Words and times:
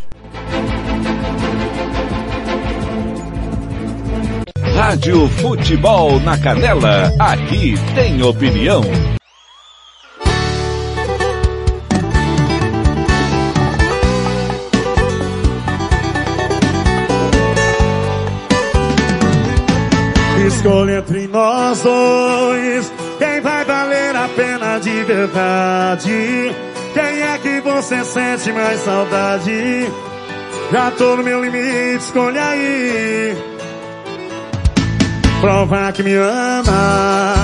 Rádio 4.75 5.29
Futebol 5.29 6.19
na 6.19 6.37
Canela, 6.37 7.13
aqui 7.19 7.75
tem 7.95 8.21
opinião. 8.23 8.81
Escolha 20.47 20.99
entre 20.99 21.27
nós 21.27 21.81
dois 21.81 22.91
quem 23.19 23.41
vai 23.41 23.63
valer 23.63 24.15
a 24.15 24.27
pena 24.35 24.79
de 24.79 25.03
verdade. 25.03 26.55
Quem 26.93 27.21
é 27.21 27.37
que 27.41 27.61
você 27.61 28.03
sente 28.03 28.51
mais 28.51 28.79
saudade? 28.79 29.85
Já 30.71 30.91
tô 30.91 31.15
no 31.17 31.23
meu 31.23 31.43
limite, 31.43 32.03
escolha 32.03 32.43
aí. 32.43 33.37
Prova 35.39 35.91
que 35.91 36.01
me 36.01 36.15
ama 36.15 37.35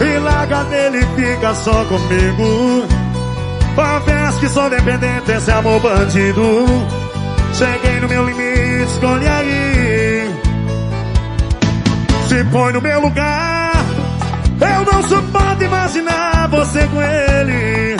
e 0.00 0.18
larga 0.18 0.64
dele 0.64 1.06
fica 1.14 1.54
só 1.54 1.84
comigo. 1.84 2.86
Confesso 3.74 4.40
que 4.40 4.48
sou 4.48 4.68
dependente 4.68 5.26
desse 5.26 5.50
amor 5.50 5.80
bandido. 5.80 6.66
Cheguei 7.54 8.00
no 8.00 8.08
meu 8.08 8.24
limite, 8.26 8.92
escolha 8.92 9.36
aí. 9.36 9.87
Se 12.28 12.44
põe 12.44 12.72
no 12.74 12.80
meu 12.82 13.00
lugar, 13.00 13.72
eu 14.60 14.92
não 14.92 15.02
suporto 15.02 15.64
imaginar 15.64 16.46
você 16.50 16.86
com 16.86 17.00
ele. 17.00 17.96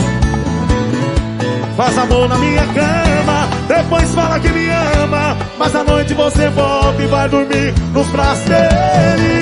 Faz 1.74 1.96
amor 1.96 2.28
na 2.28 2.36
minha 2.36 2.62
cama, 2.66 3.48
depois 3.66 4.14
fala 4.14 4.38
que 4.38 4.48
me 4.50 4.68
ama. 4.68 5.34
Mas 5.58 5.74
à 5.74 5.82
noite 5.82 6.12
você 6.12 6.46
volta 6.50 7.02
e 7.02 7.06
vai 7.06 7.26
dormir 7.30 7.72
nos 7.94 8.06
braços 8.08 8.44
dele. 8.44 9.40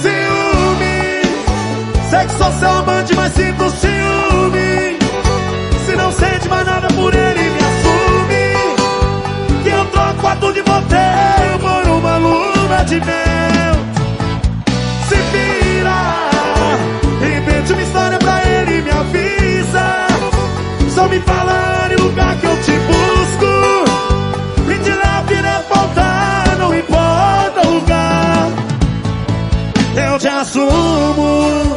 Ciúme, 0.00 1.22
sei 2.08 2.26
que 2.26 2.32
sou 2.34 2.52
seu 2.52 2.70
amante, 2.70 3.14
mas 3.16 3.32
sinto 3.32 3.70
ciúme. 3.70 4.98
Se 5.84 5.96
não 5.96 6.12
sente 6.12 6.48
mais 6.48 6.64
nada 6.64 6.86
por 6.94 7.12
ele, 7.12 7.40
me 7.50 7.58
assume. 7.58 8.44
Que 9.64 9.68
eu 9.70 9.84
troco 9.86 10.20
quarto 10.20 10.52
de 10.52 10.62
motel 10.62 11.58
por 11.58 11.90
uma 11.90 12.16
luna 12.18 12.84
de 12.84 13.00
mel. 13.00 13.81
Só 21.02 21.08
me 21.08 21.18
falar 21.18 21.90
em 21.90 21.96
lugar 21.96 22.36
que 22.38 22.46
eu 22.46 22.56
te 22.62 22.70
busco. 22.70 23.46
Me 24.68 24.78
tirar, 24.78 25.24
virar, 25.24 25.64
voltar, 25.68 26.56
não 26.60 26.72
importa 26.72 27.66
o 27.66 27.70
lugar. 27.72 28.48
Eu 29.96 30.18
te 30.20 30.28
assumo. 30.28 31.76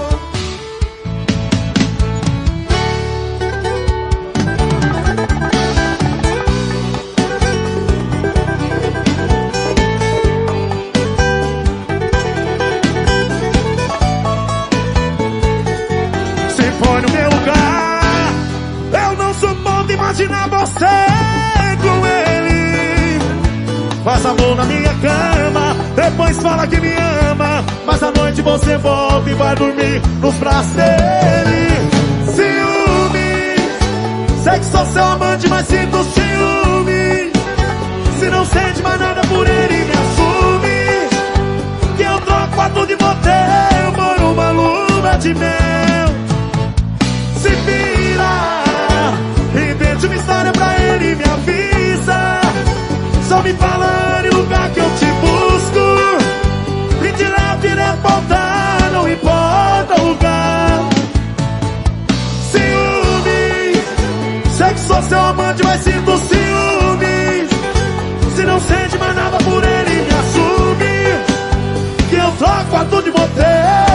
Amor 24.36 24.56
na 24.56 24.66
minha 24.66 24.94
cama, 24.96 25.76
depois 25.96 26.38
fala 26.38 26.68
que 26.68 26.80
me 26.80 26.94
ama. 27.32 27.64
Mas 27.86 28.04
à 28.04 28.12
noite 28.12 28.42
você 28.42 28.78
volta 28.78 29.30
e 29.30 29.34
vai 29.34 29.56
dormir 29.56 30.02
nos 30.22 30.36
braços 30.36 30.74
dele. 30.74 31.70
Ciúme, 32.36 33.56
sei 34.44 34.60
que 34.60 34.66
sou 34.66 34.86
seu 34.88 35.04
amante, 35.04 35.48
mas 35.48 35.68
sinto 35.68 36.04
ciúme. 36.04 37.32
Se 38.20 38.30
não 38.30 38.46
sente 38.46 38.82
mais 38.82 39.00
nada 39.00 39.22
por 39.22 39.48
ele, 39.48 39.86
me 39.86 39.92
assume. 39.92 41.08
Que 41.98 42.04
eu 42.04 42.20
troco 42.22 42.62
a 42.62 42.70
tudo 42.70 42.88
de 42.88 42.96
motel 42.96 43.92
por 43.94 44.24
uma 44.24 44.52
lua 44.52 45.18
de 45.18 45.34
mel. 45.34 46.08
Se 47.38 47.50
vira, 47.50 48.64
invente 49.72 50.06
uma 50.06 50.16
história 50.16 50.52
pra 50.52 50.76
ele, 50.80 51.16
me 51.16 51.24
avisa. 51.24 52.45
Me 53.44 53.54
falar 53.54 54.26
em 54.26 54.30
lugar 54.30 54.70
que 54.72 54.80
eu 54.80 54.90
te 54.98 55.06
busco. 55.06 55.86
E 57.00 57.24
levo 57.24 57.62
direto 57.62 58.02
pra 58.02 58.14
altar, 58.14 58.92
não 58.92 59.08
importa 59.08 60.02
o 60.02 60.08
lugar. 60.08 60.90
Ciúme, 62.50 63.84
sei 64.58 64.74
que 64.74 64.80
sou 64.80 65.02
seu 65.04 65.20
amante, 65.20 65.64
mas 65.64 65.80
sinto 65.82 66.18
ciúme. 66.18 67.48
Se 68.36 68.44
não 68.44 68.60
sente 68.60 68.98
mais 68.98 69.16
nada 69.16 69.38
por 69.38 69.64
ele, 69.64 70.02
me 70.02 70.12
assume. 70.12 70.96
Que 72.10 72.16
eu 72.16 72.32
troco 72.40 72.76
a 72.76 72.86
tudo 72.86 73.04
de 73.04 73.12
motel 73.12 73.95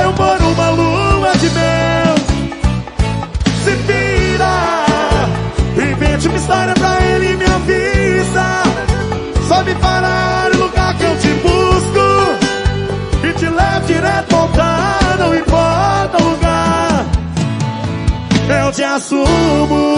assumo. 18.94 19.94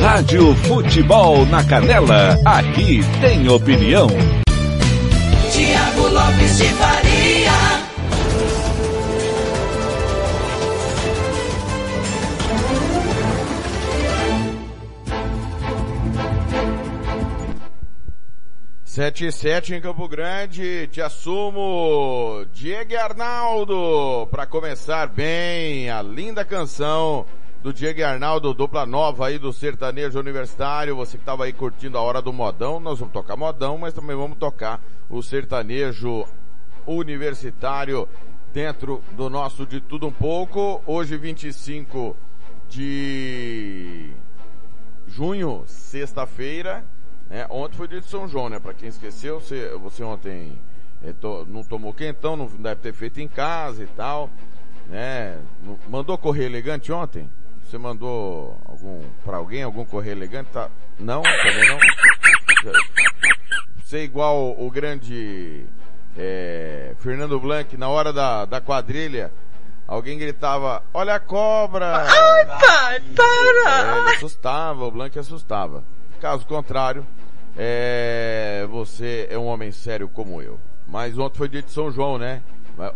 Rádio 0.00 0.54
Futebol 0.56 1.46
na 1.46 1.62
Canela, 1.62 2.38
aqui 2.44 3.00
tem 3.20 3.48
opinião. 3.48 4.08
7 19.16 19.26
e 19.28 19.32
7 19.32 19.74
em 19.74 19.80
Campo 19.80 20.06
Grande, 20.06 20.88
te 20.88 21.00
assumo, 21.00 22.44
Diego 22.52 22.94
Arnaldo, 22.98 24.28
para 24.30 24.44
começar 24.44 25.06
bem 25.06 25.88
a 25.88 26.02
linda 26.02 26.44
canção 26.44 27.24
do 27.62 27.72
Diego 27.72 28.04
Arnaldo, 28.04 28.52
dupla 28.52 28.84
nova 28.84 29.28
aí 29.28 29.38
do 29.38 29.54
sertanejo 29.54 30.18
universitário, 30.18 30.94
você 30.94 31.16
que 31.16 31.22
estava 31.22 31.44
aí 31.44 31.54
curtindo 31.54 31.96
a 31.96 32.02
hora 32.02 32.20
do 32.20 32.30
modão, 32.30 32.78
nós 32.78 32.98
vamos 32.98 33.14
tocar 33.14 33.38
modão, 33.38 33.78
mas 33.78 33.94
também 33.94 34.14
vamos 34.14 34.36
tocar 34.36 34.82
o 35.08 35.22
sertanejo 35.22 36.26
universitário 36.86 38.06
dentro 38.52 39.02
do 39.12 39.30
nosso 39.30 39.64
de 39.64 39.80
tudo 39.80 40.08
um 40.08 40.12
pouco, 40.12 40.82
hoje 40.84 41.16
25 41.16 42.14
de 42.68 44.10
junho, 45.06 45.64
sexta-feira, 45.66 46.84
né? 47.28 47.46
Ontem 47.50 47.76
foi 47.76 47.88
dia 47.88 48.00
de 48.00 48.06
São 48.08 48.28
João, 48.28 48.48
né? 48.48 48.58
Pra 48.58 48.72
quem 48.74 48.88
esqueceu, 48.88 49.40
você, 49.40 49.70
você 49.80 50.02
ontem 50.02 50.58
eh, 51.04 51.12
to- 51.20 51.46
não 51.48 51.62
tomou 51.64 51.92
quentão, 51.92 52.36
não 52.36 52.46
deve 52.46 52.80
ter 52.80 52.92
feito 52.92 53.20
em 53.20 53.28
casa 53.28 53.82
e 53.82 53.86
tal, 53.88 54.30
né? 54.88 55.38
Não- 55.62 55.78
Mandou 55.88 56.16
correr 56.18 56.44
elegante 56.44 56.92
ontem? 56.92 57.28
Você 57.64 57.78
mandou 57.78 58.60
algum 58.64 59.02
para 59.24 59.38
alguém 59.38 59.62
algum 59.64 59.84
correr 59.84 60.12
elegante? 60.12 60.50
Tá? 60.52 60.70
Não, 61.00 61.22
também 61.22 61.68
não. 61.68 61.78
Você 63.82 63.98
é 63.98 64.02
igual 64.04 64.54
o 64.60 64.70
grande 64.70 65.66
eh, 66.16 66.94
Fernando 66.98 67.38
Blanc 67.38 67.76
na 67.76 67.88
hora 67.88 68.12
da, 68.12 68.44
da 68.44 68.60
quadrilha. 68.60 69.32
Alguém 69.86 70.18
gritava, 70.18 70.82
olha 70.92 71.14
a 71.14 71.20
cobra! 71.20 72.04
Pai, 72.58 73.00
para! 73.14 73.96
É, 73.96 73.98
ele 74.00 74.16
assustava, 74.16 74.84
o 74.84 74.90
Blanc 74.90 75.16
assustava. 75.16 75.84
Caso 76.20 76.46
contrário, 76.46 77.06
é, 77.56 78.66
você 78.70 79.26
é 79.30 79.38
um 79.38 79.46
homem 79.46 79.70
sério 79.70 80.08
como 80.08 80.40
eu. 80.40 80.58
Mas 80.86 81.18
ontem 81.18 81.38
foi 81.38 81.48
dia 81.48 81.62
de 81.62 81.70
São 81.70 81.90
João, 81.90 82.18
né? 82.18 82.42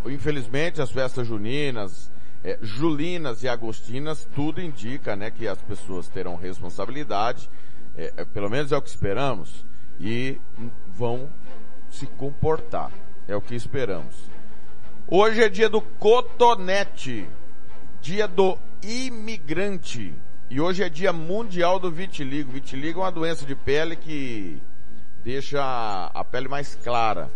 Infelizmente, 0.06 0.80
as 0.80 0.90
festas 0.90 1.26
juninas, 1.26 2.10
é, 2.44 2.58
julinas 2.60 3.42
e 3.42 3.48
agostinas, 3.48 4.28
tudo 4.34 4.60
indica, 4.60 5.16
né, 5.16 5.30
que 5.30 5.48
as 5.48 5.60
pessoas 5.62 6.08
terão 6.08 6.36
responsabilidade, 6.36 7.48
é, 7.96 8.12
é, 8.16 8.24
pelo 8.24 8.50
menos 8.50 8.72
é 8.72 8.76
o 8.76 8.82
que 8.82 8.88
esperamos, 8.88 9.64
e 9.98 10.38
vão 10.94 11.28
se 11.90 12.06
comportar. 12.06 12.90
É 13.26 13.36
o 13.36 13.40
que 13.40 13.54
esperamos. 13.54 14.14
Hoje 15.06 15.42
é 15.42 15.48
dia 15.48 15.68
do 15.68 15.80
cotonete, 15.80 17.28
dia 18.00 18.26
do 18.26 18.58
imigrante. 18.82 20.14
E 20.50 20.60
hoje 20.60 20.82
é 20.82 20.88
dia 20.88 21.12
mundial 21.12 21.78
do 21.78 21.92
vitiligo. 21.92 22.50
Vitiligo 22.50 22.98
é 22.98 23.04
uma 23.04 23.12
doença 23.12 23.46
de 23.46 23.54
pele 23.54 23.94
que 23.94 24.60
deixa 25.22 25.62
a 26.12 26.24
pele 26.24 26.48
mais 26.48 26.74
clara. 26.74 27.30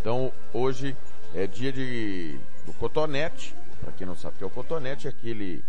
Então, 0.00 0.32
hoje 0.52 0.96
é 1.32 1.46
dia 1.46 1.72
de 1.72 2.36
do 2.64 2.72
cotonete. 2.72 3.54
Para 3.80 3.92
quem 3.92 4.04
não 4.04 4.16
sabe 4.16 4.34
o 4.34 4.38
que 4.38 4.42
é 4.42 4.46
o 4.48 4.50
cotonete, 4.50 5.06
é 5.06 5.10
aquele 5.10 5.64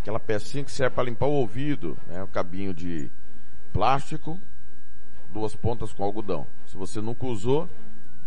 aquela 0.00 0.18
pecinha 0.18 0.64
que 0.64 0.72
serve 0.72 0.94
para 0.94 1.04
limpar 1.04 1.26
o 1.26 1.32
ouvido, 1.32 1.98
né? 2.06 2.22
Um 2.22 2.28
cabinho 2.28 2.72
de 2.72 3.10
plástico, 3.70 4.40
duas 5.30 5.54
pontas 5.54 5.92
com 5.92 6.02
algodão. 6.02 6.46
Se 6.66 6.74
você 6.74 7.02
nunca 7.02 7.26
usou, 7.26 7.68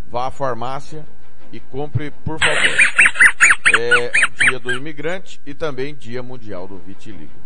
vá 0.07 0.27
à 0.27 0.31
farmácia 0.31 1.03
e 1.51 1.59
compre, 1.59 2.11
por 2.11 2.37
favor. 2.37 2.77
É 3.75 4.11
dia 4.35 4.59
do 4.59 4.71
imigrante 4.71 5.41
e 5.47 5.55
também 5.55 5.95
dia 5.95 6.21
mundial 6.21 6.67
do 6.67 6.77
vitiligo. 6.77 7.42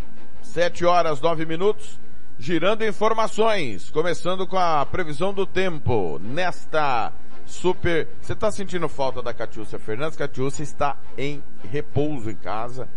Sete 0.48 0.86
horas, 0.86 1.22
nove 1.22 1.46
minutos, 1.46 2.00
girando 2.40 2.84
informações, 2.84 3.92
começando 3.92 4.48
com 4.48 4.58
a 4.58 4.84
previsão 4.86 5.34
do 5.34 5.46
tempo, 5.46 6.20
nesta 6.20 7.14
super... 7.46 8.08
Você 8.22 8.34
está 8.34 8.50
sentindo 8.50 8.88
falta 8.88 9.22
da 9.22 9.34
Catiúcia 9.34 9.78
Fernandes? 9.78 10.18
Catiúcia 10.18 10.64
está 10.64 10.98
em 11.18 11.44
repouso 11.70 12.32
em 12.32 12.36
casa, 12.36 12.88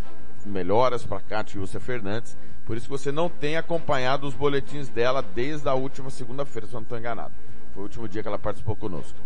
melhoras 0.46 1.04
para 1.04 1.20
Catiúcia 1.20 1.80
Fernandes, 1.80 2.38
por 2.64 2.76
isso 2.76 2.86
que 2.86 2.92
você 2.92 3.12
não 3.12 3.28
tem 3.28 3.56
acompanhado 3.56 4.26
os 4.26 4.34
boletins 4.34 4.88
dela 4.88 5.20
desde 5.20 5.68
a 5.68 5.74
última 5.74 6.08
segunda-feira, 6.08 6.66
se 6.66 6.72
eu 6.72 6.78
não 6.78 6.84
estou 6.84 6.98
enganado. 6.98 7.32
Foi 7.74 7.82
o 7.82 7.86
último 7.86 8.08
dia 8.08 8.22
que 8.22 8.28
ela 8.28 8.38
participou 8.38 8.76
conosco. 8.76 9.18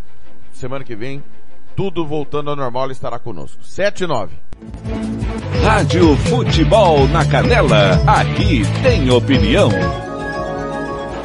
Semana 0.50 0.82
que 0.82 0.96
vem, 0.96 1.22
tudo 1.76 2.06
voltando 2.06 2.50
ao 2.50 2.56
normal, 2.56 2.84
ela 2.84 2.92
estará 2.92 3.18
conosco. 3.18 3.62
Sete 3.62 4.04
e 4.04 4.06
nove. 4.06 4.34
Rádio 5.62 6.16
Futebol 6.16 7.06
na 7.08 7.24
Canela, 7.24 8.00
aqui 8.06 8.62
tem 8.82 9.10
opinião. 9.10 9.70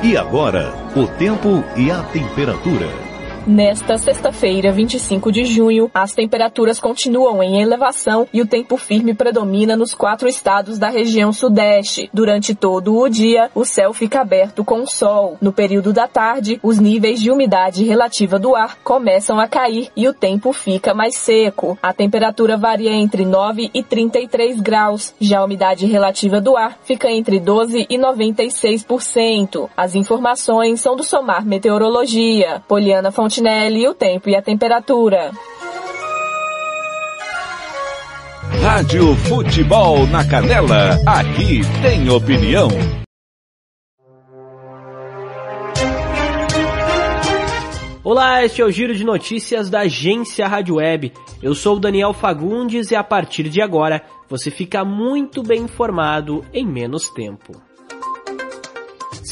E 0.02 0.16
agora, 0.16 0.74
o 0.96 1.06
tempo 1.08 1.64
e 1.76 1.92
a 1.92 2.02
temperatura. 2.04 3.09
Nesta 3.50 3.98
sexta-feira, 3.98 4.72
25 4.72 5.32
de 5.32 5.44
junho, 5.44 5.90
as 5.92 6.14
temperaturas 6.14 6.80
continuam 6.80 7.42
em 7.42 7.60
elevação 7.60 8.28
e 8.32 8.44
o 8.44 8.46
tempo 8.46 8.78
firme 8.78 9.16
predomina 9.16 9.76
nos 9.76 9.96
quatro 9.96 10.28
estados 10.28 10.78
da 10.78 10.88
região 10.88 11.34
sudeste. 11.34 12.12
Durante 12.14 12.54
todo 12.54 12.96
o 12.96 13.10
dia, 13.10 13.50
o 13.56 13.66
céu 13.66 13.92
fica 13.92 14.22
aberto 14.22 14.64
com 14.64 14.86
sol. 14.86 15.36
No 15.42 15.52
período 15.52 15.92
da 15.92 16.08
tarde, 16.08 16.60
os 16.62 16.78
níveis 16.78 17.20
de 17.20 17.32
umidade 17.32 17.84
relativa 17.84 18.38
do 18.38 18.56
ar 18.56 18.78
começam 18.84 19.40
a 19.40 19.48
cair 19.48 19.90
e 19.98 20.08
o 20.08 20.14
tempo 20.14 20.54
fica 20.54 20.94
mais 20.94 21.16
seco. 21.16 21.76
A 21.82 21.92
temperatura 21.92 22.56
varia 22.56 22.92
entre 22.92 23.26
9 23.26 23.72
e 23.74 23.82
33 23.82 24.62
graus. 24.62 25.16
Já 25.20 25.40
a 25.40 25.46
umidade 25.46 25.88
relativa 25.88 26.40
do 26.40 26.56
ar 26.56 26.78
fica 26.84 27.10
entre 27.10 27.40
12 27.40 27.88
e 27.90 27.98
96%. 27.98 29.68
As 29.76 29.96
informações 29.96 30.82
são 30.82 30.96
do 30.96 31.04
Somar 31.04 31.44
Meteorologia. 31.44 32.62
Poliana 32.68 33.12
Fontinelli, 33.40 33.88
o 33.88 33.94
tempo 33.94 34.30
e 34.30 34.36
a 34.36 34.42
temperatura. 34.42 35.32
Rádio 38.62 39.16
Futebol 39.16 40.06
na 40.08 40.28
Canela, 40.28 41.00
aqui 41.06 41.62
tem 41.82 42.10
opinião. 42.10 42.68
Olá, 48.04 48.44
este 48.44 48.62
é 48.62 48.66
o 48.66 48.72
Giro 48.72 48.94
de 48.94 49.06
Notícias 49.06 49.70
da 49.70 49.82
agência 49.82 50.46
Rádio 50.46 50.76
Web. 50.76 51.14
Eu 51.42 51.56
sou 51.56 51.78
o 51.78 51.80
Daniel 51.80 52.12
Fagundes 52.12 52.92
e 52.92 52.96
a 52.96 53.04
partir 53.04 53.48
de 53.48 53.62
agora 53.62 54.04
você 54.28 54.52
fica 54.52 54.84
muito 54.84 55.42
bem 55.42 55.62
informado 55.62 56.44
em 56.54 56.68
menos 56.68 57.10
tempo. 57.10 57.69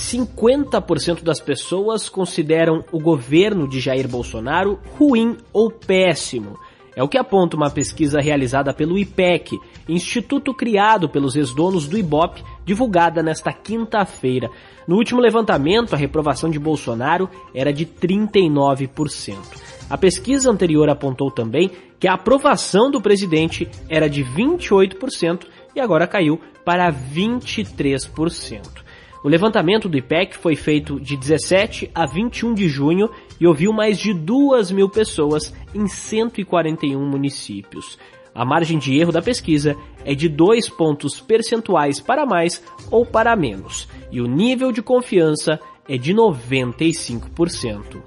50% 0.07 1.21
das 1.21 1.41
pessoas 1.41 2.07
consideram 2.07 2.83
o 2.93 2.99
governo 2.99 3.67
de 3.67 3.81
Jair 3.81 4.07
Bolsonaro 4.07 4.79
ruim 4.97 5.35
ou 5.51 5.69
péssimo. 5.69 6.57
É 6.95 7.03
o 7.03 7.09
que 7.09 7.17
aponta 7.17 7.57
uma 7.57 7.69
pesquisa 7.69 8.19
realizada 8.19 8.73
pelo 8.73 8.97
IPEC, 8.97 9.59
instituto 9.87 10.53
criado 10.53 11.09
pelos 11.09 11.35
ex-donos 11.35 11.87
do 11.87 11.97
Ibope, 11.97 12.41
divulgada 12.65 13.21
nesta 13.21 13.51
quinta-feira. 13.51 14.49
No 14.87 14.95
último 14.95 15.19
levantamento, 15.19 15.93
a 15.93 15.97
reprovação 15.97 16.49
de 16.49 16.57
Bolsonaro 16.57 17.29
era 17.53 17.73
de 17.73 17.85
39%. 17.85 19.37
A 19.89 19.97
pesquisa 19.97 20.49
anterior 20.49 20.89
apontou 20.89 21.29
também 21.29 21.69
que 21.99 22.07
a 22.07 22.13
aprovação 22.13 22.89
do 22.89 23.01
presidente 23.01 23.69
era 23.89 24.09
de 24.09 24.23
28% 24.23 25.45
e 25.75 25.81
agora 25.81 26.07
caiu 26.07 26.39
para 26.63 26.91
23%. 26.91 28.86
O 29.27 29.29
levantamento 29.29 29.89
do 29.89 29.97
IPEC 29.97 30.37
foi 30.37 30.55
feito 30.55 31.01
de 31.01 31.17
17 31.17 31.91
a 31.93 32.05
21 32.05 32.53
de 32.53 32.69
junho 32.69 33.09
e 33.37 33.45
ouviu 33.45 33.73
mais 33.73 33.99
de 33.99 34.13
2 34.13 34.71
mil 34.71 34.87
pessoas 34.87 35.53
em 35.75 35.85
141 35.85 36.97
municípios. 37.05 37.99
A 38.33 38.45
margem 38.45 38.79
de 38.79 38.97
erro 38.97 39.11
da 39.11 39.21
pesquisa 39.21 39.75
é 40.05 40.15
de 40.15 40.29
2 40.29 40.69
pontos 40.69 41.19
percentuais 41.19 41.99
para 41.99 42.25
mais 42.25 42.63
ou 42.89 43.05
para 43.05 43.35
menos, 43.35 43.89
e 44.09 44.21
o 44.21 44.27
nível 44.27 44.71
de 44.71 44.81
confiança 44.81 45.59
é 45.89 45.97
de 45.97 46.13
95%. 46.13 48.01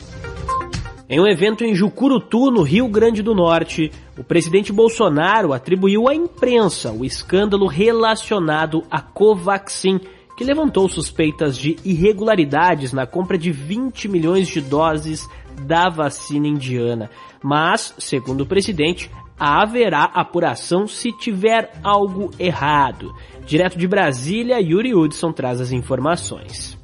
Em 1.06 1.20
um 1.20 1.26
evento 1.26 1.64
em 1.64 1.74
Jucurutu, 1.74 2.50
no 2.50 2.62
Rio 2.62 2.88
Grande 2.88 3.20
do 3.20 3.34
Norte, 3.34 3.92
o 4.16 4.24
presidente 4.24 4.72
Bolsonaro 4.72 5.52
atribuiu 5.52 6.08
à 6.08 6.14
imprensa 6.14 6.90
o 6.92 7.04
escândalo 7.04 7.66
relacionado 7.66 8.84
à 8.90 9.02
Covaxin, 9.02 10.00
que 10.40 10.44
levantou 10.44 10.88
suspeitas 10.88 11.58
de 11.58 11.76
irregularidades 11.84 12.94
na 12.94 13.06
compra 13.06 13.36
de 13.36 13.52
20 13.52 14.08
milhões 14.08 14.48
de 14.48 14.62
doses 14.62 15.28
da 15.66 15.90
vacina 15.90 16.48
indiana. 16.48 17.10
Mas, 17.42 17.94
segundo 17.98 18.40
o 18.40 18.46
presidente, 18.46 19.10
haverá 19.38 20.04
apuração 20.04 20.88
se 20.88 21.12
tiver 21.12 21.70
algo 21.82 22.30
errado. 22.38 23.14
Direto 23.44 23.76
de 23.76 23.86
Brasília, 23.86 24.58
Yuri 24.58 24.94
Hudson 24.94 25.30
traz 25.30 25.60
as 25.60 25.72
informações. 25.72 26.80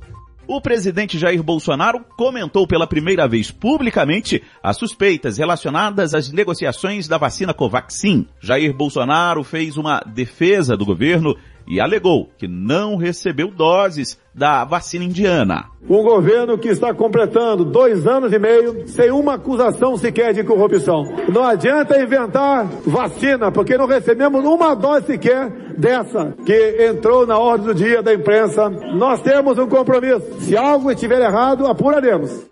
O 0.47 0.61
presidente 0.61 1.19
Jair 1.19 1.43
Bolsonaro 1.43 2.05
comentou 2.15 2.69
pela 2.69 2.87
primeira 2.87 3.27
vez 3.27 3.51
publicamente 3.51 4.43
as 4.63 4.77
suspeitas 4.77 5.39
relacionadas 5.39 6.13
às 6.13 6.31
negociações 6.31 7.09
da 7.09 7.17
vacina 7.17 7.55
Covaxin. 7.55 8.29
Jair 8.39 8.75
Bolsonaro 8.75 9.43
fez 9.43 9.79
uma 9.79 10.01
defesa 10.01 10.77
do 10.77 10.85
governo 10.85 11.35
e 11.67 11.81
alegou 11.81 12.31
que 12.39 12.47
não 12.47 12.97
recebeu 12.97 13.51
doses 13.51 14.19
da 14.35 14.65
vacina 14.65 15.05
indiana. 15.05 15.65
Um 15.89 16.03
governo 16.03 16.59
que 16.59 16.69
está 16.69 16.93
completando 16.93 17.65
dois 17.65 18.07
anos 18.07 18.33
e 18.33 18.39
meio 18.39 18.89
sem 18.89 19.11
uma 19.11 19.35
acusação 19.35 19.97
sequer 19.97 20.35
de 20.35 20.45
corrupção. 20.45 21.05
Não 21.33 21.45
adianta 21.45 22.01
inventar 22.01 22.67
vacina, 22.85 23.51
porque 23.51 23.79
não 23.79 23.87
recebemos 23.87 24.45
uma 24.45 24.75
dose 24.75 25.07
sequer 25.07 25.49
dessa 25.77 26.35
que 26.45 26.89
entrou 26.91 27.27
na 27.27 27.39
ordem 27.39 27.69
do 27.69 27.75
dia 27.75 28.03
da 28.03 28.13
imprensa. 28.13 28.69
Nós 28.69 29.21
temos 29.23 29.59
um 29.59 29.69
compromisso. 29.69 30.41
Se 30.41 30.57
algo 30.57 30.91
estiver 30.91 31.21
errado, 31.21 31.67
apuraremos. 31.67 32.47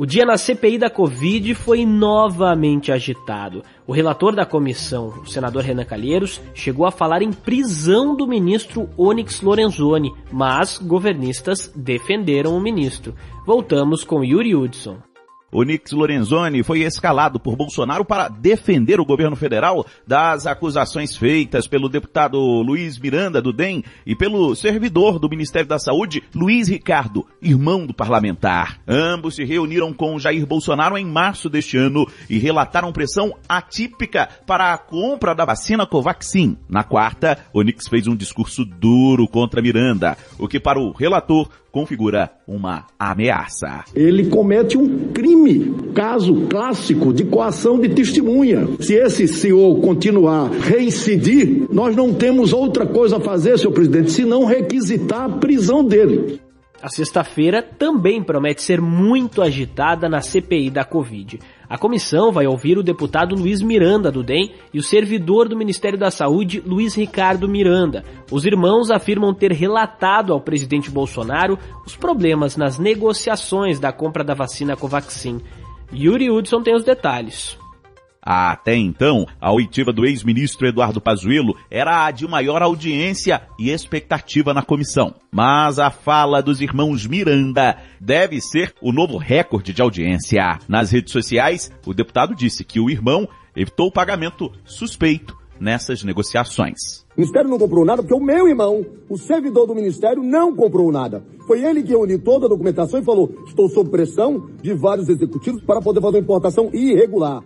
O 0.00 0.06
dia 0.06 0.24
na 0.24 0.38
CPI 0.38 0.78
da 0.78 0.88
Covid 0.88 1.54
foi 1.54 1.84
novamente 1.84 2.90
agitado. 2.90 3.62
O 3.86 3.92
relator 3.92 4.34
da 4.34 4.46
comissão, 4.46 5.08
o 5.08 5.26
senador 5.26 5.62
Renan 5.62 5.84
Calheiros, 5.84 6.40
chegou 6.54 6.86
a 6.86 6.90
falar 6.90 7.20
em 7.20 7.30
prisão 7.30 8.16
do 8.16 8.26
ministro 8.26 8.88
Onyx 8.96 9.42
Lorenzoni, 9.42 10.10
mas 10.32 10.78
governistas 10.78 11.70
defenderam 11.76 12.56
o 12.56 12.60
ministro. 12.62 13.14
Voltamos 13.44 14.02
com 14.02 14.24
Yuri 14.24 14.56
Hudson. 14.56 15.09
Onix 15.52 15.90
Lorenzoni 15.90 16.62
foi 16.62 16.82
escalado 16.82 17.40
por 17.40 17.56
Bolsonaro 17.56 18.04
para 18.04 18.28
defender 18.28 19.00
o 19.00 19.04
governo 19.04 19.34
federal 19.34 19.84
das 20.06 20.46
acusações 20.46 21.16
feitas 21.16 21.66
pelo 21.66 21.88
deputado 21.88 22.38
Luiz 22.38 22.98
Miranda 22.98 23.42
do 23.42 23.52
DEM 23.52 23.82
e 24.06 24.14
pelo 24.14 24.54
servidor 24.54 25.18
do 25.18 25.28
Ministério 25.28 25.68
da 25.68 25.78
Saúde, 25.78 26.22
Luiz 26.34 26.68
Ricardo, 26.68 27.26
irmão 27.42 27.84
do 27.84 27.92
parlamentar. 27.92 28.80
Ambos 28.86 29.34
se 29.34 29.44
reuniram 29.44 29.92
com 29.92 30.18
Jair 30.18 30.46
Bolsonaro 30.46 30.96
em 30.96 31.04
março 31.04 31.48
deste 31.48 31.76
ano 31.76 32.06
e 32.28 32.38
relataram 32.38 32.92
pressão 32.92 33.34
atípica 33.48 34.28
para 34.46 34.72
a 34.72 34.78
compra 34.78 35.34
da 35.34 35.44
vacina 35.44 35.86
Covaxin. 35.86 36.56
Na 36.68 36.84
quarta, 36.84 37.38
Onix 37.52 37.88
fez 37.88 38.06
um 38.06 38.14
discurso 38.14 38.64
duro 38.64 39.26
contra 39.26 39.62
Miranda, 39.62 40.16
o 40.38 40.46
que 40.46 40.60
para 40.60 40.78
o 40.78 40.92
relator 40.92 41.48
configura 41.70 42.30
uma 42.46 42.86
ameaça. 42.98 43.84
Ele 43.94 44.26
comete 44.26 44.76
um 44.76 45.08
crime, 45.12 45.74
caso 45.94 46.46
clássico 46.48 47.12
de 47.12 47.24
coação 47.24 47.78
de 47.78 47.88
testemunha. 47.88 48.68
Se 48.80 48.94
esse 48.94 49.28
senhor 49.28 49.80
continuar 49.80 50.50
reincidir, 50.50 51.66
nós 51.70 51.94
não 51.94 52.12
temos 52.12 52.52
outra 52.52 52.86
coisa 52.86 53.18
a 53.18 53.20
fazer, 53.20 53.58
senhor 53.58 53.72
presidente, 53.72 54.10
senão 54.12 54.44
requisitar 54.44 55.24
a 55.24 55.38
prisão 55.38 55.84
dele. 55.84 56.40
A 56.82 56.88
sexta-feira 56.88 57.62
também 57.62 58.22
promete 58.22 58.62
ser 58.62 58.80
muito 58.80 59.42
agitada 59.42 60.08
na 60.08 60.22
CPI 60.22 60.70
da 60.70 60.82
Covid. 60.82 61.38
A 61.68 61.76
comissão 61.76 62.32
vai 62.32 62.46
ouvir 62.46 62.78
o 62.78 62.82
deputado 62.82 63.34
Luiz 63.34 63.60
Miranda 63.60 64.10
do 64.10 64.22
DEM 64.22 64.54
e 64.72 64.78
o 64.78 64.82
servidor 64.82 65.46
do 65.46 65.56
Ministério 65.56 65.98
da 65.98 66.10
Saúde, 66.10 66.62
Luiz 66.64 66.94
Ricardo 66.94 67.46
Miranda. 67.46 68.02
Os 68.32 68.46
irmãos 68.46 68.90
afirmam 68.90 69.34
ter 69.34 69.52
relatado 69.52 70.32
ao 70.32 70.40
presidente 70.40 70.90
Bolsonaro 70.90 71.58
os 71.84 71.94
problemas 71.94 72.56
nas 72.56 72.78
negociações 72.78 73.78
da 73.78 73.92
compra 73.92 74.24
da 74.24 74.32
vacina 74.32 74.74
Covaxin. 74.74 75.38
Yuri 75.92 76.30
Hudson 76.30 76.62
tem 76.62 76.74
os 76.74 76.82
detalhes. 76.82 77.59
Até 78.22 78.76
então, 78.76 79.26
a 79.40 79.52
oitiva 79.52 79.92
do 79.92 80.04
ex-ministro 80.04 80.66
Eduardo 80.66 81.00
Pazuello 81.00 81.56
era 81.70 82.04
a 82.04 82.10
de 82.10 82.28
maior 82.28 82.62
audiência 82.62 83.42
e 83.58 83.70
expectativa 83.70 84.52
na 84.52 84.62
comissão. 84.62 85.14
Mas 85.32 85.78
a 85.78 85.90
fala 85.90 86.42
dos 86.42 86.60
irmãos 86.60 87.06
Miranda 87.06 87.76
deve 87.98 88.40
ser 88.40 88.74
o 88.82 88.92
novo 88.92 89.16
recorde 89.16 89.72
de 89.72 89.80
audiência. 89.80 90.58
Nas 90.68 90.90
redes 90.90 91.12
sociais, 91.12 91.72
o 91.86 91.94
deputado 91.94 92.34
disse 92.34 92.64
que 92.64 92.78
o 92.78 92.90
irmão 92.90 93.26
evitou 93.56 93.88
o 93.88 93.92
pagamento 93.92 94.52
suspeito 94.64 95.38
nessas 95.58 96.02
negociações. 96.02 97.04
O 97.16 97.20
Ministério 97.20 97.50
não 97.50 97.58
comprou 97.58 97.84
nada 97.84 98.02
porque 98.02 98.14
o 98.14 98.24
meu 98.24 98.48
irmão, 98.48 98.84
o 99.08 99.16
servidor 99.18 99.66
do 99.66 99.74
Ministério, 99.74 100.22
não 100.22 100.54
comprou 100.54 100.90
nada. 100.90 101.22
Foi 101.46 101.62
ele 101.62 101.82
que 101.82 101.94
uniu 101.94 102.18
toda 102.18 102.46
a 102.46 102.48
documentação 102.48 103.00
e 103.00 103.04
falou: 103.04 103.30
estou 103.46 103.68
sob 103.68 103.90
pressão 103.90 104.48
de 104.62 104.72
vários 104.74 105.08
executivos 105.08 105.62
para 105.62 105.80
poder 105.80 106.00
fazer 106.00 106.16
uma 106.16 106.22
importação 106.22 106.70
irregular 106.72 107.42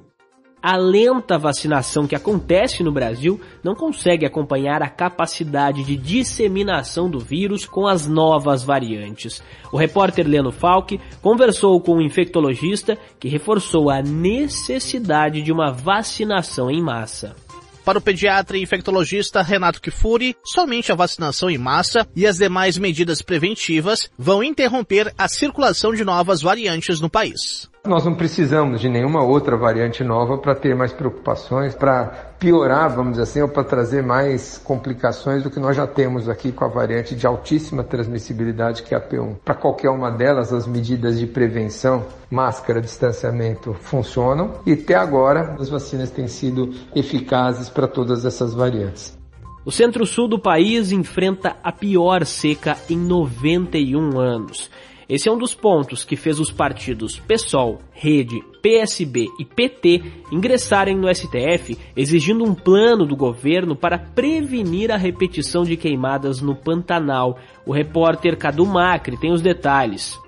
a 0.65 0.79
lenta 0.79 1.37
vacinação 1.37 2.07
que 2.07 2.17
acontece 2.17 2.83
no 2.83 2.91
Brasil 2.91 3.39
não 3.63 3.75
consegue 3.75 4.25
acompanhar 4.25 4.83
a 4.83 4.89
capacidade 4.89 5.85
de 5.85 5.95
disseminação 5.95 7.11
do 7.11 7.19
vírus 7.19 7.67
com 7.67 7.87
as 7.87 8.09
novas 8.09 8.65
variantes. 8.65 9.43
O 9.71 9.77
repórter 9.77 10.27
Leno 10.27 10.51
Falck 10.51 10.99
conversou 11.21 11.79
com 11.83 11.97
um 11.97 12.01
infectologista 12.01 12.97
que 13.21 13.29
reforçou 13.29 13.91
a 13.91 14.01
necessidade 14.01 15.43
de 15.43 15.53
uma 15.53 15.71
vacinação 15.71 16.71
em 16.71 16.81
massa. 16.81 17.37
Para 17.85 17.99
o 17.99 18.01
pediatra 18.01 18.57
e 18.57 18.63
infectologista 18.63 19.43
Renato 19.43 19.83
Kifuri, 19.83 20.35
somente 20.43 20.91
a 20.91 20.95
vacinação 20.95 21.51
em 21.51 21.59
massa 21.59 22.09
e 22.17 22.27
as 22.27 22.39
demais 22.39 22.79
medidas 22.79 23.21
preventivas 23.21 24.09
vão 24.17 24.43
interromper 24.43 25.13
a 25.19 25.29
circulação 25.29 25.93
de 25.93 26.05
novas 26.05 26.41
variantes 26.41 27.03
no 27.03 27.11
país. 27.11 27.69
Nós 27.87 28.03
não 28.03 28.15
precisamos 28.15 28.81
de 28.81 28.89
nenhuma 28.89 29.23
outra 29.23 29.59
variante 29.59 30.03
nova 30.03 30.39
para 30.39 30.55
ter 30.55 30.75
mais 30.75 30.91
preocupações, 30.91 31.75
para 31.75 32.07
piorar, 32.39 32.89
vamos 32.89 33.13
dizer 33.13 33.25
assim, 33.25 33.43
ou 33.43 33.49
para 33.49 33.63
trazer 33.63 34.03
mais 34.03 34.57
complicações 34.57 35.43
do 35.43 35.51
que 35.51 35.61
nós 35.61 35.77
já 35.77 35.87
temos 35.87 36.27
aqui 36.27 36.51
com 36.51 36.65
a 36.65 36.69
variante 36.69 37.15
de 37.15 37.27
altíssima 37.27 37.85
transmissibilidade 37.85 38.85
que 38.85 38.95
é 38.95 38.97
a 38.97 39.07
P1. 39.07 39.37
Para 39.45 39.55
qualquer 39.55 39.91
uma 39.91 40.11
delas, 40.11 40.51
as 40.51 40.67
medidas 40.67 41.19
de 41.19 41.27
prevenção, 41.27 42.07
máscara, 42.31 42.81
distanciamento 42.81 43.75
funcionam 43.75 44.63
e 44.65 44.73
até 44.73 44.95
agora 44.95 45.55
as 45.61 45.69
vacinas 45.69 46.11
têm 46.11 46.27
sido 46.27 46.73
eficazes 46.97 47.69
para 47.69 47.87
todas 47.87 48.25
essas 48.25 48.55
variantes. 48.55 49.15
O 49.63 49.71
centro-sul 49.71 50.27
do 50.27 50.39
país 50.39 50.91
enfrenta 50.91 51.57
a 51.63 51.71
pior 51.71 52.25
seca 52.25 52.79
em 52.89 52.97
91 52.97 54.19
anos. 54.19 54.71
Esse 55.09 55.29
é 55.29 55.33
um 55.33 55.39
dos 55.39 55.55
pontos 55.55 56.05
que 56.05 56.17
fez 56.17 56.41
os 56.41 56.51
partidos 56.51 57.19
PSOL, 57.19 57.81
Rede, 57.93 58.41
PSB 58.63 59.27
e 59.39 59.45
PT 59.45 60.03
ingressarem 60.33 60.97
no 60.97 61.15
STF 61.15 61.77
exigindo 61.95 62.45
um 62.45 62.55
plano 62.55 63.05
do 63.05 63.15
governo 63.15 63.77
para 63.77 63.99
prevenir 63.99 64.91
a 64.91 64.97
repetição 64.97 65.63
de 65.65 65.77
queimadas 65.77 66.41
no 66.41 66.57
Pantanal. 66.57 67.39
O 67.67 67.73
repórter 67.73 68.39
Cadu 68.39 68.65
Macri 68.65 69.19
tem 69.19 69.33
os 69.33 69.43
detalhes. 69.43 70.19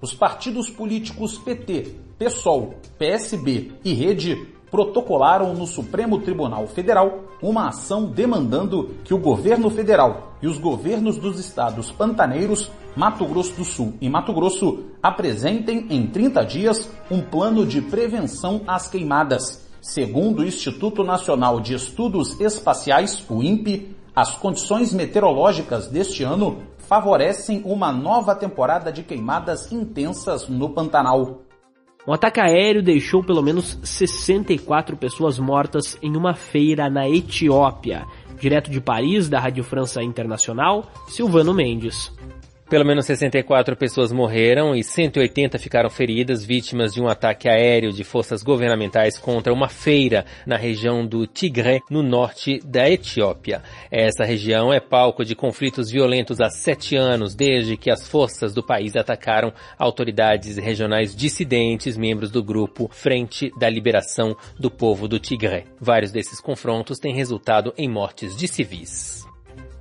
Os 0.00 0.14
partidos 0.14 0.68
políticos 0.70 1.38
PT, 1.38 1.94
PSOL, 2.18 2.74
PSB 2.98 3.72
e 3.84 3.92
Rede 3.92 4.46
protocolaram 4.72 5.52
no 5.52 5.66
Supremo 5.66 6.18
Tribunal 6.18 6.66
Federal 6.66 7.24
uma 7.42 7.68
ação 7.68 8.06
demandando 8.06 8.94
que 9.04 9.12
o 9.12 9.18
governo 9.18 9.68
federal 9.68 10.32
e 10.40 10.48
os 10.48 10.56
governos 10.56 11.18
dos 11.18 11.38
estados 11.38 11.92
pantaneiros, 11.92 12.70
Mato 12.96 13.26
Grosso 13.26 13.54
do 13.54 13.64
Sul 13.64 13.92
e 14.00 14.08
Mato 14.08 14.32
Grosso, 14.32 14.84
apresentem 15.02 15.86
em 15.90 16.06
30 16.06 16.42
dias 16.44 16.90
um 17.10 17.20
plano 17.20 17.66
de 17.66 17.82
prevenção 17.82 18.62
às 18.66 18.88
queimadas. 18.88 19.62
Segundo 19.82 20.38
o 20.40 20.46
Instituto 20.46 21.04
Nacional 21.04 21.60
de 21.60 21.74
Estudos 21.74 22.40
Espaciais, 22.40 23.22
o 23.28 23.42
INPE, 23.42 23.94
as 24.16 24.36
condições 24.36 24.94
meteorológicas 24.94 25.88
deste 25.88 26.22
ano 26.22 26.62
favorecem 26.78 27.62
uma 27.66 27.92
nova 27.92 28.34
temporada 28.34 28.90
de 28.90 29.02
queimadas 29.02 29.70
intensas 29.70 30.48
no 30.48 30.70
Pantanal. 30.70 31.42
Um 32.06 32.12
ataque 32.12 32.40
aéreo 32.40 32.82
deixou 32.82 33.22
pelo 33.22 33.40
menos 33.40 33.78
64 33.84 34.96
pessoas 34.96 35.38
mortas 35.38 35.96
em 36.02 36.16
uma 36.16 36.34
feira 36.34 36.90
na 36.90 37.08
Etiópia. 37.08 38.04
Direto 38.40 38.72
de 38.72 38.80
Paris, 38.80 39.28
da 39.28 39.38
Rádio 39.38 39.62
França 39.62 40.02
Internacional, 40.02 40.90
Silvano 41.06 41.54
Mendes. 41.54 42.12
Pelo 42.72 42.86
menos 42.86 43.04
64 43.04 43.76
pessoas 43.76 44.10
morreram 44.10 44.74
e 44.74 44.82
180 44.82 45.58
ficaram 45.58 45.90
feridas, 45.90 46.42
vítimas 46.42 46.94
de 46.94 47.02
um 47.02 47.06
ataque 47.06 47.46
aéreo 47.46 47.92
de 47.92 48.02
forças 48.02 48.42
governamentais 48.42 49.18
contra 49.18 49.52
uma 49.52 49.68
feira 49.68 50.24
na 50.46 50.56
região 50.56 51.06
do 51.06 51.26
Tigre, 51.26 51.82
no 51.90 52.02
norte 52.02 52.60
da 52.64 52.88
Etiópia. 52.88 53.62
Essa 53.90 54.24
região 54.24 54.72
é 54.72 54.80
palco 54.80 55.22
de 55.22 55.34
conflitos 55.34 55.90
violentos 55.90 56.40
há 56.40 56.48
sete 56.48 56.96
anos, 56.96 57.34
desde 57.34 57.76
que 57.76 57.90
as 57.90 58.08
forças 58.08 58.54
do 58.54 58.62
país 58.62 58.96
atacaram 58.96 59.52
autoridades 59.78 60.56
regionais 60.56 61.14
dissidentes, 61.14 61.98
membros 61.98 62.30
do 62.30 62.42
grupo 62.42 62.88
Frente 62.90 63.52
da 63.58 63.68
Liberação 63.68 64.34
do 64.58 64.70
Povo 64.70 65.06
do 65.06 65.18
Tigre. 65.18 65.64
Vários 65.78 66.10
desses 66.10 66.40
confrontos 66.40 66.98
têm 66.98 67.14
resultado 67.14 67.74
em 67.76 67.86
mortes 67.86 68.34
de 68.34 68.48
civis. 68.48 69.21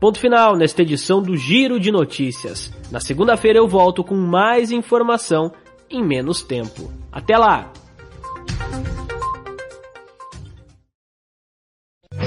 Ponto 0.02 0.20
final 0.20 0.58
nesta 0.58 0.82
edição 0.82 1.22
do 1.22 1.38
Giro 1.38 1.80
de 1.80 1.92
Notícias. 1.92 2.74
Na 2.90 3.00
segunda-feira 3.00 3.60
eu 3.60 3.68
volto 3.68 4.04
com 4.04 4.16
mais 4.16 4.72
informação 4.72 5.52
em 5.88 6.04
menos 6.04 6.42
tempo. 6.42 6.92
Até 7.12 7.38
lá! 7.38 7.72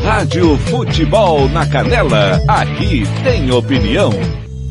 Rádio 0.05 0.57
Futebol 0.59 1.49
na 1.49 1.69
Canela, 1.69 2.41
aqui 2.47 3.03
tem 3.25 3.51
opinião. 3.51 4.13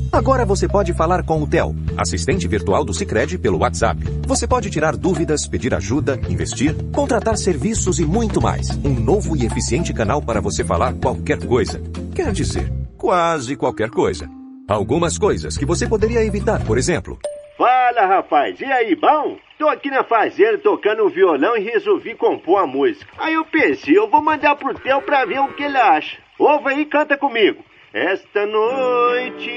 Agora 0.09 0.45
você 0.45 0.65
pode 0.65 0.93
falar 0.93 1.25
com 1.25 1.41
o 1.41 1.47
Tel, 1.47 1.75
assistente 1.97 2.47
virtual 2.47 2.85
do 2.85 2.93
Sicredi 2.93 3.37
pelo 3.37 3.57
WhatsApp. 3.57 3.99
Você 4.25 4.47
pode 4.47 4.69
tirar 4.69 4.95
dúvidas, 4.95 5.45
pedir 5.45 5.73
ajuda, 5.73 6.21
investir, 6.29 6.73
contratar 6.93 7.35
serviços 7.35 7.99
e 7.99 8.05
muito 8.05 8.41
mais. 8.41 8.69
Um 8.81 8.93
novo 8.93 9.35
e 9.35 9.45
eficiente 9.45 9.91
canal 9.91 10.21
para 10.21 10.39
você 10.39 10.63
falar 10.63 10.93
qualquer 10.93 11.45
coisa. 11.45 11.81
Quer 12.15 12.31
dizer, 12.31 12.71
quase 13.03 13.57
qualquer 13.57 13.89
coisa. 13.89 14.29
Algumas 14.65 15.17
coisas 15.17 15.57
que 15.57 15.65
você 15.65 15.85
poderia 15.85 16.23
evitar, 16.23 16.65
por 16.65 16.77
exemplo. 16.77 17.19
Fala, 17.57 18.05
rapaz. 18.05 18.57
E 18.61 18.63
aí, 18.63 18.95
bom? 18.95 19.37
Tô 19.59 19.67
aqui 19.67 19.91
na 19.91 20.05
fazenda 20.05 20.57
tocando 20.59 21.09
violão 21.09 21.57
e 21.57 21.59
resolvi 21.59 22.15
compor 22.15 22.59
a 22.59 22.65
música. 22.65 23.11
Aí 23.17 23.33
eu 23.33 23.43
pensei, 23.43 23.97
eu 23.97 24.09
vou 24.09 24.21
mandar 24.21 24.55
pro 24.55 24.73
Theo 24.73 25.01
pra 25.01 25.25
ver 25.25 25.39
o 25.39 25.53
que 25.53 25.63
ele 25.63 25.77
acha. 25.77 26.17
Ouve 26.39 26.69
aí 26.69 26.79
e 26.83 26.85
canta 26.85 27.17
comigo. 27.17 27.61
Esta 27.93 28.47
noite, 28.47 29.51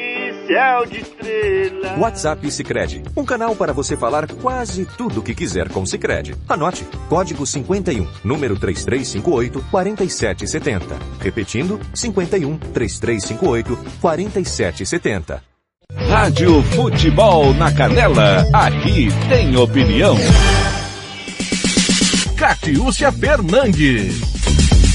céu 0.46 0.84
de 0.84 1.00
estrela. 1.00 1.98
WhatsApp 1.98 2.50
Sicredi, 2.50 3.02
um 3.16 3.24
canal 3.24 3.56
para 3.56 3.72
você 3.72 3.96
falar 3.96 4.30
quase 4.30 4.84
tudo 4.84 5.20
o 5.20 5.22
que 5.22 5.34
quiser 5.34 5.70
com 5.70 5.86
Sicredi. 5.86 6.34
Anote: 6.46 6.86
código 7.08 7.46
51, 7.46 8.06
número 8.22 8.54
3358 8.58 9.64
4770. 9.70 10.98
Repetindo: 11.18 11.80
51 11.94 12.58
3358 12.58 13.78
4770. 14.02 15.42
Rádio 16.06 16.62
Futebol 16.62 17.54
na 17.54 17.72
Canela, 17.72 18.44
aqui 18.52 19.08
tem 19.30 19.56
opinião. 19.56 20.14
Catiúcia 22.36 23.10
Fernandes. 23.10 24.35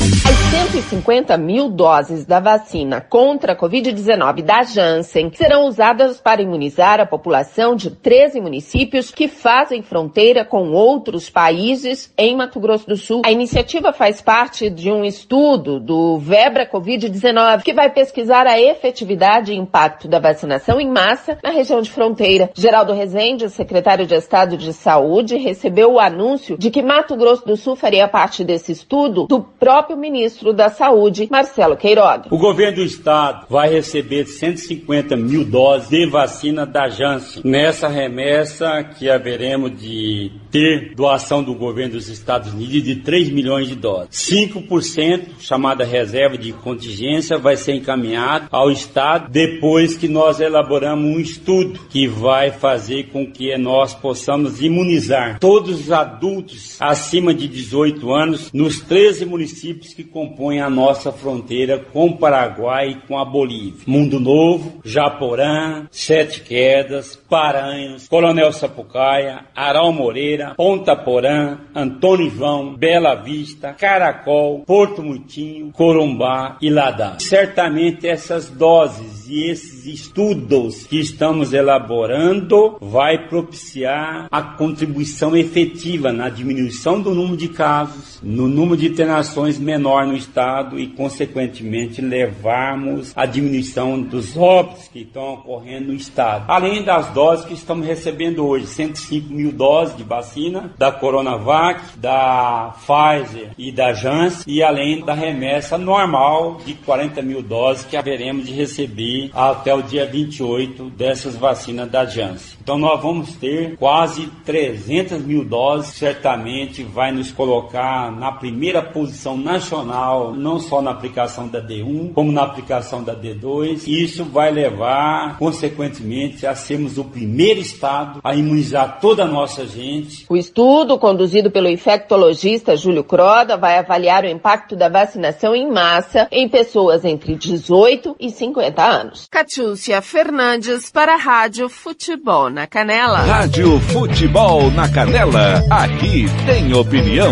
As 0.01 0.41
150 0.51 1.37
mil 1.37 1.69
doses 1.69 2.25
da 2.25 2.39
vacina 2.39 3.01
contra 3.01 3.53
a 3.53 3.55
Covid-19 3.55 4.41
da 4.41 4.63
Janssen 4.63 5.31
serão 5.33 5.67
usadas 5.67 6.19
para 6.19 6.41
imunizar 6.41 6.99
a 6.99 7.05
população 7.05 7.75
de 7.75 7.91
13 7.91 8.41
municípios 8.41 9.11
que 9.11 9.27
fazem 9.27 9.81
fronteira 9.81 10.43
com 10.43 10.71
outros 10.71 11.29
países 11.29 12.11
em 12.17 12.35
Mato 12.35 12.59
Grosso 12.59 12.87
do 12.87 12.97
Sul. 12.97 13.21
A 13.25 13.31
iniciativa 13.31 13.93
faz 13.93 14.21
parte 14.21 14.69
de 14.69 14.91
um 14.91 15.05
estudo 15.05 15.79
do 15.79 16.17
Vebra 16.17 16.69
Covid-19 16.69 17.61
que 17.61 17.73
vai 17.73 17.89
pesquisar 17.89 18.47
a 18.47 18.59
efetividade 18.59 19.53
e 19.53 19.57
impacto 19.57 20.07
da 20.07 20.19
vacinação 20.19 20.79
em 20.81 20.89
massa 20.89 21.37
na 21.43 21.51
região 21.51 21.81
de 21.81 21.91
fronteira. 21.91 22.49
Geraldo 22.55 22.93
Rezende, 22.93 23.49
secretário 23.49 24.07
de 24.07 24.15
Estado 24.15 24.57
de 24.57 24.73
Saúde, 24.73 25.37
recebeu 25.37 25.93
o 25.93 25.99
anúncio 25.99 26.57
de 26.57 26.71
que 26.71 26.81
Mato 26.81 27.15
Grosso 27.15 27.45
do 27.45 27.55
Sul 27.55 27.75
faria 27.75 28.07
parte 28.07 28.43
desse 28.43 28.71
estudo 28.71 29.27
do 29.27 29.41
próprio 29.41 29.90
ministro 29.97 30.53
da 30.53 30.69
Saúde, 30.69 31.27
Marcelo 31.29 31.77
Queiroga. 31.77 32.27
O 32.29 32.37
governo 32.37 32.77
do 32.77 32.83
estado 32.83 33.45
vai 33.49 33.69
receber 33.69 34.25
150 34.25 35.15
mil 35.15 35.43
doses 35.43 35.89
de 35.89 36.05
vacina 36.05 36.65
da 36.65 36.89
Janssen. 36.89 37.41
Nessa 37.45 37.87
remessa 37.87 38.83
que 38.83 39.09
haveremos 39.09 39.79
de 39.79 40.31
ter 40.51 40.93
doação 40.95 41.41
do 41.41 41.55
governo 41.55 41.93
dos 41.93 42.09
Estados 42.09 42.53
Unidos 42.53 42.83
de 42.83 42.95
3 42.97 43.29
milhões 43.29 43.67
de 43.67 43.75
doses. 43.75 44.09
5%, 44.11 45.39
chamada 45.39 45.85
reserva 45.85 46.37
de 46.37 46.51
contingência, 46.51 47.37
vai 47.37 47.55
ser 47.55 47.73
encaminhado 47.73 48.47
ao 48.51 48.69
estado 48.69 49.31
depois 49.31 49.95
que 49.95 50.07
nós 50.07 50.39
elaboramos 50.39 51.05
um 51.05 51.19
estudo 51.19 51.79
que 51.89 52.07
vai 52.07 52.51
fazer 52.51 53.09
com 53.11 53.25
que 53.25 53.57
nós 53.57 53.93
possamos 53.93 54.61
imunizar 54.61 55.39
todos 55.39 55.81
os 55.81 55.91
adultos 55.91 56.77
acima 56.79 57.33
de 57.33 57.47
18 57.47 58.13
anos 58.13 58.51
nos 58.53 58.81
13 58.81 59.25
municípios 59.25 59.80
que 59.89 60.03
compõem 60.03 60.61
a 60.61 60.69
nossa 60.69 61.11
fronteira 61.11 61.77
com 61.77 62.07
o 62.07 62.17
Paraguai 62.17 62.89
e 62.91 63.07
com 63.07 63.17
a 63.17 63.25
Bolívia. 63.25 63.83
Mundo 63.87 64.19
Novo, 64.19 64.79
Japorã, 64.85 65.87
Sete 65.91 66.41
Quedas, 66.41 67.15
Paranhos, 67.15 68.07
Coronel 68.07 68.53
Sapucaia, 68.53 69.45
Aral 69.55 69.91
Moreira, 69.91 70.53
Ponta 70.55 70.95
Porã, 70.95 71.57
Antônio 71.75 72.27
Ivão, 72.27 72.75
Bela 72.75 73.15
Vista, 73.15 73.73
Caracol, 73.73 74.63
Porto 74.65 75.01
Mutinho, 75.01 75.71
Corumbá 75.71 76.57
e 76.61 76.69
Ladá. 76.69 77.17
Certamente 77.19 78.07
essas 78.07 78.49
doses 78.49 79.27
e 79.27 79.49
esses 79.49 79.80
estudos 79.85 80.85
que 80.85 80.99
estamos 80.99 81.53
elaborando 81.53 82.77
vai 82.81 83.27
propiciar 83.27 84.27
a 84.31 84.41
contribuição 84.41 85.35
efetiva 85.35 86.11
na 86.11 86.29
diminuição 86.29 87.01
do 87.01 87.13
número 87.13 87.37
de 87.37 87.47
casos, 87.47 88.19
no 88.21 88.47
número 88.47 88.77
de 88.77 88.87
internações 88.87 89.57
menor 89.57 90.05
no 90.05 90.15
estado 90.15 90.79
e, 90.79 90.87
consequentemente, 90.87 92.01
levarmos 92.01 93.13
a 93.15 93.25
diminuição 93.25 94.01
dos 94.01 94.37
óbitos 94.37 94.87
que 94.87 94.99
estão 94.99 95.33
ocorrendo 95.33 95.87
no 95.87 95.93
estado. 95.93 96.45
Além 96.47 96.83
das 96.83 97.07
doses 97.07 97.45
que 97.45 97.53
estamos 97.53 97.85
recebendo 97.85 98.45
hoje, 98.45 98.67
105 98.67 99.33
mil 99.33 99.51
doses 99.51 99.95
de 99.95 100.03
vacina 100.03 100.73
da 100.77 100.91
Coronavac, 100.91 101.97
da 101.97 102.75
Pfizer 102.79 103.51
e 103.57 103.71
da 103.71 103.93
Janssen, 103.93 104.43
e 104.47 104.61
além 104.63 105.01
da 105.01 105.13
remessa 105.13 105.77
normal 105.77 106.57
de 106.65 106.73
40 106.73 107.21
mil 107.21 107.41
doses 107.41 107.85
que 107.85 107.97
haveremos 107.97 108.45
de 108.45 108.53
receber 108.53 109.29
até 109.33 109.70
o 109.73 109.83
dia 109.83 110.05
28 110.05 110.89
dessas 110.91 111.35
vacinas 111.35 111.89
da 111.89 112.05
Janssen. 112.05 112.57
Então 112.61 112.77
nós 112.77 113.01
vamos 113.01 113.33
ter 113.35 113.75
quase 113.77 114.27
300 114.45 115.21
mil 115.23 115.43
doses, 115.43 115.93
certamente 115.93 116.83
vai 116.83 117.11
nos 117.11 117.31
colocar 117.31 118.11
na 118.11 118.31
primeira 118.31 118.81
posição 118.81 119.37
nacional, 119.37 120.33
não 120.33 120.59
só 120.59 120.81
na 120.81 120.91
aplicação 120.91 121.47
da 121.47 121.61
D1, 121.61 122.13
como 122.13 122.31
na 122.31 122.43
aplicação 122.43 123.03
da 123.03 123.15
D2. 123.15 123.87
Isso 123.87 124.23
vai 124.23 124.51
levar, 124.51 125.37
consequentemente, 125.37 126.45
a 126.45 126.55
sermos 126.55 126.97
o 126.97 127.03
primeiro 127.03 127.59
estado 127.59 128.19
a 128.23 128.35
imunizar 128.35 128.99
toda 128.99 129.23
a 129.23 129.27
nossa 129.27 129.65
gente. 129.65 130.25
O 130.29 130.37
estudo, 130.37 130.97
conduzido 130.97 131.51
pelo 131.51 131.67
infectologista 131.67 132.75
Júlio 132.75 133.03
Croda, 133.03 133.57
vai 133.57 133.77
avaliar 133.77 134.23
o 134.23 134.29
impacto 134.29 134.75
da 134.75 134.89
vacinação 134.89 135.55
em 135.55 135.69
massa 135.69 136.27
em 136.31 136.47
pessoas 136.47 137.03
entre 137.05 137.35
18 137.35 138.15
e 138.19 138.29
50 138.29 138.83
anos. 138.83 139.27
Catiúcia 139.61 140.01
Fernandes 140.01 140.89
para 140.89 141.13
a 141.13 141.17
Rádio 141.17 141.69
Futebol 141.69 142.49
na 142.49 142.65
Canela. 142.65 143.19
Rádio 143.19 143.79
Futebol 143.79 144.71
na 144.71 144.89
Canela, 144.89 145.63
aqui 145.69 146.25
tem 146.47 146.73
opinião. 146.73 147.31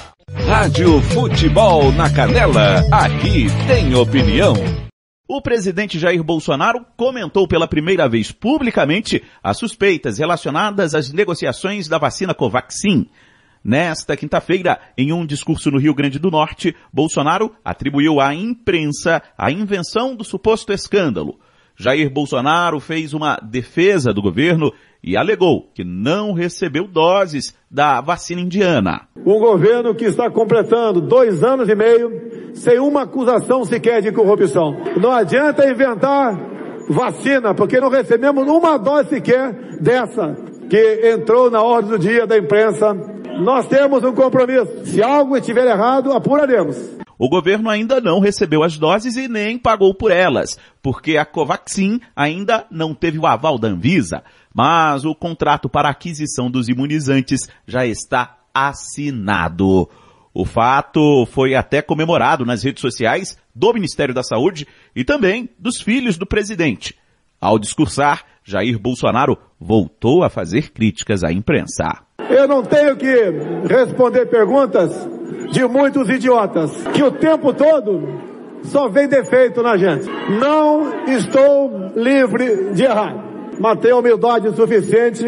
Rádio 0.33 1.01
Futebol 1.01 1.91
na 1.91 2.09
Canela, 2.09 2.85
aqui 2.91 3.47
tem 3.67 3.93
opinião. 3.93 4.53
O 5.27 5.41
presidente 5.41 5.99
Jair 5.99 6.23
Bolsonaro 6.23 6.85
comentou 6.95 7.47
pela 7.47 7.67
primeira 7.67 8.07
vez 8.07 8.31
publicamente 8.31 9.21
as 9.43 9.57
suspeitas 9.57 10.17
relacionadas 10.17 10.95
às 10.95 11.11
negociações 11.11 11.87
da 11.87 11.97
vacina 11.97 12.33
Covaxin. 12.33 13.09
Nesta 13.63 14.15
quinta-feira, 14.15 14.79
em 14.97 15.11
um 15.11 15.25
discurso 15.25 15.69
no 15.69 15.77
Rio 15.77 15.93
Grande 15.93 16.17
do 16.17 16.31
Norte, 16.31 16.75
Bolsonaro 16.91 17.53
atribuiu 17.63 18.19
à 18.19 18.33
imprensa 18.33 19.21
a 19.37 19.51
invenção 19.51 20.15
do 20.15 20.23
suposto 20.23 20.73
escândalo. 20.73 21.39
Jair 21.75 22.09
Bolsonaro 22.09 22.79
fez 22.79 23.13
uma 23.13 23.37
defesa 23.37 24.13
do 24.13 24.21
governo 24.21 24.73
e 25.03 25.17
alegou 25.17 25.69
que 25.73 25.83
não 25.83 26.33
recebeu 26.33 26.87
doses 26.87 27.55
da 27.69 28.01
vacina 28.01 28.41
indiana. 28.41 29.07
Um 29.25 29.39
governo 29.39 29.95
que 29.95 30.05
está 30.05 30.29
completando 30.29 31.01
dois 31.01 31.43
anos 31.43 31.67
e 31.69 31.75
meio 31.75 32.53
sem 32.53 32.79
uma 32.79 33.03
acusação 33.03 33.65
sequer 33.65 34.01
de 34.01 34.11
corrupção. 34.11 34.75
Não 35.01 35.11
adianta 35.11 35.69
inventar 35.69 36.37
vacina, 36.89 37.53
porque 37.53 37.79
não 37.79 37.89
recebemos 37.89 38.47
uma 38.47 38.77
dose 38.77 39.09
sequer 39.09 39.53
dessa 39.79 40.35
que 40.69 41.11
entrou 41.13 41.49
na 41.49 41.61
ordem 41.61 41.91
do 41.91 41.99
dia 41.99 42.25
da 42.25 42.37
imprensa. 42.37 42.93
Nós 43.39 43.67
temos 43.67 44.03
um 44.03 44.13
compromisso. 44.13 44.85
Se 44.85 45.01
algo 45.01 45.35
estiver 45.35 45.65
errado, 45.65 46.11
apuraremos. 46.11 46.77
O 47.17 47.29
governo 47.29 47.69
ainda 47.69 48.01
não 48.01 48.19
recebeu 48.19 48.63
as 48.63 48.79
doses 48.79 49.15
e 49.15 49.27
nem 49.27 49.55
pagou 49.55 49.93
por 49.93 50.09
elas, 50.09 50.57
porque 50.81 51.17
a 51.17 51.25
Covaxin 51.25 51.99
ainda 52.15 52.65
não 52.71 52.95
teve 52.95 53.19
o 53.19 53.27
aval 53.27 53.59
da 53.59 53.67
Anvisa. 53.67 54.23
Mas 54.53 55.05
o 55.05 55.15
contrato 55.15 55.69
para 55.69 55.89
aquisição 55.89 56.49
dos 56.49 56.67
imunizantes 56.67 57.47
já 57.67 57.85
está 57.85 58.37
assinado. 58.53 59.89
O 60.33 60.45
fato 60.45 61.25
foi 61.25 61.55
até 61.55 61.81
comemorado 61.81 62.45
nas 62.45 62.63
redes 62.63 62.81
sociais 62.81 63.37
do 63.53 63.73
Ministério 63.73 64.13
da 64.13 64.23
Saúde 64.23 64.67
e 64.95 65.03
também 65.03 65.49
dos 65.59 65.81
filhos 65.81 66.17
do 66.17 66.25
presidente. 66.25 66.95
Ao 67.39 67.59
discursar, 67.59 68.23
Jair 68.43 68.79
Bolsonaro 68.79 69.37
voltou 69.59 70.23
a 70.23 70.29
fazer 70.29 70.71
críticas 70.71 71.23
à 71.23 71.31
imprensa. 71.31 71.83
Eu 72.29 72.47
não 72.47 72.63
tenho 72.63 72.95
que 72.95 73.13
responder 73.67 74.27
perguntas 74.27 74.91
de 75.51 75.65
muitos 75.65 76.07
idiotas 76.09 76.71
que 76.93 77.03
o 77.03 77.11
tempo 77.11 77.53
todo 77.53 78.21
só 78.63 78.87
vem 78.87 79.07
defeito 79.07 79.61
na 79.61 79.75
gente. 79.75 80.07
Não 80.39 81.05
estou 81.07 81.91
livre 81.95 82.73
de 82.73 82.83
errar, 82.83 83.30
mas 83.61 83.79
tenho 83.79 83.99
humildade 83.99 84.53
suficiente 84.55 85.23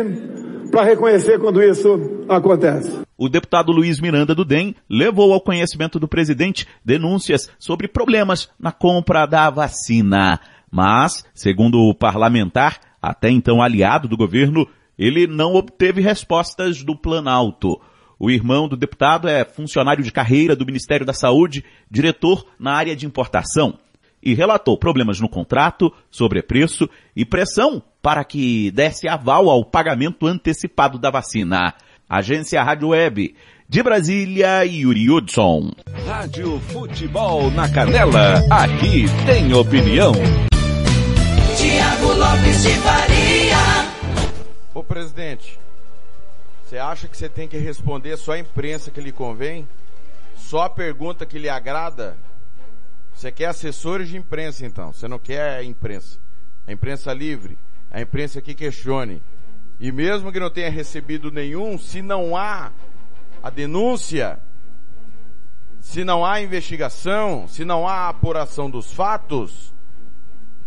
para 0.72 0.84
reconhecer 0.84 1.40
quando 1.40 1.62
isso 1.62 2.26
acontece. 2.28 3.04
O 3.16 3.30
deputado 3.30 3.72
Luiz 3.72 4.00
Miranda 4.00 4.34
do 4.34 4.44
DEM 4.44 4.76
levou 4.90 5.32
ao 5.32 5.40
conhecimento 5.40 6.00
do 6.00 6.08
presidente 6.08 6.68
denúncias 6.84 7.48
sobre 7.60 7.88
problemas 7.88 8.50
na 8.60 8.72
compra 8.72 9.28
da 9.28 9.52
vacina. 9.52 10.40
Mas, 10.72 11.24
segundo 11.36 11.78
o 11.78 11.94
parlamentar, 11.94 12.80
até 13.00 13.30
então 13.30 13.62
aliado 13.62 14.08
do 14.08 14.18
governo, 14.18 14.68
ele 14.98 15.28
não 15.28 15.54
obteve 15.54 16.02
respostas 16.02 16.84
do 16.84 16.96
Planalto. 16.96 17.80
O 18.20 18.32
irmão 18.32 18.68
do 18.68 18.76
deputado 18.76 19.28
é 19.28 19.46
funcionário 19.46 20.04
de 20.04 20.12
carreira 20.12 20.56
do 20.56 20.66
Ministério 20.66 21.06
da 21.06 21.14
Saúde, 21.14 21.64
diretor 21.90 22.44
na 22.58 22.74
área 22.74 22.96
de 22.96 23.06
importação, 23.06 23.78
e 24.24 24.34
relatou 24.34 24.78
problemas 24.78 25.20
no 25.20 25.28
contrato, 25.28 25.92
sobrepreço 26.10 26.90
e 27.16 27.26
pressão 27.26 27.84
para 28.02 28.24
que 28.24 28.72
desse 28.72 29.08
aval 29.08 29.50
ao 29.50 29.64
pagamento 29.66 30.26
antecipado 30.26 30.98
da 30.98 31.12
vacina. 31.12 31.74
Agência 32.10 32.64
Rádio 32.64 32.90
Web. 32.90 33.36
De 33.68 33.82
Brasília, 33.82 34.64
Yuri 34.66 35.10
Hudson. 35.10 35.72
Rádio 36.06 36.60
Futebol 36.60 37.50
na 37.52 37.68
Canela, 37.70 38.44
aqui 38.52 39.06
tem 39.26 39.54
opinião. 39.54 40.12
Tiago 41.58 42.14
Lopes 42.14 42.64
de 42.64 42.74
Faria. 42.76 43.58
Ô 44.74 44.84
presidente, 44.84 45.58
você 46.64 46.78
acha 46.78 47.08
que 47.08 47.18
você 47.18 47.30
tem 47.30 47.48
que 47.48 47.58
responder 47.58 48.18
só 48.18 48.34
a 48.34 48.40
imprensa 48.40 48.92
que 48.92 49.02
lhe 49.02 49.12
convém? 49.12 49.68
Só 50.36 50.64
a 50.64 50.70
pergunta 50.70 51.26
que 51.26 51.40
lhe 51.40 51.50
agrada? 51.50 52.18
Você 53.14 53.32
quer 53.32 53.46
assessores 53.46 54.10
de 54.10 54.18
imprensa 54.18 54.66
então, 54.66 54.92
você 54.92 55.08
não 55.08 55.20
quer 55.20 55.58
a 55.58 55.64
imprensa. 55.64 56.20
A 56.68 56.72
imprensa 56.72 57.14
livre, 57.14 57.58
a 57.92 58.02
imprensa 58.02 58.42
que 58.42 58.54
questione. 58.54 59.22
E 59.80 59.92
mesmo 59.92 60.32
que 60.32 60.40
não 60.40 60.50
tenha 60.50 60.70
recebido 60.70 61.32
nenhum, 61.32 61.78
se 61.78 62.02
não 62.02 62.36
há 62.36 62.72
a 63.42 63.50
denúncia, 63.50 64.40
se 65.80 66.04
não 66.04 66.26
há 66.26 66.42
investigação, 66.42 67.48
se 67.48 67.66
não 67.66 67.88
há 67.88 68.08
apuração 68.08 68.70
dos 68.70 68.92
fatos, 68.94 69.74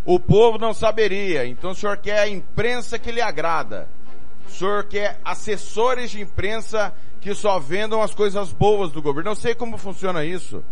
o 0.05 0.21
povo 0.21 0.59
não 0.59 0.75
saberia. 0.75 1.47
Então 1.47 1.71
o 1.71 1.75
senhor 1.75 1.97
quer 1.97 2.21
a 2.21 2.29
imprensa 2.29 2.99
que 2.99 3.11
lhe 3.11 3.21
agrada. 3.21 3.89
O 4.47 4.51
senhor 4.51 4.85
quer 4.85 5.19
assessores 5.25 6.11
de 6.11 6.21
imprensa 6.21 6.95
que 7.21 7.35
só 7.35 7.59
vendam 7.59 8.03
as 8.03 8.15
coisas 8.15 8.53
boas 8.53 8.93
do 8.93 9.03
governo. 9.03 9.31
Eu 9.31 9.35
sei 9.35 9.55
como 9.55 9.77
funciona 9.79 10.25
isso. 10.25 10.63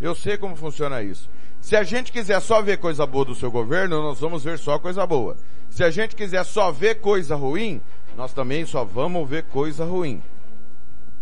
Eu 0.00 0.14
sei 0.14 0.36
como 0.36 0.56
funciona 0.56 1.02
isso. 1.02 1.28
Se 1.60 1.76
a 1.76 1.82
gente 1.82 2.10
quiser 2.10 2.40
só 2.40 2.62
ver 2.62 2.78
coisa 2.78 3.06
boa 3.06 3.24
do 3.24 3.34
seu 3.34 3.50
governo, 3.50 4.02
nós 4.02 4.18
vamos 4.18 4.42
ver 4.42 4.58
só 4.58 4.78
coisa 4.78 5.06
boa. 5.06 5.36
Se 5.68 5.84
a 5.84 5.90
gente 5.90 6.16
quiser 6.16 6.44
só 6.44 6.72
ver 6.72 7.00
coisa 7.00 7.36
ruim, 7.36 7.80
nós 8.16 8.32
também 8.32 8.64
só 8.64 8.84
vamos 8.84 9.28
ver 9.28 9.44
coisa 9.44 9.84
ruim. 9.84 10.22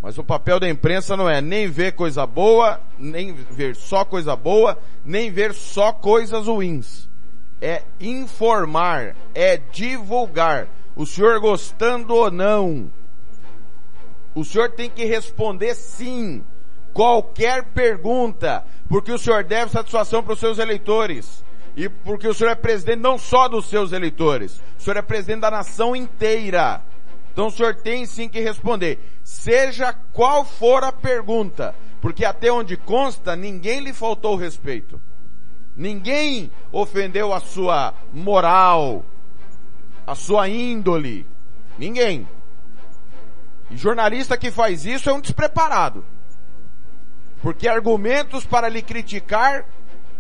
Mas 0.01 0.17
o 0.17 0.23
papel 0.23 0.61
da 0.61 0.69
imprensa 0.69 1.17
não 1.17 1.29
é 1.29 1.41
nem 1.41 1.69
ver 1.69 1.93
coisa 1.93 2.25
boa, 2.25 2.81
nem 2.99 3.33
ver 3.33 3.75
só 3.75 4.05
coisa 4.05 4.37
boa, 4.37 4.79
nem 5.05 5.31
ver 5.31 5.53
só 5.55 5.93
coisas 5.93 6.47
ruins. 6.47 7.09
É 7.61 7.83
informar, 7.99 9.17
é 9.35 9.57
divulgar 9.57 10.69
o 10.95 11.05
senhor 11.05 11.41
gostando 11.41 12.15
ou 12.15 12.31
não, 12.31 12.91
o 14.35 14.45
senhor 14.45 14.71
tem 14.71 14.89
que 14.91 15.05
responder 15.05 15.75
sim. 15.75 16.45
Qualquer 16.99 17.63
pergunta, 17.67 18.65
porque 18.89 19.13
o 19.13 19.19
senhor 19.19 19.45
deve 19.45 19.71
satisfação 19.71 20.21
para 20.21 20.33
os 20.33 20.41
seus 20.41 20.59
eleitores. 20.59 21.45
E 21.77 21.89
porque 21.89 22.27
o 22.27 22.35
senhor 22.35 22.51
é 22.51 22.55
presidente 22.57 22.99
não 22.99 23.17
só 23.17 23.47
dos 23.47 23.67
seus 23.67 23.93
eleitores, 23.93 24.61
o 24.77 24.83
senhor 24.83 24.97
é 24.97 25.03
presidente 25.03 25.43
da 25.43 25.49
nação 25.49 25.95
inteira. 25.95 26.83
Então 27.33 27.47
o 27.47 27.51
senhor 27.53 27.77
tem 27.77 28.05
sim 28.05 28.29
que 28.29 28.41
responder. 28.41 28.99
Seja 29.23 29.93
qual 30.13 30.45
for 30.45 30.83
a 30.83 30.91
pergunta. 30.91 31.73
Porque 32.01 32.25
até 32.25 32.51
onde 32.51 32.77
consta, 32.77 33.37
ninguém 33.37 33.79
lhe 33.79 33.93
faltou 33.93 34.35
respeito. 34.35 35.01
Ninguém 35.77 36.51
ofendeu 36.73 37.33
a 37.33 37.39
sua 37.39 37.95
moral, 38.13 39.05
a 40.05 40.17
sua 40.17 40.49
índole. 40.49 41.25
Ninguém. 41.79 42.27
E 43.71 43.77
jornalista 43.77 44.37
que 44.37 44.51
faz 44.51 44.85
isso 44.85 45.09
é 45.09 45.13
um 45.13 45.21
despreparado. 45.21 46.05
Porque 47.43 47.69
argumentos 47.69 48.45
para 48.45 48.69
lhe 48.69 48.83
criticar 48.83 49.65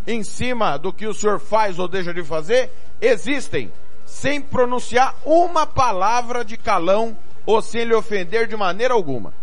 em 0.07 0.22
cima 0.22 0.78
do 0.78 0.92
que 0.92 1.07
o 1.07 1.14
senhor 1.14 1.38
faz 1.38 1.78
ou 1.78 1.87
deixa 1.87 2.14
de 2.14 2.22
fazer 2.22 2.70
existem, 3.00 3.72
sem 4.07 4.40
pronunciar 4.40 5.14
uma 5.24 5.66
palavra 5.66 6.44
de 6.44 6.57
calão 6.57 7.16
ou 7.44 7.61
sem 7.61 7.85
lhe 7.85 7.94
ofender 7.94 8.46
de 8.46 8.57
maneira 8.57 8.94
alguma. 8.94 9.35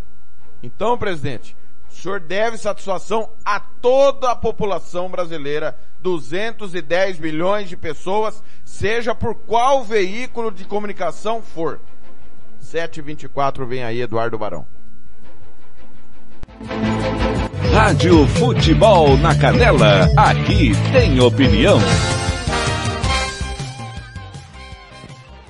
Então, 0.63 0.97
presidente, 0.97 1.55
o 1.89 1.93
senhor 1.93 2.19
deve 2.19 2.57
satisfação 2.57 3.29
a 3.43 3.59
toda 3.59 4.31
a 4.31 4.35
população 4.35 5.09
brasileira 5.09 5.77
210 6.01 7.19
milhões 7.19 7.69
de 7.69 7.77
pessoas, 7.77 8.43
seja 8.63 9.15
por 9.15 9.35
qual 9.35 9.83
veículo 9.83 10.51
de 10.51 10.65
comunicação 10.65 11.41
for. 11.41 11.79
724 12.59 13.65
vem 13.65 13.83
aí, 13.83 14.01
Eduardo 14.01 14.38
Barão. 14.38 14.65
Rádio 17.75 18.25
Futebol 18.27 19.17
na 19.17 19.35
Canela, 19.35 20.09
aqui 20.15 20.71
tem 20.93 21.19
opinião. 21.19 21.77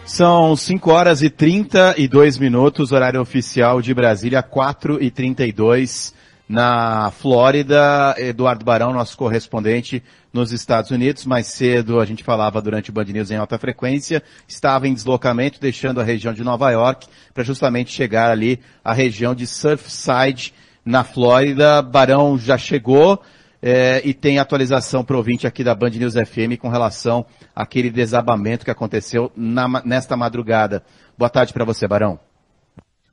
São 0.03 0.55
5 0.55 0.91
horas 0.91 1.21
e 1.21 1.29
32 1.29 2.39
minutos, 2.39 2.91
horário 2.91 3.21
oficial 3.21 3.79
de 3.79 3.93
Brasília, 3.93 4.41
4 4.41 5.03
e 5.03 5.11
32. 5.11 6.15
na 6.49 7.11
Flórida. 7.11 8.15
Eduardo 8.17 8.65
Barão, 8.65 8.91
nosso 8.91 9.15
correspondente 9.15 10.01
nos 10.33 10.51
Estados 10.51 10.89
Unidos. 10.89 11.27
Mais 11.27 11.45
cedo 11.45 11.99
a 11.99 12.05
gente 12.05 12.23
falava 12.23 12.59
durante 12.59 12.89
o 12.89 12.93
Band 12.93 13.05
News 13.05 13.29
em 13.29 13.38
alta 13.38 13.59
frequência, 13.59 14.23
estava 14.47 14.88
em 14.88 14.93
deslocamento, 14.95 15.61
deixando 15.61 16.01
a 16.01 16.03
região 16.03 16.33
de 16.33 16.43
Nova 16.43 16.71
York 16.71 17.07
para 17.35 17.43
justamente 17.43 17.91
chegar 17.91 18.31
ali 18.31 18.59
à 18.83 18.93
região 18.93 19.35
de 19.35 19.45
Surfside, 19.45 20.53
na 20.86 21.04
Flórida. 21.04 21.82
Barão 21.82 22.38
já 22.38 22.58
chegou. 22.58 23.21
É, 23.62 24.00
e 24.06 24.13
tem 24.13 24.38
atualização 24.38 25.04
ouvinte 25.10 25.48
aqui 25.48 25.63
da 25.63 25.74
Band 25.74 25.89
News 25.89 26.13
FM 26.13 26.60
com 26.60 26.69
relação 26.69 27.26
àquele 27.56 27.89
desabamento 27.89 28.63
que 28.63 28.69
aconteceu 28.69 29.32
na, 29.36 29.82
nesta 29.84 30.15
madrugada. 30.15 30.84
Boa 31.17 31.30
tarde 31.30 31.52
para 31.52 31.65
você, 31.65 31.88
Barão. 31.88 32.19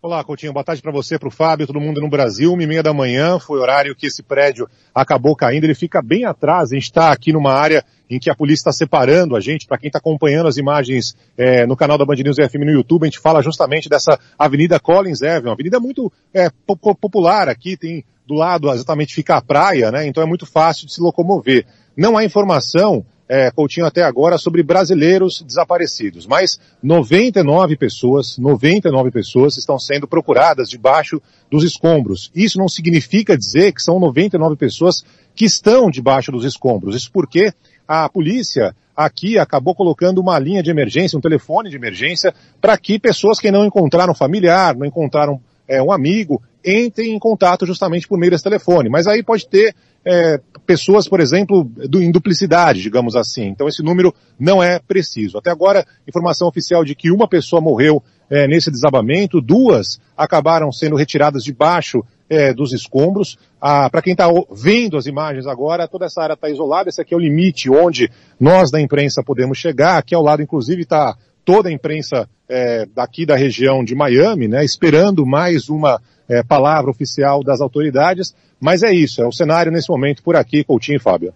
Olá, 0.03 0.23
Coutinho. 0.25 0.53
Boa 0.53 0.65
tarde 0.65 0.83
para 0.83 0.91
você, 0.91 1.17
para 1.17 1.29
o 1.29 1.31
Fábio, 1.31 1.65
todo 1.65 1.81
mundo 1.81 2.01
no 2.01 2.11
Brasil. 2.11 2.53
Uma 2.53 2.65
e 2.65 2.67
meia 2.67 2.83
da 2.83 2.93
manhã 2.93 3.39
foi 3.39 3.61
o 3.61 3.63
horário 3.63 3.95
que 3.95 4.09
esse 4.09 4.21
prédio 4.21 4.69
acabou 4.93 5.37
caindo. 5.37 5.63
Ele 5.63 5.77
fica 5.77 6.03
bem 6.03 6.25
atrás. 6.25 6.73
A 6.73 6.75
gente 6.75 6.85
está 6.85 7.13
aqui 7.13 7.33
numa 7.33 7.53
área 7.53 7.85
em 8.15 8.19
que 8.19 8.31
a 8.31 8.35
polícia 8.35 8.61
está 8.61 8.73
separando 8.73 9.35
a 9.35 9.41
gente. 9.41 9.67
Para 9.67 9.79
quem 9.79 9.89
está 9.89 9.99
acompanhando 9.99 10.47
as 10.47 10.59
imagens 10.59 11.17
é, 11.37 11.67
no 11.67 11.77
canal 11.77 11.97
da 11.97 12.05
Band 12.05 12.17
News 12.17 12.37
FM 12.37 12.65
no 12.65 12.71
YouTube, 12.71 13.05
a 13.05 13.07
gente 13.07 13.19
fala 13.19 13.43
justamente 13.43 13.89
dessa 13.89 14.19
Avenida 14.39 14.79
Collins 14.79 15.23
Avenue. 15.23 15.49
Uma 15.49 15.55
avenida 15.55 15.81
muito 15.81 16.13
é, 16.35 16.51
popular 16.67 17.49
aqui. 17.49 17.77
Tem 17.77 18.05
do 18.27 18.35
lado 18.35 18.71
exatamente 18.71 19.15
fica 19.15 19.37
a 19.37 19.43
praia, 19.43 19.91
né? 19.91 20.07
Então 20.07 20.23
é 20.23 20.27
muito 20.27 20.47
fácil 20.47 20.87
de 20.87 20.95
se 20.95 21.01
locomover. 21.01 21.67
Não 21.97 22.17
há 22.17 22.25
informação 22.25 23.05
é, 23.29 23.51
Coutinho 23.51 23.87
até 23.87 24.03
agora 24.03 24.37
sobre 24.37 24.63
brasileiros 24.63 25.43
desaparecidos, 25.43 26.27
mas 26.27 26.61
99 26.83 27.77
pessoas, 27.77 28.37
99 28.37 29.11
pessoas 29.11 29.57
estão 29.57 29.79
sendo 29.79 30.07
procuradas 30.07 30.69
debaixo 30.69 31.21
dos 31.51 31.65
escombros. 31.65 32.31
Isso 32.35 32.59
não 32.59 32.69
significa 32.69 33.37
dizer 33.37 33.73
que 33.73 33.83
são 33.83 33.99
99 33.99 34.57
pessoas 34.57 35.03
que 35.35 35.47
estão 35.47 35.91
debaixo 35.91 36.31
dos 36.31 36.45
escombros. 36.45 36.95
Isso 36.95 37.11
porque 37.11 37.53
a 37.93 38.09
polícia 38.09 38.75
aqui 38.97 39.39
acabou 39.39 39.75
colocando 39.75 40.19
uma 40.19 40.39
linha 40.39 40.63
de 40.63 40.71
emergência, 40.71 41.19
um 41.19 41.21
telefone 41.21 41.69
de 41.69 41.77
emergência, 41.77 42.35
para 42.59 42.79
que 42.79 42.99
pessoas 42.99 43.39
que 43.39 43.51
não 43.51 43.67
encontraram 43.67 44.15
familiar, 44.15 44.75
não 44.75 44.87
encontraram 44.87 45.39
é, 45.69 45.83
um 45.83 45.93
amigo, 45.93 46.43
entrem 46.65 47.15
em 47.15 47.19
contato 47.19 47.67
justamente 47.67 48.09
por 48.09 48.19
meio 48.19 48.31
desse 48.31 48.45
telefone. 48.45 48.89
Mas 48.89 49.07
aí 49.07 49.23
pode 49.23 49.47
ter 49.47 49.75
é, 50.07 50.41
pessoas, 50.65 51.07
por 51.07 51.21
exemplo, 51.21 51.65
do, 51.65 52.03
em 52.03 52.11
duplicidade, 52.11 52.81
digamos 52.81 53.15
assim. 53.15 53.49
Então 53.49 53.69
esse 53.69 53.83
número 53.83 54.15
não 54.41 54.63
é 54.63 54.79
preciso. 54.79 55.37
Até 55.37 55.51
agora, 55.51 55.87
informação 56.09 56.49
oficial 56.49 56.83
de 56.83 56.95
que 56.95 57.11
uma 57.11 57.29
pessoa 57.29 57.61
morreu 57.61 58.03
é, 58.31 58.47
nesse 58.47 58.71
desabamento, 58.71 59.41
duas 59.41 60.01
acabaram 60.17 60.73
sendo 60.73 60.97
retiradas 60.97 61.45
debaixo 61.45 62.05
é, 62.29 62.53
dos 62.53 62.73
escombros. 62.73 63.37
Ah, 63.61 63.91
Para 63.91 64.01
quem 64.03 64.13
está 64.13 64.27
vendo 64.51 64.97
as 64.97 65.07
imagens 65.07 65.47
agora, 65.47 65.87
toda 65.87 66.07
essa 66.07 66.23
área 66.23 66.35
está 66.35 66.49
isolada. 66.49 66.89
Esse 66.89 67.03
aqui 67.03 67.13
é 67.13 67.17
o 67.17 67.21
limite 67.21 67.69
onde 67.69 68.11
nós 68.41 68.71
da 68.71 68.81
imprensa 68.81 69.23
podemos 69.23 69.59
chegar. 69.59 69.99
Aqui 69.99 70.15
ao 70.15 70.23
lado, 70.23 70.43
inclusive, 70.43 70.83
está 70.83 71.15
toda 71.45 71.69
a 71.69 71.73
imprensa 71.73 72.29
é, 72.49 72.87
daqui 72.95 73.27
da 73.27 73.37
região 73.37 73.85
de 73.85 73.95
Miami, 73.95 74.49
né, 74.49 74.65
esperando 74.65 75.27
mais 75.27 75.69
uma 75.69 76.01
é, 76.29 76.43
palavra 76.43 76.91
oficial 76.91 77.43
das 77.43 77.61
autoridades. 77.61 78.35
Mas 78.61 78.83
é 78.83 78.93
isso, 78.93 79.21
é 79.21 79.27
o 79.27 79.33
cenário 79.33 79.73
nesse 79.73 79.91
momento 79.91 80.23
por 80.23 80.37
aqui, 80.37 80.65
Coutinho 80.65 80.97
e 80.97 81.01
Fábio. 81.01 81.35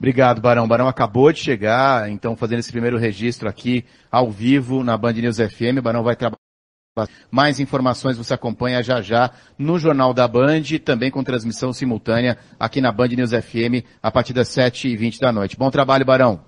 Obrigado, 0.00 0.40
Barão. 0.40 0.66
Barão 0.66 0.88
acabou 0.88 1.30
de 1.30 1.40
chegar, 1.40 2.10
então 2.10 2.34
fazendo 2.34 2.60
esse 2.60 2.72
primeiro 2.72 2.96
registro 2.96 3.46
aqui 3.46 3.84
ao 4.10 4.30
vivo 4.30 4.82
na 4.82 4.96
Band 4.96 5.12
News 5.12 5.36
FM. 5.36 5.82
Barão 5.82 6.02
vai 6.02 6.16
trabalhar. 6.16 6.40
Mais 7.30 7.60
informações 7.60 8.16
você 8.16 8.32
acompanha 8.34 8.82
já 8.82 9.02
já 9.02 9.30
no 9.58 9.78
Jornal 9.78 10.12
da 10.14 10.26
Band, 10.26 10.62
também 10.82 11.10
com 11.10 11.22
transmissão 11.22 11.72
simultânea 11.72 12.38
aqui 12.58 12.80
na 12.80 12.90
Band 12.90 13.08
News 13.08 13.30
FM 13.30 13.84
a 14.02 14.10
partir 14.10 14.32
das 14.32 14.48
7h20 14.48 15.20
da 15.20 15.30
noite. 15.30 15.56
Bom 15.56 15.70
trabalho, 15.70 16.04
Barão. 16.04 16.40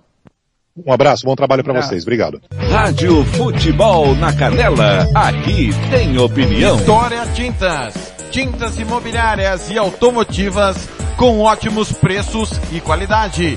Um 0.75 0.91
abraço, 0.91 1.27
bom 1.27 1.37
trabalho 1.37 1.63
para 1.63 1.75
vocês. 1.75 2.03
Obrigado. 2.03 2.41
Rádio 2.71 3.23
Futebol 3.25 4.15
na 4.17 4.35
Canela, 4.35 5.07
aqui 5.15 5.69
tem 5.91 6.17
opinião. 6.17 6.79
Vitória 6.79 7.27
Tintas, 7.35 8.12
tintas 8.33 8.79
imobiliárias 8.79 9.69
e 9.69 9.77
automotivas 9.77 10.89
com 11.19 11.41
ótimos 11.41 11.93
preços 11.93 12.51
e 12.73 12.81
qualidade. 12.81 13.57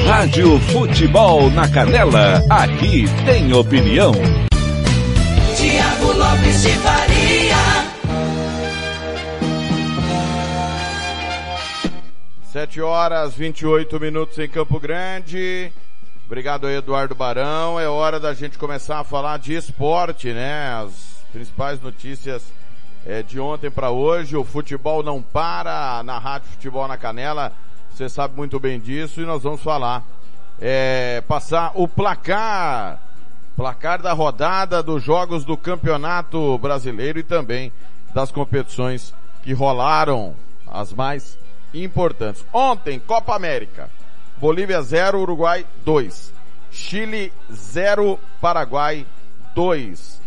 Rádio 0.00 0.58
Futebol 0.58 1.50
na 1.50 1.68
Canela, 1.68 2.42
aqui 2.50 3.04
tem 3.24 3.52
opinião. 3.52 4.12
Tiago 5.56 6.12
Lopes 6.12 6.62
de 6.62 6.70
Faria. 6.70 7.56
7 12.52 12.80
horas 12.80 13.34
28 13.34 14.00
minutos 14.00 14.38
em 14.38 14.48
Campo 14.48 14.80
Grande. 14.80 15.72
Obrigado 16.26 16.66
aí, 16.66 16.76
Eduardo 16.76 17.14
Barão. 17.14 17.78
É 17.78 17.86
hora 17.86 18.18
da 18.18 18.34
gente 18.34 18.58
começar 18.58 18.98
a 18.98 19.04
falar 19.04 19.38
de 19.38 19.54
esporte, 19.54 20.32
né? 20.32 20.82
As 20.82 21.24
principais 21.32 21.80
notícias 21.80 22.42
é, 23.06 23.22
de 23.22 23.38
ontem 23.38 23.70
para 23.70 23.90
hoje. 23.90 24.36
O 24.36 24.44
futebol 24.44 25.02
não 25.02 25.22
para 25.22 26.02
na 26.02 26.18
Rádio 26.18 26.48
Futebol 26.50 26.88
na 26.88 26.96
Canela. 26.96 27.52
Você 27.94 28.08
sabe 28.08 28.34
muito 28.34 28.58
bem 28.58 28.80
disso 28.80 29.20
e 29.20 29.26
nós 29.26 29.42
vamos 29.42 29.62
falar. 29.62 30.02
É, 30.58 31.22
passar 31.28 31.72
o 31.74 31.86
placar. 31.86 32.98
Placar 33.54 34.00
da 34.00 34.14
rodada 34.14 34.82
dos 34.82 35.02
jogos 35.02 35.44
do 35.44 35.58
Campeonato 35.58 36.56
Brasileiro 36.56 37.18
e 37.18 37.22
também 37.22 37.70
das 38.14 38.30
competições 38.30 39.12
que 39.42 39.52
rolaram, 39.52 40.34
as 40.66 40.92
mais 40.92 41.38
importantes. 41.74 42.44
Ontem, 42.52 42.98
Copa 42.98 43.36
América. 43.36 43.90
Bolívia 44.38 44.80
0, 44.80 45.20
Uruguai 45.20 45.66
2. 45.84 46.32
Chile 46.70 47.30
0, 47.52 48.18
Paraguai 48.40 49.06
2. 49.54 50.20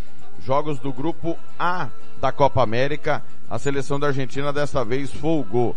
Jogos 0.45 0.77
do 0.77 0.93
grupo 0.93 1.35
A 1.57 1.89
da 2.21 2.31
Copa 2.31 2.61
América. 2.61 3.23
A 3.49 3.57
seleção 3.57 3.99
da 3.99 4.07
Argentina 4.07 4.53
dessa 4.53 4.85
vez 4.85 5.11
folgou. 5.11 5.75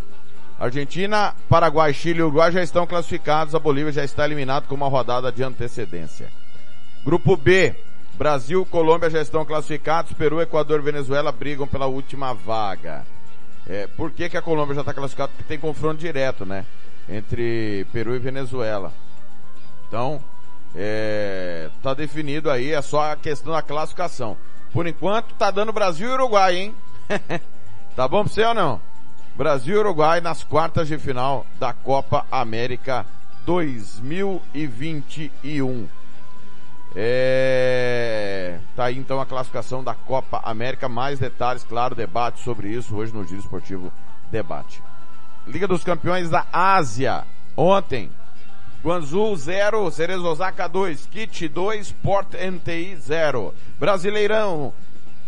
Argentina, 0.58 1.34
Paraguai, 1.48 1.94
Chile 1.94 2.18
e 2.18 2.22
Uruguai 2.22 2.50
já 2.50 2.62
estão 2.62 2.86
classificados, 2.86 3.54
a 3.54 3.60
Bolívia 3.60 3.92
já 3.92 4.04
está 4.04 4.24
eliminado 4.24 4.66
com 4.66 4.74
uma 4.74 4.88
rodada 4.88 5.30
de 5.30 5.42
antecedência. 5.42 6.28
Grupo 7.04 7.36
B, 7.36 7.76
Brasil, 8.14 8.66
Colômbia 8.66 9.08
já 9.08 9.22
estão 9.22 9.44
classificados, 9.44 10.12
Peru, 10.14 10.42
Equador 10.42 10.80
e 10.80 10.82
Venezuela 10.82 11.30
brigam 11.30 11.66
pela 11.66 11.86
última 11.86 12.34
vaga. 12.34 13.06
É, 13.68 13.86
por 13.86 14.10
que, 14.10 14.28
que 14.28 14.36
a 14.36 14.42
Colômbia 14.42 14.74
já 14.74 14.80
está 14.80 14.92
classificada? 14.92 15.28
Porque 15.28 15.44
tem 15.44 15.58
confronto 15.58 16.00
direto, 16.00 16.44
né? 16.44 16.64
Entre 17.08 17.86
Peru 17.92 18.16
e 18.16 18.18
Venezuela. 18.18 18.92
Então, 19.86 20.20
é, 20.74 21.70
tá 21.82 21.94
definido 21.94 22.50
aí, 22.50 22.72
é 22.72 22.82
só 22.82 23.12
a 23.12 23.16
questão 23.16 23.52
da 23.52 23.62
classificação. 23.62 24.36
Por 24.72 24.88
enquanto, 24.88 25.34
tá 25.34 25.52
dando 25.52 25.72
Brasil 25.72 26.08
e 26.08 26.12
Uruguai, 26.12 26.56
hein? 26.56 26.74
tá 27.94 28.08
bom 28.08 28.24
pra 28.24 28.32
você 28.32 28.42
ou 28.42 28.54
não? 28.54 28.80
Brasil 29.38 29.76
e 29.76 29.78
Uruguai 29.78 30.20
nas 30.20 30.42
quartas 30.42 30.88
de 30.88 30.98
final 30.98 31.46
da 31.60 31.72
Copa 31.72 32.26
América 32.28 33.06
2021. 33.46 35.88
É... 36.96 38.58
Tá 38.74 38.86
aí 38.86 38.98
então 38.98 39.20
a 39.20 39.26
classificação 39.26 39.84
da 39.84 39.94
Copa 39.94 40.40
América. 40.42 40.88
Mais 40.88 41.20
detalhes, 41.20 41.62
claro, 41.62 41.94
debate 41.94 42.42
sobre 42.42 42.70
isso 42.70 42.96
hoje 42.96 43.14
no 43.14 43.24
Giro 43.24 43.38
Esportivo 43.38 43.92
Debate. 44.28 44.82
Liga 45.46 45.68
dos 45.68 45.84
Campeões 45.84 46.28
da 46.28 46.44
Ásia. 46.52 47.22
Ontem, 47.56 48.10
Guangzhou 48.82 49.36
0, 49.36 49.88
Cerezo 49.92 50.26
Osaka 50.26 50.66
2, 50.66 51.06
Kit 51.06 51.46
2, 51.46 51.92
Port 51.92 52.34
NTI 52.34 52.96
0. 52.96 53.54
Brasileirão, 53.78 54.72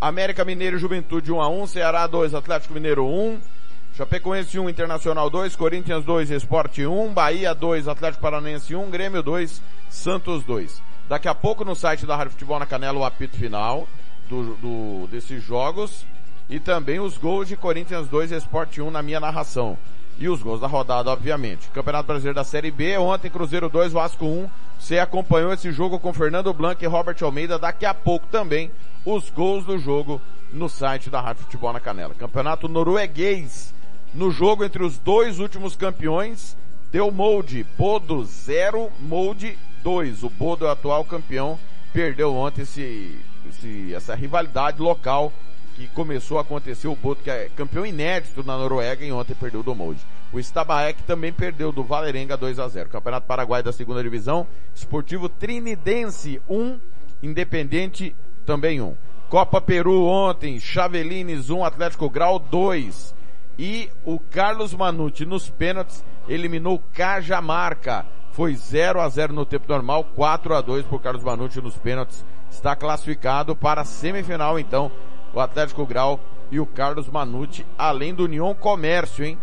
América 0.01 0.43
Mineiro 0.43 0.77
Juventude 0.77 1.31
1 1.31 1.41
a 1.41 1.47
1, 1.47 1.67
Ceará 1.67 2.05
2, 2.07 2.35
Atlético 2.35 2.73
Mineiro 2.73 3.05
1. 3.05 3.60
Chapecoense 4.01 4.57
1, 4.57 4.67
Internacional 4.67 5.29
2, 5.29 5.55
Corinthians 5.55 6.03
2, 6.03 6.31
Esporte 6.31 6.83
1, 6.83 7.13
Bahia 7.13 7.53
2, 7.53 7.87
Atlético 7.87 8.23
Paranaense 8.23 8.75
1, 8.75 8.89
Grêmio 8.89 9.21
2, 9.21 9.61
Santos 9.91 10.43
2. 10.43 10.81
Daqui 11.07 11.27
a 11.27 11.35
pouco 11.35 11.63
no 11.63 11.75
site 11.75 12.03
da 12.03 12.15
Rádio 12.15 12.31
Futebol 12.31 12.57
na 12.57 12.65
Canela 12.65 12.97
o 12.97 13.05
apito 13.05 13.37
final 13.37 13.87
do, 14.27 14.55
do, 14.55 15.07
desses 15.11 15.43
jogos 15.43 16.03
e 16.49 16.59
também 16.59 16.99
os 16.99 17.15
gols 17.15 17.47
de 17.47 17.55
Corinthians 17.55 18.07
2 18.07 18.31
e 18.31 18.37
Sport 18.37 18.79
1 18.79 18.89
na 18.89 19.03
minha 19.03 19.19
narração. 19.19 19.77
E 20.17 20.27
os 20.27 20.41
gols 20.41 20.59
da 20.59 20.65
rodada, 20.65 21.11
obviamente. 21.11 21.69
Campeonato 21.69 22.07
Brasileiro 22.07 22.35
da 22.35 22.43
Série 22.43 22.71
B, 22.71 22.97
ontem 22.97 23.29
Cruzeiro 23.29 23.69
2, 23.69 23.93
Vasco 23.93 24.25
1. 24.25 24.49
Você 24.79 24.97
acompanhou 24.97 25.53
esse 25.53 25.71
jogo 25.71 25.99
com 25.99 26.11
Fernando 26.11 26.51
Blanc 26.51 26.83
e 26.83 26.87
Robert 26.87 27.17
Almeida. 27.21 27.59
Daqui 27.59 27.85
a 27.85 27.93
pouco 27.93 28.25
também 28.31 28.71
os 29.05 29.29
gols 29.29 29.63
do 29.63 29.77
jogo 29.77 30.19
no 30.51 30.67
site 30.67 31.07
da 31.07 31.21
Rádio 31.21 31.43
Futebol 31.43 31.71
na 31.71 31.79
Canela. 31.79 32.15
Campeonato 32.15 32.67
norueguês. 32.67 33.71
No 34.13 34.29
jogo 34.29 34.65
entre 34.65 34.83
os 34.83 34.97
dois 34.97 35.39
últimos 35.39 35.75
campeões, 35.75 36.57
deu 36.91 37.09
molde. 37.11 37.65
Bodo 37.77 38.25
0, 38.25 38.91
molde 38.99 39.57
2. 39.83 40.23
O 40.23 40.29
Bodo 40.29 40.65
é 40.65 40.67
o 40.67 40.71
atual 40.71 41.05
campeão. 41.05 41.57
Perdeu 41.93 42.35
ontem 42.35 42.63
esse, 42.63 43.17
esse, 43.49 43.93
essa 43.93 44.13
rivalidade 44.13 44.81
local 44.81 45.31
que 45.75 45.87
começou 45.87 46.37
a 46.37 46.41
acontecer. 46.41 46.89
O 46.89 46.95
Bodo, 46.95 47.21
que 47.23 47.29
é 47.29 47.49
campeão 47.55 47.85
inédito 47.85 48.43
na 48.43 48.57
Noruega, 48.57 49.05
e 49.05 49.13
ontem 49.13 49.33
perdeu 49.33 49.63
do 49.63 49.73
molde. 49.73 50.01
O 50.33 50.39
Stabaek 50.39 51.03
também 51.03 51.31
perdeu 51.31 51.71
do 51.71 51.83
Valerenga 51.83 52.35
2 52.35 52.59
a 52.59 52.67
0. 52.67 52.89
Campeonato 52.89 53.27
Paraguai 53.27 53.63
da 53.63 53.71
segunda 53.71 54.03
divisão. 54.03 54.45
Esportivo 54.75 55.29
Trinidense 55.29 56.41
1, 56.49 56.79
Independente 57.23 58.13
também 58.45 58.81
1. 58.81 58.93
Copa 59.29 59.61
Peru 59.61 60.03
ontem, 60.03 60.59
Chavelines 60.59 61.49
1, 61.49 61.63
Atlético 61.63 62.09
Grau 62.09 62.37
2. 62.37 63.20
E 63.57 63.89
o 64.05 64.19
Carlos 64.19 64.73
Manucci 64.73 65.25
nos 65.25 65.49
pênaltis 65.49 66.03
eliminou 66.27 66.81
Cajamarca. 66.93 68.05
Foi 68.31 68.55
0 68.55 69.01
a 69.01 69.09
0 69.09 69.33
no 69.33 69.45
tempo 69.45 69.65
normal, 69.67 70.05
4 70.15 70.55
a 70.55 70.61
2 70.61 70.85
por 70.85 71.01
Carlos 71.01 71.23
Manucci 71.23 71.61
nos 71.61 71.77
pênaltis. 71.77 72.25
Está 72.49 72.75
classificado 72.75 73.55
para 73.55 73.81
a 73.81 73.85
semifinal 73.85 74.57
então 74.57 74.91
o 75.33 75.39
Atlético 75.39 75.85
Grau 75.85 76.19
e 76.49 76.59
o 76.59 76.65
Carlos 76.65 77.07
Manucci, 77.09 77.65
além 77.77 78.13
do 78.13 78.25
União 78.25 78.53
Comércio, 78.53 79.23
hein? 79.23 79.37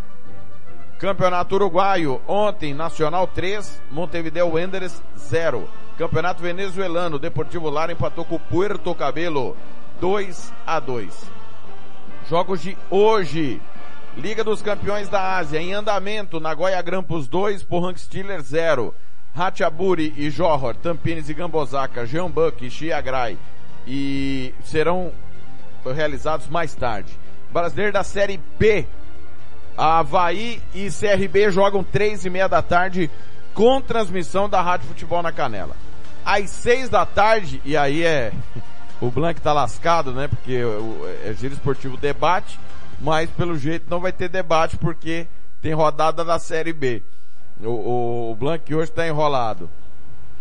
Campeonato 0.98 1.54
Uruguaio, 1.54 2.20
ontem 2.26 2.74
Nacional 2.74 3.26
3, 3.26 3.80
Montevideo 3.90 4.48
Wanderers 4.54 5.00
0. 5.16 5.68
Campeonato 5.96 6.42
Venezuelano, 6.42 7.18
Deportivo 7.18 7.70
Lara 7.70 7.92
empatou 7.92 8.24
com 8.24 8.34
o 8.34 8.40
Puerto 8.40 8.94
Cabelo 8.94 9.56
2 10.00 10.52
a 10.66 10.80
2. 10.80 11.30
Jogos 12.28 12.60
de 12.60 12.76
hoje. 12.90 13.60
Liga 14.18 14.42
dos 14.42 14.60
Campeões 14.60 15.08
da 15.08 15.36
Ásia 15.36 15.60
em 15.60 15.72
andamento, 15.72 16.40
Nagoya 16.40 16.82
Grampus 16.82 17.28
2, 17.28 17.62
Pohang 17.62 17.96
Steelers 17.96 18.46
0. 18.46 18.92
Hatchaburi 19.32 20.12
e 20.16 20.28
Johor, 20.28 20.74
Tampines 20.74 21.28
e 21.28 21.34
Gambosaka, 21.34 22.04
Jeonbuk 22.04 22.66
e 22.66 22.70
Chiagrai 22.70 23.38
e 23.86 24.52
serão 24.64 25.12
realizados 25.94 26.48
mais 26.48 26.74
tarde. 26.74 27.16
Brasileiro 27.52 27.92
da 27.92 28.02
Série 28.02 28.40
B, 28.58 28.84
Havaí 29.76 30.60
e 30.74 30.88
CRB 30.90 31.52
jogam 31.52 31.84
três 31.84 32.24
e 32.24 32.30
meia 32.30 32.48
da 32.48 32.60
tarde 32.60 33.08
com 33.54 33.80
transmissão 33.80 34.48
da 34.48 34.60
Rádio 34.60 34.88
Futebol 34.88 35.22
na 35.22 35.30
Canela. 35.30 35.76
Às 36.24 36.50
seis 36.50 36.88
da 36.88 37.06
tarde, 37.06 37.62
e 37.64 37.76
aí 37.76 38.04
é, 38.04 38.32
o 39.00 39.12
Blank 39.12 39.40
tá 39.40 39.52
lascado, 39.52 40.12
né? 40.12 40.26
Porque 40.26 40.60
é 41.24 41.32
giro 41.34 41.54
esportivo 41.54 41.96
debate, 41.96 42.58
mas 43.00 43.30
pelo 43.30 43.56
jeito 43.56 43.88
não 43.88 44.00
vai 44.00 44.12
ter 44.12 44.28
debate 44.28 44.76
porque 44.76 45.26
tem 45.60 45.72
rodada 45.72 46.24
da 46.24 46.38
Série 46.38 46.72
B. 46.72 47.02
O, 47.60 47.68
o, 47.68 48.30
o 48.32 48.36
Blank 48.36 48.74
hoje 48.74 48.90
tá 48.90 49.06
enrolado. 49.06 49.70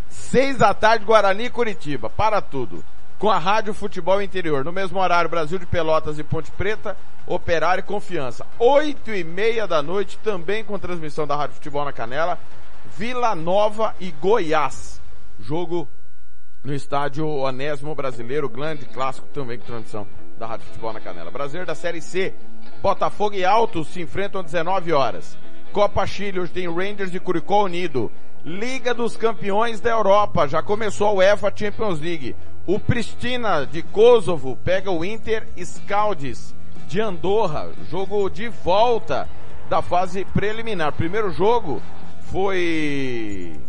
Seis 0.10 0.58
da 0.58 0.74
tarde, 0.74 1.06
Guarani 1.06 1.46
e 1.46 1.50
Curitiba. 1.50 2.10
Para 2.10 2.42
tudo. 2.42 2.84
Com 3.20 3.30
a 3.30 3.38
Rádio 3.38 3.74
Futebol 3.74 4.22
Interior. 4.22 4.64
No 4.64 4.72
mesmo 4.72 5.00
horário, 5.00 5.30
Brasil 5.30 5.58
de 5.58 5.66
Pelotas 5.66 6.20
e 6.20 6.24
Ponte 6.24 6.52
Preta, 6.52 6.96
Operário 7.26 7.82
e 7.82 7.84
Confiança. 7.84 8.46
Oito 8.60 9.12
e 9.12 9.24
meia 9.24 9.68
da 9.68 9.82
noite, 9.82 10.20
também 10.24 10.64
com 10.64 10.78
transmissão 10.78 11.26
da 11.26 11.36
Rádio 11.36 11.56
Futebol 11.56 11.84
na 11.84 11.94
Canela. 11.94 12.38
Vila 12.96 13.36
Nova 13.36 13.96
e 14.00 14.12
Goiás. 14.12 15.02
Jogo 15.40 15.88
no 16.64 16.74
estádio 16.74 17.28
Onésimo 17.28 17.96
Brasileiro, 17.96 18.50
grande 18.50 18.86
clássico 18.86 19.28
também 19.34 19.58
com 19.58 19.66
transmissão 19.66 20.08
da 20.38 20.46
Rádio 20.46 20.66
Futebol 20.68 20.94
na 20.94 21.00
Canela. 21.00 21.32
Brasileiro 21.32 21.66
da 21.66 21.76
Série 21.76 22.02
C, 22.02 22.34
Botafogo 22.82 23.36
e 23.36 23.44
Altos 23.44 23.88
se 23.88 24.02
enfrentam 24.02 24.42
às 24.42 24.48
19 24.48 24.94
horas. 24.94 25.38
Copa 25.72 26.06
Chile, 26.06 26.40
hoje 26.40 26.52
tem 26.52 26.68
Rangers 26.68 27.14
e 27.14 27.20
Curicó 27.20 27.64
Unido. 27.64 28.12
Liga 28.46 28.94
dos 28.94 29.18
Campeões 29.18 29.82
da 29.82 29.90
Europa, 29.90 30.48
já 30.48 30.62
começou 30.62 31.08
a 31.08 31.14
UEFA 31.14 31.52
Champions 31.54 32.00
League. 32.00 32.36
O 32.66 32.80
Pristina 32.80 33.66
de 33.66 33.82
Kosovo 33.82 34.58
pega 34.64 34.92
o 34.92 35.04
Inter 35.04 35.48
Scaldes 35.58 36.56
de 36.88 37.02
Andorra, 37.02 37.70
jogo 37.90 38.30
de 38.30 38.48
volta 38.48 39.28
da 39.70 39.82
fase 39.82 40.24
preliminar. 40.24 40.94
Primeiro 40.94 41.30
jogo 41.32 41.82
foi 42.32 43.60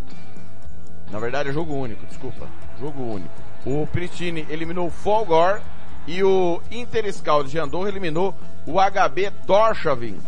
na 1.11 1.19
verdade 1.19 1.49
é 1.49 1.53
jogo 1.53 1.75
único, 1.75 2.05
desculpa, 2.07 2.47
jogo 2.79 3.03
único. 3.03 3.35
O 3.65 3.87
Pristine 3.87 4.47
eliminou 4.49 4.87
o 4.87 4.91
Folgor 4.91 5.61
e 6.09 6.25
o 6.25 6.63
Inter 6.71 7.13
Scaldes 7.13 7.53
de 7.53 7.59
Andorra 7.59 7.91
eliminou 7.91 8.35
o 8.67 8.81
HB 8.81 9.31
Torshavn 9.47 10.19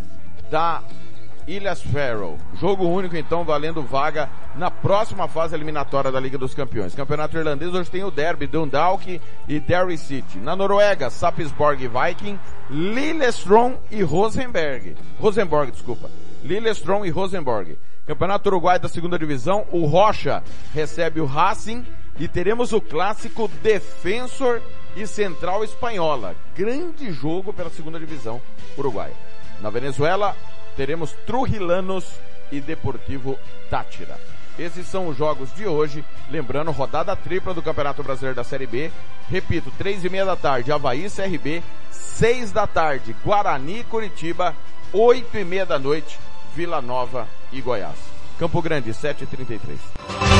da 0.50 0.82
Ilhas 1.46 1.82
Faroe. 1.82 2.36
Jogo 2.60 2.86
único 2.86 3.16
então, 3.16 3.44
valendo 3.44 3.82
vaga 3.82 4.28
na 4.54 4.70
próxima 4.70 5.26
fase 5.26 5.54
eliminatória 5.54 6.12
da 6.12 6.20
Liga 6.20 6.36
dos 6.36 6.52
Campeões. 6.52 6.94
Campeonato 6.94 7.38
irlandês 7.38 7.72
hoje 7.72 7.90
tem 7.90 8.04
o 8.04 8.10
derby, 8.10 8.46
Dundalk 8.46 9.18
e 9.48 9.58
Derry 9.58 9.96
City. 9.96 10.38
Na 10.38 10.54
Noruega, 10.54 11.08
Sapsborg 11.08 11.88
Viking, 11.88 12.38
Lillestrøm 12.68 13.76
e 13.90 14.02
Rosenberg. 14.02 14.94
Rosenborg, 15.18 15.72
desculpa. 15.72 16.10
Lillestrøm 16.44 17.06
e 17.06 17.10
Rosenborg. 17.10 17.78
Campeonato 18.06 18.50
Uruguai 18.50 18.78
da 18.78 18.88
segunda 18.88 19.18
divisão, 19.18 19.64
o 19.72 19.86
Rocha 19.86 20.42
recebe 20.74 21.22
o 21.22 21.24
Racing 21.24 21.86
e 22.18 22.28
teremos 22.28 22.70
o 22.72 22.82
clássico 22.82 23.48
Defensor 23.62 24.60
e 24.96 25.06
Central 25.06 25.64
Espanhola. 25.64 26.34
Grande 26.54 27.12
jogo 27.12 27.52
pela 27.52 27.70
segunda 27.70 27.98
divisão 27.98 28.40
uruguaia. 28.76 29.14
Na 29.60 29.70
Venezuela, 29.70 30.36
teremos 30.76 31.12
Trujillanos 31.26 32.04
e 32.50 32.60
Deportivo 32.60 33.38
Tátira. 33.68 34.18
Esses 34.58 34.86
são 34.86 35.08
os 35.08 35.16
jogos 35.16 35.54
de 35.54 35.66
hoje. 35.66 36.04
Lembrando, 36.30 36.70
rodada 36.70 37.16
tripla 37.16 37.54
do 37.54 37.62
Campeonato 37.62 38.02
Brasileiro 38.02 38.36
da 38.36 38.44
Série 38.44 38.66
B. 38.66 38.90
Repito, 39.28 39.72
três 39.78 40.04
e 40.04 40.08
meia 40.08 40.24
da 40.24 40.36
tarde, 40.36 40.72
Havaí 40.72 41.08
CRB. 41.08 41.62
Seis 41.90 42.52
da 42.52 42.66
tarde, 42.66 43.14
Guarani 43.24 43.84
Curitiba. 43.84 44.54
Oito 44.92 45.38
e 45.38 45.44
meia 45.44 45.64
da 45.64 45.78
noite, 45.78 46.18
Vila 46.54 46.82
Nova 46.82 47.26
e 47.52 47.60
Goiás. 47.60 47.96
Campo 48.38 48.60
Grande, 48.60 48.90
7h33. 48.90 50.39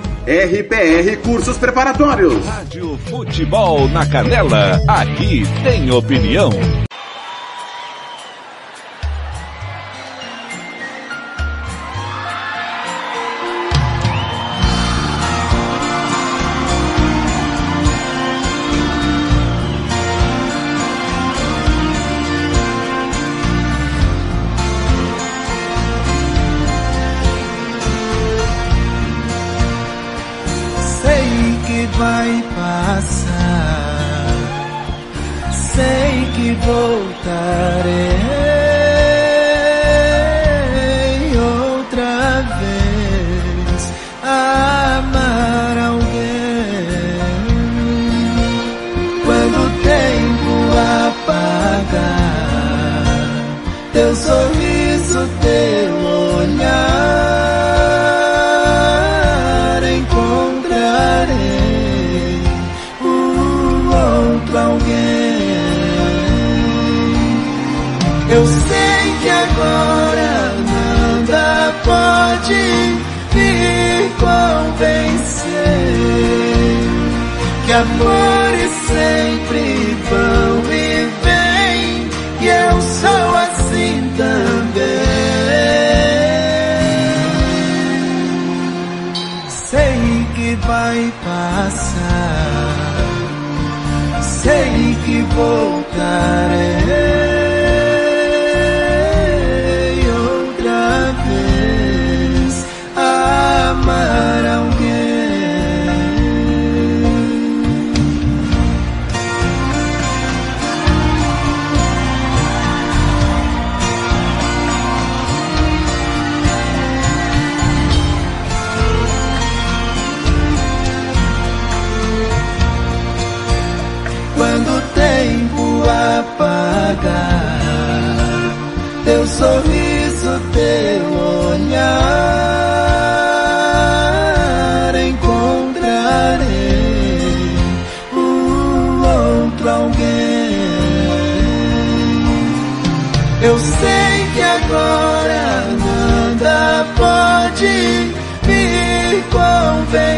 RPR 0.31 1.17
Cursos 1.17 1.57
Preparatórios. 1.57 2.45
Rádio 2.45 2.97
Futebol 3.09 3.89
na 3.89 4.05
Canela, 4.05 4.79
aqui 4.87 5.43
tem 5.61 5.91
opinião. 5.91 6.51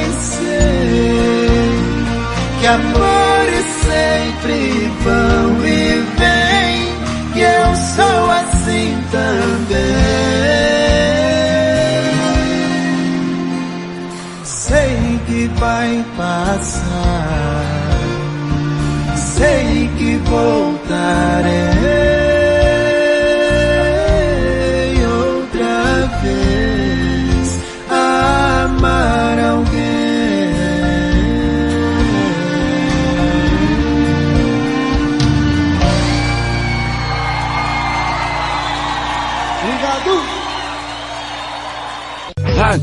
Convencer 0.04 0.60
que 2.60 2.68
amores 2.68 3.66
sempre 3.84 4.92
vão 5.04 5.66
e 5.66 6.04
vêm. 6.18 6.94
E 7.36 7.42
eu 7.42 7.76
sou 7.76 8.32
assim 8.32 8.98
também. 9.12 9.94
Sei 14.44 15.20
que 15.26 15.48
vai 15.60 16.06
passar, 16.18 17.66
sei 19.16 19.90
que 19.98 20.18
voltarei 20.30 21.73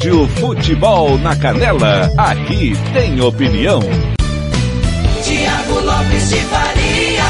Rádio 0.00 0.26
Futebol 0.28 1.18
na 1.18 1.38
Canela, 1.38 2.10
aqui 2.16 2.72
tem 2.94 3.20
opinião. 3.20 3.80
Tiago 5.22 5.78
Lopes 5.78 6.30
de 6.30 6.36
Faria. 6.36 7.22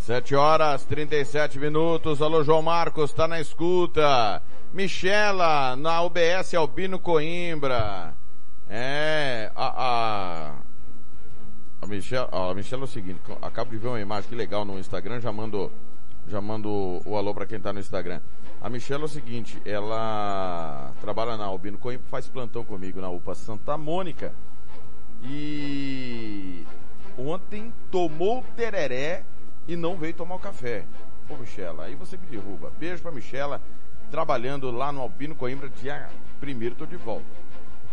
Sete 0.00 0.34
horas, 0.34 0.84
37 0.86 1.60
minutos. 1.60 2.20
Alô, 2.20 2.42
João 2.42 2.62
Marcos, 2.62 3.12
tá 3.12 3.28
na 3.28 3.40
escuta. 3.40 4.42
Michela, 4.74 5.76
na 5.76 6.02
UBS 6.02 6.52
Albino 6.54 6.98
Coimbra. 6.98 8.12
É, 8.68 9.52
a, 9.54 9.66
a, 9.84 10.52
a 11.80 11.86
Michela, 11.86 12.28
ó, 12.32 12.50
a 12.50 12.54
Michela 12.56 12.82
é 12.82 12.86
o 12.86 12.88
seguinte, 12.88 13.20
acabo 13.40 13.70
de 13.70 13.76
ver 13.76 13.86
uma 13.86 14.00
imagem 14.00 14.28
que 14.28 14.34
legal 14.34 14.64
no 14.64 14.80
Instagram, 14.80 15.20
já 15.20 15.30
mando, 15.30 15.70
já 16.28 16.40
mando 16.40 17.00
o, 17.04 17.16
alô 17.16 17.34
para 17.34 17.46
quem 17.46 17.60
tá 17.60 17.72
no 17.72 17.80
Instagram. 17.80 18.20
A 18.60 18.68
Michela 18.68 19.02
é 19.02 19.06
o 19.06 19.08
seguinte, 19.08 19.60
ela 19.64 20.92
trabalha 21.00 21.36
na 21.36 21.44
Albino 21.44 21.78
Coimbra, 21.78 22.06
faz 22.08 22.26
plantão 22.26 22.64
comigo 22.64 23.00
na 23.00 23.08
UPA 23.08 23.34
Santa 23.34 23.76
Mônica. 23.76 24.32
E 25.22 26.64
ontem 27.16 27.72
tomou 27.90 28.44
tereré 28.56 29.24
e 29.68 29.76
não 29.76 29.96
veio 29.96 30.14
tomar 30.14 30.36
o 30.36 30.40
café. 30.40 30.84
Pô, 31.28 31.36
Michela, 31.36 31.84
aí 31.84 31.94
você 31.94 32.16
me 32.16 32.26
derruba. 32.26 32.72
Beijo 32.78 33.02
pra 33.02 33.12
Michela, 33.12 33.60
trabalhando 34.10 34.70
lá 34.70 34.92
no 34.92 35.00
Albino 35.00 35.34
Coimbra, 35.34 35.68
dia 35.68 36.08
primeiro 36.40 36.74
tô 36.74 36.86
de 36.86 36.96
volta. 36.96 37.26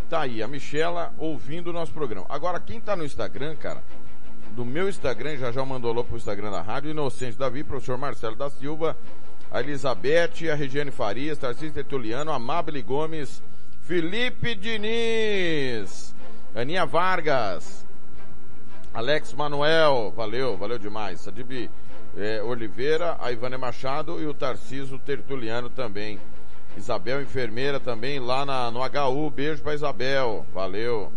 Tá 0.09 0.21
aí, 0.21 0.43
a 0.43 0.47
Michela 0.47 1.13
ouvindo 1.17 1.67
o 1.67 1.73
nosso 1.73 1.91
programa. 1.91 2.25
Agora, 2.29 2.59
quem 2.59 2.79
tá 2.79 2.95
no 2.95 3.05
Instagram, 3.05 3.55
cara, 3.55 3.83
do 4.55 4.63
meu 4.63 4.87
Instagram, 4.87 5.37
já 5.37 5.51
já 5.51 5.65
mandou 5.65 5.91
alô 5.91 6.03
pro 6.03 6.15
Instagram 6.15 6.51
da 6.51 6.61
Rádio 6.61 6.91
Inocente 6.91 7.37
Davi, 7.37 7.63
professor 7.63 7.97
Marcelo 7.97 8.35
da 8.35 8.49
Silva, 8.49 8.95
a 9.51 9.59
Elizabeth, 9.59 10.49
a 10.51 10.55
Regiane 10.55 10.91
Farias, 10.91 11.37
Tarcísio 11.37 11.73
Tertuliano, 11.73 12.31
Amabile 12.31 12.81
Gomes, 12.81 13.41
Felipe 13.81 14.53
Diniz, 14.53 16.13
Aninha 16.55 16.85
Vargas, 16.85 17.83
Alex 18.93 19.33
Manuel, 19.33 20.13
valeu, 20.15 20.55
valeu 20.55 20.77
demais. 20.77 21.21
Sadib 21.21 21.69
é, 22.15 22.43
Oliveira, 22.43 23.17
a 23.19 23.31
Ivane 23.31 23.57
Machado 23.57 24.21
e 24.21 24.27
o 24.27 24.33
Tarciso 24.33 24.99
Tertuliano 24.99 25.69
também. 25.69 26.19
Isabel 26.77 27.21
Enfermeira 27.21 27.79
também 27.79 28.19
lá 28.19 28.45
na, 28.45 28.69
no 28.69 28.79
HU, 28.81 29.29
beijo 29.31 29.63
pra 29.63 29.73
Isabel, 29.73 30.45
valeu. 30.53 31.11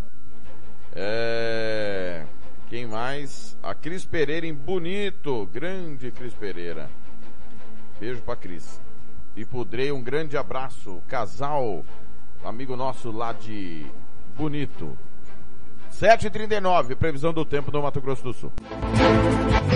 É, 0.94 2.24
quem 2.68 2.86
mais? 2.86 3.56
A 3.62 3.74
Cris 3.74 4.04
Pereira 4.04 4.46
em 4.46 4.54
Bonito, 4.54 5.46
grande 5.46 6.10
Cris 6.10 6.34
Pereira. 6.34 6.90
Beijo 8.00 8.20
pra 8.22 8.34
Cris. 8.36 8.80
E 9.36 9.44
Pudrei, 9.44 9.92
um 9.92 10.02
grande 10.02 10.36
abraço. 10.36 11.00
Casal, 11.06 11.84
amigo 12.44 12.76
nosso 12.76 13.10
lá 13.10 13.32
de 13.32 13.86
Bonito. 14.36 14.98
7h39, 16.00 16.94
previsão 16.94 17.32
do 17.32 17.42
tempo 17.42 17.72
no 17.72 17.82
Mato 17.82 18.02
Grosso 18.02 18.22
do 18.22 18.34
Sul. 18.34 18.52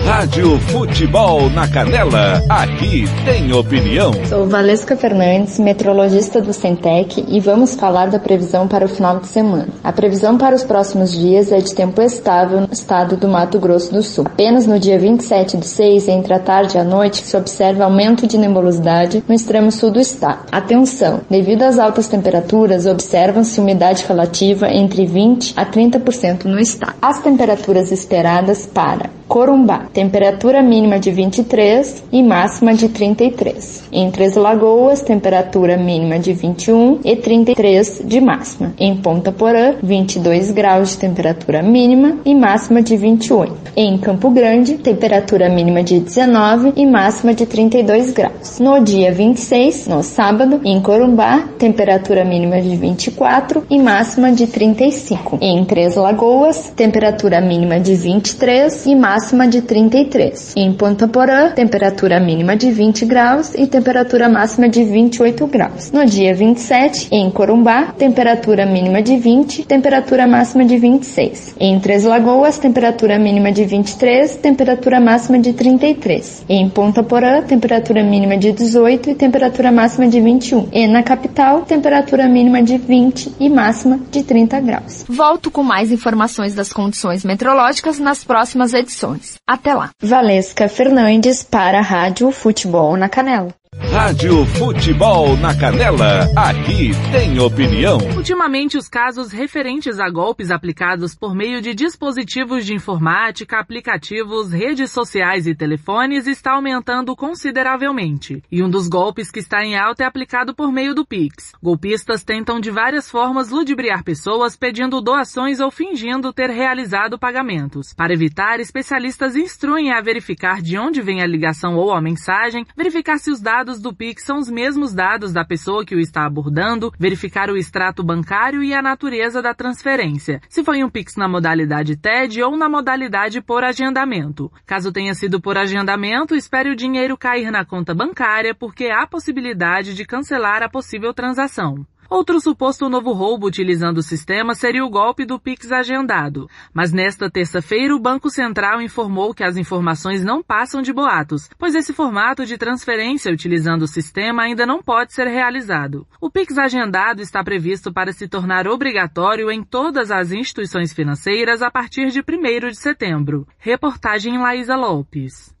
Rádio 0.05 0.59
Futebol 0.59 1.49
na 1.49 1.67
Canela, 1.67 2.41
aqui 2.49 3.05
tem 3.25 3.51
opinião. 3.53 4.11
Sou 4.25 4.47
Valesca 4.47 4.95
Fernandes, 4.95 5.59
meteorologista 5.59 6.41
do 6.41 6.53
Centec 6.53 7.23
e 7.27 7.39
vamos 7.39 7.75
falar 7.75 8.09
da 8.09 8.19
previsão 8.19 8.67
para 8.67 8.85
o 8.85 8.89
final 8.89 9.19
de 9.19 9.27
semana. 9.27 9.67
A 9.83 9.91
previsão 9.91 10.37
para 10.37 10.55
os 10.55 10.63
próximos 10.63 11.11
dias 11.11 11.51
é 11.51 11.59
de 11.59 11.73
tempo 11.73 12.01
estável 12.01 12.61
no 12.61 12.69
estado 12.71 13.15
do 13.15 13.27
Mato 13.27 13.59
Grosso 13.59 13.91
do 13.91 14.03
Sul. 14.03 14.25
Apenas 14.27 14.65
no 14.65 14.79
dia 14.79 14.99
27 14.99 15.57
de 15.57 15.67
6, 15.67 16.07
entre 16.07 16.33
a 16.33 16.39
tarde 16.39 16.77
e 16.77 16.79
a 16.79 16.83
noite, 16.83 17.23
se 17.23 17.35
observa 17.35 17.85
aumento 17.85 18.27
de 18.27 18.37
nebulosidade 18.37 19.23
no 19.27 19.33
extremo 19.33 19.71
sul 19.71 19.91
do 19.91 19.99
estado. 19.99 20.45
Atenção! 20.51 21.21
Devido 21.29 21.63
às 21.63 21.79
altas 21.79 22.07
temperaturas, 22.07 22.85
observam-se 22.85 23.59
umidade 23.59 24.05
relativa 24.07 24.67
entre 24.69 25.05
20 25.05 25.53
a 25.55 25.65
30% 25.65 26.10
no 26.47 26.59
estado. 26.59 26.95
As 27.01 27.19
temperaturas 27.19 27.91
esperadas 27.91 28.65
para 28.65 29.09
Corumbá, 29.31 29.87
temperatura 29.93 30.61
mínima 30.61 30.99
de 30.99 31.09
23 31.09 32.03
e 32.11 32.21
máxima 32.21 32.73
de 32.73 32.89
33. 32.89 33.83
Em 33.89 34.11
Três 34.11 34.35
Lagoas, 34.35 34.99
temperatura 34.99 35.77
mínima 35.77 36.19
de 36.19 36.33
21 36.33 36.99
e 37.01 37.15
33 37.15 38.01
de 38.03 38.19
máxima. 38.19 38.73
Em 38.77 38.97
Ponta 38.97 39.31
Porã, 39.31 39.75
22 39.81 40.51
graus 40.51 40.89
de 40.89 40.97
temperatura 40.97 41.63
mínima 41.63 42.17
e 42.25 42.35
máxima 42.35 42.81
de 42.81 42.97
28. 42.97 43.71
Em 43.73 43.97
Campo 43.97 44.29
Grande, 44.31 44.73
temperatura 44.73 45.47
mínima 45.47 45.81
de 45.81 46.01
19 46.01 46.73
e 46.75 46.85
máxima 46.85 47.33
de 47.33 47.45
32 47.45 48.11
graus. 48.11 48.59
No 48.59 48.83
dia 48.83 49.13
26, 49.13 49.87
no 49.87 50.03
sábado, 50.03 50.59
em 50.65 50.81
Corumbá, 50.81 51.47
temperatura 51.57 52.25
mínima 52.25 52.61
de 52.61 52.75
24 52.75 53.63
e 53.69 53.79
máxima 53.79 54.33
de 54.33 54.45
35. 54.45 55.37
Em 55.39 55.63
Três 55.63 55.95
Lagoas, 55.95 56.73
temperatura 56.75 57.39
mínima 57.39 57.79
de 57.79 57.95
23 57.95 58.87
e 58.87 58.93
máxima 58.93 59.20
máxima 59.21 59.47
de 59.47 59.61
33. 59.61 60.53
Em 60.57 60.73
Ponta 60.73 61.07
Porã, 61.07 61.51
temperatura 61.51 62.19
mínima 62.19 62.55
de 62.55 62.71
20 62.71 63.05
graus 63.05 63.53
e 63.53 63.67
temperatura 63.67 64.27
máxima 64.27 64.67
de 64.67 64.83
28 64.83 65.45
graus. 65.45 65.91
No 65.91 66.03
dia 66.07 66.33
27, 66.33 67.07
em 67.11 67.29
Corumbá, 67.29 67.93
temperatura 67.95 68.65
mínima 68.65 68.99
de 68.99 69.17
20, 69.17 69.65
temperatura 69.65 70.25
máxima 70.25 70.65
de 70.65 70.75
26. 70.75 71.55
Em 71.59 71.79
Três 71.79 72.03
Lagoas, 72.03 72.57
temperatura 72.57 73.19
mínima 73.19 73.51
de 73.51 73.63
23, 73.63 74.37
temperatura 74.37 74.99
máxima 74.99 75.37
de 75.37 75.53
33. 75.53 76.43
Em 76.49 76.67
Ponta 76.67 77.03
Porã, 77.03 77.43
temperatura 77.43 78.03
mínima 78.03 78.35
de 78.35 78.51
18 78.51 79.11
e 79.11 79.15
temperatura 79.15 79.71
máxima 79.71 80.07
de 80.07 80.19
21. 80.19 80.67
E 80.71 80.87
na 80.87 81.03
capital, 81.03 81.61
temperatura 81.61 82.27
mínima 82.27 82.63
de 82.63 82.79
20 82.79 83.33
e 83.39 83.49
máxima 83.49 83.99
de 84.09 84.23
30 84.23 84.59
graus. 84.61 85.05
Volto 85.07 85.51
com 85.51 85.61
mais 85.61 85.91
informações 85.91 86.55
das 86.55 86.73
condições 86.73 87.23
meteorológicas 87.23 87.99
nas 87.99 88.23
próximas 88.23 88.73
edições. 88.73 89.10
Até 89.47 89.73
lá. 89.73 89.89
Valesca 90.01 90.67
Fernandes 90.69 91.43
para 91.43 91.79
a 91.79 91.83
Rádio 91.83 92.31
Futebol 92.31 92.95
na 92.97 93.09
Canela. 93.09 93.60
Rádio 93.91 94.45
Futebol 94.47 95.37
na 95.37 95.57
Canela, 95.57 96.27
aqui 96.35 96.91
tem 97.09 97.39
opinião. 97.39 97.99
Ultimamente, 98.17 98.77
os 98.77 98.89
casos 98.89 99.31
referentes 99.31 99.97
a 99.97 100.09
golpes 100.09 100.51
aplicados 100.51 101.15
por 101.15 101.33
meio 101.33 101.61
de 101.61 101.73
dispositivos 101.73 102.65
de 102.65 102.73
informática, 102.73 103.59
aplicativos, 103.59 104.51
redes 104.51 104.91
sociais 104.91 105.47
e 105.47 105.55
telefones 105.55 106.27
está 106.27 106.53
aumentando 106.53 107.15
consideravelmente. 107.15 108.43
E 108.51 108.61
um 108.61 108.69
dos 108.69 108.89
golpes 108.89 109.31
que 109.31 109.39
está 109.39 109.63
em 109.63 109.77
alta 109.77 110.03
é 110.03 110.05
aplicado 110.05 110.53
por 110.53 110.69
meio 110.69 110.93
do 110.93 111.05
Pix. 111.05 111.53
Golpistas 111.63 112.25
tentam 112.25 112.59
de 112.59 112.69
várias 112.69 113.09
formas 113.09 113.49
ludibriar 113.51 114.03
pessoas 114.03 114.57
pedindo 114.57 114.99
doações 114.99 115.61
ou 115.61 115.71
fingindo 115.71 116.33
ter 116.33 116.49
realizado 116.49 117.17
pagamentos. 117.17 117.93
Para 117.93 118.13
evitar, 118.13 118.59
especialistas 118.59 119.37
instruem 119.37 119.93
a 119.93 120.01
verificar 120.01 120.61
de 120.61 120.77
onde 120.77 121.01
vem 121.01 121.21
a 121.21 121.27
ligação 121.27 121.75
ou 121.75 121.93
a 121.93 122.01
mensagem, 122.01 122.65
verificar 122.75 123.17
se 123.17 123.31
os 123.31 123.39
dados 123.39 123.60
dados 123.61 123.79
do 123.79 123.93
Pix 123.93 124.23
são 124.25 124.39
os 124.39 124.49
mesmos 124.49 124.91
dados 124.91 125.31
da 125.31 125.45
pessoa 125.45 125.85
que 125.85 125.93
o 125.93 125.99
está 125.99 126.25
abordando, 126.25 126.91
verificar 126.97 127.51
o 127.51 127.55
extrato 127.55 128.03
bancário 128.03 128.63
e 128.63 128.73
a 128.73 128.81
natureza 128.81 129.39
da 129.39 129.53
transferência, 129.53 130.41
se 130.49 130.63
foi 130.63 130.83
um 130.83 130.89
Pix 130.89 131.15
na 131.15 131.27
modalidade 131.27 131.95
TED 131.95 132.41
ou 132.41 132.57
na 132.57 132.67
modalidade 132.67 133.39
por 133.39 133.63
agendamento. 133.63 134.51
Caso 134.65 134.91
tenha 134.91 135.13
sido 135.13 135.39
por 135.39 135.59
agendamento, 135.59 136.35
espere 136.35 136.71
o 136.71 136.75
dinheiro 136.75 137.15
cair 137.15 137.51
na 137.51 137.63
conta 137.63 137.93
bancária 137.93 138.55
porque 138.55 138.85
há 138.85 139.05
possibilidade 139.05 139.93
de 139.93 140.05
cancelar 140.05 140.63
a 140.63 140.69
possível 140.69 141.13
transação. 141.13 141.85
Outro 142.11 142.41
suposto 142.41 142.89
novo 142.89 143.13
roubo 143.13 143.47
utilizando 143.47 143.99
o 143.99 144.03
sistema 144.03 144.53
seria 144.53 144.83
o 144.83 144.89
golpe 144.89 145.23
do 145.23 145.39
Pix 145.39 145.71
agendado. 145.71 146.49
Mas 146.73 146.91
nesta 146.91 147.31
terça-feira, 147.31 147.95
o 147.95 147.99
Banco 148.01 148.29
Central 148.29 148.81
informou 148.81 149.33
que 149.33 149.45
as 149.45 149.55
informações 149.55 150.21
não 150.21 150.43
passam 150.43 150.81
de 150.81 150.91
boatos, 150.91 151.49
pois 151.57 151.73
esse 151.73 151.93
formato 151.93 152.45
de 152.45 152.57
transferência 152.57 153.31
utilizando 153.31 153.83
o 153.83 153.87
sistema 153.87 154.43
ainda 154.43 154.65
não 154.65 154.83
pode 154.83 155.13
ser 155.13 155.25
realizado. 155.25 156.05
O 156.19 156.29
Pix 156.29 156.57
agendado 156.57 157.21
está 157.21 157.41
previsto 157.45 157.93
para 157.93 158.11
se 158.11 158.27
tornar 158.27 158.67
obrigatório 158.67 159.49
em 159.49 159.63
todas 159.63 160.11
as 160.11 160.33
instituições 160.33 160.91
financeiras 160.91 161.61
a 161.61 161.71
partir 161.71 162.09
de 162.11 162.19
1 162.19 162.71
de 162.71 162.75
setembro. 162.75 163.47
Reportagem 163.57 164.37
Laísa 164.37 164.75
Lopes. 164.75 165.60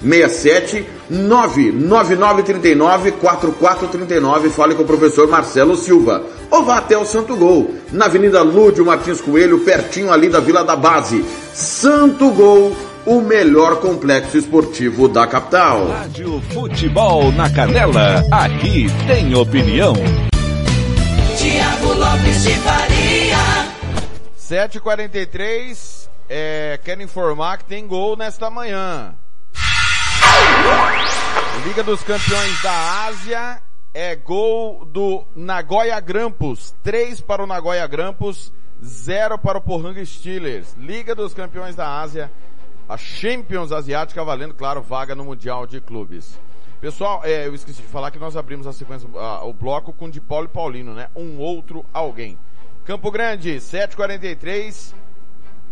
67 0.00 0.86
99939 1.10 3.12
4439. 3.12 4.50
Fale 4.50 4.74
com 4.74 4.82
o 4.82 4.86
professor 4.86 5.28
Marcelo 5.28 5.76
Silva. 5.76 6.22
Ou 6.50 6.64
vá 6.64 6.78
até 6.78 6.96
o 6.96 7.04
Santo 7.04 7.36
Gol, 7.36 7.74
na 7.92 8.06
Avenida 8.06 8.42
Lúdio 8.42 8.84
Martins 8.84 9.20
Coelho, 9.20 9.60
pertinho 9.60 10.12
ali 10.12 10.28
da 10.28 10.40
Vila 10.40 10.64
da 10.64 10.76
Base. 10.76 11.24
Santo 11.52 12.30
Gol, 12.30 12.76
o 13.04 13.20
melhor 13.20 13.80
complexo 13.80 14.36
esportivo 14.36 15.08
da 15.08 15.26
capital. 15.26 15.88
Rádio 15.88 16.40
Futebol 16.52 17.32
na 17.32 17.50
Canela, 17.50 18.22
aqui 18.30 18.86
tem 19.06 19.34
opinião. 19.34 19.94
Tiago 21.36 21.92
Lopes 21.94 22.42
de 22.42 22.54
Faria. 22.60 23.36
7h43, 24.38 26.08
é, 26.28 26.78
quero 26.84 27.02
informar 27.02 27.58
que 27.58 27.64
tem 27.64 27.86
gol 27.86 28.16
nesta 28.16 28.48
manhã. 28.48 29.14
Liga 31.66 31.82
dos 31.82 32.02
Campeões 32.02 32.62
da 32.62 33.04
Ásia 33.06 33.62
é 33.92 34.14
gol 34.14 34.84
do 34.84 35.24
Nagoya 35.34 35.98
Grampus. 36.00 36.74
3 36.82 37.20
para 37.20 37.42
o 37.42 37.46
Nagoya 37.46 37.86
Grampus, 37.86 38.52
0 38.84 39.38
para 39.38 39.58
o 39.58 39.60
Pohang 39.60 40.04
Steelers. 40.04 40.74
Liga 40.78 41.14
dos 41.14 41.34
Campeões 41.34 41.74
da 41.74 42.00
Ásia, 42.00 42.30
a 42.88 42.96
Champions 42.96 43.72
Asiática 43.72 44.22
valendo, 44.24 44.54
claro, 44.54 44.82
vaga 44.82 45.14
no 45.14 45.24
Mundial 45.24 45.66
de 45.66 45.80
Clubes. 45.80 46.38
Pessoal, 46.80 47.22
é, 47.24 47.46
eu 47.46 47.54
esqueci 47.54 47.82
de 47.82 47.88
falar 47.88 48.10
que 48.10 48.18
nós 48.18 48.36
abrimos 48.36 48.66
a 48.66 48.72
sequência, 48.72 49.08
a, 49.14 49.44
o 49.44 49.52
bloco 49.52 49.92
com 49.92 50.10
de 50.10 50.20
Paulo 50.20 50.44
e 50.44 50.48
Paulino, 50.48 50.94
né? 50.94 51.08
Um 51.16 51.38
outro 51.38 51.84
alguém. 51.92 52.38
Campo 52.84 53.10
Grande, 53.10 53.56
7h43. 53.56 54.94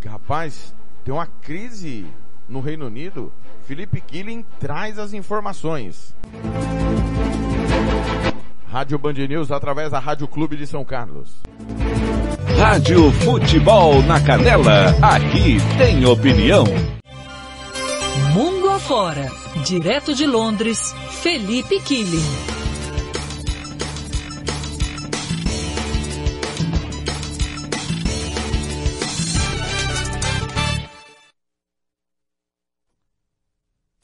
Rapaz, 0.07 0.75
tem 1.05 1.15
uma 1.15 1.27
crise 1.27 2.07
no 2.49 2.61
Reino 2.61 2.87
Unido. 2.87 3.33
Felipe 3.67 4.01
Killing 4.01 4.45
traz 4.61 4.99
as 4.99 5.13
informações. 5.13 6.15
Rádio 8.71 8.99
Band 8.99 9.13
News 9.13 9.51
através 9.51 9.93
da 9.93 9.99
Rádio 9.99 10.27
Clube 10.29 10.57
de 10.57 10.67
São 10.67 10.85
Carlos. 10.85 11.31
Rádio 12.59 13.11
Futebol 13.13 14.03
na 14.03 14.21
Canela, 14.21 14.95
aqui 15.01 15.57
tem 15.79 16.05
opinião. 16.05 16.65
Mundo 18.33 18.69
afora, 18.71 19.31
direto 19.65 20.15
de 20.15 20.27
Londres, 20.27 20.93
Felipe 21.23 21.81
Killing. 21.81 22.64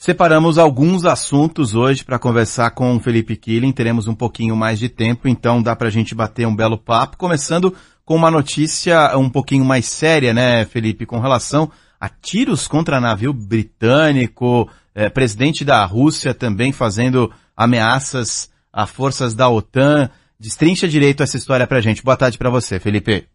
Separamos 0.00 0.56
alguns 0.56 1.04
assuntos 1.04 1.74
hoje 1.74 2.02
para 2.02 2.18
conversar 2.18 2.70
com 2.70 2.96
o 2.96 3.00
Felipe 3.00 3.36
Killing. 3.36 3.70
Teremos 3.70 4.08
um 4.08 4.14
pouquinho 4.14 4.56
mais 4.56 4.78
de 4.78 4.88
tempo, 4.88 5.28
então 5.28 5.62
dá 5.62 5.76
para 5.76 5.88
a 5.88 5.90
gente 5.90 6.14
bater 6.14 6.46
um 6.46 6.56
belo 6.56 6.78
papo. 6.78 7.18
Começando 7.18 7.76
com 8.02 8.16
uma 8.16 8.30
notícia 8.30 9.14
um 9.18 9.28
pouquinho 9.28 9.62
mais 9.62 9.84
séria, 9.84 10.32
né, 10.32 10.64
Felipe, 10.64 11.04
com 11.04 11.20
relação 11.20 11.70
a 12.00 12.08
tiros 12.08 12.66
contra 12.66 12.98
navio 12.98 13.34
britânico, 13.34 14.70
eh, 14.94 15.10
presidente 15.10 15.66
da 15.66 15.84
Rússia 15.84 16.32
também 16.32 16.72
fazendo 16.72 17.30
ameaças 17.54 18.50
a 18.72 18.86
forças 18.86 19.34
da 19.34 19.50
OTAN. 19.50 20.08
Destrincha 20.38 20.88
direito 20.88 21.22
essa 21.22 21.36
história 21.36 21.66
pra 21.66 21.82
gente. 21.82 22.02
Boa 22.02 22.16
tarde 22.16 22.38
para 22.38 22.48
você, 22.48 22.80
Felipe. 22.80 23.28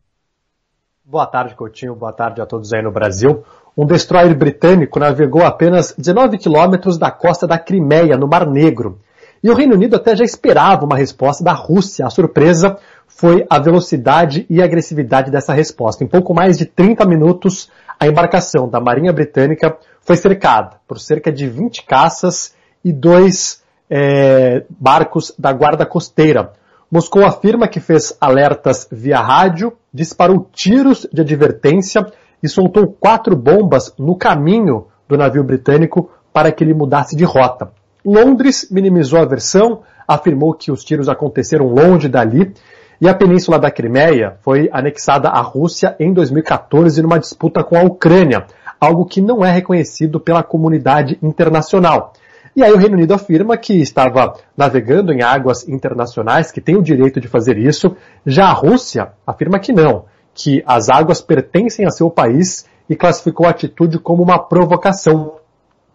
Boa 1.03 1.27
tarde, 1.27 1.53
Coutinho. 1.53 1.95
Boa 1.95 2.11
tarde 2.11 2.41
a 2.41 2.47
todos 2.47 2.73
aí 2.73 2.81
no 2.81 2.91
Brasil. 2.91 3.43
Um 3.77 3.85
destroyer 3.85 4.33
britânico 4.37 4.99
navegou 4.99 5.43
apenas 5.43 5.93
19 5.97 6.37
quilômetros 6.37 6.97
da 6.97 7.11
costa 7.11 7.45
da 7.45 7.59
Crimeia, 7.59 8.15
no 8.15 8.25
Mar 8.25 8.47
Negro. 8.47 8.99
E 9.43 9.49
o 9.49 9.53
Reino 9.53 9.75
Unido 9.75 9.97
até 9.97 10.15
já 10.15 10.23
esperava 10.23 10.85
uma 10.85 10.95
resposta 10.95 11.43
da 11.43 11.51
Rússia. 11.51 12.05
A 12.05 12.09
surpresa 12.09 12.77
foi 13.05 13.45
a 13.49 13.59
velocidade 13.59 14.45
e 14.49 14.61
agressividade 14.61 15.29
dessa 15.29 15.53
resposta. 15.53 16.05
Em 16.05 16.07
pouco 16.07 16.33
mais 16.33 16.57
de 16.57 16.65
30 16.65 17.05
minutos, 17.05 17.69
a 17.99 18.07
embarcação 18.07 18.69
da 18.69 18.79
Marinha 18.79 19.11
Britânica 19.11 19.77
foi 19.99 20.15
cercada 20.15 20.77
por 20.87 20.97
cerca 20.97 21.29
de 21.29 21.45
20 21.45 21.85
caças 21.85 22.55
e 22.83 22.93
dois 22.93 23.61
é, 23.89 24.63
barcos 24.69 25.33
da 25.37 25.51
Guarda 25.51 25.85
Costeira. 25.85 26.53
Moscou 26.89 27.25
afirma 27.25 27.67
que 27.67 27.81
fez 27.81 28.15
alertas 28.21 28.87
via 28.89 29.19
rádio, 29.19 29.73
disparou 29.93 30.47
tiros 30.53 31.05
de 31.11 31.21
advertência 31.21 32.05
e 32.45 32.49
soltou 32.49 32.87
quatro 32.87 33.35
bombas 33.35 33.93
no 33.97 34.15
caminho 34.15 34.87
do 35.07 35.17
navio 35.17 35.43
britânico 35.43 36.09
para 36.31 36.51
que 36.51 36.63
ele 36.63 36.73
mudasse 36.73 37.15
de 37.15 37.23
rota. 37.23 37.71
Londres 38.05 38.67
minimizou 38.71 39.19
a 39.19 39.25
versão, 39.25 39.81
afirmou 40.07 40.53
que 40.53 40.71
os 40.71 40.83
tiros 40.83 41.09
aconteceram 41.09 41.65
longe 41.65 42.07
dali 42.07 42.53
e 43.01 43.09
a 43.09 43.13
Península 43.13 43.57
da 43.57 43.71
Crimeia 43.71 44.37
foi 44.41 44.69
anexada 44.71 45.29
à 45.29 45.41
Rússia 45.41 45.95
em 45.99 46.13
2014 46.13 47.01
numa 47.01 47.19
disputa 47.19 47.63
com 47.63 47.77
a 47.77 47.83
Ucrânia, 47.83 48.45
algo 48.79 49.05
que 49.05 49.21
não 49.21 49.43
é 49.43 49.51
reconhecido 49.51 50.19
pela 50.19 50.43
comunidade 50.43 51.17
internacional. 51.21 52.13
E 52.55 52.63
aí 52.63 52.71
o 52.71 52.77
Reino 52.77 52.95
Unido 52.95 53.13
afirma 53.13 53.57
que 53.57 53.81
estava 53.81 54.35
navegando 54.55 55.11
em 55.11 55.21
águas 55.21 55.67
internacionais, 55.67 56.51
que 56.51 56.61
tem 56.61 56.77
o 56.77 56.81
direito 56.81 57.19
de 57.19 57.27
fazer 57.27 57.57
isso. 57.57 57.97
Já 58.25 58.45
a 58.45 58.53
Rússia 58.53 59.09
afirma 59.27 59.59
que 59.59 59.73
não, 59.73 60.05
que 60.35 60.61
as 60.67 60.89
águas 60.89 61.21
pertencem 61.21 61.87
a 61.87 61.89
seu 61.89 62.09
país 62.09 62.65
e 62.89 62.95
classificou 62.95 63.47
a 63.47 63.51
atitude 63.51 63.97
como 63.97 64.21
uma 64.21 64.37
provocação. 64.37 65.37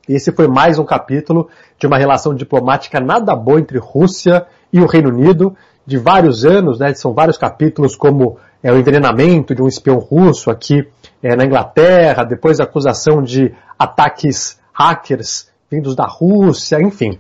Esse 0.09 0.32
foi 0.32 0.49
mais 0.49 0.78
um 0.78 0.84
capítulo 0.84 1.49
de 1.78 1.86
uma 1.86 1.99
relação 1.99 2.34
diplomática 2.34 2.99
nada 2.99 3.36
boa 3.36 3.61
entre 3.61 3.78
Rússia 3.78 4.47
e 4.72 4.80
o 4.80 4.86
Reino 4.86 5.11
Unido, 5.11 5.55
de 5.86 5.99
vários 5.99 6.45
anos, 6.45 6.78
né? 6.78 6.93
São 6.95 7.12
vários 7.12 7.36
capítulos 7.36 7.95
como 7.95 8.38
é, 8.62 8.72
o 8.72 8.78
envenenamento 8.78 9.55
de 9.55 9.62
um 9.62 9.68
espião 9.68 9.99
russo 9.99 10.51
aqui 10.51 10.88
é, 11.22 11.36
na 11.36 11.45
Inglaterra, 11.45 12.24
depois 12.24 12.61
a 12.61 12.64
acusação 12.64 13.22
de 13.22 13.55
ataques 13.78 14.59
hackers 14.72 15.49
vindos 15.70 15.95
da 15.95 16.07
Rússia, 16.07 16.80
enfim. 16.80 17.18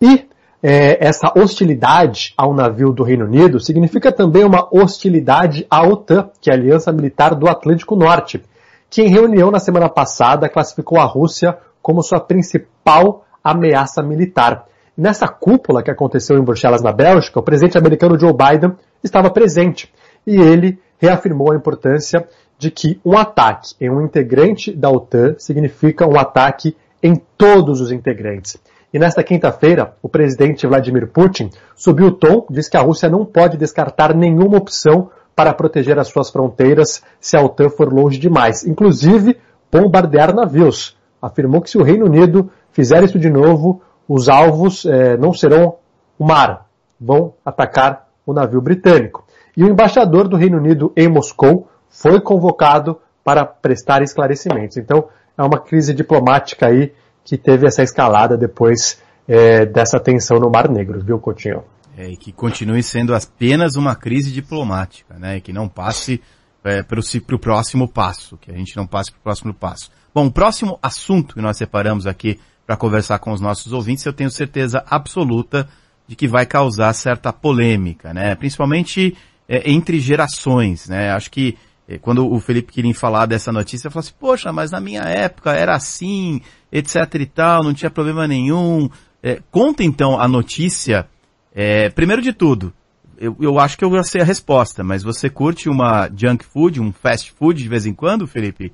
E 0.00 0.25
é, 0.62 1.04
essa 1.06 1.32
hostilidade 1.36 2.32
ao 2.36 2.54
navio 2.54 2.92
do 2.92 3.02
Reino 3.02 3.24
Unido 3.24 3.60
significa 3.60 4.10
também 4.10 4.44
uma 4.44 4.68
hostilidade 4.70 5.66
à 5.70 5.82
OTAN, 5.86 6.30
que 6.40 6.50
é 6.50 6.52
a 6.52 6.56
Aliança 6.56 6.92
Militar 6.92 7.34
do 7.34 7.48
Atlântico 7.48 7.94
Norte, 7.94 8.42
que 8.88 9.02
em 9.02 9.08
reunião 9.08 9.50
na 9.50 9.58
semana 9.58 9.88
passada 9.88 10.48
classificou 10.48 10.98
a 10.98 11.04
Rússia 11.04 11.56
como 11.82 12.02
sua 12.02 12.20
principal 12.20 13.24
ameaça 13.42 14.02
militar. 14.02 14.66
Nessa 14.96 15.28
cúpula 15.28 15.82
que 15.82 15.90
aconteceu 15.90 16.38
em 16.38 16.42
Bruxelas, 16.42 16.82
na 16.82 16.90
Bélgica, 16.90 17.38
o 17.38 17.42
presidente 17.42 17.76
americano 17.76 18.18
Joe 18.18 18.32
Biden 18.32 18.72
estava 19.04 19.30
presente 19.30 19.92
e 20.26 20.36
ele 20.36 20.78
reafirmou 20.98 21.52
a 21.52 21.56
importância 21.56 22.26
de 22.58 22.70
que 22.70 22.98
um 23.04 23.16
ataque 23.16 23.74
em 23.80 23.90
um 23.90 24.02
integrante 24.02 24.72
da 24.72 24.88
OTAN 24.88 25.34
significa 25.38 26.08
um 26.08 26.18
ataque 26.18 26.74
em 27.02 27.14
todos 27.36 27.80
os 27.80 27.92
integrantes. 27.92 28.56
E 28.96 28.98
nesta 28.98 29.22
quinta-feira, 29.22 29.94
o 30.00 30.08
presidente 30.08 30.66
Vladimir 30.66 31.06
Putin 31.08 31.50
subiu 31.74 32.06
o 32.06 32.12
tom, 32.12 32.46
disse 32.48 32.70
que 32.70 32.78
a 32.78 32.80
Rússia 32.80 33.10
não 33.10 33.26
pode 33.26 33.58
descartar 33.58 34.14
nenhuma 34.14 34.56
opção 34.56 35.10
para 35.34 35.52
proteger 35.52 35.98
as 35.98 36.08
suas 36.08 36.30
fronteiras 36.30 37.02
se 37.20 37.36
a 37.36 37.42
OTAN 37.42 37.68
for 37.68 37.92
longe 37.92 38.18
demais, 38.18 38.64
inclusive 38.64 39.36
bombardear 39.70 40.34
navios. 40.34 40.96
Afirmou 41.20 41.60
que 41.60 41.68
se 41.68 41.76
o 41.76 41.82
Reino 41.82 42.06
Unido 42.06 42.50
fizer 42.72 43.04
isso 43.04 43.18
de 43.18 43.28
novo, 43.28 43.82
os 44.08 44.30
alvos 44.30 44.86
eh, 44.86 45.18
não 45.18 45.34
serão 45.34 45.74
o 46.18 46.24
mar, 46.24 46.66
vão 46.98 47.34
atacar 47.44 48.08
o 48.24 48.32
navio 48.32 48.62
britânico. 48.62 49.26
E 49.54 49.62
o 49.62 49.68
embaixador 49.68 50.26
do 50.26 50.38
Reino 50.38 50.56
Unido 50.56 50.90
em 50.96 51.06
Moscou 51.06 51.68
foi 51.90 52.18
convocado 52.18 52.98
para 53.22 53.44
prestar 53.44 54.00
esclarecimentos. 54.00 54.78
Então, 54.78 55.04
é 55.36 55.42
uma 55.42 55.58
crise 55.58 55.92
diplomática 55.92 56.68
aí 56.68 56.94
que 57.26 57.36
teve 57.36 57.66
essa 57.66 57.82
escalada 57.82 58.36
depois 58.36 59.02
é, 59.28 59.66
dessa 59.66 59.98
tensão 59.98 60.38
no 60.38 60.48
Mar 60.48 60.70
Negro, 60.70 61.00
viu, 61.04 61.18
Coutinho? 61.18 61.64
É, 61.98 62.08
e 62.08 62.16
que 62.16 62.30
continue 62.30 62.82
sendo 62.82 63.14
apenas 63.14 63.74
uma 63.74 63.96
crise 63.96 64.30
diplomática, 64.30 65.18
né? 65.18 65.38
E 65.38 65.40
que 65.40 65.52
não 65.52 65.68
passe 65.68 66.22
é, 66.62 66.82
para 66.82 67.00
o 67.00 67.38
próximo 67.38 67.88
passo, 67.88 68.36
que 68.36 68.50
a 68.50 68.54
gente 68.54 68.76
não 68.76 68.86
passe 68.86 69.10
para 69.10 69.18
o 69.18 69.22
próximo 69.22 69.52
passo. 69.52 69.90
Bom, 70.14 70.26
o 70.26 70.30
próximo 70.30 70.78
assunto 70.80 71.34
que 71.34 71.40
nós 71.40 71.56
separamos 71.56 72.06
aqui 72.06 72.38
para 72.64 72.76
conversar 72.76 73.18
com 73.18 73.32
os 73.32 73.40
nossos 73.40 73.72
ouvintes, 73.72 74.04
eu 74.04 74.12
tenho 74.12 74.30
certeza 74.30 74.84
absoluta 74.88 75.68
de 76.06 76.14
que 76.14 76.28
vai 76.28 76.46
causar 76.46 76.92
certa 76.92 77.32
polêmica, 77.32 78.14
né? 78.14 78.36
Principalmente 78.36 79.16
é, 79.48 79.68
entre 79.70 79.98
gerações, 79.98 80.88
né? 80.88 81.10
Acho 81.10 81.30
que 81.30 81.56
é, 81.88 81.98
quando 81.98 82.30
o 82.30 82.40
Felipe 82.40 82.72
queria 82.72 82.94
falar 82.94 83.26
dessa 83.26 83.52
notícia, 83.52 83.86
eu 83.86 83.90
falei 83.90 84.08
assim, 84.08 84.16
poxa, 84.18 84.52
mas 84.52 84.70
na 84.70 84.80
minha 84.80 85.02
época 85.02 85.52
era 85.52 85.74
assim, 85.74 86.40
etc 86.76 87.14
e 87.14 87.26
tal, 87.26 87.62
não 87.62 87.74
tinha 87.74 87.90
problema 87.90 88.26
nenhum. 88.26 88.88
É, 89.22 89.40
conta 89.50 89.82
então 89.82 90.20
a 90.20 90.28
notícia, 90.28 91.06
é, 91.54 91.88
primeiro 91.90 92.22
de 92.22 92.32
tudo, 92.32 92.72
eu, 93.18 93.36
eu 93.40 93.58
acho 93.58 93.78
que 93.78 93.84
eu 93.84 93.92
já 93.92 94.02
sei 94.02 94.20
a 94.20 94.24
resposta, 94.24 94.84
mas 94.84 95.02
você 95.02 95.30
curte 95.30 95.68
uma 95.68 96.08
junk 96.14 96.44
food, 96.44 96.80
um 96.80 96.92
fast 96.92 97.32
food 97.32 97.62
de 97.62 97.68
vez 97.68 97.86
em 97.86 97.94
quando, 97.94 98.26
Felipe? 98.26 98.72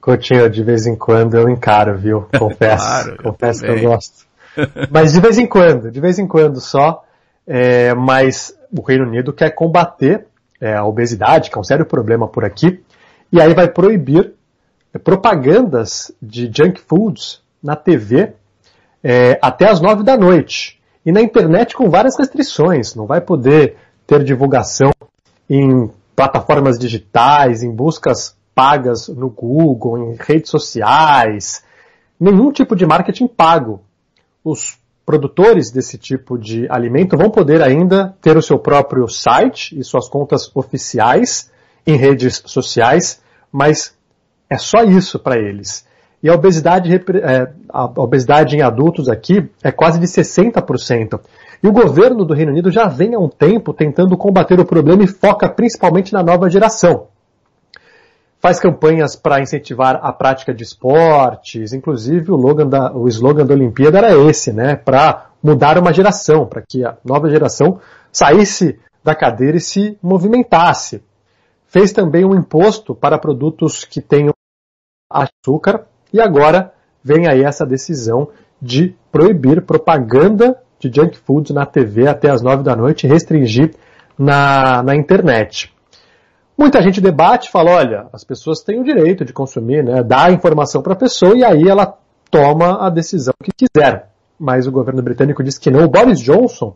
Coutinho, 0.00 0.50
de 0.50 0.62
vez 0.62 0.86
em 0.86 0.96
quando 0.96 1.36
eu 1.36 1.48
encaro, 1.48 1.96
viu? 1.96 2.22
Confesso. 2.36 2.84
claro, 2.84 3.22
confesso 3.22 3.64
eu 3.64 3.74
que 3.74 3.84
eu 3.84 3.90
gosto. 3.90 4.26
mas 4.90 5.12
de 5.12 5.20
vez 5.20 5.38
em 5.38 5.46
quando, 5.46 5.90
de 5.90 6.00
vez 6.00 6.18
em 6.18 6.26
quando 6.26 6.60
só. 6.60 7.04
É, 7.46 7.92
mas 7.94 8.56
o 8.70 8.82
Reino 8.82 9.04
Unido 9.04 9.32
quer 9.32 9.50
combater 9.50 10.26
é, 10.60 10.76
a 10.76 10.84
obesidade, 10.84 11.50
que 11.50 11.58
é 11.58 11.60
um 11.60 11.64
sério 11.64 11.84
problema 11.84 12.28
por 12.28 12.44
aqui, 12.44 12.80
e 13.32 13.40
aí 13.40 13.52
vai 13.52 13.68
proibir 13.68 14.32
propagandas 14.98 16.12
de 16.20 16.50
junk 16.52 16.80
foods 16.80 17.40
na 17.62 17.76
TV 17.76 18.34
é, 19.02 19.38
até 19.42 19.68
as 19.68 19.80
nove 19.80 20.02
da 20.02 20.16
noite. 20.16 20.80
E 21.04 21.10
na 21.10 21.20
internet 21.20 21.74
com 21.74 21.90
várias 21.90 22.16
restrições. 22.16 22.94
Não 22.94 23.06
vai 23.06 23.20
poder 23.20 23.76
ter 24.06 24.22
divulgação 24.22 24.90
em 25.48 25.90
plataformas 26.14 26.78
digitais, 26.78 27.62
em 27.62 27.70
buscas 27.70 28.36
pagas 28.54 29.08
no 29.08 29.28
Google, 29.28 29.98
em 29.98 30.16
redes 30.18 30.50
sociais. 30.50 31.64
Nenhum 32.20 32.52
tipo 32.52 32.76
de 32.76 32.86
marketing 32.86 33.26
pago. 33.26 33.80
Os 34.44 34.78
produtores 35.04 35.70
desse 35.70 35.98
tipo 35.98 36.38
de 36.38 36.66
alimento 36.70 37.16
vão 37.16 37.30
poder 37.30 37.60
ainda 37.62 38.16
ter 38.20 38.36
o 38.36 38.42
seu 38.42 38.58
próprio 38.58 39.08
site 39.08 39.76
e 39.78 39.82
suas 39.82 40.08
contas 40.08 40.50
oficiais 40.54 41.50
em 41.84 41.96
redes 41.96 42.42
sociais, 42.46 43.20
mas 43.50 43.94
é 44.52 44.58
só 44.58 44.82
isso 44.84 45.18
para 45.18 45.38
eles. 45.38 45.86
E 46.22 46.28
a 46.28 46.34
obesidade, 46.34 46.94
é, 46.94 47.52
a 47.68 47.84
obesidade 48.00 48.56
em 48.56 48.62
adultos 48.62 49.08
aqui 49.08 49.50
é 49.62 49.72
quase 49.72 49.98
de 49.98 50.06
60%. 50.06 51.20
E 51.62 51.66
o 51.66 51.72
governo 51.72 52.24
do 52.24 52.34
Reino 52.34 52.52
Unido 52.52 52.70
já 52.70 52.86
vem 52.86 53.14
há 53.14 53.18
um 53.18 53.28
tempo 53.28 53.72
tentando 53.72 54.16
combater 54.16 54.60
o 54.60 54.64
problema 54.64 55.02
e 55.02 55.08
foca 55.08 55.48
principalmente 55.48 56.12
na 56.12 56.22
nova 56.22 56.48
geração 56.48 57.08
faz 58.42 58.58
campanhas 58.58 59.14
para 59.14 59.40
incentivar 59.40 60.00
a 60.02 60.12
prática 60.12 60.52
de 60.52 60.64
esportes, 60.64 61.72
inclusive 61.72 62.32
o, 62.32 62.54
da, 62.64 62.92
o 62.92 63.06
slogan 63.06 63.46
da 63.46 63.54
Olimpíada 63.54 63.98
era 63.98 64.18
esse, 64.28 64.52
né, 64.52 64.74
para 64.74 65.26
mudar 65.40 65.78
uma 65.78 65.92
geração, 65.92 66.44
para 66.44 66.60
que 66.68 66.84
a 66.84 66.96
nova 67.04 67.30
geração 67.30 67.78
saísse 68.10 68.80
da 69.04 69.14
cadeira 69.14 69.56
e 69.56 69.60
se 69.60 69.96
movimentasse. 70.02 71.04
Fez 71.68 71.92
também 71.92 72.24
um 72.24 72.34
imposto 72.34 72.96
para 72.96 73.16
produtos 73.16 73.84
que 73.84 74.00
tenham 74.00 74.34
açúcar 75.12 75.86
e 76.12 76.20
agora 76.20 76.72
vem 77.02 77.26
aí 77.28 77.42
essa 77.42 77.66
decisão 77.66 78.28
de 78.60 78.94
proibir 79.10 79.62
propaganda 79.62 80.56
de 80.78 80.90
junk 80.94 81.18
foods 81.18 81.54
na 81.54 81.66
TV 81.66 82.08
até 82.08 82.30
as 82.30 82.42
nove 82.42 82.62
da 82.62 82.74
noite 82.74 83.06
e 83.06 83.10
restringir 83.10 83.74
na, 84.18 84.82
na 84.82 84.94
internet. 84.94 85.72
Muita 86.56 86.82
gente 86.82 87.00
debate, 87.00 87.50
fala, 87.50 87.72
olha, 87.72 88.06
as 88.12 88.24
pessoas 88.24 88.60
têm 88.60 88.80
o 88.80 88.84
direito 88.84 89.24
de 89.24 89.32
consumir, 89.32 89.82
né? 89.82 90.02
Dá 90.02 90.24
a 90.26 90.30
informação 90.32 90.82
para 90.82 90.92
a 90.92 90.96
pessoa 90.96 91.36
e 91.36 91.44
aí 91.44 91.68
ela 91.68 91.98
toma 92.30 92.86
a 92.86 92.90
decisão 92.90 93.34
que 93.42 93.50
quiser. 93.52 94.10
Mas 94.38 94.66
o 94.66 94.72
governo 94.72 95.02
britânico 95.02 95.42
diz 95.42 95.58
que 95.58 95.70
não. 95.70 95.84
O 95.84 95.88
Boris 95.88 96.20
Johnson 96.20 96.74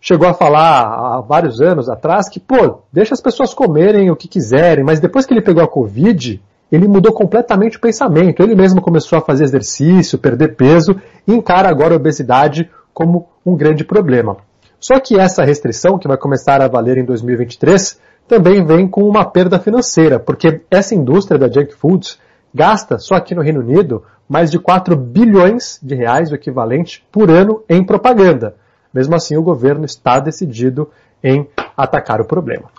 chegou 0.00 0.28
a 0.28 0.34
falar 0.34 0.82
há 0.82 1.20
vários 1.20 1.60
anos 1.60 1.88
atrás 1.88 2.28
que, 2.28 2.40
pô, 2.40 2.80
deixa 2.92 3.14
as 3.14 3.20
pessoas 3.20 3.54
comerem 3.54 4.10
o 4.10 4.16
que 4.16 4.28
quiserem, 4.28 4.84
mas 4.84 5.00
depois 5.00 5.24
que 5.24 5.32
ele 5.32 5.40
pegou 5.42 5.62
a 5.62 5.68
Covid, 5.68 6.42
ele 6.74 6.88
mudou 6.88 7.12
completamente 7.12 7.76
o 7.76 7.80
pensamento. 7.80 8.42
Ele 8.42 8.54
mesmo 8.54 8.80
começou 8.80 9.18
a 9.18 9.22
fazer 9.22 9.44
exercício, 9.44 10.18
perder 10.18 10.56
peso 10.56 11.00
e 11.26 11.32
encara 11.32 11.68
agora 11.68 11.94
a 11.94 11.96
obesidade 11.96 12.70
como 12.92 13.28
um 13.44 13.56
grande 13.56 13.84
problema. 13.84 14.36
Só 14.80 14.98
que 14.98 15.18
essa 15.18 15.44
restrição, 15.44 15.98
que 15.98 16.08
vai 16.08 16.16
começar 16.16 16.60
a 16.60 16.68
valer 16.68 16.98
em 16.98 17.04
2023, 17.04 17.98
também 18.26 18.64
vem 18.64 18.88
com 18.88 19.04
uma 19.04 19.24
perda 19.24 19.58
financeira, 19.58 20.18
porque 20.18 20.62
essa 20.70 20.94
indústria 20.94 21.38
da 21.38 21.48
junk 21.48 21.74
foods 21.74 22.18
gasta, 22.52 22.98
só 22.98 23.14
aqui 23.14 23.34
no 23.34 23.42
Reino 23.42 23.60
Unido, 23.60 24.02
mais 24.28 24.50
de 24.50 24.58
4 24.58 24.96
bilhões 24.96 25.78
de 25.82 25.94
reais, 25.94 26.30
o 26.30 26.34
equivalente, 26.34 27.06
por 27.12 27.30
ano 27.30 27.62
em 27.68 27.84
propaganda. 27.84 28.56
Mesmo 28.92 29.14
assim, 29.14 29.36
o 29.36 29.42
governo 29.42 29.84
está 29.84 30.18
decidido 30.20 30.90
em 31.22 31.48
atacar 31.76 32.20
o 32.20 32.24
problema. 32.24 32.73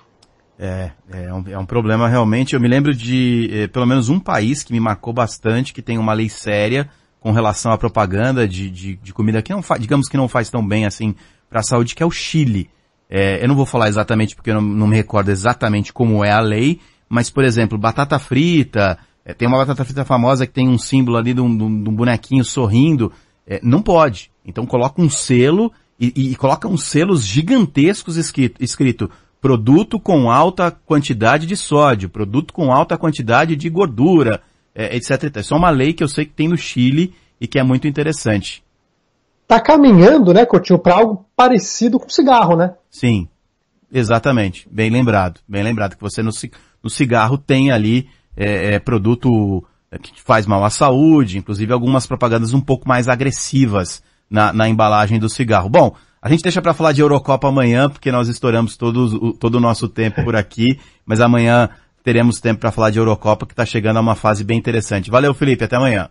É, 0.58 0.92
é 1.12 1.34
um, 1.34 1.44
é 1.50 1.58
um 1.58 1.66
problema 1.66 2.08
realmente. 2.08 2.54
Eu 2.54 2.62
me 2.62 2.68
lembro 2.68 2.94
de 2.96 3.50
eh, 3.52 3.68
pelo 3.68 3.86
menos 3.86 4.08
um 4.10 4.20
país 4.20 4.64
que 4.64 4.72
me 4.72 4.80
marcou 4.80 5.14
bastante, 5.14 5.74
que 5.74 5.82
tem 5.82 5.98
uma 5.98 6.14
lei 6.14 6.30
séria 6.30 6.90
com 7.20 7.32
relação 7.32 7.72
à 7.72 7.78
propaganda 7.78 8.48
de, 8.48 8.70
de, 8.70 8.96
de 8.96 9.14
comida 9.14 9.42
que 9.42 9.52
não 9.52 9.62
faz, 9.62 9.82
digamos 9.82 10.08
que 10.08 10.16
não 10.16 10.28
faz 10.28 10.50
tão 10.50 10.66
bem 10.66 10.86
assim 10.86 11.16
para 11.50 11.60
a 11.60 11.64
saúde, 11.64 11.96
que 11.96 12.04
é 12.04 12.06
o 12.06 12.12
Chile. 12.12 12.70
É, 13.10 13.44
eu 13.44 13.48
não 13.48 13.56
vou 13.56 13.66
falar 13.66 13.88
exatamente 13.88 14.36
porque 14.36 14.50
eu 14.50 14.56
não, 14.56 14.62
não, 14.62 14.88
me 14.88 14.96
recordo 14.96 15.30
exatamente 15.30 15.92
como 15.92 16.24
é 16.24 16.32
a 16.32 16.40
lei, 16.40 16.80
mas, 17.10 17.30
por 17.30 17.44
exemplo, 17.44 17.78
batata 17.78 18.18
frita, 18.18 18.98
é, 19.24 19.34
tem 19.34 19.48
uma 19.48 19.58
batata 19.58 19.84
frita 19.84 20.06
famosa 20.06 20.48
que 20.48 20.54
tem 20.54 20.68
um 20.70 20.78
símbolo 20.78 21.18
ali 21.18 21.34
de 21.34 21.42
um, 21.42 21.56
de 21.56 21.90
um 21.90 21.96
bonequinho 21.96 22.46
sorrindo, 22.46 23.12
é, 23.46 23.60
não 23.62 23.82
pode. 23.82 24.32
Então 24.46 24.66
coloca 24.66 25.02
um 25.02 25.10
selo 25.10 25.72
e, 26.00 26.14
e, 26.16 26.32
e 26.32 26.36
coloca 26.36 26.68
uns 26.68 26.84
selos 26.84 27.24
gigantescos 27.24 28.18
escrito, 28.18 28.64
escrito 28.64 29.10
produto 29.46 30.00
com 30.00 30.32
alta 30.32 30.72
quantidade 30.72 31.46
de 31.46 31.56
sódio, 31.56 32.10
produto 32.10 32.52
com 32.52 32.74
alta 32.74 32.98
quantidade 32.98 33.56
de 33.56 33.70
gordura, 33.70 34.42
é, 34.74 34.96
etc. 34.96 35.36
Isso 35.36 35.54
é 35.54 35.58
uma 35.58 35.70
lei 35.70 35.94
que 35.94 36.04
eu 36.04 36.08
sei 36.08 36.26
que 36.26 36.34
tem 36.34 36.48
no 36.48 36.58
Chile 36.58 37.14
e 37.40 37.46
que 37.46 37.60
é 37.60 37.64
muito 37.64 37.88
interessante. 37.88 38.64
Tá 39.48 39.62
caminhando, 39.62 40.34
né, 40.34 40.48
Coutinho, 40.48 40.80
para 40.80 40.96
algo 40.96 41.28
parecido 41.36 42.00
com 42.00 42.10
cigarro, 42.10 42.56
né? 42.56 42.74
Sim, 42.90 43.28
exatamente. 43.94 44.68
Bem 44.72 44.90
lembrado. 44.90 45.40
Bem 45.48 45.62
lembrado 45.62 45.96
que 45.96 46.02
você 46.02 46.24
no, 46.24 46.32
no 46.82 46.90
cigarro 46.90 47.38
tem 47.38 47.72
ali 47.72 48.10
é, 48.36 48.74
é, 48.74 48.80
produto 48.80 49.64
que 50.02 50.24
faz 50.24 50.48
mal 50.48 50.64
à 50.64 50.72
saúde, 50.72 51.38
inclusive 51.38 51.72
algumas 51.72 52.08
propagandas 52.08 52.52
um 52.52 52.62
pouco 52.62 52.88
mais 52.88 53.08
agressivas 53.08 54.02
na, 54.28 54.52
na 54.52 54.68
embalagem 54.68 55.20
do 55.20 55.30
cigarro. 55.30 55.70
Bom, 55.70 55.96
a 56.26 56.30
gente 56.30 56.42
deixa 56.42 56.60
para 56.60 56.74
falar 56.74 56.92
de 56.92 57.02
Eurocopa 57.02 57.48
amanhã, 57.48 57.88
porque 57.88 58.12
nós 58.12 58.28
estouramos 58.28 58.76
todo, 58.76 59.34
todo 59.34 59.56
o 59.56 59.60
nosso 59.60 59.88
tempo 59.88 60.24
por 60.24 60.36
aqui, 60.36 60.80
mas 61.06 61.22
amanhã 61.22 61.70
teremos 62.04 62.42
tempo 62.42 62.62
para 62.62 62.72
falar 62.72 62.90
de 62.90 62.98
Eurocopa, 62.98 63.46
que 63.46 63.54
está 63.54 63.64
chegando 63.64 63.98
a 63.98 64.02
uma 64.02 64.16
fase 64.16 64.44
bem 64.44 64.58
interessante. 64.58 65.12
Valeu, 65.12 65.36
Felipe, 65.36 65.64
até 65.64 65.76
amanhã. 65.76 66.10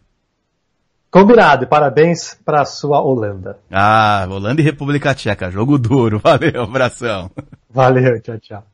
Combinado, 1.11 1.67
parabéns 1.67 2.39
para 2.45 2.63
a 2.63 2.65
sua 2.65 3.01
Holanda. 3.01 3.59
Ah, 3.69 4.25
Holanda 4.31 4.61
e 4.61 4.65
República 4.65 5.13
Tcheca, 5.17 5.51
jogo 5.51 5.77
duro. 5.79 6.21
Valeu, 6.23 6.63
abração. 6.63 7.29
Valeu, 7.69 8.23
tchau, 8.23 8.39
tchau. 8.39 8.74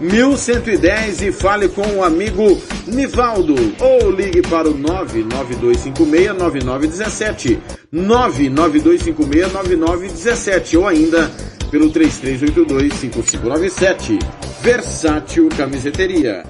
1110 0.00 1.22
e 1.22 1.32
fale 1.32 1.68
com 1.68 1.82
o 1.82 2.04
amigo 2.04 2.60
Nivaldo 2.86 3.54
ou 3.78 4.10
ligue 4.10 4.40
para 4.42 4.68
o 4.68 4.76
992569917, 4.78 7.58
992569917 7.92 10.78
ou 10.78 10.88
ainda 10.88 11.30
pelo 11.70 11.90
33825597. 11.90 14.18
Versátil 14.62 15.48
Camiseteria. 15.56 16.44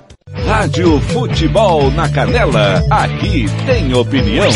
Rádio 0.45 1.01
Futebol 1.01 1.91
na 1.91 2.09
Canela, 2.09 2.83
aqui 2.91 3.47
tem 3.67 3.93
opinião. 3.95 4.49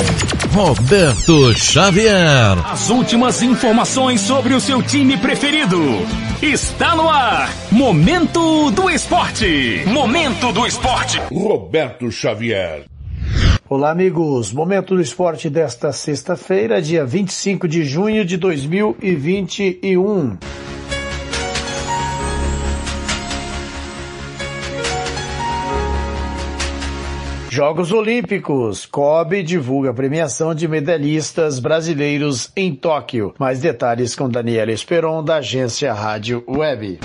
Roberto 0.56 1.52
Xavier. 1.52 2.56
As 2.64 2.88
últimas 2.88 3.42
informações 3.42 4.22
sobre 4.22 4.54
o 4.54 4.60
seu 4.60 4.82
time 4.82 5.18
preferido. 5.18 5.78
Está 6.40 6.96
no 6.96 7.10
ar. 7.10 7.50
Momento 7.70 8.70
do 8.70 8.88
Esporte. 8.88 9.82
Momento 9.86 10.54
do 10.54 10.66
Esporte. 10.66 11.20
Roberto 11.30 12.10
Xavier. 12.10 12.86
Olá, 13.68 13.90
amigos. 13.90 14.50
Momento 14.50 14.94
do 14.94 15.02
Esporte 15.02 15.50
desta 15.50 15.92
sexta-feira, 15.92 16.80
dia 16.80 17.04
25 17.04 17.68
de 17.68 17.84
junho 17.84 18.24
de 18.24 18.38
2021. 18.38 20.38
Jogos 27.56 27.90
Olímpicos. 27.90 28.84
Kobe 28.84 29.42
divulga 29.42 29.88
a 29.88 29.94
premiação 29.94 30.54
de 30.54 30.68
medalhistas 30.68 31.58
brasileiros 31.58 32.52
em 32.54 32.74
Tóquio. 32.74 33.34
Mais 33.38 33.60
detalhes 33.60 34.14
com 34.14 34.28
Daniela 34.28 34.70
Esperon, 34.72 35.24
da 35.24 35.36
agência 35.36 35.90
Rádio 35.94 36.44
Web. 36.46 36.98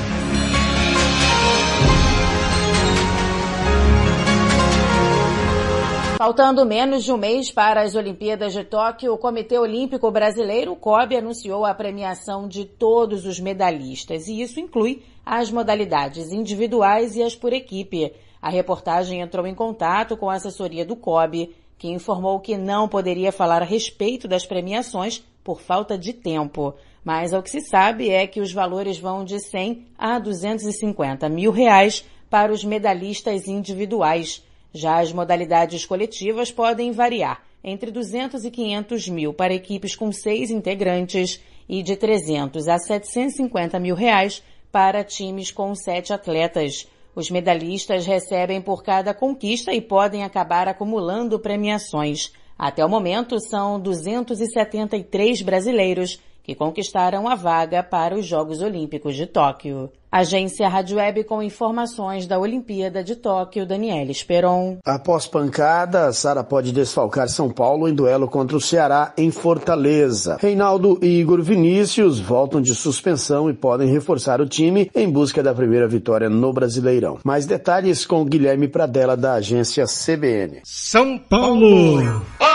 Faltando 6.18 6.66
menos 6.66 7.06
de 7.06 7.14
um 7.14 7.18
mês 7.18 7.50
para 7.50 7.84
as 7.84 7.96
Olimpíadas 7.96 8.52
de 8.52 8.66
Tóquio, 8.66 9.14
o 9.14 9.18
Comitê 9.18 9.58
Olímpico 9.58 10.12
Brasileiro, 10.12 10.76
COB, 10.76 11.16
anunciou 11.16 11.66
a 11.66 11.74
premiação 11.74 12.46
de 12.46 12.66
todos 12.66 13.26
os 13.26 13.40
medalhistas, 13.40 14.28
e 14.28 14.42
isso 14.42 14.60
inclui 14.60 15.02
as 15.26 15.50
modalidades 15.50 16.34
individuais 16.34 17.16
e 17.16 17.24
as 17.24 17.38
por 17.38 17.54
equipe. 17.54 18.12
A 18.42 18.50
reportagem 18.50 19.22
entrou 19.22 19.46
em 19.46 19.54
contato 19.54 20.18
com 20.18 20.30
a 20.30 20.34
assessoria 20.34 20.84
do 20.84 20.96
COB, 20.96 21.54
que 21.78 21.90
informou 21.90 22.40
que 22.40 22.58
não 22.58 22.88
poderia 22.88 23.32
falar 23.32 23.62
a 23.62 23.66
respeito 23.66 24.28
das 24.28 24.46
premiações 24.46 25.24
por 25.44 25.62
falta 25.62 25.98
de 25.98 26.14
tempo. 26.14 26.74
Mas 27.04 27.34
o 27.34 27.42
que 27.42 27.50
se 27.50 27.62
sabe 27.62 28.10
é 28.10 28.26
que 28.26 28.40
os 28.40 28.52
valores 28.52 28.98
vão 28.98 29.24
de 29.24 29.40
100 29.40 29.88
a 29.98 30.20
250 30.20 31.28
mil 31.30 31.52
reais 31.52 32.06
para 32.30 32.52
os 32.52 32.64
medalhistas 32.64 33.48
individuais. 33.48 34.44
Já 34.74 35.00
as 35.00 35.12
modalidades 35.12 35.86
coletivas 35.86 36.52
podem 36.52 36.92
variar 36.92 37.44
entre 37.64 37.92
200 37.92 38.44
e 38.44 38.50
500 38.50 39.10
mil 39.10 39.34
para 39.34 39.54
equipes 39.54 39.96
com 39.96 40.12
seis 40.12 40.50
integrantes 40.50 41.40
e 41.70 41.84
de 41.84 41.96
300 41.96 42.68
a 42.68 42.78
750 42.78 43.80
mil 43.80 43.96
reais 43.96 44.42
para 44.72 45.04
times 45.04 45.52
com 45.52 45.76
sete 45.76 46.14
atletas. 46.14 46.88
Os 47.16 47.30
medalhistas 47.30 48.06
recebem 48.06 48.62
por 48.62 48.84
cada 48.84 49.14
conquista 49.14 49.74
e 49.74 49.82
podem 49.82 50.24
acabar 50.24 50.68
acumulando 50.68 51.40
premiações. 51.40 52.32
Até 52.58 52.86
o 52.86 52.90
momento, 52.90 53.40
são 53.40 53.80
273 53.80 55.42
brasileiros 55.42 56.20
que 56.44 56.56
conquistaram 56.56 57.28
a 57.28 57.36
vaga 57.36 57.84
para 57.84 58.16
os 58.16 58.26
Jogos 58.26 58.62
Olímpicos 58.62 59.16
de 59.16 59.26
Tóquio. 59.26 59.92
Agência 60.12 60.68
Rádio 60.68 60.98
Web 60.98 61.24
com 61.24 61.42
informações 61.42 62.28
da 62.28 62.38
Olimpíada 62.38 63.02
de 63.02 63.16
Tóquio, 63.16 63.66
Daniela 63.66 64.12
Esperon. 64.12 64.78
Após 64.84 65.26
pancada, 65.26 66.12
Sara 66.12 66.44
pode 66.44 66.74
desfalcar 66.74 67.30
São 67.30 67.50
Paulo 67.50 67.88
em 67.88 67.94
duelo 67.94 68.28
contra 68.28 68.58
o 68.58 68.60
Ceará 68.60 69.14
em 69.18 69.32
Fortaleza. 69.32 70.38
Reinaldo 70.42 71.00
e 71.02 71.22
Igor 71.22 71.42
Vinícius 71.42 72.20
voltam 72.20 72.62
de 72.62 72.76
suspensão 72.76 73.50
e 73.50 73.54
podem 73.54 73.90
reforçar 73.90 74.42
o 74.42 74.46
time 74.46 74.92
em 74.94 75.10
busca 75.10 75.42
da 75.42 75.54
primeira 75.54 75.88
vitória 75.88 76.30
no 76.30 76.52
Brasileirão. 76.52 77.20
Mais 77.24 77.46
detalhes 77.46 78.06
com 78.06 78.26
Guilherme 78.26 78.68
Pradella 78.68 79.16
da 79.16 79.36
agência 79.36 79.86
CBN. 79.86 80.60
São 80.66 81.18
Paulo. 81.18 82.02
O 82.02 82.52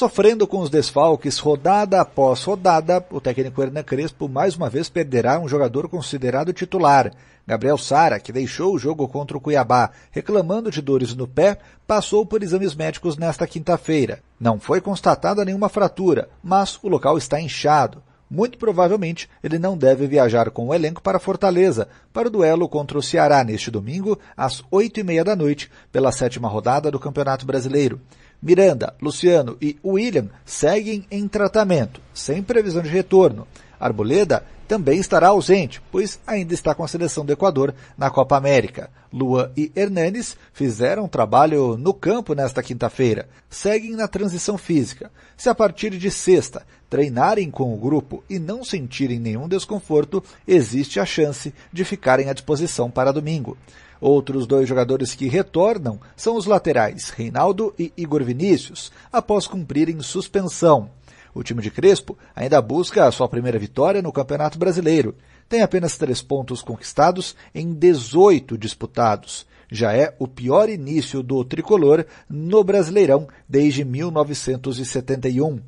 Sofrendo 0.00 0.46
com 0.46 0.60
os 0.60 0.70
desfalques 0.70 1.38
rodada 1.38 2.00
após 2.00 2.42
rodada, 2.42 3.04
o 3.10 3.20
técnico 3.20 3.62
Hernan 3.62 3.82
Crespo 3.82 4.30
mais 4.30 4.56
uma 4.56 4.70
vez 4.70 4.88
perderá 4.88 5.38
um 5.38 5.46
jogador 5.46 5.90
considerado 5.90 6.54
titular. 6.54 7.12
Gabriel 7.46 7.76
Sara, 7.76 8.18
que 8.18 8.32
deixou 8.32 8.74
o 8.74 8.78
jogo 8.78 9.06
contra 9.06 9.36
o 9.36 9.40
Cuiabá 9.42 9.90
reclamando 10.10 10.70
de 10.70 10.80
dores 10.80 11.14
no 11.14 11.28
pé, 11.28 11.58
passou 11.86 12.24
por 12.24 12.42
exames 12.42 12.74
médicos 12.74 13.18
nesta 13.18 13.46
quinta-feira. 13.46 14.20
Não 14.40 14.58
foi 14.58 14.80
constatada 14.80 15.44
nenhuma 15.44 15.68
fratura, 15.68 16.30
mas 16.42 16.78
o 16.82 16.88
local 16.88 17.18
está 17.18 17.38
inchado. 17.38 18.02
Muito 18.30 18.56
provavelmente 18.56 19.28
ele 19.44 19.58
não 19.58 19.76
deve 19.76 20.06
viajar 20.06 20.50
com 20.50 20.68
o 20.68 20.74
elenco 20.74 21.02
para 21.02 21.18
Fortaleza, 21.18 21.88
para 22.10 22.28
o 22.28 22.30
duelo 22.30 22.70
contra 22.70 22.96
o 22.96 23.02
Ceará 23.02 23.44
neste 23.44 23.70
domingo, 23.70 24.18
às 24.34 24.62
oito 24.70 24.98
e 24.98 25.02
meia 25.02 25.22
da 25.22 25.36
noite, 25.36 25.70
pela 25.92 26.10
sétima 26.10 26.48
rodada 26.48 26.90
do 26.90 26.98
Campeonato 26.98 27.44
Brasileiro. 27.44 28.00
Miranda, 28.42 28.94
Luciano 29.02 29.56
e 29.60 29.78
William 29.84 30.28
seguem 30.44 31.04
em 31.10 31.28
tratamento, 31.28 32.00
sem 32.14 32.42
previsão 32.42 32.82
de 32.82 32.88
retorno. 32.88 33.46
Arboleda 33.78 34.44
também 34.66 35.00
estará 35.00 35.28
ausente, 35.28 35.82
pois 35.90 36.20
ainda 36.24 36.54
está 36.54 36.74
com 36.74 36.84
a 36.84 36.88
seleção 36.88 37.24
do 37.24 37.32
Equador 37.32 37.74
na 37.98 38.08
Copa 38.08 38.36
América. 38.36 38.88
Lua 39.12 39.50
e 39.56 39.72
Hernanes 39.74 40.36
fizeram 40.52 41.08
trabalho 41.08 41.76
no 41.76 41.92
campo 41.92 42.34
nesta 42.34 42.62
quinta-feira. 42.62 43.28
Seguem 43.48 43.96
na 43.96 44.06
transição 44.06 44.56
física. 44.56 45.10
Se 45.36 45.48
a 45.48 45.54
partir 45.54 45.90
de 45.90 46.10
sexta 46.10 46.64
treinarem 46.88 47.50
com 47.50 47.74
o 47.74 47.76
grupo 47.76 48.22
e 48.30 48.38
não 48.38 48.62
sentirem 48.62 49.18
nenhum 49.18 49.48
desconforto, 49.48 50.22
existe 50.46 51.00
a 51.00 51.04
chance 51.04 51.52
de 51.72 51.84
ficarem 51.84 52.30
à 52.30 52.32
disposição 52.32 52.88
para 52.88 53.12
domingo. 53.12 53.58
Outros 54.00 54.46
dois 54.46 54.66
jogadores 54.68 55.14
que 55.14 55.28
retornam 55.28 56.00
são 56.16 56.36
os 56.36 56.46
laterais 56.46 57.10
Reinaldo 57.10 57.74
e 57.78 57.92
Igor 57.96 58.24
Vinícius, 58.24 58.90
após 59.12 59.46
cumprirem 59.46 60.00
suspensão. 60.00 60.90
O 61.34 61.42
time 61.42 61.62
de 61.62 61.70
Crespo 61.70 62.16
ainda 62.34 62.60
busca 62.60 63.06
a 63.06 63.12
sua 63.12 63.28
primeira 63.28 63.58
vitória 63.58 64.02
no 64.02 64.12
Campeonato 64.12 64.58
Brasileiro. 64.58 65.14
Tem 65.48 65.62
apenas 65.62 65.96
três 65.96 66.22
pontos 66.22 66.62
conquistados 66.62 67.36
em 67.54 67.72
18 67.72 68.56
disputados. 68.56 69.46
Já 69.70 69.92
é 69.92 70.14
o 70.18 70.26
pior 70.26 70.68
início 70.68 71.22
do 71.22 71.44
tricolor 71.44 72.04
no 72.28 72.64
Brasileirão 72.64 73.28
desde 73.48 73.84
1971. 73.84 75.60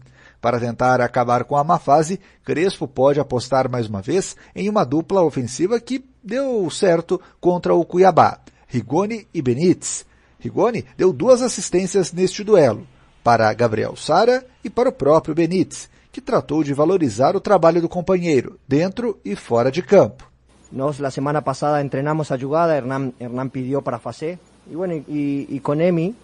Para 0.43 0.59
tentar 0.59 1.01
acabar 1.01 1.45
com 1.45 1.57
a 1.57 1.63
má 1.63 1.79
fase, 1.79 2.19
Crespo 2.45 2.89
pode 2.89 3.21
apostar 3.21 3.71
mais 3.71 3.87
uma 3.87 4.03
vez 4.03 4.37
em 4.57 4.69
uma 4.69 4.85
dupla 4.85 5.23
ofensiva 5.23 5.79
que 5.79 6.05
deu 6.21 6.69
certo 6.69 7.21
contra 7.41 7.73
o 7.73 7.85
Cuiabá, 7.85 8.41
Rigoni 8.67 9.29
e 9.33 9.41
Benítez. 9.41 10.05
Rigoni 10.41 10.85
deu 10.99 11.13
duas 11.13 11.43
assistências 11.43 12.13
neste 12.13 12.43
duelo, 12.43 12.85
para 13.23 13.55
Gabriel 13.55 13.95
Sara 13.95 14.45
e 14.65 14.69
para 14.69 14.89
o 14.89 14.93
próprio 14.93 15.33
Benítez, 15.33 15.89
que 16.11 16.21
tratou 16.21 16.65
de 16.65 16.75
valorizar 16.75 17.37
o 17.37 17.41
trabalho 17.41 17.81
do 17.81 17.89
companheiro, 17.89 18.59
dentro 18.67 19.21
e 19.25 19.37
fora 19.37 19.71
de 19.71 19.81
campo. 19.81 20.29
Nós, 20.73 20.99
la 20.99 21.13
semana 21.13 21.41
passada, 21.41 21.81
entrenamos 21.81 22.33
a 22.33 22.37
jugada, 22.37 22.77
Hernán, 22.77 23.15
Hernán 23.21 23.49
pidió 23.49 23.81
para 23.81 24.01
fazer. 24.01 24.41
Y 24.69 24.75
bueno, 24.75 24.95
y, 24.95 25.47
y 25.49 25.61
con 25.61 25.81
Emi, 25.81 26.17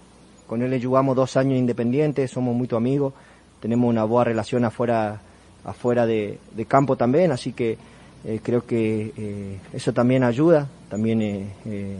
con 0.48 0.60
él 0.62 0.84
jugamos 0.84 1.14
dos 1.14 1.36
años 1.36 1.56
independientes, 1.56 2.32
somos 2.32 2.56
muy 2.56 2.68
amigos, 2.74 3.12
tenemos 3.60 3.88
una 3.88 4.04
buena 4.04 4.24
relación 4.24 4.64
afuera, 4.64 5.20
afuera 5.64 6.06
de, 6.06 6.38
campo 6.66 6.96
también, 6.96 7.32
así 7.32 7.52
que 7.52 7.78
eh, 8.24 8.40
creo 8.42 8.66
que 8.66 9.12
eh, 9.16 9.58
eso 9.72 9.92
también 9.92 10.22
ayuda. 10.24 10.68
También 10.88 11.20
eh, 11.22 11.96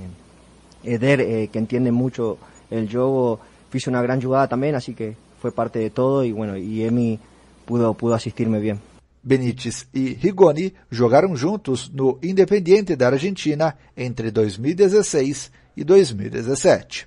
Eder, 0.84 1.48
que 1.50 1.58
entiende 1.58 1.92
mucho 1.92 2.38
el 2.70 2.90
juego, 2.90 3.40
hizo 3.72 3.90
una 3.90 4.02
gran 4.02 4.20
jugada 4.20 4.48
también, 4.48 4.74
así 4.74 4.94
que 4.94 5.16
fue 5.40 5.52
parte 5.52 5.78
de 5.78 5.90
todo 5.90 6.24
y 6.24 6.32
bueno, 6.32 6.56
y 6.56 6.82
Emi 6.84 7.18
pudo, 7.66 7.94
pudo 7.94 8.14
asistirme 8.14 8.60
bien. 8.60 8.80
Benítez 9.22 9.86
e 9.92 10.16
Rigoni 10.20 10.72
jogaram 10.90 11.36
juntos 11.36 11.90
no 11.92 12.18
Independiente 12.22 12.96
da 12.96 13.08
Argentina 13.08 13.76
entre 13.96 14.30
2016 14.30 15.50
e 15.76 15.84
2017. 15.84 17.06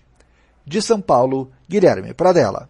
De 0.66 0.82
São 0.82 1.02
Paulo, 1.02 1.50
Guilherme 1.68 2.14
Pradella. 2.14 2.70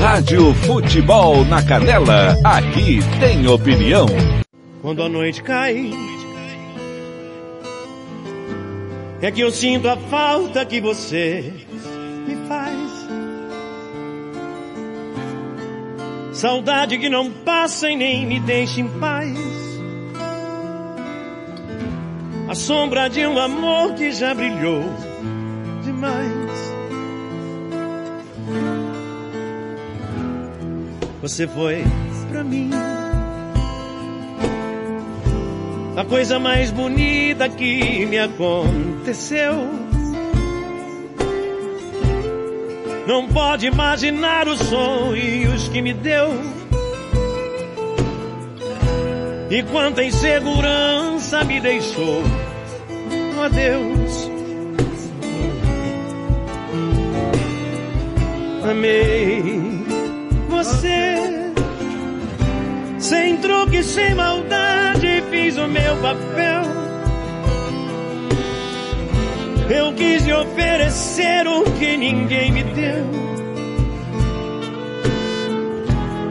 Rádio 0.00 0.54
Futebol 0.54 1.44
na 1.44 1.62
Canela, 1.62 2.36
aqui 2.44 3.00
tem 3.20 3.46
opinião. 3.46 4.06
Quando 4.80 5.02
a 5.02 5.08
noite 5.08 5.42
cai, 5.42 5.90
é 9.20 9.30
que 9.30 9.40
eu 9.40 9.50
sinto 9.50 9.88
a 9.88 9.96
falta 9.96 10.64
que 10.64 10.80
você 10.80 11.52
me 12.26 12.36
faz. 12.46 12.78
Saudade 16.32 16.98
que 16.98 17.08
não 17.08 17.30
passa 17.30 17.90
e 17.90 17.96
nem 17.96 18.24
me 18.24 18.38
deixa 18.38 18.80
em 18.80 18.88
paz. 19.00 19.36
A 22.48 22.54
sombra 22.54 23.10
de 23.10 23.26
um 23.26 23.38
amor 23.38 23.94
que 23.94 24.12
já 24.12 24.32
brilhou 24.34 24.84
demais. 25.82 26.37
Você 31.20 31.48
foi 31.48 31.82
pra 32.30 32.44
mim 32.44 32.70
a 35.96 36.04
coisa 36.04 36.38
mais 36.38 36.70
bonita 36.70 37.48
que 37.48 38.06
me 38.06 38.18
aconteceu. 38.20 39.68
Não 43.04 43.26
pode 43.26 43.66
imaginar 43.66 44.46
os 44.46 44.60
sonhos 44.60 45.68
que 45.68 45.82
me 45.82 45.92
deu. 45.92 46.28
E 49.50 49.62
quanta 49.64 50.04
insegurança 50.04 51.42
me 51.42 51.58
deixou. 51.58 52.22
Oh, 53.36 53.42
adeus. 53.42 54.30
Amei 58.70 59.67
você. 60.48 61.14
Sem 62.98 63.36
truque, 63.38 63.82
sem 63.82 64.14
maldade, 64.14 65.22
fiz 65.30 65.56
o 65.56 65.68
meu 65.68 65.96
papel. 65.98 66.62
Eu 69.70 69.92
quis 69.94 70.24
lhe 70.24 70.32
oferecer 70.32 71.46
o 71.46 71.62
que 71.78 71.96
ninguém 71.96 72.50
me 72.50 72.64
deu. 72.64 73.18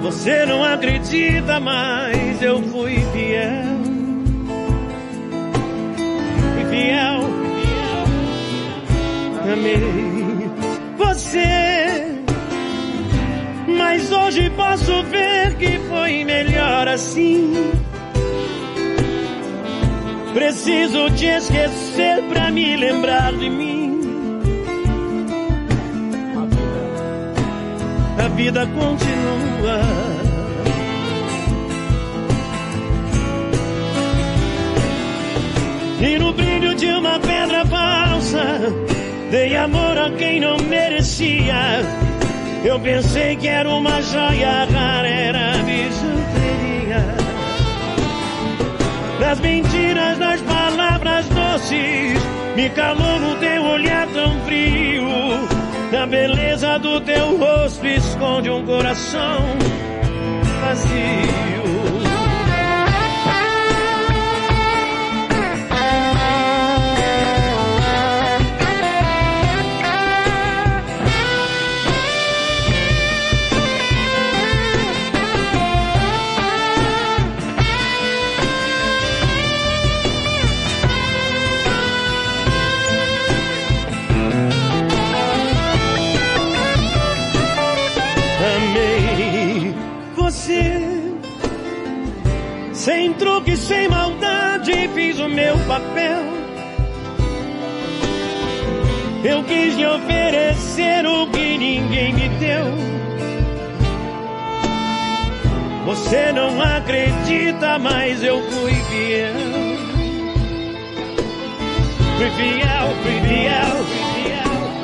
Você 0.02 0.46
não 0.46 0.64
acredita, 0.64 1.60
mas 1.60 2.42
eu 2.42 2.62
fui 2.64 2.96
fiel. 3.14 3.78
Fui 6.54 6.66
fiel. 6.70 7.20
Amei 9.54 10.28
você. 10.98 11.67
Mas 13.90 14.12
hoje 14.12 14.50
posso 14.50 15.02
ver 15.04 15.56
que 15.56 15.80
foi 15.88 16.26
melhor 16.26 16.90
assim. 16.90 17.72
Preciso 20.34 21.10
te 21.12 21.28
esquecer 21.28 22.22
pra 22.24 22.52
me 22.52 22.76
lembrar 22.76 23.32
de 23.32 23.50
mim. 23.50 24.02
A 28.22 28.28
vida 28.28 28.68
continua. 28.68 29.80
E 36.02 36.20
no 36.20 36.34
brilho 36.34 36.76
de 36.76 36.88
uma 36.88 37.20
pedra 37.20 37.66
falsa, 37.66 38.60
dei 39.32 39.56
amor 39.56 39.98
a 39.98 40.12
quem 40.12 40.42
não 40.42 40.58
merecia. 40.58 41.97
Eu 42.64 42.80
pensei 42.80 43.36
que 43.36 43.48
era 43.48 43.70
uma 43.70 44.02
joia 44.02 44.66
rara, 44.66 45.08
era 45.08 45.58
bijuteria. 45.64 47.06
Das 49.20 49.40
mentiras, 49.40 50.18
das 50.18 50.42
palavras 50.42 51.26
doces, 51.28 52.22
me 52.56 52.70
calou 52.70 53.20
no 53.20 53.36
teu 53.36 53.64
olhar 53.64 54.08
tão 54.08 54.40
frio. 54.42 55.08
Na 55.92 56.06
beleza 56.06 56.78
do 56.80 57.00
teu 57.02 57.38
rosto 57.38 57.86
esconde 57.86 58.50
um 58.50 58.66
coração 58.66 59.42
vazio. 60.62 61.57
Papel. 95.78 96.24
Eu 99.24 99.44
quis 99.44 99.76
lhe 99.76 99.86
oferecer 99.86 101.06
o 101.06 101.28
que 101.28 101.58
ninguém 101.58 102.14
me 102.14 102.30
deu. 102.30 102.66
Você 105.86 106.32
não 106.32 106.62
acredita, 106.62 107.80
mas 107.80 108.24
eu 108.24 108.42
fui 108.52 108.74
fiel. 108.74 109.34
Fui 112.18 112.30
fiel, 112.32 112.88
fui 113.04 113.20
fiel. 113.28 113.98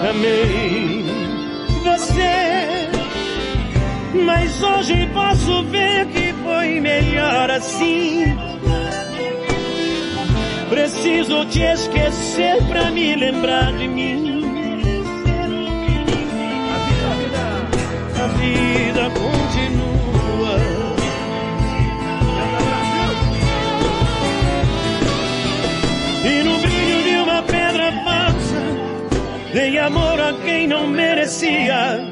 Amei 0.10 1.06
você. 1.84 2.90
Mas 4.26 4.62
hoje 4.62 5.10
posso 5.14 5.64
ver 5.66 6.06
que 6.08 6.34
foi 6.44 6.80
melhor 6.80 7.50
assim. 7.50 8.53
Preciso 10.74 11.46
te 11.46 11.62
esquecer 11.62 12.58
pra 12.68 12.90
me 12.90 13.16
lembrar 13.16 13.72
de 13.74 13.88
mim. 13.88 14.44
A 18.20 18.28
vida 18.40 19.04
continua. 19.12 20.58
E 26.26 26.44
no 26.44 26.58
brilho 26.58 27.04
de 27.04 27.18
uma 27.18 27.44
pedra 27.44 27.92
falsa, 28.04 29.54
dei 29.54 29.78
amor 29.78 30.20
a 30.20 30.34
quem 30.44 30.66
não 30.68 30.88
merecia. 30.88 32.12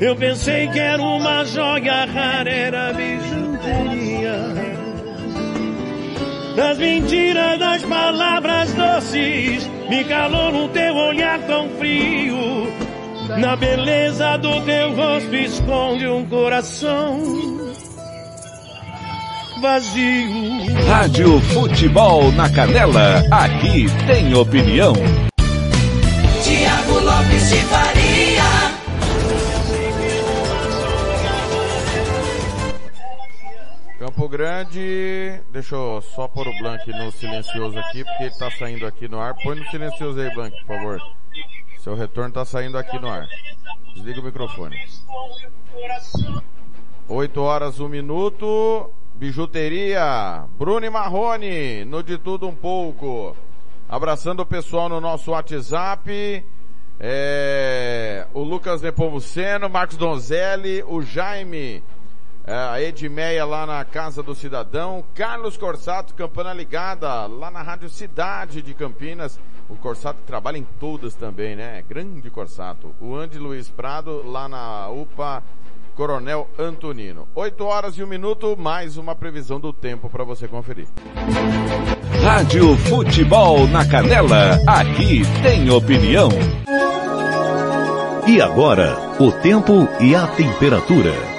Eu 0.00 0.16
pensei 0.16 0.66
que 0.70 0.80
era 0.80 1.00
uma 1.00 1.44
joia 1.44 2.04
rara, 2.04 2.50
era 2.50 2.92
bijuteria. 2.92 4.15
Das 6.56 6.78
mentiras, 6.78 7.58
das 7.58 7.82
palavras 7.82 8.72
doces, 8.72 9.68
me 9.90 10.02
calou 10.04 10.50
no 10.50 10.68
teu 10.68 10.94
olhar 10.94 11.38
tão 11.40 11.68
frio. 11.78 12.66
Na 13.38 13.54
beleza 13.56 14.38
do 14.38 14.60
teu 14.62 14.96
rosto 14.96 15.34
esconde 15.34 16.08
um 16.08 16.24
coração 16.24 17.20
vazio. 19.60 20.74
Rádio 20.86 21.40
Futebol 21.40 22.30
na 22.32 22.48
Canela, 22.48 23.22
aqui 23.30 23.86
tem 24.06 24.34
opinião. 24.34 24.94
Grande, 34.28 35.40
deixa 35.50 35.74
eu 35.74 36.02
só 36.02 36.26
pôr 36.26 36.48
o 36.48 36.58
Blank 36.58 36.90
no 36.90 37.10
silencioso 37.12 37.78
aqui, 37.78 38.04
porque 38.04 38.24
ele 38.24 38.38
tá 38.38 38.50
saindo 38.50 38.86
aqui 38.86 39.08
no 39.08 39.20
ar. 39.20 39.34
Põe 39.34 39.56
no 39.56 39.64
silencioso 39.70 40.20
aí, 40.20 40.32
Blank, 40.34 40.56
por 40.64 40.76
favor. 40.76 41.00
Seu 41.78 41.94
retorno 41.94 42.32
tá 42.32 42.44
saindo 42.44 42.76
aqui 42.76 42.98
no 42.98 43.08
ar. 43.08 43.26
Desliga 43.94 44.20
o 44.20 44.24
microfone. 44.24 44.76
8 47.08 47.40
horas, 47.40 47.78
1 47.78 47.88
minuto. 47.88 48.90
Bijuteria, 49.14 50.44
Bruno 50.58 50.90
Marrone, 50.90 51.84
no 51.86 52.02
de 52.02 52.18
tudo 52.18 52.46
um 52.46 52.54
pouco. 52.54 53.34
Abraçando 53.88 54.40
o 54.40 54.46
pessoal 54.46 54.88
no 54.88 55.00
nosso 55.00 55.30
WhatsApp. 55.30 56.44
É, 56.98 58.26
o 58.34 58.42
Lucas 58.42 58.82
Nepomuceno, 58.82 59.70
Marcos 59.70 59.96
Donzelli, 59.96 60.82
o 60.86 61.00
Jaime, 61.00 61.82
a 62.46 62.80
Edmeia 62.80 63.44
lá 63.44 63.66
na 63.66 63.84
Casa 63.84 64.22
do 64.22 64.34
Cidadão, 64.34 65.04
Carlos 65.14 65.56
Corsato, 65.56 66.14
Campana 66.14 66.52
Ligada, 66.52 67.26
lá 67.26 67.50
na 67.50 67.60
Rádio 67.60 67.88
Cidade 67.88 68.62
de 68.62 68.72
Campinas. 68.72 69.38
O 69.68 69.74
Corsato 69.74 70.20
trabalha 70.24 70.58
em 70.58 70.66
todas 70.78 71.14
também, 71.14 71.56
né? 71.56 71.82
Grande 71.88 72.30
Corsato. 72.30 72.94
O 73.00 73.16
Andy 73.16 73.38
Luiz 73.38 73.68
Prado, 73.68 74.22
lá 74.24 74.48
na 74.48 74.88
UPA 74.88 75.42
Coronel 75.96 76.48
Antonino. 76.56 77.26
8 77.34 77.64
horas 77.64 77.98
e 77.98 78.04
1 78.04 78.06
minuto, 78.06 78.56
mais 78.56 78.96
uma 78.96 79.16
previsão 79.16 79.58
do 79.58 79.72
tempo 79.72 80.08
para 80.08 80.22
você 80.22 80.46
conferir. 80.46 80.86
Rádio 82.22 82.76
Futebol 82.76 83.66
na 83.66 83.84
Canela, 83.84 84.60
aqui 84.66 85.22
tem 85.42 85.68
opinião. 85.68 86.28
E 88.28 88.40
agora, 88.40 88.96
o 89.18 89.32
tempo 89.32 89.88
e 90.00 90.14
a 90.14 90.26
temperatura. 90.28 91.35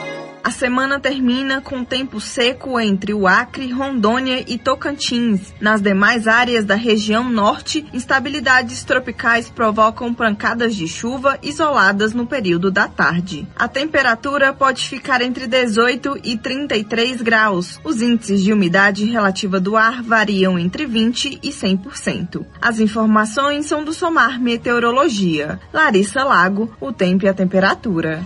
A 0.48 0.50
semana 0.50 0.98
termina 0.98 1.60
com 1.60 1.84
tempo 1.84 2.22
seco 2.22 2.80
entre 2.80 3.14
o 3.14 3.28
Acre, 3.28 3.70
Rondônia 3.70 4.46
e 4.48 4.58
Tocantins. 4.58 5.54
Nas 5.60 5.82
demais 5.82 6.26
áreas 6.26 6.64
da 6.64 6.74
região 6.74 7.30
norte, 7.30 7.86
instabilidades 7.92 8.82
tropicais 8.86 9.50
provocam 9.50 10.14
pancadas 10.14 10.74
de 10.74 10.88
chuva 10.88 11.38
isoladas 11.44 12.14
no 12.14 12.26
período 12.26 12.72
da 12.72 12.88
tarde. 12.88 13.46
A 13.58 13.68
temperatura 13.68 14.54
pode 14.54 14.88
ficar 14.88 15.22
entre 15.22 15.48
18 15.48 16.18
e 16.24 16.38
33 16.38 17.22
graus. 17.22 17.78
Os 17.84 18.02
índices 18.02 18.42
de 18.42 18.54
umidade 18.54 19.04
relativa 19.04 19.60
do 19.60 19.76
ar 19.76 20.02
variam 20.02 20.58
entre 20.58 20.86
20 20.86 21.42
e 21.44 21.50
100%. 21.50 22.46
As 22.62 22.80
informações 22.80 23.66
são 23.66 23.84
do 23.84 23.92
Somar 23.92 24.40
Meteorologia. 24.40 25.60
Larissa 25.74 26.24
Lago, 26.24 26.74
o 26.80 26.94
tempo 26.94 27.26
e 27.26 27.28
a 27.28 27.34
temperatura. 27.34 28.26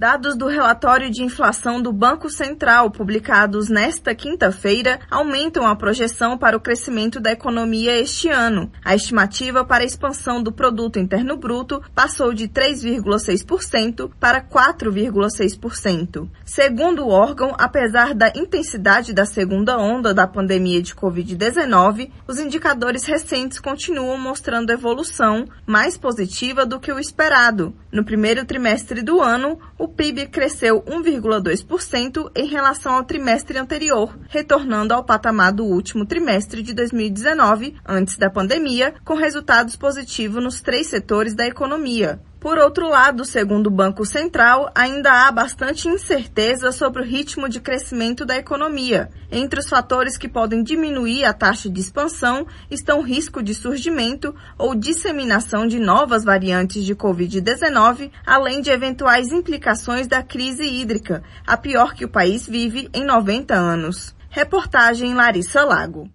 Dados 0.00 0.34
do 0.34 0.46
relatório 0.46 1.10
de 1.10 1.22
inflação 1.22 1.78
do 1.78 1.92
Banco 1.92 2.30
Central, 2.30 2.90
publicados 2.90 3.68
nesta 3.68 4.14
quinta-feira, 4.14 4.98
aumentam 5.10 5.66
a 5.66 5.76
projeção 5.76 6.38
para 6.38 6.56
o 6.56 6.60
crescimento 6.60 7.20
da 7.20 7.32
economia 7.32 8.00
este 8.00 8.30
ano. 8.30 8.72
A 8.82 8.94
estimativa 8.94 9.62
para 9.62 9.82
a 9.82 9.86
expansão 9.86 10.42
do 10.42 10.52
produto 10.52 10.98
interno 10.98 11.36
bruto 11.36 11.82
passou 11.94 12.32
de 12.32 12.48
3,6% 12.48 14.10
para 14.18 14.40
4,6%. 14.40 16.30
Segundo 16.46 17.04
o 17.04 17.10
órgão, 17.10 17.54
apesar 17.58 18.14
da 18.14 18.32
intensidade 18.34 19.12
da 19.12 19.26
segunda 19.26 19.76
onda 19.76 20.14
da 20.14 20.26
pandemia 20.26 20.80
de 20.80 20.94
COVID-19, 20.94 22.10
os 22.26 22.40
indicadores 22.40 23.04
recentes 23.04 23.60
continuam 23.60 24.16
mostrando 24.16 24.72
evolução 24.72 25.44
mais 25.66 25.98
positiva 25.98 26.64
do 26.64 26.80
que 26.80 26.90
o 26.90 26.98
esperado. 26.98 27.74
No 27.92 28.02
primeiro 28.02 28.46
trimestre 28.46 29.02
do 29.02 29.20
ano, 29.20 29.58
o 29.76 29.89
PIB 29.90 30.28
cresceu 30.28 30.82
1,2% 30.82 32.30
em 32.36 32.46
relação 32.46 32.94
ao 32.94 33.04
trimestre 33.04 33.58
anterior, 33.58 34.18
retornando 34.28 34.94
ao 34.94 35.04
patamar 35.04 35.52
do 35.52 35.64
último 35.64 36.06
trimestre 36.06 36.62
de 36.62 36.72
2019, 36.72 37.76
antes 37.86 38.16
da 38.16 38.30
pandemia, 38.30 38.94
com 39.04 39.14
resultados 39.14 39.76
positivos 39.76 40.42
nos 40.42 40.60
três 40.60 40.86
setores 40.86 41.34
da 41.34 41.46
economia. 41.46 42.20
Por 42.40 42.56
outro 42.56 42.88
lado, 42.88 43.22
segundo 43.26 43.66
o 43.66 43.70
Banco 43.70 44.06
Central, 44.06 44.70
ainda 44.74 45.12
há 45.12 45.30
bastante 45.30 45.88
incerteza 45.88 46.72
sobre 46.72 47.02
o 47.02 47.04
ritmo 47.04 47.50
de 47.50 47.60
crescimento 47.60 48.24
da 48.24 48.34
economia. 48.34 49.10
Entre 49.30 49.60
os 49.60 49.68
fatores 49.68 50.16
que 50.16 50.26
podem 50.26 50.62
diminuir 50.62 51.26
a 51.26 51.34
taxa 51.34 51.68
de 51.68 51.78
expansão 51.78 52.46
estão 52.70 53.00
o 53.00 53.02
risco 53.02 53.42
de 53.42 53.52
surgimento 53.52 54.34
ou 54.56 54.74
disseminação 54.74 55.66
de 55.66 55.78
novas 55.78 56.24
variantes 56.24 56.82
de 56.82 56.94
Covid-19, 56.94 58.10
além 58.24 58.62
de 58.62 58.70
eventuais 58.70 59.30
implicações 59.32 60.06
da 60.06 60.22
crise 60.22 60.64
hídrica, 60.64 61.22
a 61.46 61.58
pior 61.58 61.92
que 61.92 62.06
o 62.06 62.10
país 62.10 62.48
vive 62.48 62.88
em 62.94 63.04
90 63.04 63.52
anos. 63.52 64.14
Reportagem 64.30 65.12
Larissa 65.12 65.62
Lago. 65.62 66.08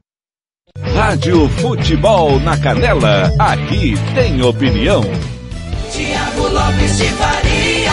Rádio 0.95 1.47
Futebol 1.49 2.39
na 2.39 2.59
Canela, 2.59 3.31
aqui 3.39 3.93
tem 4.15 4.41
opinião. 4.41 5.03
Tiago 5.95 6.49
Lopes 6.49 6.97
de 6.97 7.07
Faria. 7.11 7.91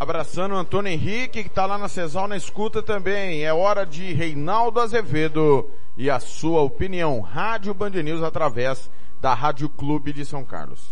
Abraçando 0.00 0.56
o 0.56 0.58
Antônio 0.58 0.90
Henrique, 0.90 1.44
que 1.44 1.48
está 1.48 1.64
lá 1.64 1.78
na 1.78 1.88
Cesal 1.88 2.26
na 2.26 2.36
escuta 2.36 2.82
também. 2.82 3.44
É 3.44 3.52
hora 3.54 3.86
de 3.86 4.12
Reinaldo 4.12 4.80
Azevedo 4.80 5.70
e 5.96 6.10
a 6.10 6.18
sua 6.18 6.62
opinião. 6.62 7.20
Rádio 7.20 7.72
Band 7.72 7.90
News 7.90 8.24
através 8.24 8.90
da 9.20 9.34
Rádio 9.34 9.68
Clube 9.68 10.12
de 10.12 10.24
São 10.24 10.44
Carlos. 10.44 10.88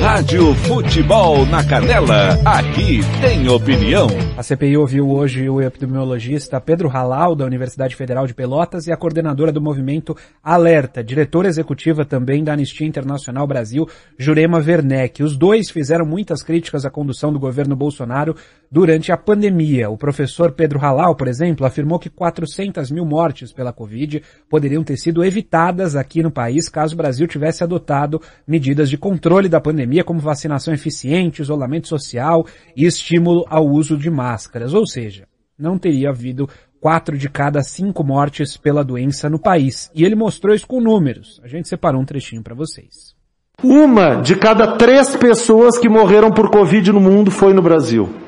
Rádio 0.00 0.54
Futebol 0.54 1.46
na 1.46 1.64
Canela, 1.64 2.38
aqui 2.44 3.00
tem 3.20 3.48
opinião. 3.48 4.06
A 4.36 4.42
CPI 4.42 4.76
ouviu 4.76 5.10
hoje 5.10 5.48
o 5.48 5.60
epidemiologista 5.60 6.60
Pedro 6.60 6.88
Halal, 6.88 7.34
da 7.34 7.44
Universidade 7.44 7.96
Federal 7.96 8.26
de 8.26 8.34
Pelotas, 8.34 8.86
e 8.86 8.92
a 8.92 8.96
coordenadora 8.96 9.50
do 9.50 9.60
movimento 9.60 10.16
Alerta, 10.42 11.02
diretora 11.02 11.48
executiva 11.48 12.04
também 12.04 12.44
da 12.44 12.52
Anistia 12.52 12.86
Internacional 12.86 13.46
Brasil, 13.46 13.88
Jurema 14.18 14.58
Werneck. 14.58 15.22
Os 15.22 15.36
dois 15.36 15.70
fizeram 15.70 16.04
muitas 16.04 16.42
críticas 16.42 16.84
à 16.84 16.90
condução 16.90 17.32
do 17.32 17.40
governo 17.40 17.74
Bolsonaro 17.74 18.36
durante 18.70 19.12
a 19.12 19.16
pandemia. 19.16 19.90
O 19.90 19.96
professor 19.96 20.52
Pedro 20.52 20.78
Halal, 20.78 21.14
por 21.14 21.28
exemplo, 21.28 21.66
afirmou 21.66 21.98
que 21.98 22.10
400 22.10 22.90
mil 22.90 23.04
mortes 23.04 23.52
pela 23.52 23.72
Covid 23.72 24.22
poderiam 24.48 24.82
ter 24.82 24.96
sido 24.96 25.24
evitadas 25.24 25.96
aqui 25.96 26.22
no 26.22 26.30
país 26.30 26.68
caso 26.68 26.94
o 26.94 26.96
Brasil 26.96 27.26
tivesse 27.26 27.62
adotado 27.62 28.20
medidas 28.46 28.90
de 28.90 28.98
controle 28.98 29.48
da 29.48 29.60
pandemia, 29.60 30.04
como 30.04 30.20
vacinação 30.20 30.72
eficiente, 30.72 31.42
isolamento 31.42 31.88
social 31.88 32.46
e 32.76 32.84
estímulo 32.84 33.44
ao 33.48 33.66
uso 33.66 33.96
de 33.96 34.10
máscaras. 34.10 34.74
Ou 34.74 34.86
seja, 34.86 35.26
não 35.58 35.78
teria 35.78 36.10
havido 36.10 36.48
quatro 36.80 37.16
de 37.16 37.28
cada 37.28 37.62
cinco 37.62 38.04
mortes 38.04 38.56
pela 38.56 38.84
doença 38.84 39.28
no 39.28 39.38
país. 39.38 39.90
E 39.94 40.04
ele 40.04 40.14
mostrou 40.14 40.54
isso 40.54 40.66
com 40.66 40.80
números. 40.80 41.40
A 41.42 41.48
gente 41.48 41.68
separou 41.68 42.00
um 42.00 42.04
trechinho 42.04 42.42
para 42.42 42.54
vocês. 42.54 43.16
Uma 43.62 44.16
de 44.16 44.36
cada 44.36 44.76
três 44.76 45.16
pessoas 45.16 45.78
que 45.78 45.88
morreram 45.88 46.30
por 46.30 46.50
Covid 46.50 46.92
no 46.92 47.00
mundo 47.00 47.30
foi 47.30 47.54
no 47.54 47.62
Brasil. 47.62 48.25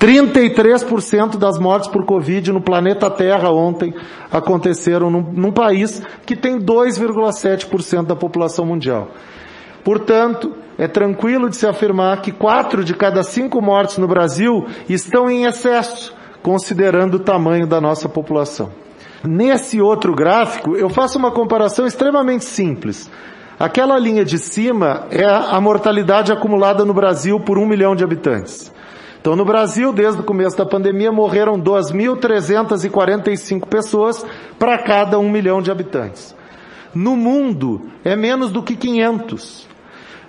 33% 0.00 1.36
das 1.36 1.58
mortes 1.58 1.86
por 1.90 2.06
Covid 2.06 2.50
no 2.52 2.60
planeta 2.62 3.10
Terra 3.10 3.50
ontem 3.50 3.92
aconteceram 4.32 5.10
num, 5.10 5.20
num 5.20 5.52
país 5.52 6.02
que 6.24 6.34
tem 6.34 6.58
2,7% 6.58 8.06
da 8.06 8.16
população 8.16 8.64
mundial. 8.64 9.08
Portanto, 9.84 10.54
é 10.78 10.88
tranquilo 10.88 11.50
de 11.50 11.56
se 11.56 11.66
afirmar 11.66 12.22
que 12.22 12.32
quatro 12.32 12.82
de 12.82 12.94
cada 12.94 13.22
cinco 13.22 13.60
mortes 13.60 13.98
no 13.98 14.08
Brasil 14.08 14.66
estão 14.88 15.30
em 15.30 15.44
excesso, 15.44 16.14
considerando 16.42 17.16
o 17.16 17.20
tamanho 17.20 17.66
da 17.66 17.78
nossa 17.78 18.08
população. 18.08 18.70
Nesse 19.22 19.82
outro 19.82 20.14
gráfico, 20.14 20.76
eu 20.76 20.88
faço 20.88 21.18
uma 21.18 21.30
comparação 21.30 21.86
extremamente 21.86 22.46
simples. 22.46 23.10
Aquela 23.58 23.98
linha 23.98 24.24
de 24.24 24.38
cima 24.38 25.06
é 25.10 25.26
a 25.26 25.60
mortalidade 25.60 26.32
acumulada 26.32 26.86
no 26.86 26.94
Brasil 26.94 27.38
por 27.38 27.58
um 27.58 27.66
milhão 27.66 27.94
de 27.94 28.02
habitantes. 28.02 28.72
Então, 29.20 29.36
no 29.36 29.44
Brasil, 29.44 29.92
desde 29.92 30.22
o 30.22 30.24
começo 30.24 30.56
da 30.56 30.64
pandemia, 30.64 31.12
morreram 31.12 31.60
2.345 31.60 33.66
pessoas 33.66 34.24
para 34.58 34.78
cada 34.78 35.18
um 35.18 35.30
milhão 35.30 35.60
de 35.60 35.70
habitantes. 35.70 36.34
no 36.94 37.14
mundo 37.14 37.82
é 38.02 38.16
menos 38.16 38.50
do 38.50 38.62
que 38.62 38.74
500. 38.74 39.68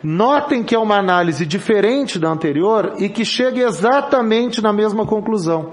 Notem 0.04 0.62
que 0.62 0.76
é 0.76 0.80
uma 0.80 0.98
análise 0.98 1.46
diferente 1.46 2.20
da 2.20 2.30
anterior 2.30 2.96
e 3.00 3.08
que 3.08 3.24
chega 3.24 3.62
exatamente 3.62 4.62
na 4.62 4.74
mesma 4.74 5.06
conclusão. 5.06 5.72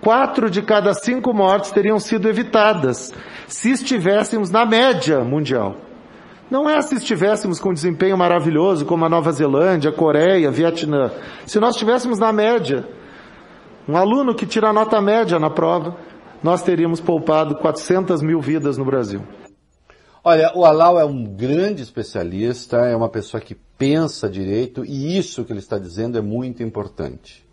Quatro 0.00 0.48
de 0.48 0.62
cada 0.62 0.94
cinco 0.94 1.34
mortes 1.34 1.72
teriam 1.72 1.98
sido 1.98 2.28
evitadas 2.28 3.12
se 3.48 3.70
estivéssemos 3.70 4.48
na 4.50 4.64
média 4.64 5.24
mundial. 5.24 5.87
Não 6.50 6.68
é 6.68 6.80
se 6.80 6.94
estivéssemos 6.94 7.60
com 7.60 7.74
desempenho 7.74 8.16
maravilhoso 8.16 8.86
como 8.86 9.04
a 9.04 9.08
Nova 9.08 9.30
Zelândia, 9.32 9.92
Coreia, 9.92 10.50
Vietnã. 10.50 11.10
Se 11.46 11.60
nós 11.60 11.74
estivéssemos 11.74 12.18
na 12.18 12.32
média, 12.32 12.88
um 13.86 13.96
aluno 13.96 14.34
que 14.34 14.46
tira 14.46 14.72
nota 14.72 15.00
média 15.00 15.38
na 15.38 15.50
prova, 15.50 15.96
nós 16.42 16.62
teríamos 16.62 17.00
poupado 17.00 17.56
400 17.56 18.22
mil 18.22 18.40
vidas 18.40 18.78
no 18.78 18.84
Brasil. 18.84 19.22
Olha, 20.24 20.50
o 20.54 20.64
Alau 20.64 20.98
é 20.98 21.04
um 21.04 21.24
grande 21.24 21.82
especialista, 21.82 22.78
é 22.78 22.96
uma 22.96 23.08
pessoa 23.08 23.40
que 23.40 23.54
pensa 23.54 24.28
direito 24.28 24.84
e 24.84 25.18
isso 25.18 25.44
que 25.44 25.52
ele 25.52 25.60
está 25.60 25.78
dizendo 25.78 26.16
é 26.16 26.20
muito 26.22 26.62
importante. 26.62 27.46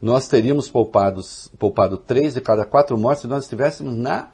Nós 0.00 0.28
teríamos 0.28 0.68
poupado, 0.68 1.20
poupado 1.58 1.96
três 1.96 2.34
de 2.34 2.40
cada 2.40 2.64
quatro 2.64 2.96
mortes 2.96 3.22
se 3.22 3.28
nós 3.28 3.44
estivéssemos 3.44 3.96
na 3.96 4.30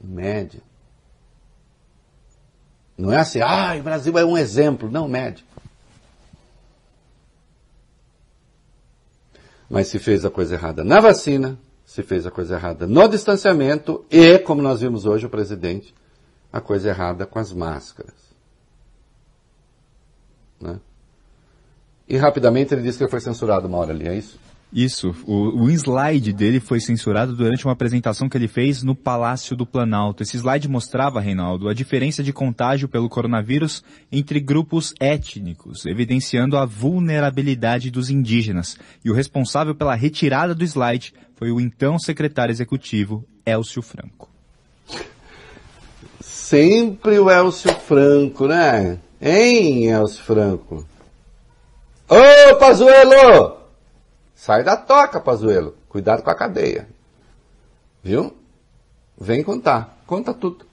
média. 0.00 0.62
Não 3.00 3.12
é 3.12 3.16
assim, 3.16 3.40
ah, 3.40 3.74
o 3.78 3.82
Brasil 3.82 4.16
é 4.18 4.24
um 4.24 4.36
exemplo. 4.36 4.90
Não, 4.90 5.08
média. 5.08 5.42
Mas 9.68 9.88
se 9.88 9.98
fez 9.98 10.24
a 10.24 10.30
coisa 10.30 10.54
errada 10.54 10.84
na 10.84 11.00
vacina, 11.00 11.58
se 11.86 12.02
fez 12.02 12.26
a 12.26 12.30
coisa 12.30 12.56
errada 12.56 12.86
no 12.86 13.08
distanciamento 13.08 14.04
e, 14.10 14.38
como 14.40 14.60
nós 14.60 14.80
vimos 14.80 15.06
hoje, 15.06 15.26
o 15.26 15.30
presidente, 15.30 15.94
a 16.52 16.60
coisa 16.60 16.90
errada 16.90 17.24
com 17.24 17.38
as 17.38 17.52
máscaras. 17.52 18.30
Né? 20.60 20.78
E 22.08 22.16
rapidamente 22.16 22.74
ele 22.74 22.82
disse 22.82 22.98
que 22.98 23.04
ele 23.04 23.10
foi 23.10 23.20
censurado 23.20 23.66
uma 23.66 23.78
hora 23.78 23.92
ali, 23.92 24.06
é 24.06 24.14
isso? 24.14 24.38
Isso, 24.72 25.12
o, 25.26 25.64
o 25.64 25.70
slide 25.70 26.32
dele 26.32 26.60
foi 26.60 26.78
censurado 26.78 27.34
durante 27.34 27.64
uma 27.66 27.72
apresentação 27.72 28.28
que 28.28 28.36
ele 28.36 28.46
fez 28.46 28.84
no 28.84 28.94
Palácio 28.94 29.56
do 29.56 29.66
Planalto. 29.66 30.22
Esse 30.22 30.36
slide 30.36 30.68
mostrava, 30.68 31.20
Reinaldo, 31.20 31.68
a 31.68 31.74
diferença 31.74 32.22
de 32.22 32.32
contágio 32.32 32.88
pelo 32.88 33.08
coronavírus 33.08 33.82
entre 34.12 34.38
grupos 34.38 34.94
étnicos, 35.00 35.86
evidenciando 35.86 36.56
a 36.56 36.64
vulnerabilidade 36.64 37.90
dos 37.90 38.10
indígenas. 38.10 38.78
E 39.04 39.10
o 39.10 39.14
responsável 39.14 39.74
pela 39.74 39.96
retirada 39.96 40.54
do 40.54 40.64
slide 40.64 41.14
foi 41.34 41.50
o 41.50 41.60
então 41.60 41.98
secretário 41.98 42.52
executivo, 42.52 43.24
Elcio 43.44 43.82
Franco. 43.82 44.30
Sempre 46.20 47.18
o 47.18 47.28
Elcio 47.28 47.74
Franco, 47.74 48.46
né? 48.46 48.98
Hein, 49.20 49.86
Elcio 49.86 50.22
Franco? 50.22 50.86
Ô, 52.08 52.56
Pazuelo! 52.56 53.59
Sai 54.40 54.64
da 54.64 54.74
toca, 54.74 55.20
Pazuelo. 55.20 55.76
Cuidado 55.86 56.22
com 56.22 56.30
a 56.30 56.34
cadeia. 56.34 56.88
Viu? 58.02 58.34
Vem 59.20 59.44
contar. 59.44 59.98
Conta 60.06 60.32
tudo. 60.32 60.64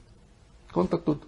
Conta 0.72 0.98
tudo. 0.98 1.28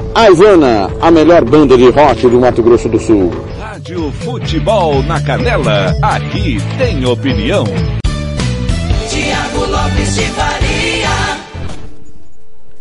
A 0.13 0.29
Ivana, 0.29 0.89
a 0.99 1.09
melhor 1.09 1.45
banda 1.45 1.77
de 1.77 1.89
rock 1.89 2.27
do 2.27 2.39
Mato 2.39 2.61
Grosso 2.61 2.89
do 2.89 2.99
Sul. 2.99 3.31
Rádio 3.57 4.11
Futebol 4.11 5.01
na 5.03 5.21
Canela, 5.21 5.95
aqui 6.01 6.57
tem 6.77 7.05
opinião. 7.05 7.63
Tiago 9.09 9.65
Lopes 9.71 10.15
de 10.15 10.25
Faria. 10.31 11.09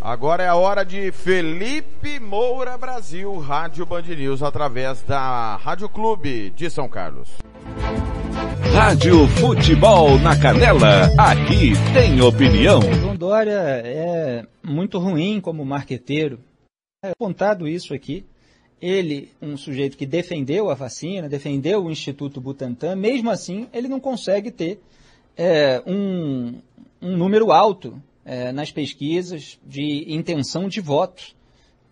Agora 0.00 0.42
é 0.42 0.48
a 0.48 0.56
hora 0.56 0.84
de 0.84 1.12
Felipe 1.12 2.18
Moura 2.18 2.76
Brasil, 2.76 3.38
Rádio 3.38 3.86
Band 3.86 4.02
News, 4.02 4.42
através 4.42 5.00
da 5.02 5.56
Rádio 5.56 5.88
Clube 5.88 6.52
de 6.56 6.68
São 6.68 6.88
Carlos. 6.88 7.28
Rádio 8.74 9.28
Futebol 9.28 10.18
na 10.18 10.36
Canela, 10.36 11.08
aqui 11.16 11.74
tem 11.92 12.20
opinião. 12.20 12.80
João 13.00 13.14
Dória 13.14 13.82
é 13.84 14.44
muito 14.64 14.98
ruim 14.98 15.40
como 15.40 15.64
marqueteiro. 15.64 16.40
É 17.02 17.12
apontado 17.12 17.66
isso 17.66 17.94
aqui. 17.94 18.26
Ele, 18.78 19.32
um 19.40 19.56
sujeito 19.56 19.96
que 19.96 20.04
defendeu 20.04 20.68
a 20.68 20.74
vacina, 20.74 21.30
defendeu 21.30 21.82
o 21.82 21.90
Instituto 21.90 22.42
Butantan, 22.42 22.94
mesmo 22.94 23.30
assim 23.30 23.66
ele 23.72 23.88
não 23.88 23.98
consegue 23.98 24.50
ter 24.50 24.78
é, 25.34 25.82
um, 25.86 26.60
um 27.00 27.16
número 27.16 27.52
alto 27.52 27.98
é, 28.22 28.52
nas 28.52 28.70
pesquisas 28.70 29.58
de 29.66 30.12
intenção 30.12 30.68
de 30.68 30.82
voto. 30.82 31.34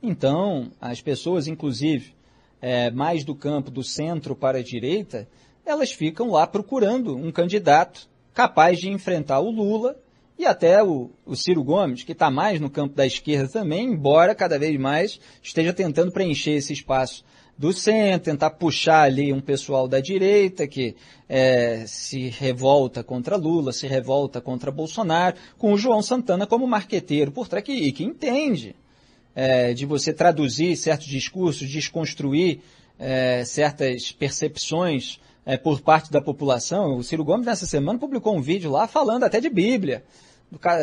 Então, 0.03 0.71
as 0.79 1.01
pessoas, 1.01 1.49
inclusive, 1.49 2.13
é, 2.61 2.91
mais 2.91 3.25
do 3.25 3.35
campo 3.35 3.71
do 3.71 3.83
centro 3.83 4.37
para 4.37 4.59
a 4.59 4.63
direita, 4.63 5.27
elas 5.65 5.91
ficam 5.91 6.33
lá 6.33 6.47
procurando 6.47 7.17
um 7.17 7.33
candidato 7.33 8.07
capaz 8.35 8.79
de 8.79 8.91
enfrentar 8.91 9.41
o 9.41 9.51
Lula 9.51 9.97
e 10.39 10.47
até 10.47 10.83
o, 10.83 11.11
o 11.27 11.35
Ciro 11.35 11.65
Gomes, 11.65 12.05
que 12.05 12.13
está 12.13 12.31
mais 12.31 12.61
no 12.61 12.71
campo 12.71 12.95
da 12.95 13.05
esquerda 13.05 13.49
também, 13.49 13.87
embora 13.87 14.35
cada 14.35 14.57
vez 14.59 14.79
mais 14.79 15.19
esteja 15.43 15.73
tentando 15.73 16.13
preencher 16.13 16.53
esse 16.53 16.73
espaço 16.73 17.25
do 17.59 17.73
centro, 17.73 18.31
tentar 18.31 18.51
puxar 18.51 19.03
ali 19.03 19.33
um 19.33 19.41
pessoal 19.41 19.89
da 19.89 19.99
direita 19.99 20.65
que 20.69 20.95
é, 21.29 21.83
se 21.89 22.29
revolta 22.29 23.03
contra 23.03 23.35
Lula, 23.35 23.73
se 23.73 23.89
revolta 23.89 24.41
contra 24.41 24.71
Bolsonaro, 24.71 25.37
com 25.59 25.73
o 25.73 25.79
João 25.79 26.01
Santana 26.01 26.47
como 26.47 26.69
marqueteiro 26.69 27.33
por 27.33 27.49
trás, 27.49 27.65
que, 27.65 27.91
que 27.91 28.05
entende 28.05 28.77
é, 29.35 29.75
de 29.75 29.85
você 29.85 30.13
traduzir 30.13 30.77
certos 30.77 31.09
discursos, 31.09 31.69
desconstruir 31.69 32.61
é, 32.97 33.45
certas 33.45 34.13
percepções 34.13 35.19
é, 35.45 35.57
por 35.57 35.81
parte 35.81 36.13
da 36.13 36.21
população. 36.21 36.97
O 36.97 37.03
Ciro 37.03 37.25
Gomes, 37.25 37.47
nessa 37.47 37.67
semana, 37.67 37.99
publicou 37.99 38.37
um 38.37 38.41
vídeo 38.41 38.71
lá 38.71 38.87
falando 38.87 39.25
até 39.25 39.41
de 39.41 39.51
Bíblia 39.51 40.05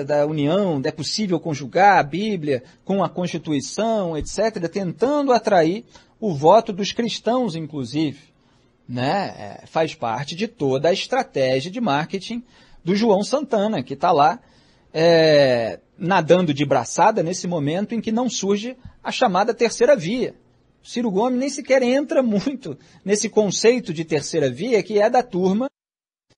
da 0.05 0.25
União, 0.25 0.81
é 0.83 0.91
possível 0.91 1.39
conjugar 1.39 1.97
a 1.97 2.03
Bíblia 2.03 2.63
com 2.83 3.03
a 3.03 3.09
Constituição, 3.09 4.15
etc., 4.15 4.69
tentando 4.71 5.33
atrair 5.33 5.85
o 6.19 6.33
voto 6.33 6.71
dos 6.71 6.91
cristãos, 6.91 7.55
inclusive. 7.55 8.19
Né? 8.87 9.33
É, 9.37 9.65
faz 9.65 9.95
parte 9.95 10.35
de 10.35 10.47
toda 10.47 10.89
a 10.89 10.93
estratégia 10.93 11.71
de 11.71 11.81
marketing 11.81 12.43
do 12.83 12.95
João 12.95 13.23
Santana, 13.23 13.81
que 13.81 13.95
está 13.95 14.11
lá 14.11 14.39
é, 14.93 15.79
nadando 15.97 16.53
de 16.53 16.63
braçada 16.63 17.23
nesse 17.23 17.47
momento 17.47 17.95
em 17.95 18.01
que 18.01 18.11
não 18.11 18.29
surge 18.29 18.77
a 19.03 19.11
chamada 19.11 19.53
terceira 19.53 19.95
via. 19.95 20.35
Ciro 20.83 21.09
Gomes 21.09 21.39
nem 21.39 21.49
sequer 21.49 21.81
entra 21.81 22.21
muito 22.21 22.77
nesse 23.03 23.27
conceito 23.27 23.91
de 23.91 24.05
terceira 24.05 24.51
via, 24.51 24.83
que 24.83 24.99
é 24.99 25.09
da 25.09 25.23
turma 25.23 25.67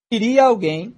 iria 0.09 0.45
alguém 0.45 0.95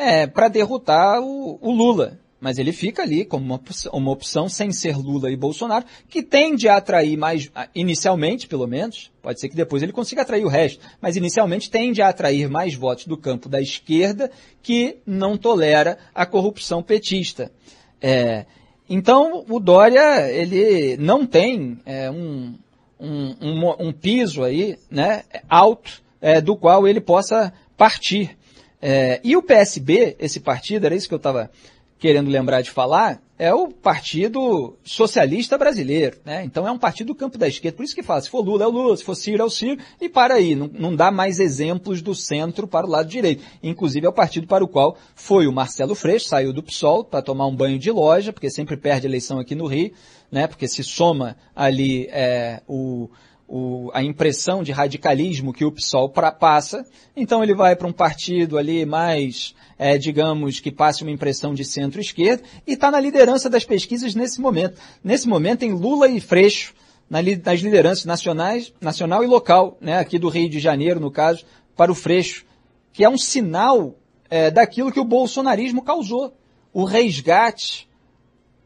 é, 0.00 0.26
para 0.26 0.48
derrotar 0.48 1.20
o, 1.20 1.58
o, 1.60 1.70
Lula. 1.70 2.18
Mas 2.40 2.58
ele 2.58 2.72
fica 2.72 3.02
ali 3.02 3.22
como 3.22 3.44
uma, 3.44 3.60
uma 3.92 4.10
opção 4.10 4.48
sem 4.48 4.72
ser 4.72 4.96
Lula 4.96 5.30
e 5.30 5.36
Bolsonaro, 5.36 5.84
que 6.08 6.22
tende 6.22 6.68
a 6.68 6.76
atrair 6.76 7.18
mais, 7.18 7.52
inicialmente 7.74 8.48
pelo 8.48 8.66
menos, 8.66 9.12
pode 9.20 9.38
ser 9.38 9.50
que 9.50 9.54
depois 9.54 9.82
ele 9.82 9.92
consiga 9.92 10.22
atrair 10.22 10.42
o 10.46 10.48
resto, 10.48 10.82
mas 11.02 11.16
inicialmente 11.16 11.70
tende 11.70 12.00
a 12.00 12.08
atrair 12.08 12.48
mais 12.48 12.74
votos 12.74 13.04
do 13.04 13.16
campo 13.16 13.46
da 13.46 13.60
esquerda 13.60 14.30
que 14.62 14.96
não 15.04 15.36
tolera 15.36 15.98
a 16.14 16.24
corrupção 16.24 16.82
petista. 16.82 17.52
É, 18.00 18.46
então 18.88 19.44
o 19.46 19.60
Dória 19.60 20.32
ele 20.32 20.96
não 20.96 21.26
tem 21.26 21.78
é, 21.84 22.10
um, 22.10 22.54
um, 22.98 23.36
um, 23.38 23.88
um, 23.88 23.92
piso 23.92 24.42
aí 24.42 24.78
né, 24.90 25.24
alto 25.46 26.02
é, 26.22 26.40
do 26.40 26.56
qual 26.56 26.88
ele 26.88 27.02
possa 27.02 27.52
partir. 27.76 28.39
É, 28.80 29.20
e 29.22 29.36
o 29.36 29.42
PSB, 29.42 30.16
esse 30.18 30.40
partido, 30.40 30.86
era 30.86 30.94
isso 30.94 31.08
que 31.08 31.14
eu 31.14 31.18
estava 31.18 31.50
querendo 31.98 32.30
lembrar 32.30 32.62
de 32.62 32.70
falar, 32.70 33.20
é 33.38 33.52
o 33.54 33.68
Partido 33.68 34.74
Socialista 34.82 35.56
Brasileiro, 35.56 36.18
né? 36.24 36.42
Então 36.44 36.66
é 36.66 36.70
um 36.70 36.78
partido 36.78 37.08
do 37.08 37.14
campo 37.14 37.38
da 37.38 37.46
esquerda. 37.46 37.76
Por 37.76 37.84
isso 37.84 37.94
que 37.94 38.02
fala, 38.02 38.20
se 38.20 38.30
for 38.30 38.44
Lula 38.44 38.64
é 38.64 38.66
o 38.66 38.70
Lula, 38.70 38.96
se 38.96 39.04
for 39.04 39.14
Ciro 39.14 39.42
é 39.42 39.44
o 39.44 39.50
Ciro, 39.50 39.80
e 40.00 40.08
para 40.08 40.34
aí, 40.34 40.54
não, 40.54 40.70
não 40.72 40.96
dá 40.96 41.10
mais 41.10 41.38
exemplos 41.38 42.00
do 42.00 42.14
centro 42.14 42.66
para 42.66 42.86
o 42.86 42.90
lado 42.90 43.08
direito. 43.08 43.42
Inclusive 43.62 44.06
é 44.06 44.08
o 44.08 44.14
partido 44.14 44.46
para 44.46 44.64
o 44.64 44.68
qual 44.68 44.96
foi 45.14 45.46
o 45.46 45.52
Marcelo 45.52 45.94
Freixo, 45.94 46.28
saiu 46.28 46.52
do 46.52 46.62
PSOL 46.62 47.04
para 47.04 47.22
tomar 47.22 47.46
um 47.46 47.54
banho 47.54 47.78
de 47.78 47.90
loja, 47.90 48.32
porque 48.32 48.50
sempre 48.50 48.76
perde 48.76 49.06
eleição 49.06 49.38
aqui 49.38 49.54
no 49.54 49.66
Rio, 49.66 49.92
né? 50.30 50.46
Porque 50.46 50.66
se 50.68 50.82
soma 50.82 51.36
ali 51.54 52.08
é, 52.10 52.62
o, 52.66 53.10
o, 53.52 53.90
a 53.92 54.00
impressão 54.02 54.62
de 54.62 54.70
radicalismo 54.70 55.52
que 55.52 55.64
o 55.64 55.72
PSOL 55.72 56.08
pra, 56.08 56.30
passa, 56.30 56.86
então 57.16 57.42
ele 57.42 57.52
vai 57.52 57.74
para 57.74 57.88
um 57.88 57.92
partido 57.92 58.56
ali 58.56 58.86
mais 58.86 59.54
é, 59.76 59.96
digamos, 59.96 60.60
que 60.60 60.70
passe 60.70 61.02
uma 61.02 61.10
impressão 61.10 61.54
de 61.54 61.64
centro-esquerda, 61.64 62.42
e 62.66 62.74
está 62.74 62.90
na 62.90 63.00
liderança 63.00 63.48
das 63.48 63.64
pesquisas 63.64 64.14
nesse 64.14 64.38
momento. 64.38 64.78
Nesse 65.02 65.26
momento 65.26 65.60
tem 65.60 65.72
Lula 65.72 66.06
e 66.06 66.20
Freixo 66.20 66.74
na, 67.08 67.20
nas 67.22 67.60
lideranças 67.60 68.04
nacionais, 68.04 68.74
nacional 68.78 69.24
e 69.24 69.26
local, 69.26 69.78
né, 69.80 69.98
aqui 69.98 70.18
do 70.18 70.28
Rio 70.28 70.50
de 70.50 70.60
Janeiro, 70.60 71.00
no 71.00 71.10
caso, 71.10 71.46
para 71.74 71.90
o 71.90 71.94
Freixo, 71.94 72.44
que 72.92 73.02
é 73.02 73.08
um 73.08 73.16
sinal 73.16 73.96
é, 74.28 74.50
daquilo 74.50 74.92
que 74.92 75.00
o 75.00 75.04
bolsonarismo 75.04 75.82
causou. 75.82 76.36
O 76.74 76.84
resgate, 76.84 77.88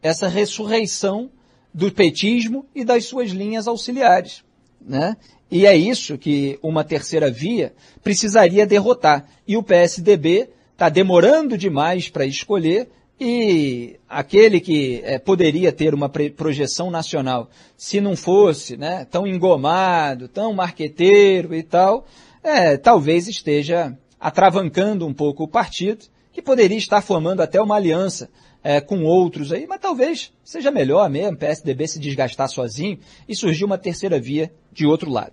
essa 0.02 0.26
ressurreição 0.26 1.30
do 1.72 1.92
petismo 1.92 2.66
e 2.74 2.84
das 2.84 3.04
suas 3.04 3.30
linhas 3.30 3.68
auxiliares. 3.68 4.44
Né? 4.86 5.16
E 5.50 5.66
é 5.66 5.76
isso 5.76 6.18
que 6.18 6.58
uma 6.62 6.84
terceira 6.84 7.30
via 7.30 7.72
precisaria 8.02 8.66
derrotar. 8.66 9.26
E 9.46 9.56
o 9.56 9.62
PSDB 9.62 10.50
está 10.72 10.88
demorando 10.88 11.56
demais 11.56 12.08
para 12.08 12.26
escolher 12.26 12.88
e 13.20 13.96
aquele 14.08 14.60
que 14.60 15.00
é, 15.04 15.18
poderia 15.18 15.72
ter 15.72 15.94
uma 15.94 16.08
projeção 16.08 16.90
nacional, 16.90 17.48
se 17.76 18.00
não 18.00 18.16
fosse 18.16 18.76
né, 18.76 19.06
tão 19.08 19.26
engomado, 19.26 20.26
tão 20.26 20.52
marqueteiro 20.52 21.54
e 21.54 21.62
tal, 21.62 22.06
é, 22.42 22.76
talvez 22.76 23.28
esteja 23.28 23.96
atravancando 24.18 25.06
um 25.06 25.14
pouco 25.14 25.44
o 25.44 25.48
partido, 25.48 26.06
que 26.32 26.42
poderia 26.42 26.76
estar 26.76 27.00
formando 27.00 27.40
até 27.40 27.60
uma 27.60 27.76
aliança 27.76 28.28
é, 28.64 28.80
com 28.80 29.04
outros 29.04 29.52
aí, 29.52 29.66
mas 29.68 29.78
talvez 29.78 30.32
seja 30.42 30.70
melhor 30.70 31.08
mesmo 31.10 31.32
o 31.32 31.36
PSDB 31.36 31.86
se 31.86 32.00
desgastar 32.00 32.48
sozinho 32.48 32.98
e 33.28 33.36
surgir 33.36 33.66
uma 33.66 33.76
terceira 33.76 34.18
via 34.18 34.50
de 34.72 34.86
outro 34.86 35.10
lado. 35.10 35.32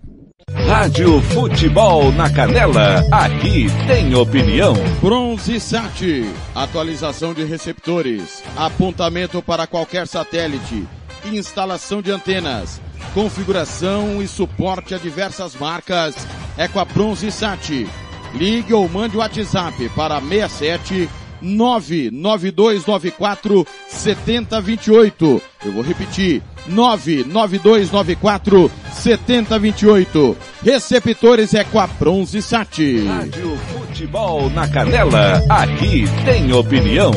Rádio 0.49 1.22
Futebol 1.22 2.12
na 2.12 2.30
Canela, 2.30 3.06
aqui 3.10 3.68
tem 3.88 4.14
opinião. 4.16 4.74
Bronze 4.99 5.60
Sat, 5.62 6.26
atualização 6.53 7.34
de 7.34 7.45
receptores, 7.45 8.44
apontamento 8.58 9.41
para 9.41 9.66
qualquer 9.66 10.08
satélite, 10.08 10.86
instalação 11.26 12.02
de 12.02 12.12
antenas, 12.12 12.82
configuração 13.14 14.22
e 14.22 14.28
suporte 14.28 14.94
a 14.94 14.98
diversas 14.98 15.56
marcas, 15.56 16.16
é 16.58 16.68
com 16.68 16.80
a 16.80 16.86
Bronze 16.86 17.32
Sat. 17.32 17.88
Ligue 18.34 18.74
ou 18.74 18.88
mande 18.90 19.16
o 19.16 19.20
WhatsApp 19.20 19.90
para 19.90 20.20
67 20.22 21.10
99294 21.41 23.65
7028. 23.88 25.41
Eu 25.65 25.72
vou 25.72 25.84
repetir. 25.84 26.41
99294 26.68 28.69
7028. 28.93 30.38
Receptores 30.63 31.53
é 31.53 31.63
com 31.63 31.80
a 31.80 31.88
Bronze 31.88 32.41
Sat. 32.41 32.80
Rádio 33.05 33.55
Futebol 33.57 34.49
na 34.49 34.68
Canela. 34.68 35.41
Aqui 35.49 36.05
tem 36.26 36.51
opinião. 36.53 37.11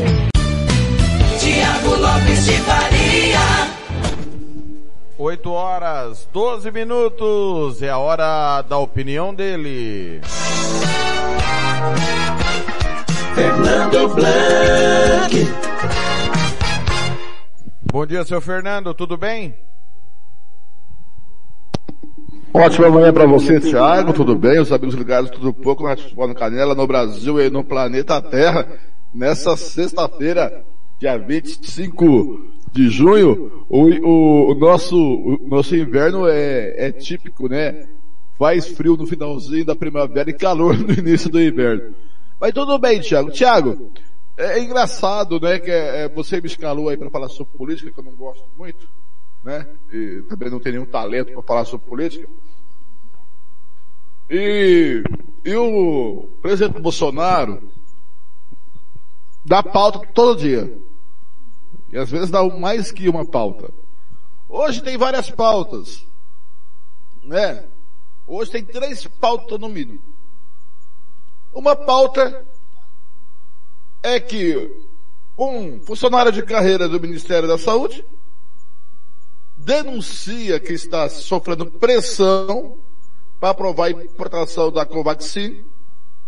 Tiago 1.39 1.95
Lopes 1.97 2.45
de 2.47 2.53
Faria. 2.53 3.39
8 5.19 5.51
horas 5.51 6.27
12 6.33 6.71
minutos. 6.71 7.83
É 7.83 7.91
a 7.91 7.99
hora 7.99 8.63
da 8.63 8.79
opinião 8.79 9.35
dele. 9.35 10.21
Fernando 13.35 14.15
Blanc. 14.15 15.35
Bom 17.91 18.07
dia, 18.07 18.25
seu 18.25 18.41
Fernando, 18.41 18.95
tudo 18.95 19.17
bem? 19.17 19.55
Ótima 22.53 22.89
manhã 22.89 23.13
para 23.13 23.27
você, 23.27 23.59
Thiago, 23.59 24.13
tudo 24.13 24.37
bem? 24.37 24.61
Os 24.61 24.71
amigos 24.71 24.95
ligados, 24.95 25.31
tudo 25.31 25.53
pouco 25.53 25.83
na 25.83 25.97
Futebol 25.97 26.29
na 26.29 26.35
Canela, 26.35 26.77
no 26.77 26.87
Brasil 26.87 27.41
e 27.41 27.51
no 27.51 27.65
planeta 27.65 28.23
Terra, 28.23 28.69
nessa 29.13 29.57
sexta-feira, 29.57 30.65
dia 31.01 31.19
25 31.19 32.53
de 32.71 32.89
junho, 32.89 33.67
o, 33.69 33.83
o, 33.83 34.53
o 34.53 34.55
nosso, 34.55 34.97
o 34.97 35.49
nosso 35.49 35.75
inverno 35.75 36.29
é, 36.29 36.87
é 36.87 36.93
típico, 36.93 37.49
né? 37.49 37.89
Faz 38.39 38.69
frio 38.69 38.97
no 38.97 39.07
finalzinho 39.07 39.65
da 39.65 39.75
primavera 39.75 40.31
e 40.31 40.35
calor 40.35 40.79
no 40.79 40.93
início 40.93 41.29
do 41.29 41.43
inverno. 41.43 41.95
Mas 42.45 42.53
tudo 42.53 42.79
bem, 42.79 43.01
Thiago. 43.01 43.31
Thiago, 43.31 43.91
é, 44.37 44.61
engraçado, 44.61 45.41
né, 45.41 45.59
que 45.59 45.71
é, 45.71 46.03
é, 46.03 46.09
você 46.11 46.43
me 46.43 46.47
escalou 46.47 46.91
aí 46.91 46.97
para 46.99 47.09
falar 47.09 47.31
sobre 47.31 47.57
política, 47.57 47.91
que 47.91 47.99
eu 47.99 48.05
não 48.05 48.15
gosto 48.15 48.47
muito, 48.55 48.87
né? 49.43 49.67
E 49.91 50.21
também 50.29 50.51
não 50.51 50.61
tenho 50.61 50.75
nenhum 50.75 50.87
talento 50.87 51.33
para 51.33 51.43
falar 51.43 51.65
sobre 51.65 51.87
política. 51.87 52.29
E, 54.29 55.03
e 55.43 55.57
o 55.57 56.29
presidente 56.43 56.83
Bolsonaro 56.83 57.67
dá 59.43 59.63
pauta 59.63 60.07
todo 60.13 60.39
dia. 60.39 60.79
E 61.91 61.97
às 61.97 62.11
vezes 62.11 62.29
dá 62.29 62.45
mais 62.45 62.93
que 62.93 63.09
uma 63.09 63.25
pauta. 63.25 63.73
Hoje 64.47 64.83
tem 64.83 64.99
várias 64.99 65.31
pautas, 65.31 66.07
né? 67.23 67.67
Hoje 68.27 68.51
tem 68.51 68.63
três 68.63 69.07
pautas 69.07 69.59
no 69.59 69.71
mínimo. 69.71 70.14
Uma 71.55 71.77
pauta 71.77 72.45
é 74.03 74.19
que 74.19 74.85
um 75.39 75.81
funcionário 75.83 76.33
de 76.33 76.43
carreira 76.43 76.89
do 76.89 77.01
Ministério 77.01 77.47
da 77.47 77.57
Saúde 77.57 78.05
denuncia 79.57 80.59
que 80.59 80.73
está 80.73 81.09
sofrendo 81.09 81.71
pressão 81.71 82.77
para 83.39 83.51
aprovar 83.51 83.87
a 83.87 83.91
importação 83.91 84.73
da 84.73 84.85
Covaxin, 84.85 85.65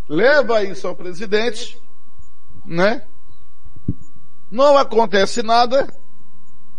leva 0.09 0.62
isso 0.62 0.86
ao 0.86 0.94
presidente, 0.94 1.81
né? 2.65 3.03
Não 4.51 4.78
acontece 4.78 5.43
nada. 5.43 5.93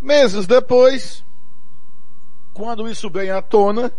Meses 0.00 0.46
depois, 0.46 1.22
quando 2.54 2.88
isso 2.88 3.10
vem 3.10 3.30
à 3.30 3.42
tona, 3.42 3.92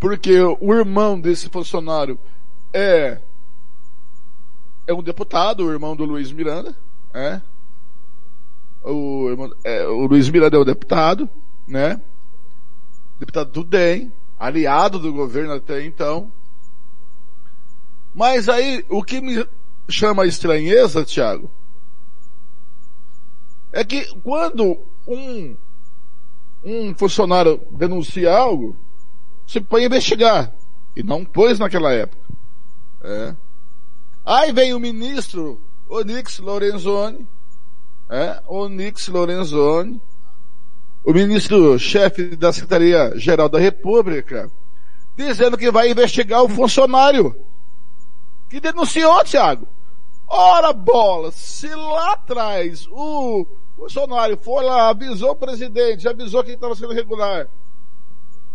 porque 0.00 0.40
o 0.40 0.74
irmão 0.74 1.20
desse 1.20 1.48
funcionário 1.48 2.18
é 2.72 3.20
é 4.86 4.92
um 4.92 5.02
deputado, 5.02 5.64
o 5.64 5.72
irmão 5.72 5.96
do 5.96 6.04
Luiz 6.04 6.30
Miranda, 6.32 6.76
é. 7.12 7.40
O, 8.82 9.30
irmão, 9.30 9.50
é, 9.64 9.86
o 9.86 10.06
Luiz 10.06 10.28
Miranda 10.28 10.56
é 10.56 10.60
o 10.60 10.64
deputado, 10.64 11.28
né? 11.66 12.00
Deputado 13.18 13.50
do 13.50 13.64
DEM, 13.64 14.12
aliado 14.38 14.98
do 14.98 15.12
governo 15.12 15.54
até 15.54 15.84
então. 15.84 16.30
Mas 18.14 18.48
aí, 18.48 18.84
o 18.88 19.02
que 19.02 19.20
me 19.20 19.46
chama 19.88 20.26
estranheza, 20.26 21.04
Tiago, 21.04 21.50
é 23.72 23.84
que 23.84 24.06
quando 24.20 24.78
um, 25.06 25.56
um 26.62 26.94
funcionário 26.94 27.60
denuncia 27.72 28.32
algo, 28.32 28.76
se 29.46 29.60
põe 29.60 29.82
a 29.82 29.86
investigar. 29.86 30.52
E 30.96 31.02
não 31.02 31.24
pôs 31.24 31.58
naquela 31.58 31.92
época. 31.92 32.22
É. 33.02 33.34
Aí 34.24 34.52
vem 34.52 34.72
o 34.72 34.80
ministro 34.80 35.60
Onix 35.86 36.38
Lorenzoni, 36.38 37.28
é, 38.08 38.40
Onix 38.46 39.08
Lorenzoni, 39.08 40.00
o 41.04 41.12
ministro-chefe 41.12 42.34
da 42.34 42.50
Secretaria-Geral 42.50 43.50
da 43.50 43.58
República, 43.58 44.50
dizendo 45.14 45.58
que 45.58 45.70
vai 45.70 45.90
investigar 45.90 46.42
o 46.42 46.48
funcionário 46.48 47.36
que 48.48 48.60
denunciou, 48.60 49.22
Thiago. 49.24 49.68
Ora 50.26 50.72
bola, 50.72 51.30
se 51.30 51.68
lá 51.68 52.14
atrás 52.14 52.86
o 52.90 53.46
funcionário 53.76 54.38
foi 54.42 54.64
lá, 54.64 54.88
avisou 54.88 55.32
o 55.32 55.36
presidente, 55.36 56.08
avisou 56.08 56.42
que 56.42 56.52
estava 56.52 56.74
sendo 56.74 56.94
irregular, 56.94 57.46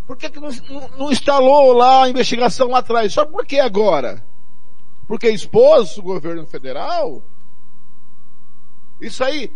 por 0.08 0.18
que, 0.18 0.32
que 0.32 0.40
não, 0.40 0.50
não 0.98 1.12
instalou 1.12 1.74
lá 1.74 2.06
a 2.06 2.10
investigação 2.10 2.70
lá 2.70 2.80
atrás? 2.80 3.14
Só 3.14 3.24
por 3.24 3.46
que 3.46 3.60
agora? 3.60 4.28
Porque 5.10 5.28
expôs 5.28 5.98
o 5.98 6.04
governo 6.04 6.46
federal? 6.46 7.24
Isso 9.02 9.24
aí 9.24 9.52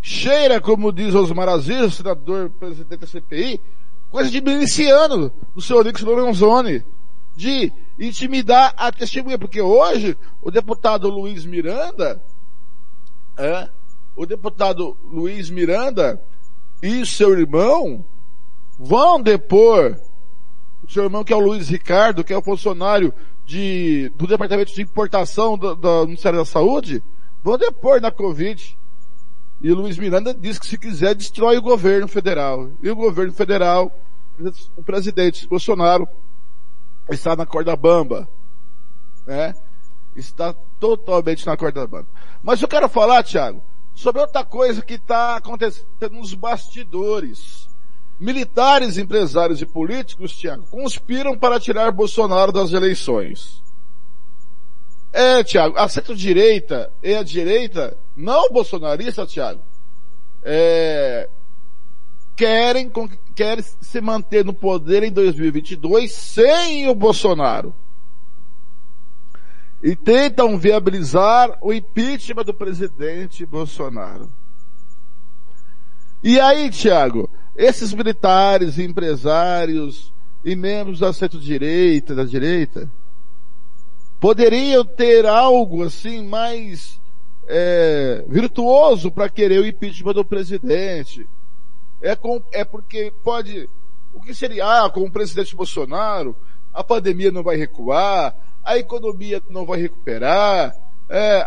cheira, 0.00 0.60
como 0.60 0.92
diz 0.92 1.12
Osmar 1.12 1.48
Aziz, 1.48 1.94
senador 1.94 2.50
presidente 2.50 3.00
da 3.00 3.06
CPI, 3.08 3.60
coisa 4.08 4.30
de 4.30 4.40
miliciano 4.40 5.32
do 5.52 5.60
senhor 5.60 5.84
Nix 5.84 6.00
Lorenzoni, 6.02 6.84
de 7.34 7.72
intimidar 7.98 8.74
a 8.76 8.92
testemunha, 8.92 9.36
porque 9.36 9.60
hoje 9.60 10.16
o 10.40 10.52
deputado 10.52 11.08
Luiz 11.08 11.44
Miranda 11.44 12.22
é, 13.36 13.68
o 14.14 14.24
deputado 14.24 14.96
Luiz 15.02 15.50
Miranda 15.50 16.22
e 16.80 17.04
seu 17.04 17.36
irmão 17.36 18.04
vão 18.78 19.20
depor 19.20 19.98
o 20.82 20.90
seu 20.90 21.04
irmão 21.04 21.24
que 21.24 21.32
é 21.32 21.36
o 21.36 21.40
Luiz 21.40 21.68
Ricardo, 21.68 22.24
que 22.24 22.32
é 22.32 22.36
o 22.36 22.42
funcionário 22.42 23.12
de, 23.44 24.10
do 24.16 24.26
Departamento 24.26 24.74
de 24.74 24.82
Importação 24.82 25.56
do, 25.56 25.74
do 25.74 26.06
Ministério 26.06 26.38
da 26.38 26.44
Saúde, 26.44 27.02
vão 27.42 27.58
depor 27.58 28.00
na 28.00 28.10
Covid. 28.10 28.78
E 29.60 29.70
o 29.70 29.76
Luiz 29.76 29.96
Miranda 29.96 30.34
diz 30.34 30.58
que 30.58 30.66
se 30.66 30.76
quiser 30.76 31.14
destrói 31.14 31.56
o 31.56 31.62
governo 31.62 32.08
federal. 32.08 32.72
E 32.82 32.90
o 32.90 32.96
governo 32.96 33.32
federal, 33.32 33.96
o 34.76 34.82
presidente 34.82 35.46
Bolsonaro, 35.46 36.08
está 37.10 37.36
na 37.36 37.46
corda 37.46 37.76
bamba. 37.76 38.28
Né? 39.24 39.54
Está 40.16 40.52
totalmente 40.80 41.46
na 41.46 41.56
corda 41.56 41.86
bamba. 41.86 42.08
Mas 42.42 42.60
eu 42.60 42.66
quero 42.66 42.88
falar, 42.88 43.22
Thiago, 43.22 43.62
sobre 43.94 44.20
outra 44.20 44.44
coisa 44.44 44.82
que 44.82 44.94
está 44.94 45.36
acontecendo 45.36 45.86
nos 46.10 46.34
bastidores. 46.34 47.68
Militares, 48.22 48.98
empresários 48.98 49.60
e 49.60 49.66
políticos, 49.66 50.30
Tiago, 50.30 50.64
conspiram 50.70 51.36
para 51.36 51.58
tirar 51.58 51.90
Bolsonaro 51.90 52.52
das 52.52 52.72
eleições. 52.72 53.60
É, 55.12 55.42
Tiago, 55.42 55.76
a 55.76 55.88
centro-direita 55.88 56.92
e 57.02 57.16
a 57.16 57.24
direita, 57.24 57.98
não 58.14 58.48
bolsonarista, 58.52 59.26
Tiago, 59.26 59.60
é, 60.40 61.28
querem, 62.36 62.88
querem 63.34 63.64
se 63.80 64.00
manter 64.00 64.44
no 64.44 64.54
poder 64.54 65.02
em 65.02 65.10
2022 65.10 66.12
sem 66.12 66.88
o 66.88 66.94
Bolsonaro. 66.94 67.74
E 69.82 69.96
tentam 69.96 70.56
viabilizar 70.56 71.58
o 71.60 71.72
impeachment 71.72 72.44
do 72.44 72.54
presidente 72.54 73.44
Bolsonaro. 73.44 74.30
E 76.22 76.38
aí, 76.38 76.70
Tiago, 76.70 77.28
esses 77.54 77.92
militares, 77.92 78.78
empresários 78.78 80.12
e 80.44 80.56
membros 80.56 80.98
da 80.98 81.12
centro-direita, 81.12 82.14
da 82.14 82.24
direita, 82.24 82.90
poderiam 84.18 84.84
ter 84.84 85.26
algo 85.26 85.82
assim 85.82 86.26
mais 86.26 87.00
é, 87.46 88.24
virtuoso 88.28 89.10
para 89.10 89.28
querer 89.28 89.60
o 89.60 89.66
impeachment 89.66 90.14
do 90.14 90.24
presidente. 90.24 91.28
É, 92.00 92.16
com, 92.16 92.42
é 92.52 92.64
porque 92.64 93.12
pode, 93.22 93.68
o 94.12 94.20
que 94.20 94.34
seria, 94.34 94.84
ah, 94.84 94.90
com 94.90 95.02
o 95.02 95.10
presidente 95.10 95.54
Bolsonaro, 95.54 96.36
a 96.72 96.82
pandemia 96.82 97.30
não 97.30 97.42
vai 97.42 97.56
recuar, 97.56 98.34
a 98.64 98.78
economia 98.78 99.42
não 99.50 99.66
vai 99.66 99.80
recuperar, 99.80 100.74
é, 101.08 101.46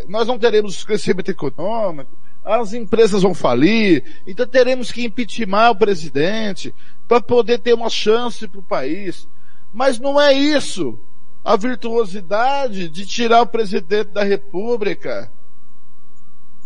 é, 0.00 0.04
nós 0.08 0.26
não 0.26 0.38
teremos 0.38 0.82
crescimento 0.84 1.30
econômico, 1.30 2.16
as 2.44 2.74
empresas 2.74 3.22
vão 3.22 3.32
falir, 3.32 4.20
então 4.26 4.46
teremos 4.46 4.92
que 4.92 5.04
impeachment 5.04 5.70
o 5.70 5.76
presidente 5.76 6.74
para 7.08 7.20
poder 7.20 7.58
ter 7.58 7.72
uma 7.72 7.88
chance 7.88 8.46
para 8.46 8.60
o 8.60 8.62
país. 8.62 9.26
Mas 9.72 9.98
não 9.98 10.20
é 10.20 10.32
isso 10.34 10.98
a 11.42 11.56
virtuosidade 11.56 12.88
de 12.88 13.06
tirar 13.06 13.42
o 13.42 13.46
presidente 13.46 14.10
da 14.10 14.22
República. 14.22 15.32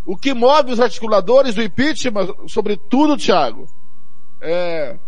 O 0.05 0.17
que 0.17 0.35
move 0.35 0.73
os 0.73 0.81
articuladores 0.81 1.55
do 1.55 1.63
impeachment, 1.63 2.35
sobretudo, 2.49 3.17
Thiago, 3.17 3.69
é, 4.41 4.99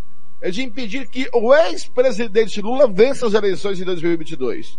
é 0.40 0.50
de 0.50 0.62
impedir 0.62 1.08
que 1.08 1.28
o 1.32 1.54
ex-presidente 1.54 2.60
Lula 2.60 2.86
vença 2.86 3.26
as 3.26 3.34
eleições 3.34 3.78
de 3.78 3.84
2022. 3.84 4.78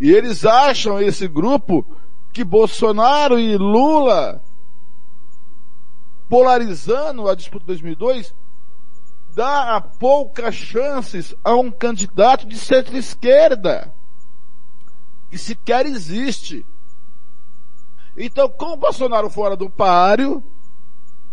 E 0.00 0.10
eles 0.10 0.44
acham, 0.44 1.00
esse 1.00 1.28
grupo, 1.28 1.86
que 2.32 2.42
Bolsonaro 2.42 3.38
e 3.38 3.56
Lula, 3.56 4.42
polarizando 6.32 7.28
a 7.28 7.34
disputa 7.34 7.60
de 7.60 7.66
2002, 7.66 8.34
dá 9.34 9.78
poucas 9.82 10.54
chances 10.54 11.34
a 11.44 11.54
um 11.54 11.70
candidato 11.70 12.46
de 12.46 12.58
centro-esquerda 12.58 13.94
que 15.28 15.36
sequer 15.36 15.84
existe. 15.84 16.64
Então, 18.16 18.48
com 18.48 18.72
o 18.72 18.76
Bolsonaro 18.78 19.28
fora 19.28 19.54
do 19.54 19.68
páreo, 19.68 20.42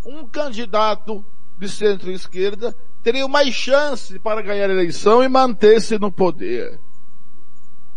um 0.05 0.27
candidato 0.27 1.25
de 1.57 1.69
centro-esquerda 1.69 2.75
teria 3.01 3.25
mais 3.25 3.55
chance 3.55 4.19
para 4.19 4.41
ganhar 4.41 4.69
a 4.69 4.73
eleição 4.73 5.23
e 5.23 5.29
manter-se 5.29 5.97
no 5.97 6.11
poder. 6.11 6.77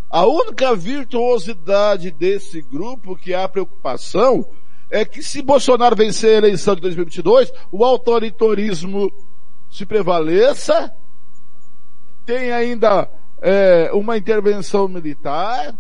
A 0.09 0.25
única 0.25 0.73
virtuosidade 0.77 2.13
desse 2.13 2.63
grupo 2.63 3.17
que 3.17 3.35
há 3.35 3.49
preocupação 3.49 4.49
é 4.93 5.07
que 5.07 5.23
se 5.23 5.41
Bolsonaro 5.41 5.97
vencer 5.97 6.35
a 6.35 6.47
eleição 6.47 6.75
de 6.75 6.83
2022, 6.83 7.51
o 7.73 7.83
autoritarismo 7.83 9.11
se 9.71 9.87
prevaleça, 9.87 10.95
tem 12.27 12.53
ainda 12.53 13.11
é, 13.41 13.91
uma 13.95 14.19
intervenção 14.19 14.87
militar, 14.87 15.75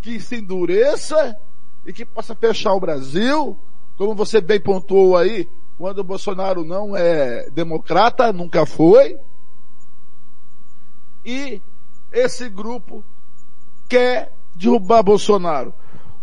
que 0.00 0.18
se 0.18 0.36
endureça 0.36 1.36
e 1.84 1.92
que 1.92 2.06
possa 2.06 2.34
fechar 2.34 2.72
o 2.72 2.80
Brasil, 2.80 3.58
como 3.98 4.14
você 4.14 4.40
bem 4.40 4.58
pontuou 4.58 5.14
aí, 5.14 5.46
quando 5.76 5.98
o 5.98 6.04
Bolsonaro 6.04 6.64
não 6.64 6.96
é 6.96 7.50
democrata, 7.50 8.32
nunca 8.32 8.64
foi. 8.64 9.18
E 11.22 11.60
esse 12.10 12.48
grupo 12.48 13.04
quer 13.86 14.32
derrubar 14.54 15.02
Bolsonaro. 15.02 15.74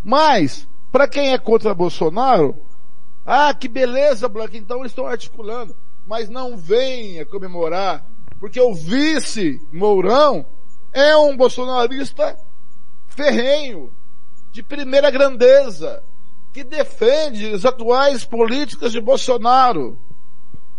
Mas, 0.02 0.66
para 0.92 1.08
quem 1.08 1.32
é 1.32 1.38
contra 1.38 1.74
Bolsonaro, 1.74 2.54
ah, 3.24 3.54
que 3.54 3.66
beleza, 3.66 4.28
Black, 4.28 4.56
então 4.56 4.80
eles 4.80 4.92
estão 4.92 5.06
articulando. 5.06 5.74
Mas 6.06 6.28
não 6.28 6.56
venha 6.56 7.24
comemorar, 7.24 8.04
porque 8.38 8.60
o 8.60 8.74
vice 8.74 9.58
Mourão 9.72 10.44
é 10.92 11.16
um 11.16 11.34
bolsonarista 11.34 12.36
ferrenho, 13.06 13.92
de 14.50 14.62
primeira 14.62 15.10
grandeza, 15.10 16.02
que 16.52 16.62
defende 16.62 17.54
as 17.54 17.64
atuais 17.64 18.24
políticas 18.24 18.92
de 18.92 19.00
Bolsonaro. 19.00 19.98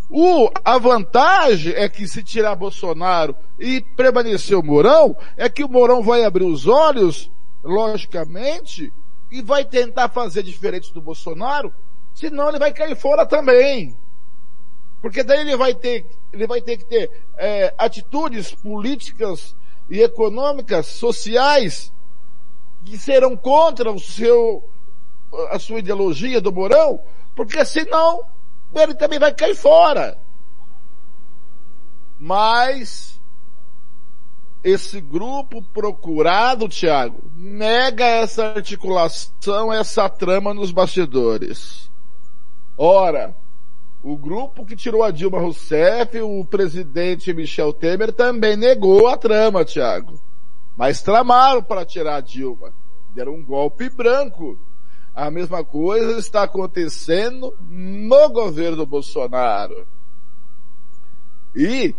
O, 0.08 0.48
a 0.64 0.78
vantagem 0.78 1.72
é 1.72 1.88
que 1.88 2.06
se 2.06 2.22
tirar 2.22 2.54
Bolsonaro 2.54 3.34
e 3.58 3.80
permanecer 3.80 4.56
o 4.56 4.62
Mourão, 4.62 5.16
é 5.36 5.48
que 5.48 5.64
o 5.64 5.68
Mourão 5.68 6.02
vai 6.02 6.22
abrir 6.22 6.44
os 6.44 6.68
olhos, 6.68 7.32
logicamente, 7.64 8.92
e 9.34 9.42
vai 9.42 9.64
tentar 9.64 10.08
fazer 10.10 10.44
diferente 10.44 10.94
do 10.94 11.02
Bolsonaro, 11.02 11.74
senão 12.14 12.48
ele 12.48 12.58
vai 12.60 12.72
cair 12.72 12.94
fora 12.94 13.26
também. 13.26 13.98
Porque 15.02 15.24
daí 15.24 15.40
ele 15.40 15.56
vai 15.56 15.74
ter, 15.74 16.08
ele 16.32 16.46
vai 16.46 16.60
ter 16.60 16.76
que 16.76 16.84
ter 16.84 17.10
é, 17.36 17.74
atitudes 17.76 18.54
políticas 18.54 19.56
e 19.90 20.00
econômicas, 20.00 20.86
sociais, 20.86 21.92
que 22.84 22.96
serão 22.96 23.36
contra 23.36 23.90
o 23.90 23.98
seu, 23.98 24.62
a 25.50 25.58
sua 25.58 25.80
ideologia 25.80 26.40
do 26.40 26.52
Mourão, 26.52 27.02
porque 27.34 27.64
senão 27.64 28.24
ele 28.72 28.94
também 28.94 29.18
vai 29.18 29.34
cair 29.34 29.56
fora. 29.56 30.16
Mas 32.20 33.20
esse 34.64 34.98
grupo 34.98 35.62
procurado, 35.62 36.66
Tiago, 36.66 37.30
nega 37.36 38.06
essa 38.06 38.46
articulação, 38.46 39.70
essa 39.70 40.08
trama 40.08 40.54
nos 40.54 40.70
bastidores. 40.70 41.90
Ora, 42.76 43.36
o 44.02 44.16
grupo 44.16 44.64
que 44.64 44.74
tirou 44.74 45.02
a 45.02 45.10
Dilma 45.10 45.38
Rousseff, 45.38 46.18
o 46.22 46.46
presidente 46.46 47.34
Michel 47.34 47.74
Temer, 47.74 48.10
também 48.10 48.56
negou 48.56 49.06
a 49.06 49.18
trama, 49.18 49.66
Tiago. 49.66 50.18
Mas 50.74 51.02
tramaram 51.02 51.62
para 51.62 51.84
tirar 51.84 52.16
a 52.16 52.20
Dilma. 52.20 52.72
Deram 53.14 53.34
um 53.34 53.44
golpe 53.44 53.90
branco. 53.90 54.58
A 55.14 55.30
mesma 55.30 55.62
coisa 55.62 56.18
está 56.18 56.42
acontecendo 56.42 57.54
no 57.60 58.28
governo 58.30 58.84
Bolsonaro. 58.86 59.86
E 61.54 61.94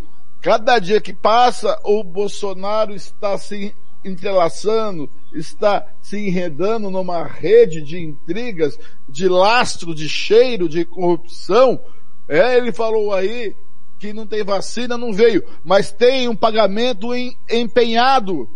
cada 0.46 0.78
dia 0.78 1.02
que 1.02 1.12
passa, 1.12 1.76
o 1.84 2.04
Bolsonaro 2.04 2.94
está 2.94 3.36
se 3.36 3.76
entrelaçando, 4.04 5.10
está 5.34 5.84
se 6.00 6.20
enredando 6.20 6.92
numa 6.92 7.24
rede 7.24 7.82
de 7.82 7.98
intrigas, 7.98 8.78
de 9.10 9.28
lastro, 9.28 9.96
de 9.96 10.08
cheiro, 10.08 10.70
de 10.70 10.86
corrupção. 10.86 11.82
É, 12.28 12.58
ele 12.58 12.72
falou 12.72 13.12
aí 13.12 13.56
que 13.98 14.14
não 14.14 14.28
tem 14.28 14.44
vacina, 14.44 15.00
não 15.00 15.12
veio, 15.12 15.44
mas 15.64 15.92
tem 15.92 16.30
um 16.30 16.36
pagamento 16.36 17.12
em, 17.12 17.36
empenhado 17.50 18.48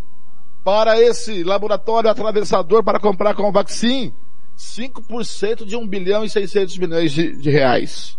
para 0.63 1.01
esse 1.01 1.43
laboratório 1.43 2.07
atravessador 2.07 2.83
para 2.83 2.99
comprar 2.99 3.33
com 3.33 3.51
vacina 3.51 4.13
5% 4.55 5.65
de 5.65 5.75
1 5.75 5.87
bilhão 5.87 6.23
e 6.23 6.29
600 6.29 6.77
milhões 6.77 7.11
de, 7.11 7.35
de 7.35 7.49
reais. 7.49 8.15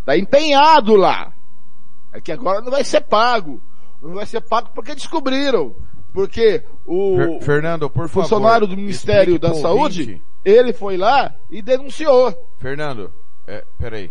Está 0.00 0.16
empenhado 0.16 0.96
lá. 0.96 1.34
É 2.12 2.20
que 2.20 2.32
agora 2.32 2.60
não 2.60 2.70
vai 2.70 2.84
ser 2.84 3.00
pago. 3.02 3.60
Não 4.02 4.14
vai 4.14 4.26
ser 4.26 4.40
pago 4.40 4.70
porque 4.74 4.94
descobriram. 4.94 5.74
Porque 6.12 6.62
o 6.86 7.38
Fernando, 7.42 7.88
por 7.90 8.08
funcionário 8.08 8.66
favor, 8.66 8.74
do 8.74 8.80
Ministério 8.80 9.38
da 9.38 9.54
Saúde, 9.54 10.04
Saúde, 10.04 10.22
ele 10.44 10.72
foi 10.72 10.96
lá 10.96 11.34
e 11.50 11.60
denunciou. 11.60 12.34
Fernando, 12.58 13.12
é, 13.46 13.64
peraí. 13.78 14.10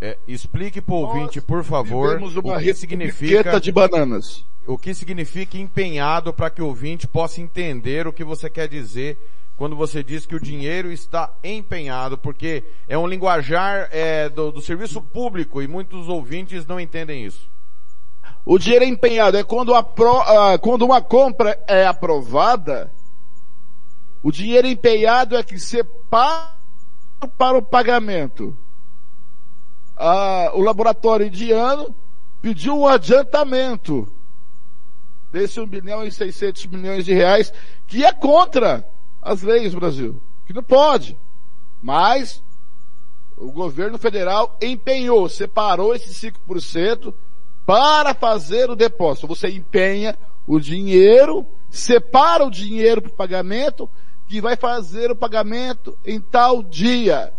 É, 0.00 0.18
explique 0.28 0.80
pro 0.80 0.96
ouvinte, 0.96 1.40
por 1.40 1.64
favor, 1.64 2.20
o 2.22 2.58
que 2.58 2.74
significa 2.74 3.58
de 3.58 3.72
bananas. 3.72 4.44
o 4.66 4.76
que 4.76 4.92
significa 4.92 5.56
empenhado 5.56 6.34
para 6.34 6.50
que 6.50 6.60
o 6.60 6.66
ouvinte 6.66 7.08
possa 7.08 7.40
entender 7.40 8.06
o 8.06 8.12
que 8.12 8.22
você 8.22 8.50
quer 8.50 8.68
dizer 8.68 9.18
quando 9.56 9.74
você 9.74 10.02
diz 10.04 10.26
que 10.26 10.34
o 10.36 10.40
dinheiro 10.40 10.92
está 10.92 11.32
empenhado, 11.42 12.18
porque 12.18 12.62
é 12.86 12.96
um 12.98 13.06
linguajar 13.06 13.88
é, 13.90 14.28
do, 14.28 14.52
do 14.52 14.60
serviço 14.60 15.00
público 15.00 15.62
e 15.62 15.66
muitos 15.68 16.08
ouvintes 16.08 16.66
não 16.66 16.78
entendem 16.78 17.24
isso. 17.24 17.48
O 18.44 18.58
dinheiro 18.58 18.84
é 18.84 18.88
empenhado 18.88 19.36
é 19.36 19.42
quando, 19.42 19.72
pro- 19.94 20.22
quando 20.60 20.82
uma 20.84 21.00
compra 21.00 21.58
é 21.66 21.86
aprovada, 21.86 22.92
o 24.22 24.30
dinheiro 24.30 24.66
empenhado 24.68 25.36
é 25.36 25.42
que 25.42 25.58
separa 25.58 26.52
para 27.38 27.56
o 27.56 27.62
pagamento. 27.62 28.56
O 30.54 30.60
laboratório 30.60 31.26
indiano 31.26 31.94
pediu 32.42 32.78
um 32.78 32.86
adiantamento 32.86 34.12
desse 35.32 35.58
1 35.58 35.66
bilhão 35.66 36.04
e 36.04 36.12
600 36.12 36.66
milhões 36.66 37.04
de 37.06 37.14
reais, 37.14 37.52
que 37.86 38.04
é 38.04 38.12
contra 38.12 38.86
as 39.26 39.42
leis 39.42 39.72
do 39.72 39.80
Brasil, 39.80 40.22
que 40.46 40.52
não 40.52 40.62
pode. 40.62 41.18
Mas 41.82 42.42
o 43.36 43.50
governo 43.50 43.98
federal 43.98 44.56
empenhou, 44.62 45.28
separou 45.28 45.94
esses 45.94 46.16
5% 46.20 47.12
para 47.66 48.14
fazer 48.14 48.70
o 48.70 48.76
depósito. 48.76 49.26
Você 49.26 49.48
empenha 49.48 50.16
o 50.46 50.60
dinheiro, 50.60 51.44
separa 51.68 52.44
o 52.44 52.50
dinheiro 52.50 53.02
para 53.02 53.10
o 53.10 53.16
pagamento, 53.16 53.90
que 54.28 54.40
vai 54.40 54.56
fazer 54.56 55.10
o 55.10 55.16
pagamento 55.16 55.98
em 56.04 56.20
tal 56.20 56.62
dia. 56.62 57.32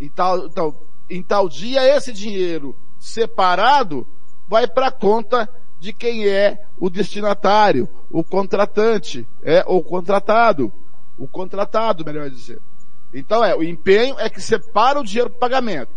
Em 0.00 0.08
tal, 0.08 0.46
então, 0.46 0.76
em 1.08 1.22
tal 1.22 1.48
dia, 1.48 1.96
esse 1.96 2.12
dinheiro 2.12 2.76
separado 2.98 4.06
vai 4.48 4.66
para 4.66 4.88
a 4.88 4.92
conta 4.92 5.48
de 5.78 5.92
quem 5.92 6.26
é 6.26 6.62
o 6.78 6.90
destinatário, 6.90 7.88
o 8.10 8.22
contratante, 8.22 9.26
é 9.42 9.64
o 9.66 9.82
contratado, 9.82 10.70
o 11.20 11.28
contratado, 11.28 12.04
melhor 12.04 12.30
dizer. 12.30 12.58
Então 13.12 13.44
é, 13.44 13.54
o 13.54 13.62
empenho 13.62 14.18
é 14.18 14.30
que 14.30 14.40
separa 14.40 14.98
o 14.98 15.04
dinheiro 15.04 15.28
para 15.28 15.38
pagamento. 15.38 15.92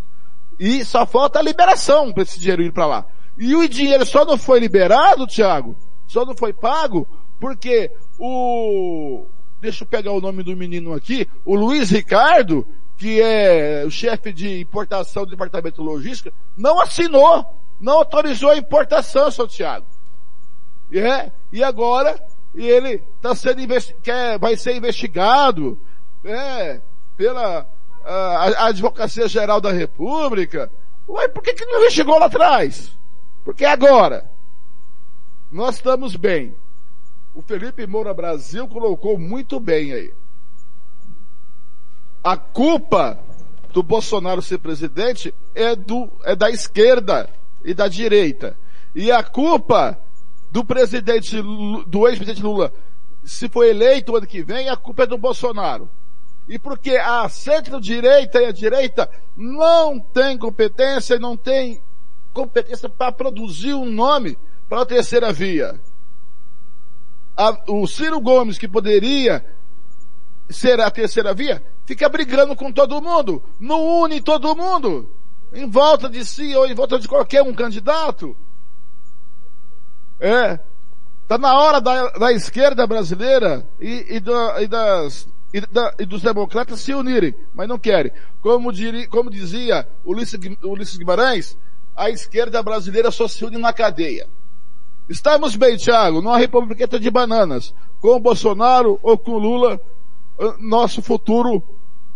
E 0.60 0.84
só 0.84 1.06
falta 1.06 1.40
a 1.40 1.41
liberação 1.41 2.12
para 2.12 2.24
esse 2.24 2.38
dinheiro 2.38 2.62
ir 2.62 2.74
para 2.74 2.86
lá. 2.86 3.06
E 3.38 3.56
o 3.56 3.68
dinheiro 3.68 4.06
só 4.06 4.26
não 4.26 4.38
foi 4.38 4.60
liberado, 4.60 5.26
Thiago, 5.26 5.76
só 6.06 6.26
não 6.26 6.36
foi 6.36 6.52
pago, 6.52 7.08
porque 7.40 7.90
o, 8.20 9.26
deixa 9.62 9.84
eu 9.84 9.88
pegar 9.88 10.12
o 10.12 10.22
nome 10.22 10.44
do 10.44 10.56
menino 10.58 10.94
aqui, 10.94 11.28
o 11.45 11.56
Luiz 11.56 11.90
Ricardo, 11.90 12.68
que 12.98 13.22
é 13.22 13.84
o 13.86 13.90
chefe 13.90 14.34
de 14.34 14.60
importação 14.60 15.24
do 15.24 15.32
departamento 15.32 15.82
de 15.82 15.88
logística, 15.88 16.34
não 16.56 16.80
assinou, 16.82 17.45
não 17.80 17.94
autorizou 17.94 18.52
a 18.52 18.58
importação, 18.58 19.32
seu 19.32 19.48
Thiago. 19.48 19.88
E 20.91 21.00
É, 21.00 21.32
e 21.52 21.64
agora 21.64 22.20
ele 22.56 23.00
tá 23.22 23.34
sendo 23.36 23.62
investi- 23.62 23.96
quer, 24.02 24.38
vai 24.38 24.56
ser 24.56 24.76
investigado, 24.76 25.80
é, 26.24 26.82
pela 27.18 27.68
a, 28.04 28.12
a 28.12 28.66
Advocacia 28.68 29.28
Geral 29.28 29.60
da 29.60 29.72
República. 29.72 30.72
Ué, 31.08 31.28
por 31.28 31.42
que, 31.42 31.54
que 31.54 31.66
não 31.66 31.80
investigou 31.80 32.20
lá 32.20 32.28
atrás? 32.28 32.98
Porque 33.44 33.66
agora 33.66 34.30
nós 35.52 35.76
estamos 35.76 36.16
bem. 36.16 36.56
O 37.34 37.42
Felipe 37.42 37.86
Moura 37.88 38.14
Brasil 38.14 38.68
colocou 38.68 39.18
muito 39.18 39.60
bem 39.60 39.92
aí. 39.92 40.14
A 42.24 42.38
culpa 42.38 43.20
do 43.74 43.82
Bolsonaro 43.84 44.42
ser 44.42 44.60
presidente 44.60 45.34
é 45.54 45.76
do 45.76 46.10
é 46.24 46.36
da 46.36 46.50
esquerda 46.50 47.30
e 47.64 47.74
da 47.74 47.88
direita. 47.88 48.58
E 48.96 49.12
a 49.12 49.24
culpa 49.24 50.00
do 50.54 50.64
presidente 50.64 51.42
do 51.88 52.08
ex-presidente 52.08 52.44
Lula 52.44 52.72
se 53.24 53.50
for 53.50 53.64
eleito 53.66 54.16
ano 54.16 54.28
que 54.28 54.44
vem, 54.44 54.70
a 54.70 54.76
culpa 54.78 55.04
é 55.04 55.08
do 55.08 55.18
Bolsonaro. 55.18 55.90
E 56.48 56.60
porque 56.60 56.96
a 56.98 57.28
centro-direita 57.28 58.40
e 58.40 58.46
a 58.46 58.52
direita 58.52 59.10
não 59.36 60.00
tem 60.00 60.38
competência, 60.38 61.18
não 61.18 61.36
tem 61.36 61.82
competência 62.34 62.88
para 62.88 63.12
produzir 63.12 63.74
um 63.74 63.90
nome 63.90 64.38
para 64.70 64.82
a 64.82 64.86
terceira 64.86 65.32
via. 65.34 65.80
A- 67.36 67.64
o 67.70 67.88
Ciro 67.88 68.20
Gomes, 68.22 68.58
que 68.60 68.68
poderia 68.68 69.44
ser 70.50 70.80
a 70.80 70.92
terceira 70.92 71.34
via, 71.34 71.64
fica 71.86 72.08
brigando 72.10 72.56
com 72.56 72.72
todo 72.72 73.02
mundo, 73.02 73.42
não 73.60 74.02
une 74.02 74.22
todo 74.22 74.56
mundo, 74.56 75.10
em 75.52 75.68
volta 75.68 76.08
de 76.10 76.24
si 76.26 76.54
ou 76.56 76.68
em 76.68 76.76
volta 76.76 77.00
de 77.00 77.08
qualquer 77.08 77.42
um 77.42 77.54
candidato. 77.54 78.36
É. 80.19 80.60
Tá 81.27 81.38
na 81.38 81.57
hora 81.57 81.80
da, 81.80 82.10
da 82.11 82.31
esquerda 82.34 82.85
brasileira 82.85 83.68
e, 83.80 84.18
e, 84.18 84.64
e 84.64 84.68
das, 84.68 85.27
e, 85.53 85.61
da- 85.61 85.94
e 85.99 86.06
dos 86.06 86.22
democratas 86.22 86.81
se 86.81 86.94
unirem, 86.94 87.34
mas 87.53 87.68
não 87.68 87.80
querem. 87.80 88.11
Como, 88.41 88.72
diri, 88.72 89.07
como 89.07 89.30
dizia 89.30 89.88
Ulisses, 90.03 90.40
Ulisses 90.64 90.98
Guimarães, 90.98 91.57
a 91.95 92.10
esquerda 92.10 92.61
brasileira 92.61 93.10
só 93.11 93.27
se 93.27 93.44
une 93.45 93.57
na 93.57 93.72
cadeia. 93.72 94.27
Estamos 95.10 95.56
bem, 95.56 95.77
Thiago, 95.77 96.22
numa 96.22 96.38
republiqueta 96.38 96.99
de 96.99 97.10
bananas. 97.10 97.73
Com 97.99 98.19
Bolsonaro 98.19 98.99
ou 99.02 99.18
com 99.18 99.31
o 99.31 99.38
Lula, 99.40 99.80
nosso 100.60 101.02
futuro 101.02 101.64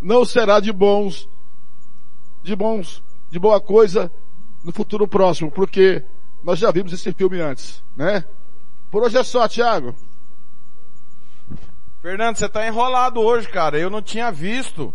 não 0.00 0.24
será 0.24 0.60
de 0.60 0.72
bons, 0.72 1.28
de 2.42 2.54
bons, 2.54 3.02
de 3.30 3.38
boa 3.38 3.60
coisa 3.60 4.10
no 4.62 4.72
futuro 4.72 5.06
próximo, 5.08 5.50
porque 5.50 6.04
nós 6.42 6.58
já 6.58 6.70
vimos 6.70 6.92
esse 6.92 7.12
filme 7.12 7.40
antes, 7.40 7.82
né? 7.96 8.24
Por 8.90 9.02
hoje 9.02 9.18
é 9.18 9.24
só, 9.24 9.46
Thiago. 9.46 9.94
Fernando, 12.00 12.36
você 12.36 12.48
tá 12.48 12.66
enrolado 12.66 13.20
hoje, 13.20 13.48
cara. 13.48 13.78
Eu 13.78 13.90
não 13.90 14.00
tinha 14.00 14.30
visto 14.30 14.94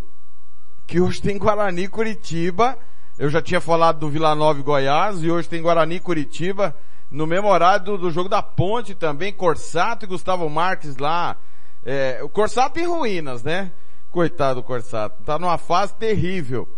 que 0.86 1.00
hoje 1.00 1.20
tem 1.20 1.38
Guarani 1.38 1.86
Curitiba. 1.86 2.78
Eu 3.18 3.28
já 3.28 3.40
tinha 3.40 3.60
falado 3.60 4.00
do 4.00 4.08
Vila 4.08 4.34
Nova 4.34 4.58
e 4.58 4.62
Goiás 4.62 5.22
e 5.22 5.30
hoje 5.30 5.48
tem 5.48 5.62
Guarani 5.62 6.00
Curitiba 6.00 6.74
no 7.10 7.26
mesmo 7.26 7.48
horário 7.48 7.84
do, 7.84 7.98
do 7.98 8.10
jogo 8.10 8.28
da 8.28 8.42
Ponte 8.42 8.94
também. 8.94 9.32
Corsato 9.32 10.04
e 10.04 10.08
Gustavo 10.08 10.48
Marques 10.48 10.96
lá. 10.96 11.36
É, 11.84 12.20
o 12.22 12.28
Corsato 12.28 12.80
em 12.80 12.86
ruínas, 12.86 13.42
né? 13.42 13.70
Coitado 14.10 14.60
do 14.60 14.64
Corsato. 14.64 15.22
Tá 15.22 15.38
numa 15.38 15.58
fase 15.58 15.94
terrível. 15.94 16.68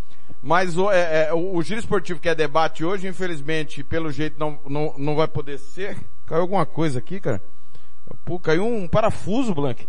Mas 0.46 0.78
o, 0.78 0.88
é, 0.92 1.26
é, 1.26 1.34
o, 1.34 1.56
o 1.56 1.62
giro 1.64 1.80
esportivo 1.80 2.20
que 2.20 2.28
é 2.28 2.34
debate 2.34 2.84
hoje, 2.84 3.08
infelizmente, 3.08 3.82
pelo 3.82 4.12
jeito 4.12 4.38
não, 4.38 4.60
não, 4.64 4.94
não 4.96 5.16
vai 5.16 5.26
poder 5.26 5.58
ser. 5.58 5.98
Caiu 6.24 6.42
alguma 6.42 6.64
coisa 6.64 7.00
aqui, 7.00 7.18
cara? 7.18 7.42
Pô, 8.24 8.38
caiu 8.38 8.64
um 8.64 8.86
parafuso, 8.86 9.52
Blank. 9.52 9.88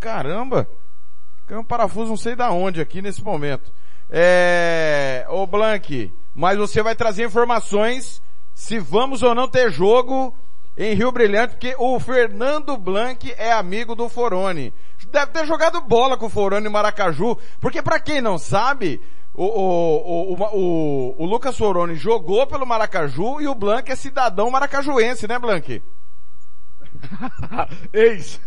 Caramba! 0.00 0.68
Caiu 1.46 1.60
um 1.60 1.64
parafuso 1.64 2.08
não 2.08 2.16
sei 2.16 2.34
da 2.34 2.50
onde 2.50 2.80
aqui 2.80 3.00
nesse 3.00 3.22
momento. 3.22 3.72
É... 4.10 5.24
Ô 5.28 5.46
Blank, 5.46 6.12
mas 6.34 6.58
você 6.58 6.82
vai 6.82 6.96
trazer 6.96 7.24
informações 7.24 8.20
se 8.56 8.80
vamos 8.80 9.22
ou 9.22 9.36
não 9.36 9.46
ter 9.46 9.70
jogo 9.70 10.36
em 10.76 10.94
Rio 10.94 11.12
Brilhante, 11.12 11.52
porque 11.52 11.76
o 11.78 12.00
Fernando 12.00 12.76
Blanc 12.76 13.32
é 13.38 13.52
amigo 13.52 13.94
do 13.94 14.08
Forone. 14.08 14.74
Deve 15.12 15.30
ter 15.30 15.46
jogado 15.46 15.80
bola 15.80 16.16
com 16.16 16.26
o 16.26 16.30
Forone 16.30 16.66
em 16.66 16.70
Maracaju, 16.70 17.38
porque 17.60 17.80
pra 17.80 18.00
quem 18.00 18.20
não 18.20 18.36
sabe, 18.36 19.00
o, 19.36 19.44
o, 19.44 20.34
o, 20.34 20.42
o, 20.58 21.22
o 21.22 21.26
Lucas 21.26 21.56
Forone 21.56 21.94
jogou 21.94 22.46
pelo 22.46 22.66
Maracaju 22.66 23.40
e 23.40 23.46
o 23.46 23.54
Blanc 23.54 23.90
é 23.90 23.96
cidadão 23.96 24.50
maracajuense, 24.50 25.28
né 25.28 25.38
Blanc? 25.38 25.82
Ex. 27.92 28.40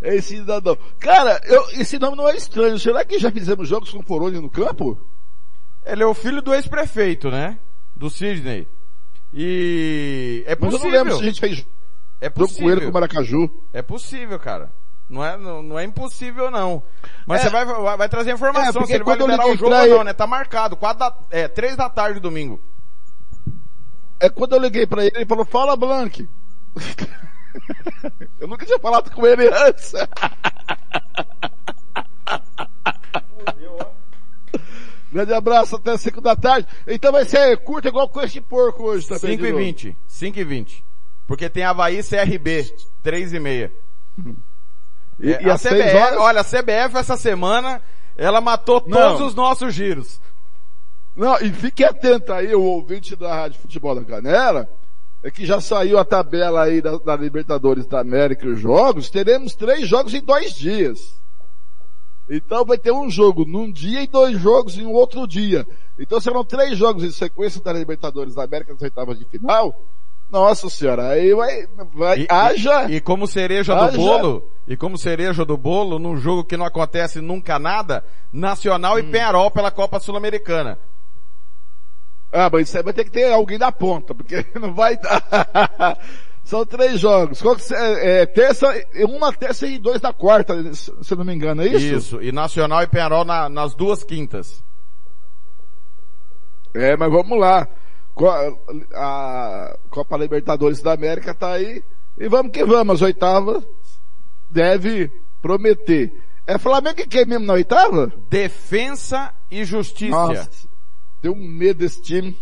Ex 0.00 0.24
cidadão. 0.24 0.76
Cara, 0.98 1.40
eu, 1.44 1.62
esse 1.72 1.98
nome 1.98 2.16
não 2.16 2.28
é 2.28 2.36
estranho. 2.36 2.78
Será 2.78 3.04
que 3.04 3.18
já 3.18 3.30
fizemos 3.30 3.68
jogos 3.68 3.90
com 3.90 4.02
Forone 4.02 4.40
no 4.40 4.50
campo? 4.50 4.98
Ele 5.84 6.02
é 6.02 6.06
o 6.06 6.14
filho 6.14 6.40
do 6.40 6.54
ex-prefeito, 6.54 7.30
né? 7.30 7.58
Do 7.94 8.08
Sidney. 8.08 8.66
E 9.32 10.44
é 10.46 10.56
Mas 10.58 10.72
eu 10.72 10.78
possível. 10.78 10.90
não 10.90 10.98
lembro 10.98 11.16
se 11.16 11.22
a 11.22 11.26
gente 11.26 11.40
fez 11.40 11.66
é 12.20 12.26
jogo 12.26 12.34
com 12.34 12.40
possível. 12.46 12.70
ele 12.70 12.80
com 12.82 12.90
o 12.90 12.92
Maracaju. 12.92 13.50
É 13.72 13.82
possível, 13.82 14.38
cara. 14.38 14.72
Não 15.08 15.24
é, 15.24 15.36
não, 15.36 15.62
não 15.62 15.78
é 15.78 15.84
impossível, 15.84 16.50
não. 16.50 16.82
Mas 17.26 17.40
É. 17.40 17.44
você 17.44 17.50
vai, 17.50 17.64
vai, 17.66 17.96
vai 17.98 18.08
trazer 18.08 18.30
É, 18.30 18.34
informação 18.34 18.72
porque 18.72 18.86
se 18.86 18.94
ele 18.94 19.04
vai 19.04 19.16
liberar 19.16 19.46
o 19.46 19.56
jogo 19.56 19.64
ou 19.66 19.70
não, 19.70 19.84
ele- 19.84 20.04
né? 20.04 20.12
Tá 20.14 20.26
marcado. 20.26 20.76
Quatro 20.76 21.00
da, 21.00 21.14
é, 21.30 21.48
três 21.48 21.76
da 21.76 21.88
tarde 21.90 22.18
domingo. 22.20 22.60
É 24.18 24.30
quando 24.30 24.54
eu 24.54 24.60
liguei 24.60 24.86
pra 24.86 25.04
ele, 25.04 25.16
ele 25.16 25.26
falou, 25.26 25.44
fala 25.44 25.76
Blank. 25.76 26.28
eu 28.40 28.48
nunca 28.48 28.64
tinha 28.64 28.78
falado 28.78 29.10
com 29.10 29.26
ele 29.26 29.48
antes. 29.48 29.92
Grande 35.12 35.34
abraço, 35.34 35.76
até 35.76 35.96
5 35.98 36.20
da 36.22 36.34
tarde. 36.34 36.66
Então 36.86 37.12
vai 37.12 37.24
ser 37.26 37.58
curto 37.58 37.86
igual 37.86 38.08
com 38.08 38.22
este 38.22 38.40
porco 38.40 38.84
hoje 38.84 39.06
também. 39.06 39.32
5 39.32 39.42
de 39.42 39.48
e 39.48 39.52
novo. 39.52 39.62
20. 39.64 39.96
5 40.06 40.38
e 40.38 40.44
20. 40.44 40.84
Porque 41.26 41.50
tem 41.50 41.64
Havaí 41.64 42.02
CRB. 42.02 42.74
3 43.02 43.32
e 43.34 43.38
meia. 43.40 43.72
E, 45.22 45.32
É, 45.32 45.42
e 45.44 45.50
a 45.50 45.56
CBF, 45.56 45.96
horas... 45.96 46.18
olha, 46.18 46.40
a 46.40 46.44
CBF 46.44 46.96
essa 46.96 47.16
semana, 47.16 47.80
ela 48.16 48.40
matou 48.40 48.80
todos 48.80 49.20
Não. 49.20 49.26
os 49.26 49.34
nossos 49.34 49.72
giros. 49.72 50.20
Não, 51.14 51.36
e 51.40 51.50
fique 51.52 51.84
atento 51.84 52.32
aí, 52.32 52.54
o 52.54 52.62
ouvinte 52.62 53.14
da 53.14 53.32
Rádio 53.32 53.60
Futebol 53.60 53.94
da 53.94 54.04
Canela, 54.04 54.68
é 55.22 55.30
que 55.30 55.46
já 55.46 55.60
saiu 55.60 55.98
a 55.98 56.04
tabela 56.04 56.64
aí 56.64 56.82
da, 56.82 56.98
da 56.98 57.14
Libertadores 57.16 57.86
da 57.86 58.00
América 58.00 58.48
os 58.48 58.58
jogos, 58.58 59.08
teremos 59.08 59.54
três 59.54 59.86
jogos 59.86 60.12
em 60.12 60.20
dois 60.20 60.54
dias. 60.54 61.20
Então 62.28 62.64
vai 62.64 62.78
ter 62.78 62.92
um 62.92 63.10
jogo 63.10 63.44
num 63.44 63.70
dia 63.70 64.02
e 64.02 64.06
dois 64.06 64.38
jogos 64.40 64.78
em 64.78 64.86
um 64.86 64.92
outro 64.92 65.26
dia. 65.26 65.66
Então 65.98 66.20
serão 66.20 66.44
três 66.44 66.76
jogos 66.76 67.04
em 67.04 67.10
sequência 67.10 67.60
da 67.60 67.72
Libertadores 67.72 68.34
da 68.34 68.44
América 68.44 68.72
nas 68.72 68.82
oitavas 68.82 69.18
de 69.18 69.24
final. 69.26 69.84
Nossa 70.32 70.70
senhora, 70.70 71.08
aí 71.10 71.34
vai, 71.34 71.66
vai, 71.94 72.20
E, 72.20 72.26
haja. 72.28 72.90
e, 72.90 72.94
e 72.96 73.00
como 73.02 73.26
cereja 73.26 73.74
haja- 73.74 73.90
do 73.92 73.98
bolo, 73.98 74.50
e 74.66 74.76
como 74.76 74.96
cereja 74.96 75.44
do 75.44 75.58
bolo, 75.58 75.98
num 75.98 76.16
jogo 76.16 76.42
que 76.42 76.56
não 76.56 76.64
acontece 76.64 77.20
nunca 77.20 77.58
nada, 77.58 78.02
Nacional 78.32 78.94
Hum. 78.94 78.98
e 79.00 79.02
Penharol 79.02 79.50
pela 79.50 79.70
Copa 79.70 80.00
Sul-Americana. 80.00 80.78
Ah, 82.32 82.48
mas 82.50 82.66
isso 82.68 82.78
aí 82.78 82.82
vai 82.82 82.94
ter 82.94 83.04
que 83.04 83.10
ter 83.10 83.30
alguém 83.30 83.58
da 83.58 83.70
ponta, 83.70 84.14
porque 84.14 84.44
não 84.58 84.72
vai 84.72 84.96
dar. 84.96 85.22
São 86.44 86.64
três 86.66 86.98
jogos. 86.98 87.40
É, 87.70 88.22
é, 88.22 88.26
terça, 88.26 88.66
uma 89.06 89.32
terça 89.32 89.66
e 89.66 89.78
dois 89.78 90.00
da 90.00 90.12
quarta, 90.14 90.74
se 90.74 91.14
não 91.14 91.24
me 91.24 91.34
engano, 91.34 91.62
é 91.62 91.66
isso? 91.68 91.94
Isso, 92.16 92.22
e 92.22 92.32
Nacional 92.32 92.82
e 92.82 92.86
Penharol 92.86 93.24
na- 93.24 93.48
nas 93.50 93.74
duas 93.74 94.02
quintas. 94.02 94.64
É, 96.74 96.96
mas 96.96 97.10
vamos 97.12 97.38
lá. 97.38 97.68
A 98.94 99.76
Copa 99.90 100.16
Libertadores 100.16 100.80
da 100.80 100.92
América 100.92 101.34
tá 101.34 101.52
aí. 101.52 101.82
E 102.18 102.28
vamos 102.28 102.52
que 102.52 102.64
vamos. 102.64 102.96
As 102.96 103.02
oitavas 103.02 103.64
deve 104.50 105.10
prometer. 105.40 106.22
É 106.46 106.58
Flamengo 106.58 106.96
que 106.96 107.06
quer 107.06 107.26
mesmo 107.26 107.46
na 107.46 107.54
oitava? 107.54 108.12
Defensa 108.28 109.32
e 109.50 109.64
Justiça. 109.64 110.10
Nossa, 110.10 110.50
tenho 111.20 111.36
medo 111.36 111.78
desse 111.78 112.02
time. 112.02 112.38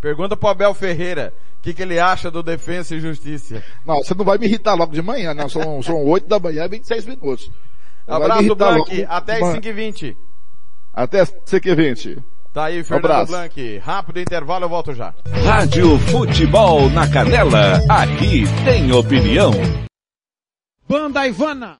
Pergunta 0.00 0.36
pro 0.36 0.48
Abel 0.48 0.72
Ferreira, 0.74 1.34
o 1.58 1.62
que, 1.62 1.74
que 1.74 1.82
ele 1.82 1.98
acha 1.98 2.30
do 2.30 2.42
Defensa 2.42 2.94
e 2.94 3.00
Justiça. 3.00 3.62
Não, 3.84 3.96
você 3.96 4.14
não 4.14 4.24
vai 4.24 4.38
me 4.38 4.46
irritar 4.46 4.74
logo 4.74 4.92
de 4.92 5.02
manhã, 5.02 5.34
não. 5.34 5.48
São, 5.48 5.80
são 5.82 6.04
8 6.04 6.26
da 6.26 6.38
manhã 6.38 6.64
e 6.64 6.68
26 6.68 7.06
minutos. 7.06 7.50
Não 8.06 8.16
Abraço, 8.16 8.54
Blank, 8.54 9.06
até 9.08 9.34
as 9.34 9.40
Mano, 9.40 9.60
5h20. 9.60 10.16
Até 10.92 11.24
5h20. 11.24 12.22
Tá 12.52 12.64
aí, 12.64 12.82
Fernando 12.82 13.04
abraço. 13.04 13.32
Blank. 13.32 13.78
Rápido 13.78 14.20
intervalo, 14.20 14.64
eu 14.64 14.68
volto 14.68 14.92
já. 14.92 15.14
Rádio 15.44 15.98
Futebol 15.98 16.90
na 16.90 17.08
Canela. 17.08 17.80
Aqui 17.88 18.44
tem 18.64 18.92
opinião. 18.92 19.52
Banda 20.88 21.26
Ivana. 21.26 21.79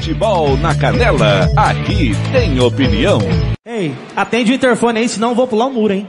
Futebol 0.00 0.56
na 0.56 0.74
Canela. 0.74 1.50
Aqui 1.54 2.16
tem 2.32 2.58
opinião. 2.58 3.18
Ei, 3.66 3.94
atende 4.16 4.50
o 4.50 4.54
interfone 4.54 4.98
aí, 4.98 5.06
senão 5.06 5.28
eu 5.28 5.34
vou 5.34 5.46
pular 5.46 5.66
o 5.66 5.70
muro, 5.70 5.92
hein? 5.92 6.08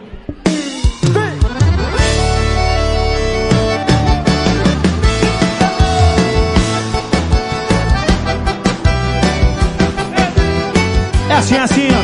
É 11.29 11.33
assim, 11.33 11.57
assim, 11.57 11.89
ó. 11.91 11.97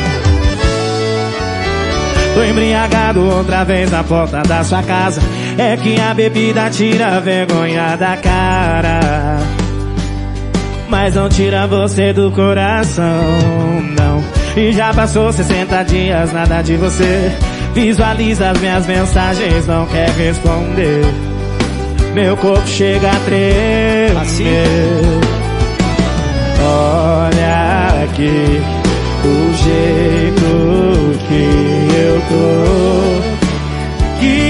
Tô 2.34 2.44
embriagado 2.44 3.24
outra 3.24 3.64
vez 3.64 3.90
na 3.90 4.04
porta 4.04 4.42
da 4.42 4.62
sua 4.62 4.82
casa. 4.82 5.22
É 5.56 5.74
que 5.78 5.98
a 5.98 6.12
bebida 6.12 6.68
tira 6.68 7.16
a 7.16 7.20
vergonha 7.20 7.96
da 7.96 8.14
cara. 8.18 9.57
Mas 10.88 11.14
não 11.14 11.28
tira 11.28 11.66
você 11.66 12.12
do 12.12 12.30
coração, 12.32 13.22
não. 13.96 14.24
E 14.56 14.72
já 14.72 14.92
passou 14.92 15.32
60 15.32 15.82
dias, 15.84 16.32
nada 16.32 16.62
de 16.62 16.76
você. 16.76 17.30
Visualiza 17.74 18.50
as 18.50 18.60
minhas 18.60 18.86
mensagens, 18.86 19.66
não 19.66 19.86
quer 19.86 20.10
responder. 20.10 21.04
Meu 22.14 22.36
corpo 22.36 22.66
chega 22.66 23.10
a 23.10 23.20
tremer. 23.20 24.12
Olha 26.60 28.04
aqui 28.04 28.60
o 29.24 29.52
jeito 29.54 31.18
que 31.28 31.42
eu 31.94 32.20
tô. 32.28 32.58
Que 34.20 34.47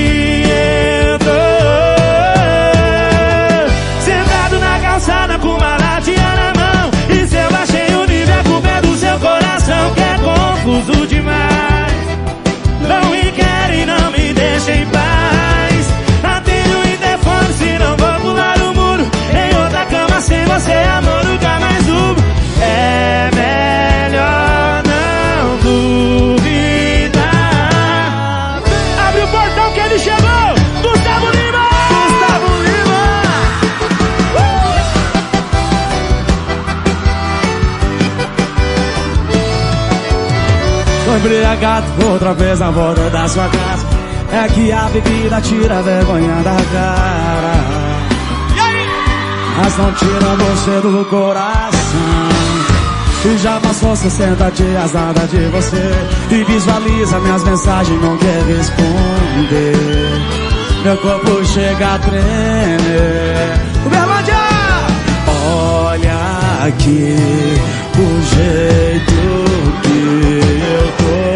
em 14.68 14.86
paz. 14.86 15.92
Atende 16.22 16.74
o 16.74 16.88
interfone, 16.88 17.52
se 17.54 17.78
não 17.78 17.96
vou 17.96 18.20
pular 18.20 18.58
o 18.62 18.74
muro. 18.74 19.06
Em 19.32 19.56
outra 19.56 19.86
cama 19.86 20.20
sem 20.20 20.44
você, 20.44 20.72
amor, 20.72 21.24
nunca 21.24 21.58
mais 21.60 21.84
durmo. 21.86 22.22
É 22.60 23.30
melhor 23.34 24.82
não 24.84 25.56
duvidar. 25.62 27.22
Abre 29.08 29.22
o 29.22 29.28
portão 29.28 29.72
que 29.72 29.80
ele 29.80 29.98
chegou! 29.98 30.54
Gustavo 30.82 31.30
Lima! 31.30 31.68
Gustavo 31.88 32.62
Lima! 32.62 33.02
Tô 41.04 41.16
embriagado 41.16 41.86
outra 42.10 42.34
vez 42.34 42.58
na 42.60 42.70
borda 42.70 43.08
da 43.10 43.28
sua 43.28 43.48
casa. 43.48 43.97
É 44.30 44.48
que 44.48 44.70
a 44.70 44.88
bebida 44.88 45.40
tira 45.40 45.78
a 45.78 45.82
vergonha 45.82 46.34
da 46.42 46.56
cara. 46.72 47.88
Mas 49.56 49.76
não 49.76 49.92
tira 49.92 50.36
você 50.36 50.80
do 50.80 51.04
coração. 51.06 52.28
E 53.24 53.36
já 53.38 53.58
passou 53.60 53.96
60 53.96 54.50
dias 54.52 54.92
nada 54.92 55.26
de 55.26 55.38
você. 55.46 55.92
E 56.30 56.44
visualiza 56.44 57.18
minhas 57.18 57.42
mensagens, 57.42 58.00
não 58.00 58.16
quer 58.18 58.42
responder. 58.44 59.74
Meu 60.84 60.96
corpo 60.98 61.44
chega 61.44 61.94
a 61.94 61.98
tremer. 61.98 63.58
Olha 65.50 66.66
aqui 66.66 67.16
o 67.96 68.22
jeito 68.34 69.18
que 69.82 70.40
eu 70.62 70.92
tô. 70.98 71.27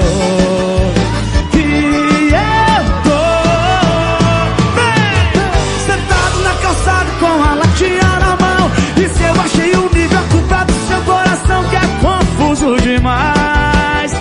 Confuso 12.62 12.76
demais. 12.80 14.12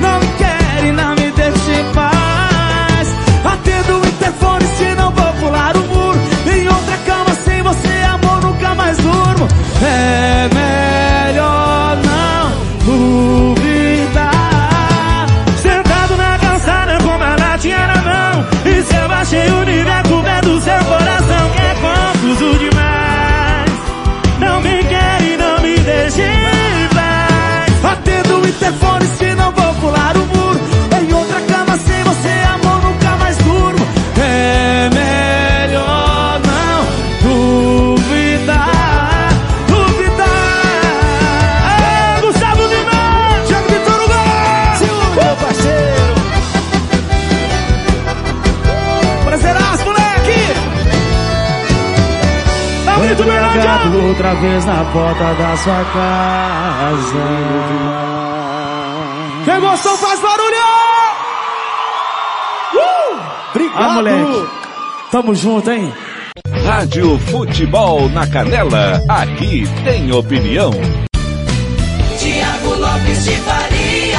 Não 0.00 0.20
me 0.20 0.26
quer 0.38 0.84
e 0.84 0.92
não 0.92 1.10
me 1.14 1.30
deixa 1.32 1.72
em 1.72 1.92
paz. 1.94 3.08
Atendo 3.44 4.00
o 4.00 4.06
interfone, 4.06 4.66
se 4.76 4.94
não 4.94 5.10
vou 5.10 5.32
pular 5.34 5.76
o 5.76 5.80
muro. 5.80 6.18
Em 6.46 6.68
outra 6.68 6.96
cama 7.06 7.34
sem 7.44 7.62
você, 7.62 8.02
amor, 8.12 8.42
nunca 8.42 8.74
mais 8.74 8.98
durmo. 8.98 9.48
É 9.82 10.35
pular 29.86 30.16
o 30.16 30.26
muro. 30.26 30.58
Em 31.00 31.12
outra 31.14 31.40
cama 31.42 31.76
sem 31.78 32.02
você, 32.02 32.32
amor, 32.54 32.82
nunca 32.82 33.16
mais 33.16 33.36
durmo. 33.38 33.86
É 34.18 34.90
melhor 34.92 36.40
não 36.50 36.84
duvidar, 37.94 39.28
duvidar. 39.68 40.26
Gustavo 42.20 42.66
Lima, 42.66 43.40
Thiago 43.46 43.68
Vitor 43.68 43.94
Hugo, 43.94 44.08
gol! 44.08 44.16
meu 45.24 45.36
parceiro. 45.36 46.14
Prazerás, 49.24 49.84
moleque. 49.84 50.52
Tá 52.84 52.98
muito 52.98 53.24
melhor, 53.24 53.56
outra 54.08 54.34
vez 54.34 54.64
na 54.64 54.84
porta 54.92 55.34
da 55.34 55.56
sua 55.56 55.84
casa. 55.94 58.15
Emoção 59.66 59.98
faz 59.98 60.20
barulho! 60.20 60.56
Uh! 62.72 63.20
Obrigado! 63.50 63.82
Ah, 63.82 63.94
moleque. 63.94 64.48
Tamo 65.10 65.34
junto, 65.34 65.72
hein? 65.72 65.92
Rádio 66.64 67.18
Futebol 67.18 68.08
na 68.10 68.28
Canela. 68.28 69.02
Aqui 69.08 69.64
tem 69.82 70.12
opinião. 70.12 70.70
Tiago 72.16 72.74
Lopes 72.76 73.24
de 73.24 73.36
Faria. 73.38 74.18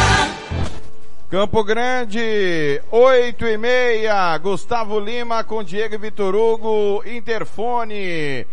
Campo 1.29 1.63
Grande, 1.63 2.81
8 2.91 3.45
e 3.45 3.57
meia, 3.57 4.37
Gustavo 4.39 4.99
Lima 4.99 5.45
com 5.45 5.63
Diego 5.63 5.95
e 5.95 5.97
Vitor 5.97 6.35
Hugo, 6.35 7.01
Interfone. 7.05 8.45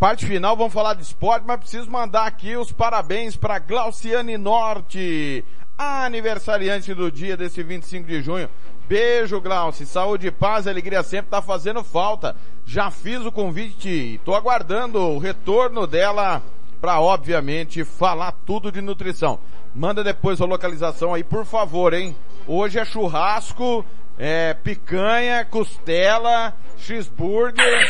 Parte 0.00 0.26
final, 0.26 0.56
vamos 0.56 0.72
falar 0.74 0.94
de 0.94 1.02
esporte, 1.02 1.44
mas 1.46 1.60
preciso 1.60 1.88
mandar 1.88 2.26
aqui 2.26 2.56
os 2.56 2.72
parabéns 2.72 3.36
para 3.36 3.60
Glauciane 3.60 4.36
Norte, 4.36 5.44
aniversariante 5.76 6.94
do 6.94 7.10
dia 7.10 7.36
desse 7.36 7.62
25 7.62 8.08
de 8.08 8.22
junho. 8.22 8.48
Beijo, 8.88 9.40
Glauci. 9.40 9.84
Saúde, 9.84 10.30
paz 10.30 10.66
alegria 10.66 11.02
sempre 11.02 11.30
tá 11.30 11.42
fazendo 11.42 11.82
falta. 11.82 12.36
Já 12.64 12.90
fiz 12.90 13.24
o 13.24 13.32
convite 13.32 13.88
e 13.88 14.18
tô 14.18 14.34
aguardando 14.34 15.00
o 15.00 15.18
retorno 15.18 15.86
dela 15.86 16.42
para 16.80 17.00
obviamente 17.00 17.84
falar 17.84 18.32
tudo 18.44 18.70
de 18.70 18.80
nutrição. 18.80 19.38
Manda 19.74 20.04
depois 20.04 20.40
a 20.40 20.44
localização 20.46 21.12
aí, 21.14 21.24
por 21.24 21.44
favor, 21.44 21.92
hein? 21.92 22.16
Hoje 22.46 22.78
é 22.78 22.84
churrasco, 22.84 23.84
é 24.18 24.54
picanha, 24.54 25.44
costela, 25.44 26.54
cheeseburger, 26.78 27.88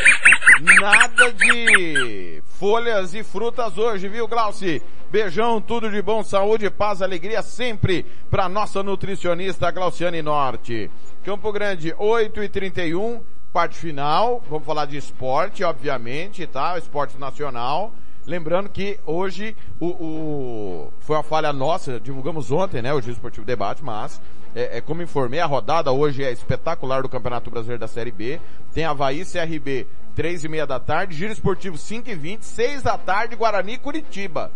nada 0.60 1.32
de 1.32 2.42
folhas 2.58 3.14
e 3.14 3.22
frutas 3.22 3.76
hoje, 3.78 4.08
viu, 4.08 4.26
Glauci? 4.26 4.82
Beijão, 5.10 5.60
tudo 5.60 5.90
de 5.90 6.02
bom, 6.02 6.22
saúde, 6.24 6.68
paz, 6.70 7.00
alegria 7.00 7.42
sempre 7.42 8.04
para 8.30 8.48
nossa 8.48 8.82
nutricionista 8.82 9.70
Glauciane 9.70 10.22
Norte. 10.22 10.90
Campo 11.24 11.52
Grande, 11.52 11.94
8 11.96 12.42
e 12.42 12.48
31 12.48 13.20
parte 13.52 13.76
final, 13.78 14.42
vamos 14.50 14.66
falar 14.66 14.84
de 14.86 14.96
esporte, 14.98 15.64
obviamente, 15.64 16.46
tá? 16.46 16.76
Esporte 16.76 17.18
nacional. 17.18 17.92
Lembrando 18.26 18.68
que 18.68 18.98
hoje 19.06 19.56
o, 19.80 19.86
o- 19.86 20.92
foi 21.00 21.16
uma 21.16 21.22
falha 21.22 21.52
nossa, 21.52 21.98
divulgamos 22.00 22.50
ontem, 22.50 22.82
né, 22.82 22.92
o 22.92 23.00
Giro 23.00 23.12
Esportivo 23.14 23.46
Debate, 23.46 23.84
mas 23.84 24.20
é, 24.54 24.78
é 24.78 24.80
como 24.80 25.00
informei, 25.00 25.38
a 25.38 25.46
rodada 25.46 25.92
hoje 25.92 26.24
é 26.24 26.32
espetacular 26.32 27.02
do 27.02 27.08
Campeonato 27.08 27.50
Brasileiro 27.50 27.80
da 27.80 27.86
Série 27.88 28.10
B. 28.10 28.40
Tem 28.74 28.84
Havaí 28.84 29.24
CRB, 29.24 29.86
três 30.16 30.42
e 30.42 30.48
meia 30.48 30.66
da 30.66 30.80
tarde, 30.80 31.14
Giro 31.14 31.30
Esportivo 31.30 31.76
5 31.76 32.08
e 32.08 32.14
20, 32.14 32.42
6 32.42 32.82
da 32.82 32.96
tarde, 32.96 33.36
Guarani 33.36 33.76
Curitiba. 33.76 34.50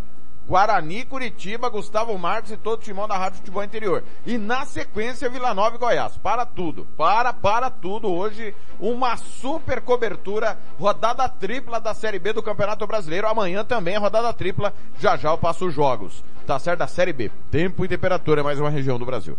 Guarani, 0.49 1.05
Curitiba, 1.05 1.69
Gustavo 1.69 2.19
Marques 2.19 2.51
e 2.51 2.57
todo 2.57 2.81
o 2.81 2.83
timão 2.83 3.07
da 3.07 3.17
Rádio 3.17 3.39
Futebol 3.39 3.63
Interior. 3.63 4.03
E 4.27 4.37
na 4.37 4.65
sequência, 4.65 5.29
Vila 5.31 5.55
Nova 5.55 5.77
e 5.77 5.79
Goiás. 5.79 6.17
Para 6.17 6.45
tudo. 6.45 6.89
Para, 6.97 7.33
para 7.33 7.71
tudo. 7.71 8.09
Hoje, 8.09 8.53
uma 8.81 9.17
super 9.17 9.81
cobertura. 9.81 10.59
Rodada 10.77 11.29
tripla 11.29 11.79
da 11.79 11.95
Série 11.95 12.19
B 12.19 12.33
do 12.33 12.43
Campeonato 12.43 12.85
Brasileiro. 12.85 13.29
Amanhã 13.29 13.65
também 13.65 13.97
rodada 13.97 14.33
tripla. 14.33 14.75
Já 14.99 15.17
já 15.17 15.31
eu 15.31 15.39
passo 15.39 15.67
os 15.67 15.75
jogos. 15.75 16.25
Tá 16.45 16.59
certo? 16.59 16.81
Da 16.81 16.89
Série 16.89 17.13
B. 17.13 17.31
Tempo 17.49 17.85
e 17.85 17.89
temperatura 17.89 18.41
é 18.41 18.43
mais 18.45 18.59
uma 18.59 18.71
região 18.71 18.99
do 18.99 19.07
Brasil. 19.07 19.39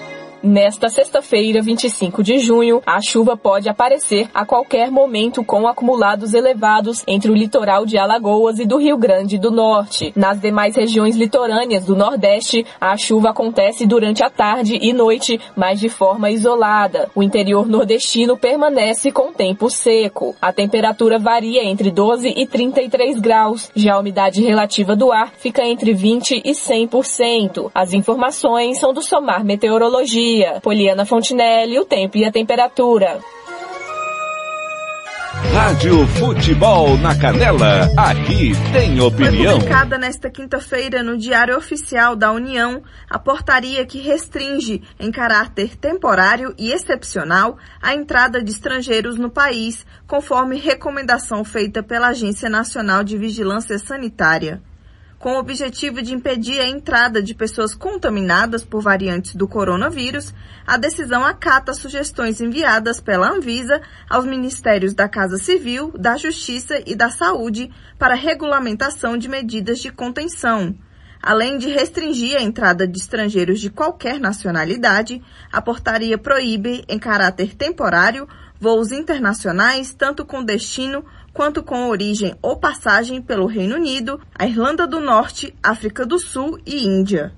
Nesta 0.43 0.89
sexta-feira, 0.89 1.61
25 1.61 2.23
de 2.23 2.39
junho, 2.39 2.81
a 2.83 2.99
chuva 2.99 3.37
pode 3.37 3.69
aparecer 3.69 4.27
a 4.33 4.43
qualquer 4.43 4.89
momento 4.89 5.43
com 5.43 5.67
acumulados 5.67 6.33
elevados 6.33 7.03
entre 7.05 7.29
o 7.29 7.35
litoral 7.35 7.85
de 7.85 7.95
Alagoas 7.95 8.57
e 8.57 8.65
do 8.65 8.77
Rio 8.77 8.97
Grande 8.97 9.37
do 9.37 9.51
Norte. 9.51 10.11
Nas 10.15 10.39
demais 10.39 10.75
regiões 10.75 11.15
litorâneas 11.15 11.85
do 11.85 11.95
Nordeste, 11.95 12.65
a 12.79 12.97
chuva 12.97 13.29
acontece 13.29 13.85
durante 13.85 14.23
a 14.23 14.31
tarde 14.31 14.79
e 14.81 14.91
noite, 14.93 15.39
mas 15.55 15.79
de 15.79 15.89
forma 15.89 16.31
isolada. 16.31 17.07
O 17.13 17.21
interior 17.21 17.67
nordestino 17.67 18.35
permanece 18.35 19.11
com 19.11 19.31
tempo 19.31 19.69
seco. 19.69 20.35
A 20.41 20.51
temperatura 20.51 21.19
varia 21.19 21.63
entre 21.63 21.91
12 21.91 22.33
e 22.35 22.47
33 22.47 23.19
graus. 23.19 23.69
Já 23.75 23.93
a 23.93 23.99
umidade 23.99 24.41
relativa 24.41 24.95
do 24.95 25.11
ar 25.11 25.31
fica 25.37 25.63
entre 25.63 25.93
20 25.93 26.41
e 26.43 26.51
100%. 26.51 27.69
As 27.75 27.93
informações 27.93 28.79
são 28.79 28.91
do 28.91 29.03
Somar 29.03 29.45
Meteorologia. 29.45 30.30
Poliana 30.61 31.05
Fontinelli, 31.05 31.79
o 31.79 31.85
tempo 31.85 32.17
e 32.17 32.25
a 32.25 32.31
temperatura. 32.31 33.19
Rádio 35.53 36.07
Futebol 36.07 36.97
na 36.97 37.13
Canela. 37.17 37.89
Aqui 37.97 38.53
tem 38.71 38.95
Foi 38.97 39.05
opinião. 39.05 39.55
publicada 39.55 39.97
nesta 39.97 40.29
quinta-feira 40.29 41.03
no 41.03 41.17
Diário 41.17 41.57
Oficial 41.57 42.15
da 42.15 42.31
União 42.31 42.81
a 43.09 43.19
portaria 43.19 43.85
que 43.85 43.99
restringe, 43.99 44.81
em 44.97 45.11
caráter 45.11 45.75
temporário 45.75 46.53
e 46.57 46.71
excepcional, 46.71 47.57
a 47.81 47.93
entrada 47.93 48.41
de 48.41 48.51
estrangeiros 48.51 49.17
no 49.17 49.29
país, 49.29 49.85
conforme 50.07 50.57
recomendação 50.57 51.43
feita 51.43 51.83
pela 51.83 52.09
Agência 52.09 52.49
Nacional 52.49 53.03
de 53.03 53.17
Vigilância 53.17 53.77
Sanitária. 53.77 54.61
Com 55.21 55.33
o 55.33 55.37
objetivo 55.37 56.01
de 56.01 56.15
impedir 56.15 56.59
a 56.59 56.67
entrada 56.67 57.21
de 57.21 57.35
pessoas 57.35 57.75
contaminadas 57.75 58.65
por 58.65 58.81
variantes 58.81 59.35
do 59.35 59.47
coronavírus, 59.47 60.33
a 60.65 60.77
decisão 60.77 61.23
acata 61.23 61.75
sugestões 61.75 62.41
enviadas 62.41 62.99
pela 62.99 63.29
Anvisa 63.29 63.83
aos 64.09 64.25
Ministérios 64.25 64.95
da 64.95 65.07
Casa 65.07 65.37
Civil, 65.37 65.91
da 65.95 66.17
Justiça 66.17 66.81
e 66.87 66.95
da 66.95 67.11
Saúde 67.11 67.69
para 67.99 68.15
regulamentação 68.15 69.15
de 69.15 69.29
medidas 69.29 69.77
de 69.77 69.91
contenção. 69.91 70.75
Além 71.21 71.59
de 71.59 71.69
restringir 71.69 72.35
a 72.35 72.41
entrada 72.41 72.87
de 72.87 72.97
estrangeiros 72.97 73.61
de 73.61 73.69
qualquer 73.69 74.19
nacionalidade, 74.19 75.21
a 75.51 75.61
portaria 75.61 76.17
proíbe, 76.17 76.83
em 76.89 76.97
caráter 76.97 77.53
temporário, 77.53 78.27
voos 78.59 78.91
internacionais, 78.91 79.93
tanto 79.93 80.25
com 80.25 80.43
destino 80.43 81.05
quanto 81.33 81.63
com 81.63 81.89
origem 81.89 82.35
ou 82.41 82.57
passagem 82.57 83.21
pelo 83.21 83.45
Reino 83.45 83.75
Unido, 83.75 84.19
a 84.33 84.45
Irlanda 84.45 84.85
do 84.85 84.99
Norte, 84.99 85.55
África 85.63 86.05
do 86.05 86.19
Sul 86.19 86.59
e 86.65 86.85
Índia. 86.85 87.33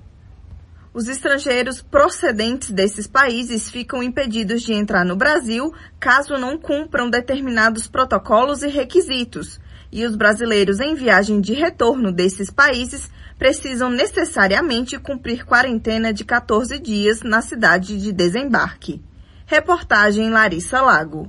Os 0.92 1.08
estrangeiros 1.08 1.82
procedentes 1.82 2.70
desses 2.70 3.08
países 3.08 3.68
ficam 3.68 4.00
impedidos 4.00 4.62
de 4.62 4.72
entrar 4.72 5.04
no 5.04 5.16
Brasil 5.16 5.74
caso 5.98 6.38
não 6.38 6.56
cumpram 6.56 7.10
determinados 7.10 7.88
protocolos 7.88 8.62
e 8.62 8.68
requisitos, 8.68 9.58
e 9.90 10.04
os 10.04 10.14
brasileiros 10.14 10.78
em 10.78 10.94
viagem 10.94 11.40
de 11.40 11.52
retorno 11.52 12.12
desses 12.12 12.50
países 12.50 13.10
precisam 13.38 13.90
necessariamente 13.90 14.98
cumprir 14.98 15.44
quarentena 15.44 16.12
de 16.12 16.24
14 16.24 16.78
dias 16.78 17.22
na 17.22 17.42
cidade 17.42 18.00
de 18.00 18.12
desembarque. 18.12 19.02
Reportagem 19.46 20.30
Larissa 20.30 20.80
Lago. 20.80 21.28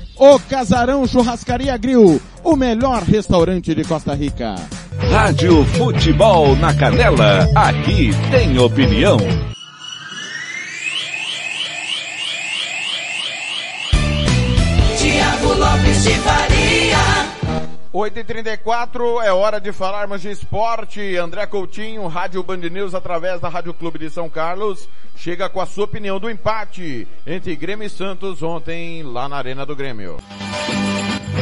O 0.23 0.39
Casarão 0.39 1.07
Churrascaria 1.07 1.75
Grill, 1.77 2.21
o 2.43 2.55
melhor 2.55 3.01
restaurante 3.01 3.73
de 3.73 3.83
Costa 3.83 4.13
Rica. 4.13 4.53
Rádio 5.09 5.65
Futebol 5.65 6.55
na 6.57 6.75
Canela. 6.75 7.49
Aqui 7.55 8.11
tem 8.29 8.59
opinião. 8.59 9.17
Tiago 14.95 15.53
Lopes 15.55 16.03
de 16.03 16.13
Faria. 16.19 16.60
8h34 17.93 19.21
é 19.21 19.33
hora 19.33 19.59
de 19.59 19.73
falarmos 19.73 20.21
de 20.21 20.31
esporte. 20.31 21.17
André 21.17 21.45
Coutinho, 21.45 22.07
Rádio 22.07 22.41
Band 22.41 22.57
News 22.57 22.95
através 22.95 23.41
da 23.41 23.49
Rádio 23.49 23.73
Clube 23.73 23.99
de 23.99 24.09
São 24.09 24.29
Carlos, 24.29 24.87
chega 25.13 25.49
com 25.49 25.59
a 25.59 25.65
sua 25.65 25.83
opinião 25.83 26.17
do 26.17 26.29
empate 26.29 27.05
entre 27.27 27.53
Grêmio 27.53 27.85
e 27.85 27.89
Santos 27.89 28.41
ontem 28.41 29.03
lá 29.03 29.27
na 29.27 29.35
Arena 29.35 29.65
do 29.65 29.75
Grêmio. 29.75 30.15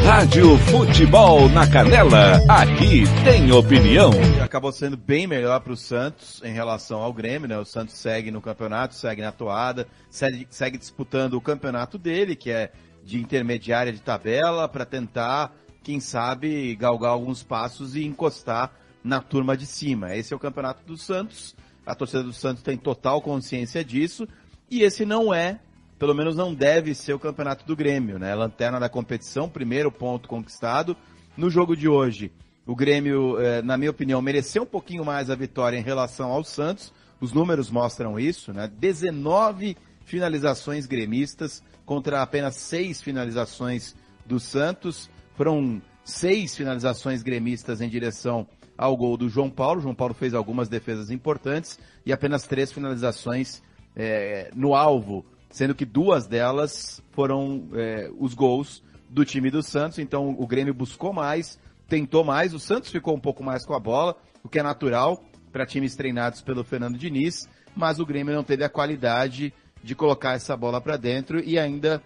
Rádio 0.03 0.57
Futebol 0.57 1.47
na 1.49 1.69
Canela, 1.69 2.41
aqui 2.47 3.03
tem 3.23 3.51
opinião. 3.51 4.09
Acabou 4.43 4.71
sendo 4.71 4.97
bem 4.97 5.27
melhor 5.27 5.59
para 5.59 5.73
o 5.73 5.77
Santos 5.77 6.41
em 6.43 6.51
relação 6.51 6.99
ao 7.01 7.13
Grêmio, 7.13 7.47
né? 7.47 7.59
O 7.59 7.65
Santos 7.65 7.93
segue 7.93 8.31
no 8.31 8.41
campeonato, 8.41 8.95
segue 8.95 9.21
na 9.21 9.31
toada, 9.31 9.87
segue, 10.09 10.47
segue 10.49 10.79
disputando 10.79 11.35
o 11.35 11.41
campeonato 11.41 11.99
dele, 11.99 12.35
que 12.35 12.49
é 12.49 12.71
de 13.03 13.19
intermediária 13.19 13.93
de 13.93 14.01
tabela, 14.01 14.67
para 14.67 14.85
tentar, 14.85 15.51
quem 15.83 15.99
sabe, 15.99 16.75
galgar 16.75 17.11
alguns 17.11 17.43
passos 17.43 17.95
e 17.95 18.03
encostar 18.03 18.71
na 19.03 19.21
turma 19.21 19.55
de 19.55 19.65
cima. 19.65 20.15
Esse 20.15 20.33
é 20.33 20.35
o 20.35 20.39
campeonato 20.39 20.83
do 20.85 20.97
Santos. 20.97 21.55
A 21.85 21.95
torcida 21.95 22.23
do 22.23 22.33
Santos 22.33 22.63
tem 22.63 22.77
total 22.77 23.21
consciência 23.21 23.83
disso. 23.83 24.27
E 24.69 24.83
esse 24.83 25.05
não 25.05 25.33
é 25.33 25.59
pelo 25.99 26.15
menos 26.15 26.35
não 26.35 26.53
deve 26.53 26.95
ser 26.95 27.13
o 27.13 27.19
campeonato 27.19 27.65
do 27.65 27.75
Grêmio, 27.75 28.17
né? 28.17 28.33
Lanterna 28.33 28.79
da 28.79 28.87
competição, 28.87 29.49
primeiro 29.49 29.91
ponto 29.91 30.29
conquistado. 30.29 30.95
No 31.35 31.49
jogo 31.49 31.75
de 31.75 31.89
hoje, 31.89 32.31
o 32.65 32.73
Grêmio, 32.73 33.37
eh, 33.37 33.61
na 33.61 33.77
minha 33.77 33.91
opinião, 33.91 34.21
mereceu 34.21 34.63
um 34.63 34.65
pouquinho 34.65 35.03
mais 35.03 35.29
a 35.29 35.35
vitória 35.35 35.77
em 35.77 35.83
relação 35.83 36.31
ao 36.31 36.41
Santos. 36.43 36.93
Os 37.19 37.33
números 37.33 37.69
mostram 37.69 38.17
isso, 38.17 38.53
né? 38.53 38.71
19 38.79 39.75
finalizações 40.05 40.85
gremistas 40.85 41.61
contra 41.85 42.21
apenas 42.21 42.55
seis 42.55 43.01
finalizações 43.01 43.93
do 44.25 44.39
Santos. 44.39 45.09
Foram 45.39 45.81
seis 46.03 46.53
finalizações 46.57 47.23
gremistas 47.23 47.79
em 47.79 47.87
direção 47.87 48.45
ao 48.77 48.97
gol 48.97 49.15
do 49.15 49.29
João 49.29 49.49
Paulo. 49.49 49.79
João 49.79 49.95
Paulo 49.95 50.13
fez 50.13 50.33
algumas 50.33 50.67
defesas 50.67 51.09
importantes 51.09 51.79
e 52.05 52.11
apenas 52.11 52.43
três 52.43 52.73
finalizações 52.73 53.63
eh, 53.95 54.51
no 54.53 54.75
alvo 54.75 55.25
sendo 55.49 55.73
que 55.73 55.85
duas 55.85 56.27
delas 56.27 57.01
foram 57.13 57.69
é, 57.73 58.11
os 58.19 58.33
gols 58.33 58.83
do 59.09 59.23
time 59.23 59.49
do 59.49 59.63
Santos. 59.63 59.97
Então 59.97 60.35
o 60.37 60.45
Grêmio 60.45 60.73
buscou 60.73 61.13
mais, 61.13 61.57
tentou 61.87 62.25
mais, 62.25 62.53
o 62.53 62.59
Santos 62.59 62.91
ficou 62.91 63.15
um 63.15 63.19
pouco 63.21 63.41
mais 63.41 63.65
com 63.65 63.73
a 63.73 63.79
bola, 63.79 64.17
o 64.43 64.49
que 64.49 64.59
é 64.59 64.63
natural 64.63 65.23
para 65.53 65.65
times 65.65 65.95
treinados 65.95 66.41
pelo 66.41 66.65
Fernando 66.65 66.97
Diniz, 66.97 67.47
mas 67.73 67.97
o 67.97 68.05
Grêmio 68.05 68.35
não 68.35 68.43
teve 68.43 68.65
a 68.65 68.69
qualidade 68.69 69.53
de 69.81 69.95
colocar 69.95 70.33
essa 70.33 70.57
bola 70.57 70.81
para 70.81 70.97
dentro 70.97 71.39
e 71.39 71.57
ainda 71.57 71.95
é, 71.95 72.03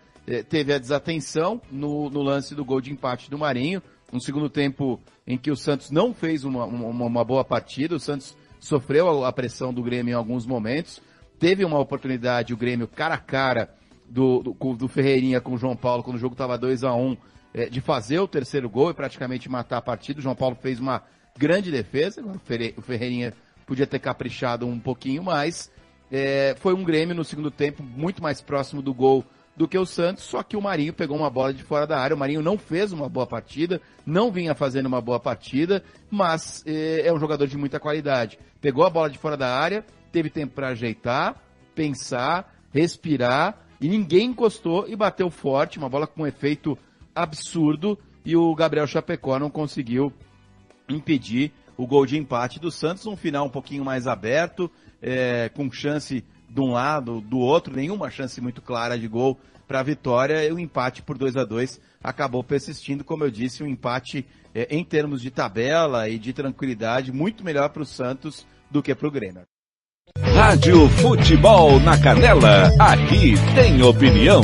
teve 0.49 0.73
a 0.73 0.77
desatenção 0.77 1.61
no, 1.71 2.09
no, 2.09 2.21
lance 2.21 2.55
do 2.55 2.63
gol 2.63 2.79
de 2.81 2.91
empate 2.91 3.29
do 3.29 3.37
Marinho. 3.37 3.81
Um 4.11 4.19
segundo 4.19 4.49
tempo 4.49 4.99
em 5.25 5.37
que 5.37 5.51
o 5.51 5.55
Santos 5.55 5.89
não 5.91 6.13
fez 6.13 6.43
uma, 6.43 6.65
uma, 6.65 7.05
uma 7.05 7.23
boa 7.23 7.43
partida, 7.43 7.95
o 7.95 7.99
Santos 7.99 8.37
sofreu 8.59 9.25
a 9.25 9.33
pressão 9.33 9.73
do 9.73 9.81
Grêmio 9.81 10.11
em 10.11 10.15
alguns 10.15 10.45
momentos 10.45 11.01
teve 11.43 11.65
uma 11.65 11.77
oportunidade, 11.77 12.53
o 12.53 12.57
Grêmio, 12.57 12.87
cara 12.87 13.15
a 13.15 13.17
cara, 13.17 13.69
do, 14.07 14.41
do, 14.41 14.75
do 14.77 14.87
Ferreirinha 14.87 15.41
com 15.41 15.55
o 15.55 15.57
João 15.57 15.75
Paulo, 15.75 16.01
quando 16.01 16.15
o 16.15 16.19
jogo 16.19 16.35
estava 16.35 16.57
2 16.57 16.85
a 16.85 16.93
1 16.93 17.05
um, 17.05 17.17
é, 17.53 17.65
de 17.65 17.81
fazer 17.81 18.17
o 18.19 18.27
terceiro 18.29 18.69
gol 18.69 18.91
e 18.91 18.93
praticamente 18.93 19.49
matar 19.49 19.79
a 19.79 19.81
partida. 19.81 20.19
O 20.19 20.23
João 20.23 20.35
Paulo 20.35 20.55
fez 20.55 20.79
uma 20.79 21.03
grande 21.37 21.69
defesa, 21.69 22.23
o 22.77 22.81
Ferreirinha 22.81 23.33
podia 23.67 23.85
ter 23.85 23.99
caprichado 23.99 24.65
um 24.65 24.79
pouquinho 24.79 25.21
mais. 25.21 25.69
É, 26.09 26.55
foi 26.59 26.73
um 26.73 26.83
Grêmio 26.85 27.13
no 27.13 27.25
segundo 27.25 27.51
tempo 27.51 27.83
muito 27.83 28.23
mais 28.23 28.39
próximo 28.39 28.81
do 28.81 28.93
gol 28.93 29.25
do 29.55 29.67
que 29.67 29.77
o 29.77 29.85
Santos, 29.85 30.23
só 30.23 30.41
que 30.41 30.57
o 30.57 30.61
Marinho 30.61 30.93
pegou 30.93 31.15
uma 31.15 31.29
bola 31.29 31.53
de 31.53 31.63
fora 31.63 31.85
da 31.85 31.99
área. 31.99 32.15
O 32.15 32.19
Marinho 32.19 32.41
não 32.41 32.57
fez 32.57 32.91
uma 32.91 33.07
boa 33.07 33.27
partida, 33.27 33.79
não 34.05 34.31
vinha 34.31 34.55
fazendo 34.55 34.87
uma 34.87 34.99
boa 34.99 35.19
partida, 35.19 35.83
mas 36.09 36.63
é, 36.65 37.07
é 37.07 37.13
um 37.13 37.19
jogador 37.19 37.47
de 37.47 37.57
muita 37.57 37.79
qualidade. 37.79 38.39
Pegou 38.59 38.83
a 38.83 38.89
bola 38.89 39.09
de 39.09 39.17
fora 39.17 39.37
da 39.37 39.55
área, 39.55 39.85
teve 40.11 40.29
tempo 40.29 40.53
para 40.55 40.69
ajeitar, 40.69 41.35
pensar, 41.75 42.51
respirar 42.73 43.59
e 43.79 43.87
ninguém 43.87 44.29
encostou 44.29 44.87
e 44.87 44.95
bateu 44.95 45.29
forte, 45.29 45.77
uma 45.77 45.89
bola 45.89 46.07
com 46.07 46.23
um 46.23 46.27
efeito 46.27 46.77
absurdo 47.13 47.97
e 48.25 48.35
o 48.35 48.55
Gabriel 48.55 48.87
Chapecó 48.87 49.37
não 49.37 49.49
conseguiu 49.49 50.11
impedir 50.89 51.51
o 51.77 51.85
gol 51.85 52.05
de 52.05 52.17
empate 52.17 52.59
do 52.59 52.71
Santos, 52.71 53.05
um 53.05 53.15
final 53.15 53.45
um 53.45 53.49
pouquinho 53.49 53.83
mais 53.83 54.07
aberto, 54.07 54.69
é, 55.01 55.49
com 55.49 55.71
chance 55.71 56.23
de 56.53 56.61
um 56.61 56.71
lado, 56.71 57.19
do 57.19 57.39
outro, 57.39 57.75
nenhuma 57.75 58.11
chance 58.11 58.39
muito 58.39 58.61
clara 58.61 58.97
de 58.97 59.07
gol 59.07 59.39
para 59.67 59.79
a 59.79 59.83
vitória, 59.83 60.45
e 60.45 60.51
o 60.51 60.59
empate 60.59 61.01
por 61.01 61.17
2 61.17 61.35
a 61.35 61.43
2 61.43 61.81
acabou 62.03 62.43
persistindo, 62.43 63.03
como 63.03 63.23
eu 63.23 63.31
disse, 63.31 63.63
um 63.63 63.67
empate 63.67 64.25
é, 64.53 64.67
em 64.69 64.83
termos 64.83 65.21
de 65.21 65.31
tabela 65.31 66.07
e 66.07 66.19
de 66.19 66.31
tranquilidade 66.31 67.11
muito 67.11 67.43
melhor 67.43 67.69
para 67.69 67.81
o 67.81 67.85
Santos 67.85 68.45
do 68.69 68.83
que 68.83 68.93
para 68.93 69.07
o 69.07 69.11
Grêmio. 69.11 69.41
Rádio 70.35 70.87
Futebol 70.89 71.79
na 71.79 71.99
Canela, 71.99 72.71
aqui 72.79 73.33
tem 73.55 73.81
opinião. 73.81 74.41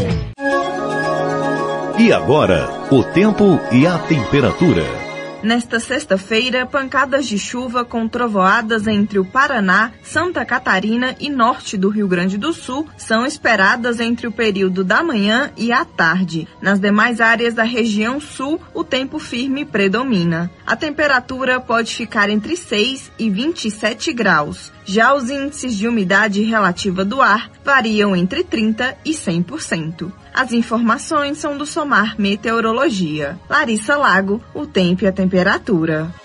E 2.00 2.12
agora, 2.14 2.70
o 2.92 3.04
tempo 3.04 3.60
e 3.72 3.86
a 3.86 4.00
temperatura. 4.00 5.09
Nesta 5.42 5.80
sexta-feira, 5.80 6.66
pancadas 6.66 7.26
de 7.26 7.40
chuva 7.40 7.86
com 7.86 8.10
trovoadas 8.10 8.86
entre 8.88 9.18
o 9.20 9.24
Paraná, 9.24 9.94
Santa 10.04 10.44
Catarina 10.44 11.16
e 11.18 11.30
norte 11.30 11.78
do 11.78 11.88
Rio 11.88 12.10
Grande 12.10 12.38
do 12.38 12.52
Sul 12.52 12.86
são 12.98 13.26
esperadas 13.26 14.02
entre 14.02 14.28
o 14.28 14.34
período 14.34 14.84
da 14.84 15.02
manhã 15.02 15.50
e 15.56 15.72
à 15.72 15.86
tarde. 15.86 16.46
Nas 16.62 16.78
demais 16.78 17.22
áreas 17.22 17.54
da 17.54 17.64
região 17.64 18.20
sul, 18.20 18.60
o 18.74 18.84
tempo 18.84 19.18
firme 19.18 19.64
predomina. 19.64 20.52
A 20.68 20.76
temperatura 20.76 21.58
pode 21.62 21.96
ficar 21.96 22.30
entre 22.30 22.58
6 22.58 23.10
e 23.18 23.30
27 23.30 24.12
graus. 24.12 24.74
Já 24.84 25.14
os 25.14 25.30
índices 25.30 25.74
de 25.74 25.88
umidade 25.88 26.42
relativa 26.42 27.06
do 27.06 27.22
ar 27.22 27.50
variam 27.64 28.14
entre 28.14 28.44
30 28.44 28.98
e 29.06 29.12
100%. 29.12 30.12
As 30.40 30.54
informações 30.54 31.38
são 31.38 31.58
do 31.58 31.66
Somar 31.66 32.16
Meteorologia. 32.18 33.38
Larissa 33.50 33.98
Lago, 33.98 34.42
o 34.54 34.66
tempo 34.66 35.04
e 35.04 35.08
a 35.08 35.12
temperatura. 35.12 36.16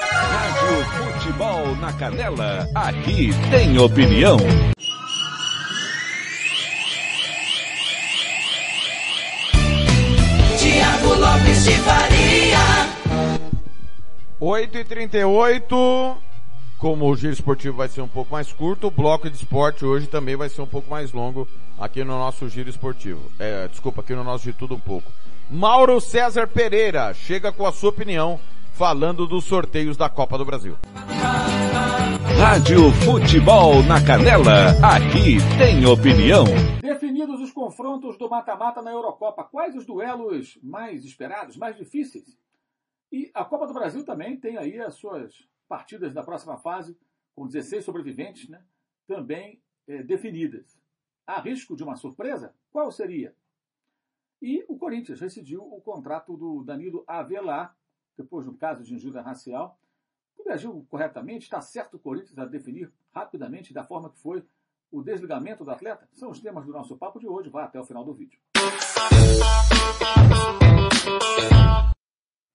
Rádio 0.00 0.84
Futebol 1.14 1.76
na 1.76 1.92
Canela, 1.92 2.66
aqui 2.74 3.30
tem 3.52 3.78
opinião. 3.78 4.36
Tiago 10.58 11.14
Lopes 11.14 11.64
de 11.64 11.76
Faria. 11.82 12.58
8 14.40 14.76
e 14.76 14.84
38 14.84 16.16
como 16.82 17.08
o 17.08 17.14
giro 17.14 17.32
esportivo 17.32 17.76
vai 17.76 17.86
ser 17.86 18.00
um 18.00 18.08
pouco 18.08 18.32
mais 18.32 18.52
curto, 18.52 18.88
o 18.88 18.90
bloco 18.90 19.30
de 19.30 19.36
esporte 19.36 19.84
hoje 19.84 20.08
também 20.08 20.34
vai 20.34 20.48
ser 20.48 20.62
um 20.62 20.66
pouco 20.66 20.90
mais 20.90 21.12
longo 21.12 21.46
aqui 21.78 22.02
no 22.02 22.18
nosso 22.18 22.48
giro 22.48 22.68
esportivo. 22.68 23.30
É, 23.38 23.68
desculpa, 23.68 24.00
aqui 24.00 24.12
no 24.16 24.24
nosso 24.24 24.42
de 24.42 24.52
tudo 24.52 24.74
um 24.74 24.80
pouco. 24.80 25.08
Mauro 25.48 26.00
César 26.00 26.48
Pereira 26.48 27.14
chega 27.14 27.52
com 27.52 27.64
a 27.64 27.70
sua 27.70 27.90
opinião 27.90 28.40
falando 28.72 29.28
dos 29.28 29.44
sorteios 29.44 29.96
da 29.96 30.08
Copa 30.08 30.36
do 30.36 30.44
Brasil. 30.44 30.76
Rádio 32.36 32.90
Futebol 33.04 33.80
na 33.84 34.04
Canela, 34.04 34.70
aqui 34.82 35.36
tem 35.56 35.86
opinião. 35.86 36.46
Definidos 36.82 37.40
os 37.40 37.52
confrontos 37.52 38.18
do 38.18 38.28
mata-mata 38.28 38.82
na 38.82 38.90
Eurocopa, 38.90 39.44
quais 39.44 39.76
os 39.76 39.86
duelos 39.86 40.58
mais 40.60 41.04
esperados, 41.04 41.56
mais 41.56 41.76
difíceis? 41.76 42.36
E 43.12 43.30
a 43.32 43.44
Copa 43.44 43.68
do 43.68 43.72
Brasil 43.72 44.04
também 44.04 44.36
tem 44.36 44.58
aí 44.58 44.80
as 44.80 44.94
suas 44.94 45.32
partidas 45.72 46.12
da 46.12 46.22
próxima 46.22 46.58
fase, 46.58 46.98
com 47.34 47.46
16 47.46 47.82
sobreviventes, 47.82 48.46
né, 48.46 48.62
também 49.06 49.62
é, 49.88 50.02
definidas. 50.02 50.78
Há 51.26 51.40
risco 51.40 51.74
de 51.74 51.82
uma 51.82 51.96
surpresa? 51.96 52.54
Qual 52.70 52.92
seria? 52.92 53.34
E 54.42 54.62
o 54.68 54.76
Corinthians 54.76 55.18
rescindiu 55.18 55.62
o 55.62 55.80
contrato 55.80 56.36
do 56.36 56.62
Danilo 56.62 57.04
Avelar, 57.06 57.74
depois 58.18 58.44
do 58.44 58.52
caso 58.52 58.84
de 58.84 58.94
injúria 58.94 59.22
racial. 59.22 59.80
Tudo 60.36 60.50
agiu 60.50 60.86
corretamente? 60.90 61.44
Está 61.44 61.62
certo 61.62 61.94
o 61.94 61.98
Corinthians 61.98 62.38
a 62.38 62.44
definir 62.44 62.92
rapidamente 63.10 63.72
da 63.72 63.82
forma 63.82 64.10
que 64.10 64.18
foi 64.18 64.44
o 64.90 65.00
desligamento 65.00 65.64
do 65.64 65.70
atleta? 65.70 66.06
São 66.12 66.28
os 66.28 66.38
temas 66.38 66.66
do 66.66 66.72
nosso 66.72 66.98
papo 66.98 67.18
de 67.18 67.26
hoje. 67.26 67.48
Vá 67.48 67.64
até 67.64 67.80
o 67.80 67.84
final 67.86 68.04
do 68.04 68.12
vídeo. 68.12 68.38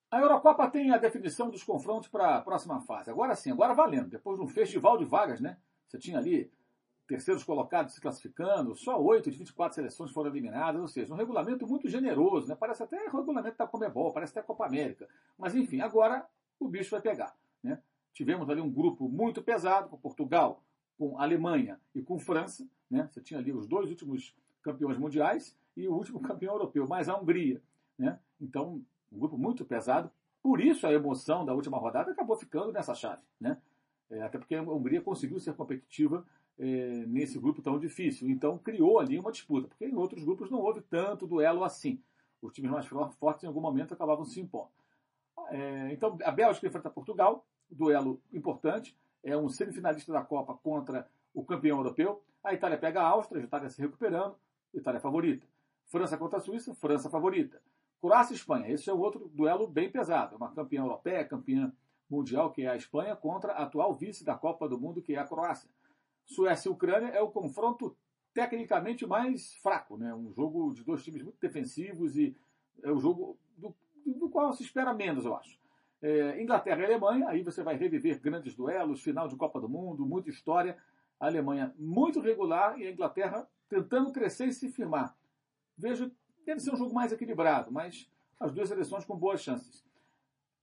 A 0.10 0.22
Eurocopa 0.22 0.70
tem 0.70 0.92
a 0.92 0.98
definição 0.98 1.50
dos 1.50 1.64
confrontos 1.64 2.08
para 2.08 2.38
a 2.38 2.42
próxima 2.42 2.80
fase. 2.82 3.10
Agora 3.10 3.36
sim, 3.36 3.52
agora 3.52 3.74
valendo. 3.74 4.10
Depois 4.10 4.38
de 4.38 4.44
um 4.44 4.48
festival 4.48 4.98
de 4.98 5.04
vagas, 5.04 5.42
né? 5.42 5.58
Você 5.88 5.98
tinha 5.98 6.18
ali 6.18 6.50
terceiros 7.08 7.44
colocados 7.44 7.94
se 7.94 8.02
classificando, 8.02 8.76
só 8.76 9.02
8 9.02 9.32
de 9.32 9.38
24 9.38 9.76
seleções 9.76 10.12
foram 10.12 10.30
eliminadas, 10.30 10.82
ou 10.82 10.88
seja, 10.88 11.14
um 11.14 11.18
regulamento 11.18 11.66
muito 11.66 11.90
generoso, 11.90 12.48
né? 12.48 12.56
Parece 12.56 12.84
até 12.84 12.98
regulamento 13.08 13.58
da 13.58 13.68
Comebol, 13.68 14.12
parece 14.12 14.38
até 14.38 14.46
Copa 14.46 14.66
América. 14.66 15.08
Mas 15.38 15.56
enfim, 15.56 15.82
agora 15.82 16.26
o 16.60 16.68
bicho 16.68 16.92
vai 16.92 17.02
pegar, 17.02 17.36
né? 17.64 17.82
Tivemos 18.14 18.50
ali 18.50 18.62
um 18.62 18.72
grupo 18.72 19.08
muito 19.08 19.42
pesado 19.42 19.90
com 19.90 19.98
Portugal, 19.98 20.64
com 20.98 21.20
Alemanha 21.20 21.80
e 21.94 22.02
com 22.02 22.18
França, 22.18 22.68
né? 22.90 23.08
Você 23.12 23.22
tinha 23.22 23.40
ali 23.40 23.54
os 23.54 23.68
dois 23.68 23.90
últimos 23.90 24.36
campeões 24.62 24.98
mundiais 24.98 25.58
e 25.76 25.88
o 25.88 25.94
último 25.94 26.20
campeão 26.22 26.54
europeu, 26.54 26.88
mais 26.88 27.08
a 27.08 27.18
Hungria, 27.18 27.62
né? 27.98 28.20
Então, 28.40 28.82
um 29.12 29.20
grupo 29.20 29.38
muito 29.38 29.66
pesado. 29.66 30.12
Por 30.42 30.62
isso 30.62 30.86
a 30.88 30.94
emoção 30.94 31.46
da 31.46 31.54
última 31.54 31.78
rodada 31.78 32.12
acabou 32.12 32.36
ficando 32.36 32.72
nessa 32.72 32.94
chave, 32.94 33.22
né? 33.40 33.62
É, 34.10 34.22
até 34.22 34.38
porque 34.38 34.56
a 34.56 34.62
Hungria 34.62 35.02
conseguiu 35.02 35.40
ser 35.40 35.54
competitiva 35.54 36.26
é, 36.58 37.06
nesse 37.08 37.38
grupo 37.38 37.62
tão 37.62 37.78
difícil. 37.78 38.30
Então 38.30 38.58
criou 38.58 39.00
ali 39.00 39.20
uma 39.20 39.32
disputa, 39.32 39.68
porque 39.68 39.86
em 39.86 39.96
outros 39.96 40.24
grupos 40.24 40.50
não 40.50 40.60
houve 40.60 40.82
tanto 40.82 41.28
duelo 41.28 41.64
assim. 41.64 42.02
Os 42.42 42.54
times 42.54 42.72
mais 42.72 42.86
for- 42.86 43.12
fortes 43.14 43.44
em 43.44 43.48
algum 43.48 43.62
momento 43.62 43.94
acabavam 43.94 44.24
se 44.24 44.40
impondo. 44.40 44.70
É, 45.50 45.92
então, 45.92 46.18
a 46.24 46.32
Bélgica 46.32 46.68
enfrenta 46.68 46.90
Portugal, 46.90 47.46
duelo 47.70 48.22
importante. 48.32 48.96
É 49.24 49.36
um 49.36 49.50
semifinalista 49.50 50.12
da 50.14 50.22
Copa 50.22 50.54
contra 50.54 51.10
o 51.34 51.44
campeão 51.44 51.78
europeu. 51.78 52.24
A 52.44 52.54
Itália 52.54 52.78
pega 52.78 53.02
a 53.02 53.08
Áustria, 53.08 53.42
a 53.42 53.46
Itália 53.46 53.70
se 53.70 53.82
recuperando, 53.82 54.36
Itália 54.74 55.00
favorita. 55.00 55.46
França 55.86 56.18
contra 56.18 56.38
a 56.38 56.42
Suíça, 56.42 56.74
França 56.76 57.10
favorita. 57.10 57.62
Croácia 58.02 58.34
e 58.34 58.38
Espanha, 58.38 58.70
esse 58.70 58.90
é 58.90 58.94
outro 58.94 59.30
duelo 59.34 59.68
bem 59.68 59.90
pesado. 59.90 60.36
Uma 60.36 60.52
campeã 60.52 60.82
europeia, 60.82 61.26
campeã 61.26 61.72
mundial, 62.10 62.52
que 62.52 62.62
é 62.64 62.70
a 62.70 62.76
Espanha, 62.76 63.16
contra 63.16 63.54
a 63.54 63.64
atual 63.64 63.94
vice 63.94 64.24
da 64.24 64.36
Copa 64.36 64.68
do 64.68 64.80
Mundo, 64.80 65.02
que 65.02 65.16
é 65.16 65.20
a 65.20 65.26
Croácia. 65.26 65.70
Suécia 66.26 66.70
e 66.70 66.72
Ucrânia 66.72 67.10
é 67.10 67.22
o 67.22 67.32
confronto 67.32 67.96
tecnicamente 68.34 69.06
mais 69.06 69.56
fraco, 69.56 69.98
né? 69.98 70.14
Um 70.14 70.32
jogo 70.32 70.74
de 70.74 70.84
dois 70.84 71.04
times 71.04 71.24
muito 71.24 71.40
defensivos 71.40 72.16
e 72.16 72.36
é 72.84 72.92
o 72.92 73.00
jogo 73.00 73.38
do, 73.58 73.74
do 74.06 74.30
qual 74.30 74.54
se 74.54 74.64
espera 74.64 74.94
menos, 74.94 75.26
eu 75.26 75.36
acho. 75.36 75.58
É, 76.02 76.42
Inglaterra 76.42 76.82
e 76.82 76.86
Alemanha, 76.86 77.28
aí 77.30 77.42
você 77.42 77.64
vai 77.64 77.76
reviver 77.76 78.20
grandes 78.22 78.54
duelos, 78.54 79.02
final 79.02 79.28
de 79.28 79.36
Copa 79.36 79.60
do 79.60 79.68
Mundo, 79.68 80.06
muita 80.06 80.30
história. 80.30 80.78
A 81.20 81.26
Alemanha 81.26 81.74
muito 81.80 82.20
regular 82.20 82.80
e 82.80 82.86
a 82.86 82.92
Inglaterra 82.92 83.50
tentando 83.68 84.12
crescer 84.12 84.48
e 84.48 84.54
se 84.54 84.70
firmar. 84.70 85.18
Vejo, 85.76 86.12
deve 86.48 86.62
ser 86.62 86.74
um 86.74 86.78
jogo 86.78 86.94
mais 86.94 87.12
equilibrado, 87.12 87.72
mas 87.72 88.10
as 88.40 88.54
duas 88.54 88.70
seleções 88.70 89.04
com 89.04 89.18
boas 89.18 89.42
chances. 89.42 89.86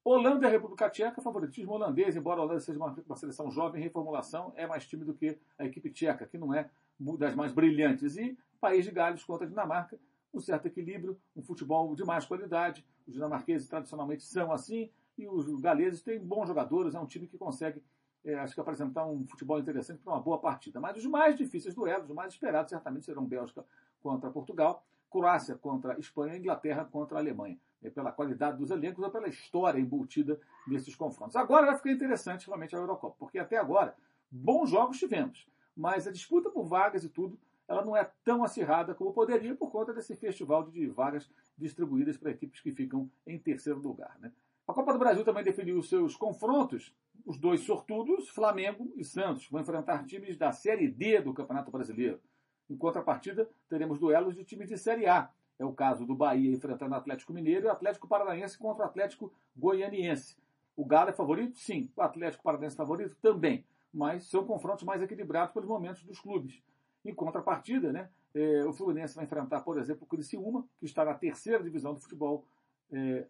Holanda 0.02 0.48
e 0.48 0.50
República 0.50 0.88
Tcheca, 0.88 1.20
favoritismo 1.20 1.72
holandês, 1.72 2.16
embora 2.16 2.40
a 2.40 2.44
Holanda 2.44 2.60
seja 2.60 2.78
uma, 2.78 2.94
uma 3.06 3.16
seleção 3.16 3.50
jovem 3.50 3.80
em 3.80 3.84
reformulação, 3.84 4.52
é 4.56 4.66
mais 4.66 4.86
time 4.86 5.04
do 5.04 5.14
que 5.14 5.38
a 5.58 5.64
equipe 5.64 5.90
tcheca, 5.90 6.26
que 6.26 6.36
não 6.36 6.52
é 6.52 6.70
das 7.18 7.34
mais 7.34 7.52
brilhantes. 7.52 8.16
E 8.16 8.36
País 8.60 8.84
de 8.84 8.90
Gales 8.90 9.24
contra 9.24 9.46
a 9.46 9.48
Dinamarca, 9.48 9.98
um 10.32 10.40
certo 10.40 10.66
equilíbrio, 10.66 11.18
um 11.36 11.42
futebol 11.42 11.94
de 11.94 12.04
mais 12.04 12.26
qualidade. 12.26 12.84
Os 13.06 13.14
dinamarqueses 13.14 13.68
tradicionalmente 13.68 14.24
são 14.24 14.52
assim, 14.52 14.90
e 15.16 15.28
os 15.28 15.60
galeses 15.60 16.02
têm 16.02 16.18
bons 16.18 16.48
jogadores, 16.48 16.94
é 16.94 17.00
um 17.00 17.06
time 17.06 17.26
que 17.26 17.38
consegue, 17.38 17.82
é, 18.24 18.34
acho 18.34 18.54
que, 18.54 18.60
apresentar 18.60 19.06
um 19.06 19.26
futebol 19.26 19.58
interessante 19.58 20.02
para 20.02 20.12
uma 20.12 20.20
boa 20.20 20.38
partida. 20.38 20.80
Mas 20.80 20.96
os 20.96 21.06
mais 21.06 21.36
difíceis 21.36 21.74
duelos, 21.74 22.08
os 22.08 22.14
mais 22.14 22.32
esperados, 22.32 22.70
certamente 22.70 23.04
serão 23.04 23.24
Bélgica 23.24 23.64
contra 24.02 24.30
Portugal, 24.30 24.84
Croácia 25.14 25.54
contra 25.54 25.96
Espanha 26.00 26.34
e 26.34 26.38
Inglaterra 26.40 26.84
contra 26.84 27.16
a 27.16 27.20
Alemanha. 27.20 27.56
É 27.80 27.88
pela 27.88 28.10
qualidade 28.10 28.58
dos 28.58 28.72
elencos 28.72 29.04
ou 29.04 29.10
pela 29.12 29.28
história 29.28 29.78
embutida 29.78 30.40
nesses 30.66 30.96
confrontos. 30.96 31.36
Agora 31.36 31.66
vai 31.66 31.76
ficar 31.76 31.92
interessante 31.92 32.46
realmente 32.46 32.74
a 32.74 32.80
Eurocopa, 32.80 33.14
porque 33.16 33.38
até 33.38 33.56
agora 33.56 33.94
bons 34.28 34.70
jogos 34.70 34.98
tivemos, 34.98 35.46
mas 35.76 36.08
a 36.08 36.10
disputa 36.10 36.50
por 36.50 36.64
vagas 36.64 37.04
e 37.04 37.08
tudo, 37.08 37.38
ela 37.68 37.84
não 37.84 37.96
é 37.96 38.10
tão 38.24 38.42
acirrada 38.42 38.92
como 38.92 39.12
poderia 39.12 39.54
por 39.54 39.70
conta 39.70 39.94
desse 39.94 40.16
festival 40.16 40.68
de 40.68 40.88
vagas 40.88 41.30
distribuídas 41.56 42.16
para 42.16 42.32
equipes 42.32 42.60
que 42.60 42.72
ficam 42.72 43.08
em 43.24 43.38
terceiro 43.38 43.78
lugar. 43.78 44.18
Né? 44.18 44.32
A 44.66 44.72
Copa 44.72 44.92
do 44.92 44.98
Brasil 44.98 45.24
também 45.24 45.44
definiu 45.44 45.78
os 45.78 45.88
seus 45.88 46.16
confrontos. 46.16 46.92
Os 47.24 47.38
dois 47.38 47.60
sortudos, 47.60 48.28
Flamengo 48.30 48.92
e 48.96 49.04
Santos, 49.04 49.48
vão 49.48 49.60
enfrentar 49.60 50.04
times 50.04 50.36
da 50.36 50.50
Série 50.50 50.88
D 50.88 51.20
do 51.20 51.32
Campeonato 51.32 51.70
Brasileiro. 51.70 52.20
Em 52.68 52.76
contrapartida, 52.76 53.48
teremos 53.68 53.98
duelos 53.98 54.34
de 54.34 54.44
times 54.44 54.68
de 54.68 54.78
Série 54.78 55.06
A. 55.06 55.30
É 55.58 55.64
o 55.64 55.72
caso 55.72 56.04
do 56.04 56.14
Bahia 56.14 56.50
enfrentando 56.50 56.94
o 56.94 56.96
Atlético 56.96 57.32
Mineiro 57.32 57.66
e 57.66 57.68
o 57.68 57.72
Atlético 57.72 58.08
Paranaense 58.08 58.58
contra 58.58 58.84
o 58.84 58.88
Atlético 58.88 59.32
Goianiense. 59.56 60.36
O 60.76 60.84
Galo 60.84 61.10
é 61.10 61.12
favorito? 61.12 61.56
Sim. 61.56 61.90
O 61.94 62.02
Atlético 62.02 62.42
Paranaense 62.42 62.74
é 62.74 62.78
favorito? 62.78 63.16
Também. 63.22 63.64
Mas 63.92 64.24
são 64.24 64.44
confrontos 64.44 64.84
mais 64.84 65.00
equilibrados 65.00 65.52
pelos 65.52 65.68
momentos 65.68 66.02
dos 66.02 66.18
clubes. 66.18 66.60
Em 67.04 67.14
contrapartida, 67.14 67.92
né, 67.92 68.10
eh, 68.34 68.64
o 68.64 68.72
Fluminense 68.72 69.14
vai 69.14 69.24
enfrentar, 69.24 69.60
por 69.60 69.78
exemplo, 69.78 70.04
o 70.04 70.06
Criciúma, 70.06 70.66
que 70.80 70.86
está 70.86 71.04
na 71.04 71.14
terceira 71.14 71.62
divisão 71.62 71.94
do 71.94 72.00
futebol 72.00 72.44
eh, 72.90 73.26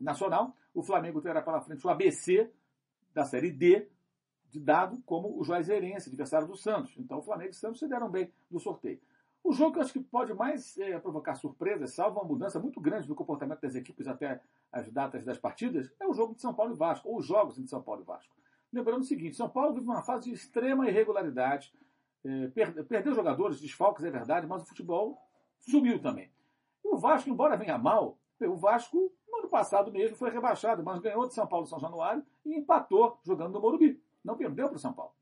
nacional. 0.00 0.56
O 0.72 0.82
Flamengo 0.82 1.20
terá 1.20 1.42
pela 1.42 1.60
frente 1.60 1.86
o 1.86 1.90
ABC 1.90 2.50
da 3.12 3.24
Série 3.24 3.50
D, 3.50 3.88
dado 4.54 5.02
como 5.04 5.38
o 5.38 5.44
Juazeirense, 5.44 6.08
adversário 6.08 6.46
do 6.46 6.56
Santos. 6.56 6.94
Então 6.96 7.18
o 7.18 7.22
Flamengo 7.22 7.50
e 7.50 7.52
o 7.52 7.54
Santos 7.54 7.80
se 7.80 7.88
deram 7.88 8.08
bem 8.08 8.32
no 8.50 8.60
sorteio. 8.60 9.00
O 9.42 9.52
jogo 9.52 9.72
que 9.72 9.78
eu 9.78 9.82
acho 9.82 9.92
que 9.92 10.00
pode 10.00 10.34
mais 10.34 10.76
é, 10.78 10.98
provocar 10.98 11.34
surpresas, 11.34 11.94
salvo 11.94 12.20
uma 12.20 12.28
mudança 12.28 12.58
muito 12.58 12.80
grande 12.80 13.08
no 13.08 13.14
comportamento 13.14 13.60
das 13.60 13.74
equipes 13.74 14.06
até 14.06 14.40
as 14.70 14.90
datas 14.90 15.24
das 15.24 15.38
partidas, 15.38 15.92
é 15.98 16.06
o 16.06 16.12
jogo 16.12 16.34
de 16.34 16.40
São 16.40 16.52
Paulo 16.52 16.74
e 16.74 16.76
Vasco, 16.76 17.08
ou 17.08 17.18
os 17.18 17.26
jogos 17.26 17.58
entre 17.58 17.70
São 17.70 17.82
Paulo 17.82 18.02
e 18.02 18.04
Vasco. 18.04 18.34
Lembrando 18.72 19.00
o 19.00 19.04
seguinte, 19.04 19.36
São 19.36 19.48
Paulo 19.48 19.74
vive 19.74 19.86
uma 19.86 20.02
fase 20.02 20.28
de 20.28 20.34
extrema 20.34 20.88
irregularidade, 20.88 21.72
é, 22.24 22.48
per 22.48 22.84
perdeu 22.84 23.14
jogadores, 23.14 23.60
desfalques, 23.60 24.04
é 24.04 24.10
verdade, 24.10 24.46
mas 24.46 24.62
o 24.62 24.66
futebol 24.66 25.18
subiu 25.60 26.00
também. 26.00 26.30
E 26.84 26.88
o 26.88 26.98
Vasco, 26.98 27.30
embora 27.30 27.56
venha 27.56 27.78
mal, 27.78 28.18
o 28.40 28.56
Vasco, 28.56 29.12
no 29.28 29.38
ano 29.38 29.48
passado 29.48 29.90
mesmo, 29.90 30.16
foi 30.16 30.30
rebaixado, 30.30 30.82
mas 30.82 31.00
ganhou 31.00 31.26
de 31.26 31.34
São 31.34 31.46
Paulo 31.46 31.66
São 31.66 31.78
Januário 31.78 32.24
e 32.44 32.54
empatou 32.54 33.18
jogando 33.24 33.52
no 33.52 33.60
Morumbi. 33.60 34.00
Não 34.24 34.36
perdeu 34.36 34.68
para 34.68 34.76
o 34.76 34.78
São 34.78 34.92
Paulo. 34.92 35.12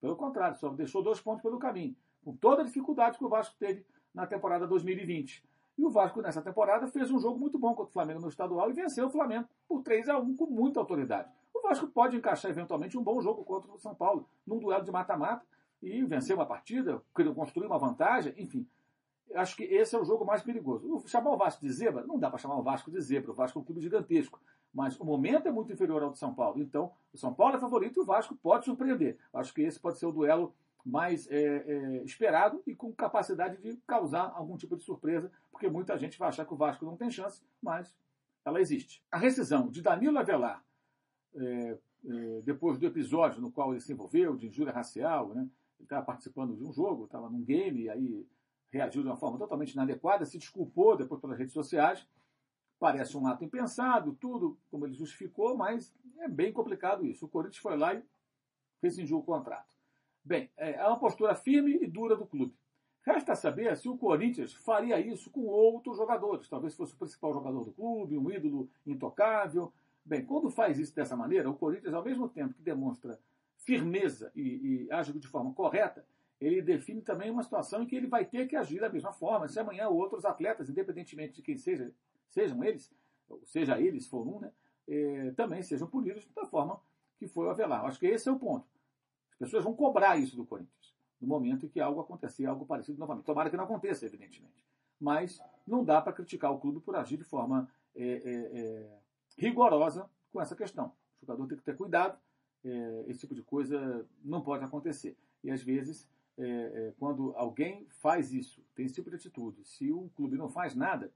Pelo 0.00 0.16
contrário, 0.16 0.58
só 0.58 0.68
deixou 0.68 1.02
dois 1.02 1.20
pontos 1.20 1.42
pelo 1.42 1.58
caminho. 1.58 1.96
Com 2.24 2.34
toda 2.36 2.62
a 2.62 2.64
dificuldade 2.64 3.18
que 3.18 3.24
o 3.24 3.28
Vasco 3.28 3.54
teve 3.58 3.84
na 4.14 4.26
temporada 4.26 4.66
2020. 4.66 5.44
E 5.76 5.84
o 5.84 5.90
Vasco, 5.90 6.22
nessa 6.22 6.40
temporada, 6.40 6.86
fez 6.86 7.10
um 7.10 7.18
jogo 7.18 7.38
muito 7.38 7.58
bom 7.58 7.74
contra 7.74 7.90
o 7.90 7.92
Flamengo 7.92 8.20
no 8.20 8.28
estadual 8.28 8.70
e 8.70 8.74
venceu 8.74 9.06
o 9.06 9.10
Flamengo 9.10 9.48
por 9.68 9.82
3 9.82 10.08
a 10.08 10.18
1 10.18 10.36
com 10.36 10.46
muita 10.46 10.78
autoridade. 10.78 11.28
O 11.52 11.60
Vasco 11.62 11.86
pode 11.88 12.16
encaixar 12.16 12.50
eventualmente 12.50 12.96
um 12.96 13.02
bom 13.02 13.20
jogo 13.20 13.44
contra 13.44 13.72
o 13.72 13.78
São 13.78 13.94
Paulo, 13.94 14.28
num 14.46 14.58
duelo 14.58 14.84
de 14.84 14.92
mata-mata, 14.92 15.44
e 15.82 16.02
vencer 16.04 16.34
uma 16.36 16.46
partida, 16.46 17.02
construir 17.34 17.66
uma 17.66 17.78
vantagem, 17.78 18.34
enfim. 18.38 18.66
Acho 19.34 19.56
que 19.56 19.64
esse 19.64 19.96
é 19.96 19.98
o 19.98 20.04
jogo 20.04 20.24
mais 20.24 20.42
perigoso. 20.42 21.02
Chamar 21.06 21.32
o 21.32 21.36
Vasco 21.36 21.60
de 21.60 21.72
zebra? 21.72 22.06
Não 22.06 22.18
dá 22.18 22.30
para 22.30 22.38
chamar 22.38 22.56
o 22.56 22.62
Vasco 22.62 22.90
de 22.90 23.00
zebra. 23.00 23.32
O 23.32 23.34
Vasco 23.34 23.58
é 23.58 23.62
um 23.62 23.64
clube 23.64 23.80
gigantesco. 23.80 24.40
Mas 24.74 24.98
o 24.98 25.04
momento 25.04 25.46
é 25.46 25.52
muito 25.52 25.72
inferior 25.72 26.02
ao 26.02 26.10
de 26.10 26.18
São 26.18 26.34
Paulo. 26.34 26.60
Então, 26.60 26.90
o 27.12 27.16
São 27.16 27.32
Paulo 27.32 27.56
é 27.56 27.60
favorito 27.60 28.00
e 28.00 28.02
o 28.02 28.04
Vasco 28.04 28.34
pode 28.34 28.64
surpreender. 28.64 29.16
Acho 29.32 29.54
que 29.54 29.62
esse 29.62 29.78
pode 29.78 29.98
ser 29.98 30.06
o 30.06 30.12
duelo 30.12 30.52
mais 30.84 31.30
é, 31.30 31.38
é, 31.38 32.04
esperado 32.04 32.62
e 32.66 32.74
com 32.74 32.92
capacidade 32.92 33.56
de 33.62 33.76
causar 33.86 34.32
algum 34.34 34.56
tipo 34.56 34.76
de 34.76 34.82
surpresa, 34.82 35.30
porque 35.50 35.68
muita 35.68 35.96
gente 35.96 36.18
vai 36.18 36.28
achar 36.28 36.44
que 36.44 36.52
o 36.52 36.56
Vasco 36.56 36.84
não 36.84 36.96
tem 36.96 37.10
chance, 37.10 37.40
mas 37.62 37.96
ela 38.44 38.60
existe. 38.60 39.02
A 39.10 39.16
rescisão 39.16 39.68
de 39.68 39.80
Danilo 39.80 40.18
Avelar, 40.18 40.62
é, 41.34 41.78
depois 42.42 42.78
do 42.78 42.86
episódio 42.86 43.40
no 43.40 43.50
qual 43.50 43.70
ele 43.72 43.80
se 43.80 43.92
envolveu, 43.92 44.36
de 44.36 44.48
injúria 44.48 44.72
racial, 44.72 45.28
né? 45.28 45.48
ele 45.78 45.84
estava 45.84 46.04
participando 46.04 46.54
de 46.54 46.62
um 46.62 46.72
jogo, 46.72 47.06
estava 47.06 47.30
num 47.30 47.42
game, 47.42 47.84
e 47.84 47.90
aí 47.90 48.26
reagiu 48.70 49.02
de 49.02 49.08
uma 49.08 49.16
forma 49.16 49.38
totalmente 49.38 49.72
inadequada, 49.72 50.26
se 50.26 50.36
desculpou 50.36 50.96
depois 50.96 51.20
pelas 51.20 51.38
redes 51.38 51.54
sociais. 51.54 52.06
Parece 52.78 53.16
um 53.16 53.26
ato 53.26 53.44
impensado, 53.44 54.16
tudo 54.20 54.58
como 54.70 54.86
ele 54.86 54.94
justificou, 54.94 55.56
mas 55.56 55.94
é 56.18 56.28
bem 56.28 56.52
complicado 56.52 57.06
isso. 57.06 57.26
O 57.26 57.28
Corinthians 57.28 57.62
foi 57.62 57.76
lá 57.76 57.94
e 57.94 58.02
rescindiu 58.82 59.18
o 59.18 59.22
contrato. 59.22 59.72
Bem, 60.24 60.50
é 60.56 60.82
uma 60.86 60.98
postura 60.98 61.34
firme 61.34 61.78
e 61.82 61.86
dura 61.86 62.16
do 62.16 62.26
clube. 62.26 62.54
Resta 63.02 63.34
saber 63.34 63.76
se 63.76 63.86
o 63.86 63.98
Corinthians 63.98 64.54
faria 64.54 64.98
isso 64.98 65.30
com 65.30 65.42
outros 65.42 65.98
jogadores. 65.98 66.48
Talvez 66.48 66.74
fosse 66.74 66.94
o 66.94 66.96
principal 66.96 67.34
jogador 67.34 67.64
do 67.64 67.72
clube, 67.72 68.16
um 68.16 68.30
ídolo 68.30 68.70
intocável. 68.86 69.70
Bem, 70.02 70.24
quando 70.24 70.50
faz 70.50 70.78
isso 70.78 70.94
dessa 70.94 71.14
maneira, 71.14 71.50
o 71.50 71.54
Corinthians, 71.54 71.92
ao 71.92 72.02
mesmo 72.02 72.28
tempo 72.28 72.54
que 72.54 72.62
demonstra 72.62 73.18
firmeza 73.58 74.32
e, 74.34 74.86
e 74.86 74.92
age 74.92 75.12
de 75.12 75.28
forma 75.28 75.52
correta, 75.52 76.04
ele 76.40 76.62
define 76.62 77.02
também 77.02 77.30
uma 77.30 77.42
situação 77.42 77.82
em 77.82 77.86
que 77.86 77.94
ele 77.94 78.06
vai 78.06 78.24
ter 78.24 78.46
que 78.48 78.56
agir 78.56 78.80
da 78.80 78.88
mesma 78.88 79.12
forma. 79.12 79.48
Se 79.48 79.60
amanhã 79.60 79.88
outros 79.88 80.24
atletas, 80.24 80.70
independentemente 80.70 81.34
de 81.34 81.42
quem 81.42 81.56
seja, 81.56 81.92
sejam 82.28 82.62
eles, 82.64 82.92
ou 83.28 83.44
seja 83.44 83.80
eles, 83.80 84.06
for 84.06 84.26
um, 84.26 84.40
né, 84.40 84.52
eh, 84.86 85.32
também 85.36 85.62
sejam 85.62 85.88
punidos 85.88 86.26
da 86.34 86.44
forma 86.44 86.80
que 87.18 87.26
foi 87.26 87.46
o 87.46 87.50
Avelar. 87.50 87.84
Acho 87.84 87.98
que 87.98 88.06
esse 88.06 88.28
é 88.28 88.32
o 88.32 88.38
ponto. 88.38 88.66
As 89.32 89.38
pessoas 89.38 89.64
vão 89.64 89.74
cobrar 89.74 90.16
isso 90.16 90.36
do 90.36 90.44
Corinthians 90.44 90.94
no 91.24 91.28
momento 91.28 91.66
em 91.66 91.68
que 91.68 91.80
algo 91.80 92.00
acontecer, 92.00 92.46
algo 92.46 92.66
parecido 92.66 92.98
novamente. 92.98 93.24
Tomara 93.24 93.50
que 93.50 93.56
não 93.56 93.64
aconteça, 93.64 94.04
evidentemente. 94.04 94.64
Mas 95.00 95.40
não 95.66 95.84
dá 95.84 96.00
para 96.00 96.12
criticar 96.12 96.52
o 96.52 96.60
clube 96.60 96.80
por 96.80 96.94
agir 96.94 97.16
de 97.16 97.24
forma 97.24 97.68
é, 97.94 98.04
é, 98.04 98.60
é, 98.60 98.98
rigorosa 99.36 100.08
com 100.32 100.40
essa 100.40 100.54
questão. 100.54 100.92
O 101.20 101.26
jogador 101.26 101.46
tem 101.46 101.58
que 101.58 101.64
ter 101.64 101.76
cuidado, 101.76 102.18
esse 103.06 103.20
tipo 103.20 103.34
de 103.34 103.42
coisa 103.42 104.06
não 104.22 104.40
pode 104.40 104.64
acontecer. 104.64 105.16
E 105.42 105.50
às 105.50 105.62
vezes, 105.62 106.08
quando 106.98 107.34
alguém 107.36 107.86
faz 107.90 108.32
isso, 108.32 108.62
tem 108.74 108.86
esse 108.86 108.94
tipo 108.94 109.10
de 109.10 109.16
atitude, 109.16 109.64
se 109.64 109.92
o 109.92 110.10
clube 110.16 110.36
não 110.36 110.48
faz 110.48 110.74
nada, 110.74 111.12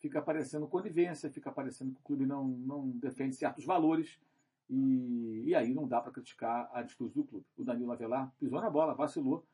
fica 0.00 0.18
aparecendo 0.18 0.66
conivência, 0.66 1.30
fica 1.30 1.50
aparecendo 1.50 1.92
que 1.92 2.00
o 2.00 2.04
clube 2.04 2.26
não, 2.26 2.46
não 2.46 2.88
defende 2.88 3.34
certos 3.34 3.64
valores 3.64 4.18
e, 4.70 5.44
e 5.46 5.54
aí 5.54 5.72
não 5.72 5.86
dá 5.86 6.00
para 6.00 6.12
criticar 6.12 6.68
a 6.72 6.80
atitude 6.80 7.14
do 7.14 7.24
clube. 7.24 7.44
O 7.56 7.64
Danilo 7.64 7.92
Avelar 7.92 8.32
pisou 8.38 8.60
na 8.60 8.70
bola, 8.70 8.94
vacilou 8.94 9.44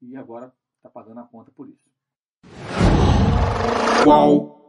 e 0.00 0.16
agora 0.16 0.52
está 0.76 0.88
pagando 0.88 1.20
a 1.20 1.24
conta 1.24 1.50
por 1.54 1.68
isso. 1.68 1.90
Qual? 4.04 4.60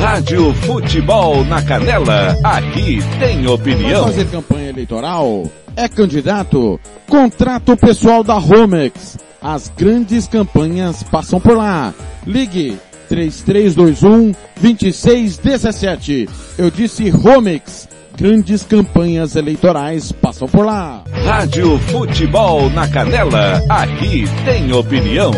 Rádio 0.00 0.52
Futebol 0.66 1.44
na 1.44 1.64
Canela, 1.64 2.32
aqui 2.44 2.98
tem 3.18 3.46
opinião. 3.46 4.04
Vai 4.04 4.12
fazer 4.12 4.30
campanha 4.30 4.68
eleitoral? 4.68 5.44
É 5.74 5.88
candidato? 5.88 6.78
Contrato 7.08 7.76
pessoal 7.76 8.22
da 8.22 8.34
Romex. 8.34 9.18
As 9.40 9.68
grandes 9.68 10.28
campanhas 10.28 11.02
passam 11.02 11.40
por 11.40 11.56
lá. 11.56 11.94
Ligue 12.26 12.78
3321 13.12 14.32
2617. 14.58 16.28
Eu 16.56 16.70
disse 16.70 17.10
Romex. 17.10 17.88
Grandes 18.16 18.62
campanhas 18.62 19.36
eleitorais 19.36 20.12
passam 20.12 20.46
por 20.46 20.66
lá. 20.66 21.02
Rádio 21.24 21.78
Futebol 21.78 22.68
na 22.70 22.86
Canela, 22.86 23.62
aqui 23.70 24.24
tem 24.44 24.70
opinião. 24.72 25.32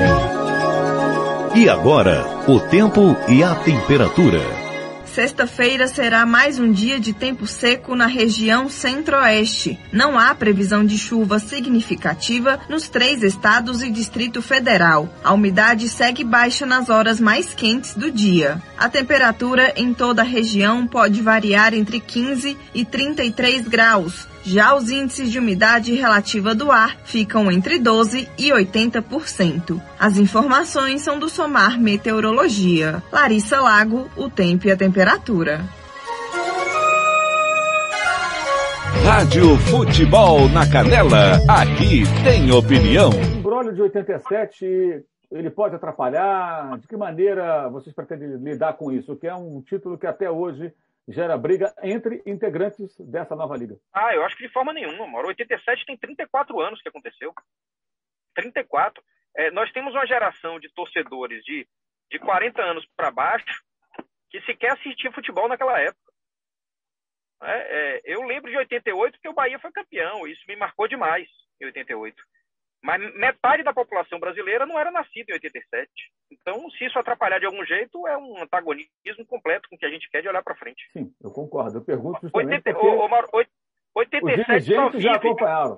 E 1.54 1.68
agora, 1.68 2.24
o 2.48 2.58
tempo 2.58 3.16
e 3.28 3.44
a 3.44 3.54
temperatura. 3.54 4.63
Sexta-feira 5.14 5.86
será 5.86 6.26
mais 6.26 6.58
um 6.58 6.72
dia 6.72 6.98
de 6.98 7.12
tempo 7.12 7.46
seco 7.46 7.94
na 7.94 8.06
região 8.06 8.68
centro-oeste. 8.68 9.78
Não 9.92 10.18
há 10.18 10.34
previsão 10.34 10.84
de 10.84 10.98
chuva 10.98 11.38
significativa 11.38 12.58
nos 12.68 12.88
três 12.88 13.22
estados 13.22 13.80
e 13.80 13.92
Distrito 13.92 14.42
Federal. 14.42 15.08
A 15.22 15.32
umidade 15.32 15.88
segue 15.88 16.24
baixa 16.24 16.66
nas 16.66 16.90
horas 16.90 17.20
mais 17.20 17.54
quentes 17.54 17.94
do 17.94 18.10
dia. 18.10 18.60
A 18.76 18.88
temperatura 18.88 19.72
em 19.76 19.94
toda 19.94 20.22
a 20.22 20.24
região 20.24 20.84
pode 20.84 21.22
variar 21.22 21.74
entre 21.74 22.00
15 22.00 22.58
e 22.74 22.84
33 22.84 23.68
graus. 23.68 24.33
Já 24.46 24.76
os 24.76 24.90
índices 24.90 25.32
de 25.32 25.38
umidade 25.38 25.94
relativa 25.94 26.54
do 26.54 26.70
ar 26.70 26.98
ficam 27.02 27.50
entre 27.50 27.78
12 27.78 28.28
e 28.38 28.50
80%. 28.50 29.80
As 29.98 30.18
informações 30.18 31.00
são 31.00 31.18
do 31.18 31.30
Somar 31.30 31.80
Meteorologia. 31.80 33.02
Larissa 33.10 33.58
Lago, 33.62 34.06
o 34.14 34.28
tempo 34.28 34.66
e 34.66 34.70
a 34.70 34.76
temperatura. 34.76 35.62
Rádio 39.02 39.56
Futebol 39.56 40.46
na 40.50 40.70
Canela, 40.70 41.36
aqui 41.48 42.02
tem 42.22 42.52
opinião. 42.52 43.10
O 43.10 43.38
embrólio 43.38 43.74
de 43.74 43.80
87, 43.80 45.04
ele 45.32 45.50
pode 45.50 45.74
atrapalhar? 45.74 46.78
De 46.78 46.86
que 46.86 46.96
maneira 46.98 47.70
vocês 47.70 47.94
pretendem 47.94 48.36
lidar 48.36 48.74
com 48.74 48.92
isso? 48.92 49.16
Que 49.16 49.26
é 49.26 49.34
um 49.34 49.62
título 49.62 49.96
que 49.96 50.06
até 50.06 50.30
hoje 50.30 50.70
gera 51.08 51.36
briga 51.36 51.74
entre 51.82 52.22
integrantes 52.26 52.96
dessa 52.98 53.36
nova 53.36 53.56
liga? 53.56 53.76
Ah, 53.92 54.14
eu 54.14 54.24
acho 54.24 54.36
que 54.36 54.46
de 54.46 54.52
forma 54.52 54.72
nenhuma, 54.72 55.06
Mauro. 55.06 55.28
87 55.28 55.86
tem 55.86 55.96
34 55.96 56.60
anos 56.60 56.80
que 56.80 56.88
aconteceu. 56.88 57.32
34. 58.34 59.02
É, 59.36 59.50
nós 59.50 59.70
temos 59.72 59.92
uma 59.94 60.06
geração 60.06 60.58
de 60.58 60.72
torcedores 60.72 61.42
de, 61.44 61.66
de 62.10 62.18
40 62.18 62.62
anos 62.62 62.86
para 62.96 63.10
baixo 63.10 63.62
que 64.30 64.40
sequer 64.42 64.72
assistia 64.72 65.12
futebol 65.12 65.48
naquela 65.48 65.78
época. 65.80 66.12
É, 67.42 67.96
é, 67.96 68.00
eu 68.04 68.22
lembro 68.22 68.50
de 68.50 68.56
88 68.56 69.20
que 69.20 69.28
o 69.28 69.34
Bahia 69.34 69.58
foi 69.58 69.70
campeão. 69.70 70.26
Isso 70.26 70.42
me 70.48 70.56
marcou 70.56 70.88
demais 70.88 71.28
em 71.60 71.66
88. 71.66 72.16
Mas 72.84 73.00
metade 73.14 73.62
da 73.62 73.72
população 73.72 74.20
brasileira 74.20 74.66
não 74.66 74.78
era 74.78 74.90
nascida 74.90 75.30
em 75.30 75.34
87. 75.34 75.90
Então, 76.30 76.68
se 76.72 76.84
isso 76.84 76.98
atrapalhar 76.98 77.38
de 77.38 77.46
algum 77.46 77.64
jeito, 77.64 78.06
é 78.06 78.14
um 78.18 78.42
antagonismo 78.42 79.24
completo 79.26 79.70
com 79.70 79.76
o 79.76 79.78
que 79.78 79.86
a 79.86 79.90
gente 79.90 80.06
quer 80.10 80.20
de 80.20 80.28
olhar 80.28 80.42
para 80.42 80.54
frente. 80.54 80.84
Sim, 80.92 81.10
eu 81.22 81.30
concordo. 81.30 81.78
Eu 81.78 81.82
pergunto 81.82 82.20
justamente 82.20 82.68
80, 82.68 82.74
porque 82.74 83.08
Mauro, 83.08 83.28
87 83.94 84.74
só 84.74 84.88
vive, 84.90 85.02
já 85.02 85.12
acompanharam. 85.14 85.76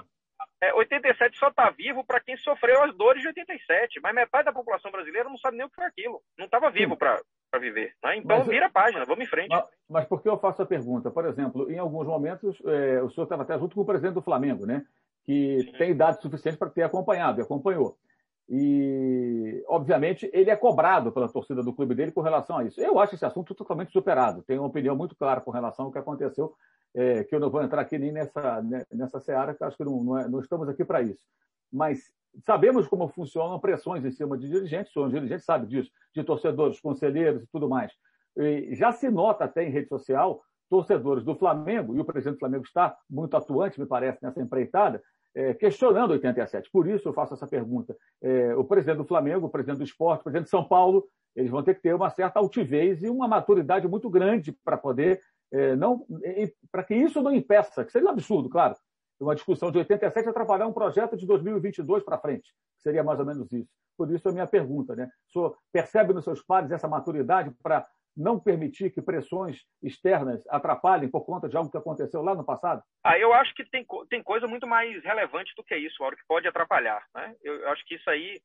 É, 0.60 0.74
87 0.74 1.38
só 1.38 1.48
está 1.48 1.70
vivo 1.70 2.02
para 2.04 2.18
quem 2.18 2.36
sofreu 2.38 2.82
as 2.82 2.92
dores 2.96 3.22
de 3.22 3.28
87, 3.28 4.00
mas 4.02 4.12
metade 4.12 4.46
da 4.46 4.52
população 4.52 4.90
brasileira 4.90 5.28
não 5.28 5.38
sabe 5.38 5.58
nem 5.58 5.66
o 5.66 5.68
que 5.68 5.76
foi 5.76 5.84
aquilo. 5.84 6.20
Não 6.36 6.46
estava 6.46 6.70
vivo 6.70 6.96
para 6.96 7.22
viver. 7.60 7.94
Né? 8.02 8.16
Então, 8.16 8.38
mas, 8.38 8.48
vira 8.48 8.66
a 8.66 8.70
página, 8.70 9.04
vamos 9.04 9.24
em 9.24 9.28
frente. 9.28 9.48
Mas, 9.48 9.64
mas 9.88 10.04
por 10.06 10.20
que 10.20 10.28
eu 10.28 10.38
faço 10.38 10.62
a 10.62 10.66
pergunta? 10.66 11.08
Por 11.08 11.24
exemplo, 11.26 11.70
em 11.70 11.78
alguns 11.78 12.08
momentos, 12.08 12.60
é, 12.64 13.00
o 13.00 13.10
senhor 13.10 13.24
estava 13.24 13.44
até 13.44 13.56
junto 13.56 13.76
com 13.76 13.82
o 13.82 13.86
presidente 13.86 14.14
do 14.14 14.22
Flamengo, 14.22 14.66
né? 14.66 14.84
Que 15.26 15.72
tem 15.76 15.90
idade 15.90 16.22
suficiente 16.22 16.56
para 16.56 16.70
ter 16.70 16.84
acompanhado, 16.84 17.40
e 17.40 17.42
acompanhou. 17.42 17.98
E, 18.48 19.64
obviamente, 19.66 20.30
ele 20.32 20.50
é 20.50 20.56
cobrado 20.56 21.10
pela 21.10 21.28
torcida 21.28 21.64
do 21.64 21.74
clube 21.74 21.96
dele 21.96 22.12
com 22.12 22.20
relação 22.20 22.58
a 22.58 22.64
isso. 22.64 22.80
Eu 22.80 22.98
acho 23.00 23.16
esse 23.16 23.26
assunto 23.26 23.54
totalmente 23.56 23.90
superado. 23.90 24.44
Tenho 24.44 24.62
uma 24.62 24.68
opinião 24.68 24.94
muito 24.94 25.16
clara 25.16 25.40
com 25.40 25.50
relação 25.50 25.86
ao 25.86 25.92
que 25.92 25.98
aconteceu, 25.98 26.54
é, 26.94 27.24
que 27.24 27.34
eu 27.34 27.40
não 27.40 27.50
vou 27.50 27.60
entrar 27.60 27.80
aqui 27.82 27.98
nem 27.98 28.12
nessa, 28.12 28.62
né, 28.62 28.86
nessa 28.92 29.18
seara, 29.18 29.52
que 29.52 29.64
acho 29.64 29.76
que 29.76 29.84
não, 29.84 30.02
não, 30.02 30.18
é, 30.18 30.28
não 30.28 30.38
estamos 30.38 30.68
aqui 30.68 30.84
para 30.84 31.02
isso. 31.02 31.24
Mas 31.72 32.12
sabemos 32.44 32.86
como 32.86 33.08
funcionam 33.08 33.58
pressões 33.58 34.04
em 34.04 34.12
cima 34.12 34.38
de 34.38 34.48
dirigentes, 34.48 34.94
o 34.94 35.08
dirigente 35.08 35.42
sabe 35.42 35.66
disso, 35.66 35.90
de 36.14 36.22
torcedores, 36.22 36.78
conselheiros 36.80 37.42
e 37.42 37.46
tudo 37.48 37.68
mais. 37.68 37.92
E 38.36 38.76
já 38.76 38.92
se 38.92 39.10
nota 39.10 39.44
até 39.44 39.64
em 39.64 39.70
rede 39.70 39.88
social 39.88 40.40
torcedores 40.68 41.24
do 41.24 41.34
Flamengo, 41.34 41.96
e 41.96 42.00
o 42.00 42.04
presidente 42.04 42.36
do 42.36 42.40
Flamengo 42.40 42.64
está 42.64 42.96
muito 43.08 43.36
atuante, 43.36 43.80
me 43.80 43.86
parece, 43.86 44.22
nessa 44.22 44.40
empreitada, 44.40 45.02
é, 45.36 45.52
questionando 45.52 46.12
87. 46.12 46.70
Por 46.70 46.88
isso 46.88 47.06
eu 47.06 47.12
faço 47.12 47.34
essa 47.34 47.46
pergunta. 47.46 47.94
É, 48.22 48.56
o 48.56 48.64
presidente 48.64 48.96
do 48.96 49.04
Flamengo, 49.04 49.46
o 49.46 49.50
presidente 49.50 49.78
do 49.78 49.84
esporte, 49.84 50.20
o 50.20 50.24
presidente 50.24 50.44
de 50.44 50.50
São 50.50 50.64
Paulo, 50.64 51.06
eles 51.36 51.50
vão 51.50 51.62
ter 51.62 51.74
que 51.74 51.82
ter 51.82 51.94
uma 51.94 52.08
certa 52.08 52.40
altivez 52.40 53.02
e 53.02 53.10
uma 53.10 53.28
maturidade 53.28 53.86
muito 53.86 54.08
grande 54.08 54.52
para 54.64 54.78
poder 54.78 55.20
é, 55.52 55.76
não 55.76 56.04
para 56.72 56.82
que 56.82 56.94
isso 56.94 57.22
não 57.22 57.32
impeça, 57.32 57.84
que 57.84 57.92
seria 57.92 58.08
um 58.08 58.12
absurdo, 58.12 58.48
claro, 58.48 58.74
uma 59.20 59.34
discussão 59.34 59.70
de 59.70 59.78
87 59.78 60.28
atrapalhar 60.28 60.66
um 60.66 60.72
projeto 60.72 61.16
de 61.16 61.26
2022 61.26 62.02
para 62.02 62.18
frente, 62.18 62.52
que 62.76 62.82
seria 62.82 63.04
mais 63.04 63.20
ou 63.20 63.26
menos 63.26 63.52
isso. 63.52 63.68
Por 63.96 64.10
isso 64.10 64.28
a 64.28 64.32
minha 64.32 64.46
pergunta, 64.46 64.96
né? 64.96 65.08
O 65.28 65.32
senhor 65.32 65.58
percebe 65.72 66.12
nos 66.12 66.24
seus 66.24 66.42
pares 66.42 66.70
essa 66.70 66.88
maturidade 66.88 67.50
para 67.62 67.86
não 68.16 68.40
permitir 68.40 68.90
que 68.90 69.02
pressões 69.02 69.62
externas 69.82 70.42
atrapalhem 70.48 71.10
por 71.10 71.24
conta 71.24 71.48
de 71.48 71.56
algo 71.56 71.70
que 71.70 71.76
aconteceu 71.76 72.22
lá 72.22 72.34
no 72.34 72.44
passado? 72.44 72.82
Ah, 73.04 73.18
eu 73.18 73.32
acho 73.34 73.54
que 73.54 73.64
tem, 73.64 73.84
tem 74.08 74.22
coisa 74.22 74.46
muito 74.46 74.66
mais 74.66 75.02
relevante 75.04 75.52
do 75.54 75.62
que 75.62 75.76
isso, 75.76 75.96
Mauro, 76.00 76.16
que 76.16 76.26
pode 76.26 76.48
atrapalhar. 76.48 77.04
Né? 77.14 77.34
Eu, 77.42 77.68
acho 77.70 77.84
que 77.84 77.96
isso 77.96 78.08
aí, 78.08 78.40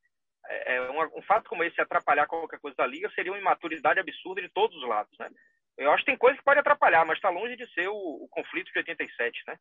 é, 0.47 0.75
é 0.75 0.91
um, 0.91 1.19
um, 1.19 1.21
fato 1.21 1.49
como 1.49 1.63
esse 1.63 1.79
atrapalhar 1.79 2.27
qualquer 2.27 2.59
coisa 2.59 2.75
da 2.75 2.85
liga 2.85 3.09
seria 3.15 3.31
uma 3.31 3.39
imaturidade 3.39 3.99
absurda 3.99 4.41
de 4.41 4.49
todos 4.49 4.75
os 4.75 4.87
lados. 4.87 5.17
Né? 5.17 5.29
Eu 5.77 5.91
acho 5.91 6.03
que 6.03 6.11
tem 6.11 6.17
coisa 6.17 6.37
que 6.37 6.43
pode 6.43 6.59
atrapalhar, 6.59 7.05
mas 7.05 7.17
está 7.17 7.29
longe 7.29 7.55
de 7.55 7.65
ser 7.73 7.87
o, 7.87 7.95
o, 7.95 8.27
conflito 8.29 8.71
de 8.71 8.79
87. 8.79 9.41
Né? 9.47 9.57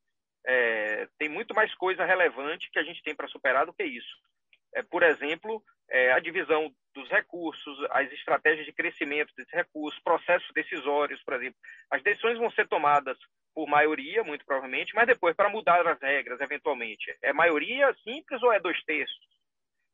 É, 0.46 1.08
tem 1.18 1.28
muito 1.28 1.54
mais 1.54 1.72
coisa 1.76 2.04
relevante 2.04 2.68
que 2.72 2.78
a 2.78 2.82
gente 2.82 3.02
tem 3.02 3.14
para 3.14 3.28
superar 3.28 3.64
do 3.64 3.72
que 3.72 3.84
isso. 3.84 4.16
É, 4.74 4.82
por 4.82 5.02
exemplo, 5.02 5.62
é, 5.90 6.12
a 6.12 6.20
divisão 6.20 6.72
dos 6.94 7.08
recursos, 7.08 7.78
as 7.90 8.10
estratégias 8.12 8.66
de 8.66 8.72
crescimento 8.72 9.32
desses 9.36 9.52
recursos, 9.52 10.00
processos 10.02 10.48
decisórios, 10.54 11.22
por 11.22 11.34
exemplo. 11.34 11.58
As 11.90 12.02
decisões 12.02 12.38
vão 12.38 12.50
ser 12.50 12.68
tomadas 12.68 13.16
por 13.54 13.68
maioria, 13.68 14.22
muito 14.22 14.44
provavelmente, 14.44 14.94
mas 14.94 15.06
depois, 15.06 15.34
para 15.34 15.48
mudar 15.48 15.86
as 15.86 16.00
regras, 16.00 16.40
eventualmente, 16.40 17.16
é 17.22 17.32
maioria 17.32 17.94
simples 18.04 18.42
ou 18.42 18.52
é 18.52 18.60
dois 18.60 18.80
terços? 18.84 19.30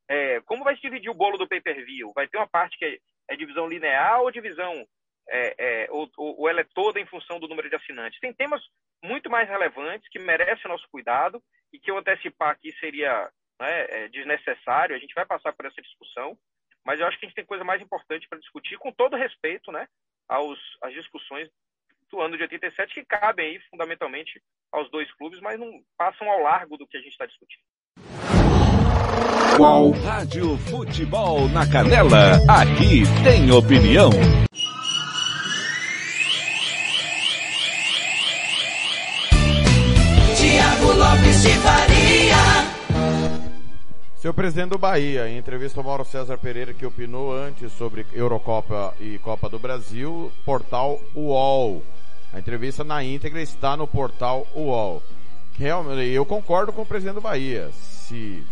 É, 0.09 0.41
como 0.43 0.65
vai 0.65 0.77
se 0.77 0.83
dividir 0.83 1.11
o 1.11 1.15
bolo 1.15 1.37
do 1.37 1.49
pay-per-view? 1.49 2.13
Vai 2.15 2.29
ter 2.29 2.37
uma 2.37 2.49
parte 2.49 2.79
que 2.79 2.85
é, 2.85 2.99
é 3.29 3.37
divisão 3.37 3.69
linear 3.69 4.21
ou 4.21 4.31
divisão 4.31 4.87
é, 5.29 5.55
é, 5.59 5.87
ou, 5.91 6.09
ou, 6.17 6.49
ela 6.49 6.61
é 6.61 6.67
toda 6.75 7.01
em 7.01 7.07
função 7.07 7.41
do 7.41 7.49
número 7.49 7.69
de 7.69 7.77
assinantes? 7.77 8.21
Tem 8.21 8.33
temas 8.33 8.63
muito 9.03 9.29
mais 9.29 9.49
relevantes 9.49 10.09
que 10.09 10.19
merecem 10.19 10.71
nosso 10.71 10.87
cuidado 10.91 11.43
e 11.73 11.79
que 11.79 11.91
eu 11.91 11.99
antecipar 11.99 12.51
aqui 12.51 12.73
seria 12.79 13.29
né, 13.61 13.87
é 13.89 14.09
desnecessário, 14.09 14.95
a 14.95 14.99
gente 14.99 15.15
vai 15.15 15.25
passar 15.25 15.53
por 15.53 15.67
essa 15.67 15.81
discussão, 15.81 16.37
mas 16.85 17.01
eu 17.01 17.07
acho 17.07 17.19
que 17.19 17.27
a 17.27 17.29
gente 17.29 17.37
tem 17.37 17.45
coisa 17.45 17.65
mais 17.65 17.83
importante 17.83 18.29
para 18.29 18.39
discutir, 18.39 18.79
com 18.79 18.93
todo 18.93 19.17
respeito 19.17 19.73
né, 19.73 19.89
aos, 20.29 20.59
às 20.83 20.93
discussões 20.93 21.49
do 22.11 22.21
ano 22.21 22.37
de 22.37 22.43
87, 22.43 22.95
que 22.95 23.05
cabem 23.05 23.47
aí 23.47 23.61
fundamentalmente 23.71 24.41
aos 24.73 24.91
dois 24.91 25.13
clubes, 25.15 25.41
mas 25.41 25.59
não 25.59 25.81
passam 25.97 26.31
ao 26.31 26.41
largo 26.41 26.77
do 26.77 26.87
que 26.87 26.97
a 26.97 27.01
gente 27.01 27.13
está 27.13 27.27
discutindo. 27.27 27.63
Qual 29.57 29.91
Rádio 29.91 30.57
Futebol 30.59 31.49
na 31.49 31.67
Canela? 31.71 32.37
Aqui 32.47 33.03
tem 33.25 33.51
opinião. 33.51 34.11
Tiago 40.37 40.93
Lopes 40.93 41.43
de 41.43 41.59
Faria. 41.61 41.86
Seu 44.27 44.35
presidente 44.35 44.71
do 44.71 44.79
Bahia, 44.79 45.29
em 45.29 45.39
entrevista 45.39 45.79
ao 45.79 45.85
Mauro 45.85 46.05
César 46.05 46.37
Pereira, 46.37 46.75
que 46.75 46.85
opinou 46.85 47.33
antes 47.33 47.71
sobre 47.75 48.05
Eurocopa 48.13 48.93
e 48.99 49.19
Copa 49.19 49.49
do 49.49 49.57
Brasil, 49.57 50.33
portal 50.45 51.01
UOL. 51.15 51.81
A 52.33 52.41
entrevista 52.41 52.83
na 52.83 53.05
íntegra 53.05 53.41
está 53.41 53.77
no 53.77 53.87
portal 53.87 54.45
UOL. 54.53 55.01
Realmente, 55.57 56.11
eu 56.11 56.27
concordo 56.27 56.73
com 56.73 56.83
o 56.83 56.87
presidente 56.87 57.15
do 57.15 57.21
Bahia. 57.21 57.71
Se, 57.71 58.45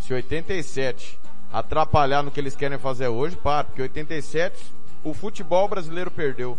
se 0.00 0.12
87 0.12 1.16
atrapalhar 1.52 2.24
no 2.24 2.32
que 2.32 2.40
eles 2.40 2.56
querem 2.56 2.76
fazer 2.76 3.06
hoje, 3.06 3.36
para, 3.36 3.62
porque 3.62 3.82
87 3.82 4.60
o 5.04 5.14
futebol 5.14 5.68
brasileiro 5.68 6.10
perdeu. 6.10 6.58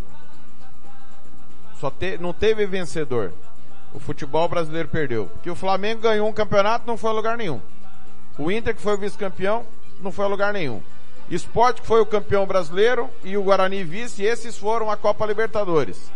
Só 1.81 1.91
te, 1.91 2.17
não 2.17 2.31
teve 2.31 2.65
vencedor. 2.65 3.33
O 3.93 3.99
futebol 3.99 4.47
brasileiro 4.47 4.87
perdeu. 4.87 5.25
Porque 5.33 5.49
o 5.49 5.55
Flamengo 5.55 6.03
ganhou 6.03 6.29
um 6.29 6.33
campeonato, 6.33 6.87
não 6.87 6.95
foi 6.95 7.09
a 7.09 7.13
lugar 7.13 7.37
nenhum. 7.37 7.59
O 8.37 8.51
Inter, 8.51 8.75
que 8.75 8.81
foi 8.81 8.93
o 8.95 8.97
vice-campeão, 8.97 9.65
não 10.01 10.11
foi 10.11 10.25
a 10.25 10.27
lugar 10.27 10.53
nenhum. 10.53 10.81
Esporte, 11.29 11.81
que 11.81 11.87
foi 11.87 12.01
o 12.01 12.05
campeão 12.05 12.45
brasileiro, 12.45 13.09
e 13.23 13.37
o 13.37 13.43
Guarani 13.43 13.83
vice, 13.83 14.23
esses 14.23 14.57
foram 14.57 14.91
a 14.91 14.97
Copa 14.97 15.25
Libertadores, 15.25 16.11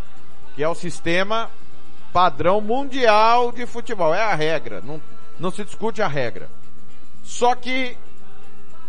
que 0.56 0.64
é 0.64 0.68
o 0.68 0.76
sistema 0.76 1.50
padrão 2.12 2.60
mundial 2.60 3.52
de 3.52 3.66
futebol. 3.66 4.14
É 4.14 4.22
a 4.22 4.36
regra, 4.36 4.82
não, 4.82 5.02
não 5.40 5.52
se 5.52 5.64
discute 5.64 6.02
a 6.02 6.08
regra. 6.08 6.50
Só 7.24 7.56
que 7.56 7.98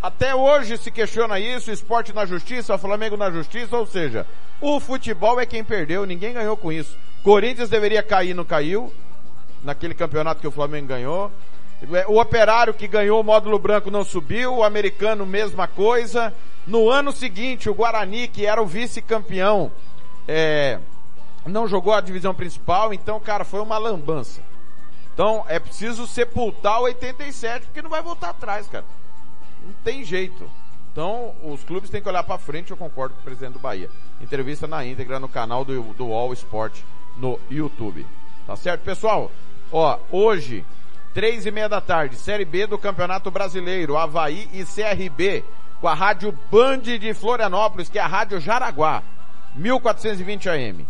Até 0.01 0.33
hoje 0.33 0.79
se 0.79 0.93
questiona 0.93 1.41
isso, 1.41 1.73
esporte 1.73 2.13
na 2.13 2.25
justiça, 2.25 2.79
Flamengo 2.79 3.17
na 3.17 3.31
justiça, 3.33 3.77
ou 3.77 3.85
seja, 3.85 4.25
o 4.61 4.79
futebol 4.79 5.41
é 5.41 5.47
quem 5.47 5.65
perdeu, 5.65 6.07
ninguém 6.07 6.33
ganhou 6.33 6.57
com 6.57 6.71
isso. 6.71 6.97
Corinthians 7.25 7.69
deveria 7.69 8.03
cair, 8.03 8.33
não 8.33 8.45
caiu, 8.45 8.93
naquele 9.63 9.95
campeonato 9.95 10.41
que 10.41 10.47
o 10.47 10.53
Flamengo 10.53 10.87
ganhou. 10.87 11.33
O 12.09 12.21
operário 12.21 12.75
que 12.75 12.89
ganhou 12.89 13.21
o 13.21 13.25
módulo 13.25 13.59
branco 13.59 13.91
não 13.91 14.03
subiu, 14.03 14.57
o 14.57 14.65
americano 14.65 15.25
mesma 15.25 15.69
coisa. 15.69 16.35
No 16.67 16.91
ano 16.91 17.13
seguinte, 17.13 17.71
o 17.71 17.75
Guarani, 17.75 18.29
que 18.29 18.45
era 18.45 18.61
o 18.61 18.67
vice-campeão, 18.67 19.71
é, 20.27 20.81
não 21.47 21.69
jogou 21.69 21.93
a 21.93 22.01
divisão 22.01 22.35
principal, 22.35 22.93
então, 22.93 23.19
cara, 23.21 23.45
foi 23.45 23.61
uma 23.61 23.79
lambança. 23.79 24.43
Então, 25.15 25.45
é 25.49 25.59
preciso 25.59 26.07
sepultar 26.07 26.81
o 26.81 26.85
87, 26.85 27.67
porque 27.67 27.83
não 27.83 27.91
vai 27.91 28.03
voltar 28.03 28.31
atrás, 28.31 28.67
cara. 28.69 28.85
Não 29.65 29.73
tem 29.85 30.05
jeito. 30.05 30.49
Então, 30.93 31.35
os 31.43 31.63
clubes 31.65 31.91
têm 31.91 32.03
que 32.03 32.09
olhar 32.09 32.23
para 32.25 32.39
frente, 32.39 32.71
eu 32.71 32.77
concordo 32.77 33.15
com 33.15 33.21
o 33.21 33.25
presidente 33.25 33.53
do 33.53 33.59
Bahia. 33.59 33.89
Entrevista 34.21 34.67
na 34.67 34.85
íntegra 34.85 35.19
no 35.21 35.29
canal 35.29 35.65
do, 35.65 35.81
do 35.95 36.13
All 36.13 36.33
Sport 36.33 36.81
no 37.17 37.39
YouTube. 37.51 38.07
Tá 38.47 38.57
certo, 38.57 38.83
pessoal? 38.83 39.31
Ó, 39.71 39.99
hoje, 40.11 40.65
três 41.15 41.47
e 41.47 41.51
meia 41.51 41.69
da 41.69 41.81
tarde, 41.81 42.17
Série 42.17 42.45
B 42.45 42.67
do 42.67 42.79
Campeonato 42.79 43.31
Brasileiro, 43.31 43.97
Havaí 43.97 44.49
e 44.53 44.65
CRB, 44.65 45.45
com 45.81 45.89
a 45.89 45.95
rádio 45.95 46.37
Band 46.51 46.81
de 46.81 47.15
Florianópolis, 47.15 47.89
que 47.89 47.99
é 47.99 48.03
a 48.03 48.07
rádio 48.07 48.41
Jaraguá, 48.41 49.03
1420 49.55 50.49
AM. 50.49 50.87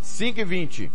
5 0.00 0.40
e 0.40 0.44
20 0.44 0.92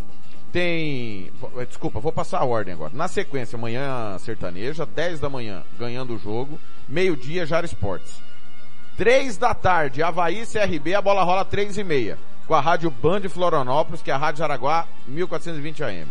tem, 0.55 1.31
desculpa, 1.67 1.99
vou 1.99 2.13
passar 2.13 2.39
a 2.39 2.45
ordem 2.45 2.73
agora. 2.73 2.93
Na 2.93 3.09
sequência, 3.09 3.57
amanhã 3.57 4.17
sertaneja, 4.19 4.85
10 4.85 5.19
da 5.19 5.29
manhã, 5.29 5.63
ganhando 5.77 6.15
o 6.15 6.17
jogo, 6.17 6.57
meio-dia, 6.87 7.45
Jara 7.45 7.65
Esportes. 7.65 8.21
3 8.95 9.35
da 9.37 9.53
tarde, 9.53 10.01
Havaí 10.01 10.45
CRB, 10.45 10.95
a 10.95 11.01
bola 11.01 11.23
rola 11.23 11.43
3 11.43 11.77
e 11.77 11.83
meia, 11.83 12.17
com 12.47 12.53
a 12.53 12.61
rádio 12.61 12.89
Band 12.89 13.27
Florianópolis, 13.27 14.01
que 14.01 14.09
é 14.09 14.13
a 14.13 14.17
rádio 14.17 14.39
Jaraguá, 14.39 14.87
1420 15.05 15.83
AM. 15.83 16.07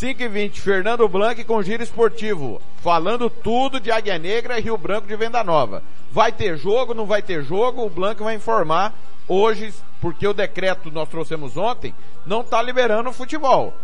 5 0.00 0.22
e 0.22 0.28
20, 0.28 0.62
Fernando 0.62 1.06
Blanc 1.06 1.44
com 1.44 1.62
giro 1.62 1.82
esportivo, 1.82 2.58
falando 2.82 3.28
tudo 3.28 3.78
de 3.78 3.90
Águia 3.90 4.18
Negra 4.18 4.58
e 4.58 4.62
Rio 4.62 4.78
Branco 4.78 5.06
de 5.06 5.14
Venda 5.14 5.44
Nova. 5.44 5.82
Vai 6.10 6.32
ter 6.32 6.56
jogo, 6.56 6.94
não 6.94 7.04
vai 7.04 7.20
ter 7.20 7.44
jogo, 7.44 7.84
o 7.84 7.90
Blanc 7.90 8.22
vai 8.22 8.34
informar 8.34 8.94
hoje, 9.28 9.74
porque 10.00 10.26
o 10.26 10.32
decreto 10.32 10.90
nós 10.90 11.06
trouxemos 11.06 11.54
ontem, 11.58 11.94
não 12.24 12.40
está 12.40 12.62
liberando 12.62 13.12
futebol. 13.12 13.74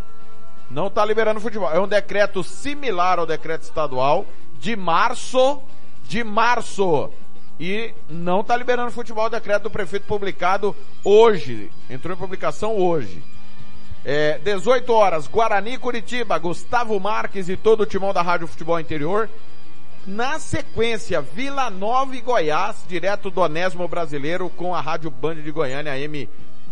Não 0.71 0.87
está 0.87 1.05
liberando 1.05 1.39
futebol. 1.39 1.71
É 1.71 1.79
um 1.79 1.87
decreto 1.87 2.43
similar 2.43 3.19
ao 3.19 3.27
decreto 3.27 3.65
estadual 3.65 4.25
de 4.59 4.75
março, 4.75 5.61
de 6.09 6.25
março. 6.25 7.11
E 7.61 7.93
não 8.09 8.41
está 8.41 8.57
liberando 8.57 8.91
futebol, 8.91 9.27
o 9.27 9.29
decreto 9.29 9.65
do 9.65 9.71
prefeito 9.71 10.07
publicado 10.07 10.75
hoje. 11.05 11.71
Entrou 11.91 12.17
em 12.17 12.19
publicação 12.19 12.75
hoje. 12.75 13.23
É, 14.09 14.39
18 14.39 14.93
horas, 14.93 15.27
Guarani 15.27 15.77
Curitiba, 15.77 16.39
Gustavo 16.39 17.01
Marques 17.01 17.49
e 17.49 17.57
todo 17.57 17.81
o 17.81 17.87
timão 17.87 18.15
da 18.15 18.23
Rádio 18.23 18.47
Futebol 18.47 18.79
Interior. 18.79 19.29
Na 20.07 20.39
sequência, 20.39 21.21
Vila 21.21 21.69
Nova 21.71 22.15
e 22.15 22.21
Goiás, 22.21 22.85
direto 22.87 23.33
do 23.33 23.41
Onésimo 23.41 23.89
Brasileiro, 23.89 24.49
com 24.49 24.73
a 24.73 24.81
Rádio 24.81 25.11
Band 25.11 25.43
de 25.43 25.51
Goiânia, 25.51 25.93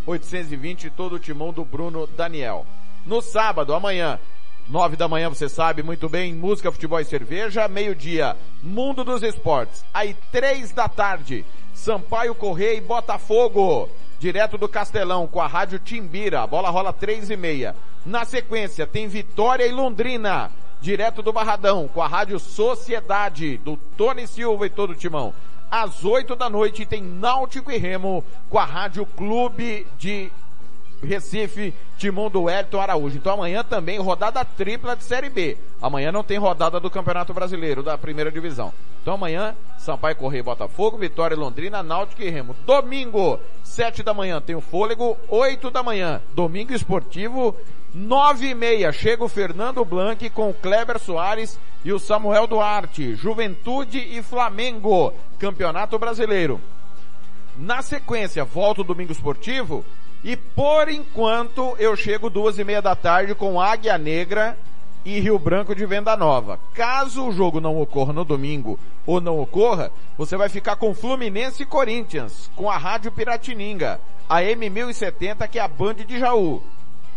M820 0.07 0.85
e 0.85 0.91
todo 0.91 1.17
o 1.17 1.19
timão 1.19 1.53
do 1.53 1.65
Bruno 1.65 2.07
Daniel. 2.07 2.65
No 3.05 3.21
sábado, 3.21 3.75
amanhã, 3.75 4.21
nove 4.69 4.95
da 4.95 5.09
manhã, 5.09 5.29
você 5.29 5.49
sabe 5.49 5.83
muito 5.83 6.09
bem, 6.09 6.33
música, 6.33 6.71
futebol 6.71 7.01
e 7.01 7.05
cerveja. 7.05 7.67
Meio-dia, 7.67 8.37
Mundo 8.63 9.03
dos 9.03 9.25
Esportes. 9.25 9.85
Aí, 9.93 10.17
três 10.31 10.71
da 10.71 10.89
tarde, 10.89 11.45
Sampaio 11.75 12.33
Correia 12.33 12.79
e 12.79 12.81
Botafogo 12.81 13.91
direto 14.19 14.57
do 14.57 14.69
Castelão, 14.69 15.27
com 15.27 15.41
a 15.41 15.47
rádio 15.47 15.79
Timbira. 15.79 16.43
A 16.43 16.47
bola 16.47 16.71
rola 16.71 16.93
três 16.93 17.31
e 17.31 17.37
meia. 17.37 17.75
Na 18.05 18.25
sequência, 18.25 18.87
tem 18.87 19.09
Vitória 19.09 19.67
e 19.67 19.73
Londrina, 19.73 20.51
direto 20.81 21.23
do 21.23 21.33
Barradão, 21.33 21.89
com 21.89 22.03
a 22.03 22.07
rádio 22.07 22.39
Sociedade, 22.39 23.57
do 23.59 23.77
Tony 23.97 24.27
Silva 24.27 24.67
e 24.67 24.71
todo 24.71 24.91
o 24.91 24.95
timão. 24.95 25.33
Às 25.71 26.05
oito 26.05 26.37
da 26.37 26.49
noite 26.49 26.87
tem 26.87 27.03
Náutico 27.03 27.73
e 27.73 27.79
Remo, 27.79 28.25
com 28.49 28.59
a 28.59 28.65
rádio 28.65 29.07
Clube 29.07 29.87
de 29.99 30.31
Recife, 31.05 31.75
Timão 31.99 32.29
do 32.29 32.43
Wellington 32.43 32.81
Araújo. 32.81 33.17
Então 33.17 33.35
amanhã 33.35 33.63
também 33.63 33.99
rodada 33.99 34.45
tripla 34.45 34.97
de 34.97 35.05
Série 35.05 35.31
B. 35.31 35.57
Amanhã 35.81 36.11
não 36.11 36.25
tem 36.25 36.39
rodada 36.39 36.81
do 36.81 36.91
Campeonato 36.91 37.33
Brasileiro, 37.33 37.83
da 37.83 37.97
primeira 37.97 38.31
divisão. 38.31 38.73
Então 39.03 39.15
amanhã, 39.15 39.55
Sampaio 39.79 40.17
Correia 40.17 40.43
Botafogo, 40.43 40.97
Vitória 40.97 41.37
Londrina, 41.37 41.83
Náutico 41.83 42.23
e 42.23 42.31
Remo. 42.31 42.57
Domingo, 42.67 43.39
sete 43.63 44.03
da 44.03 44.15
manhã 44.15 44.41
tem 44.41 44.57
o 44.57 44.61
Fôlego, 44.61 45.17
oito 45.29 45.71
da 45.71 45.83
manhã, 45.83 46.23
Domingo 46.35 46.73
Esportivo, 46.73 47.55
nove 47.93 48.49
e 48.49 48.55
meia, 48.55 48.91
chega 48.93 49.23
o 49.23 49.29
Fernando 49.29 49.85
Blanc 49.85 50.29
com 50.31 50.49
o 50.49 50.55
Kleber 50.55 50.99
Soares 50.99 51.59
e 51.85 51.93
o 51.93 51.99
Samuel 51.99 52.47
Duarte. 52.47 53.15
Juventude 53.15 53.99
e 53.99 54.23
Flamengo, 54.23 55.13
Campeonato 55.39 55.99
Brasileiro. 55.99 56.61
Na 57.57 57.83
sequência, 57.83 58.45
volta 58.45 58.81
o 58.81 58.85
Domingo 58.85 59.13
Esportivo, 59.13 59.85
e 60.25 60.35
por 60.37 60.89
enquanto 60.89 61.77
eu 61.79 61.95
chego 61.95 62.31
duas 62.31 62.59
e 62.59 62.65
meia 62.65 62.81
da 62.81 62.97
tarde 62.97 63.35
com 63.35 63.61
Águia 63.61 63.99
Negra 63.99 64.57
e 65.05 65.21
Rio 65.21 65.39
Branco 65.39 65.75
de 65.75 65.85
Venda 65.85 66.17
Nova. 66.17 66.59
Caso 66.73 67.27
o 67.27 67.33
jogo 67.33 67.61
não 67.61 67.79
ocorra 67.79 68.15
no 68.15 68.25
domingo 68.25 68.81
ou 69.05 69.21
não 69.21 69.39
ocorra, 69.39 69.93
você 70.17 70.35
vai 70.35 70.49
ficar 70.49 70.77
com 70.77 70.95
Fluminense 70.95 71.63
e 71.63 71.67
Corinthians, 71.67 72.51
com 72.57 72.71
a 72.71 72.79
Rádio 72.79 73.13
Piratininga, 73.13 74.01
a 74.27 74.41
M1070 74.41 75.47
que 75.47 75.59
é 75.59 75.63
a 75.63 75.69
Band 75.69 75.97
de 75.97 76.19
Jaú. 76.19 76.63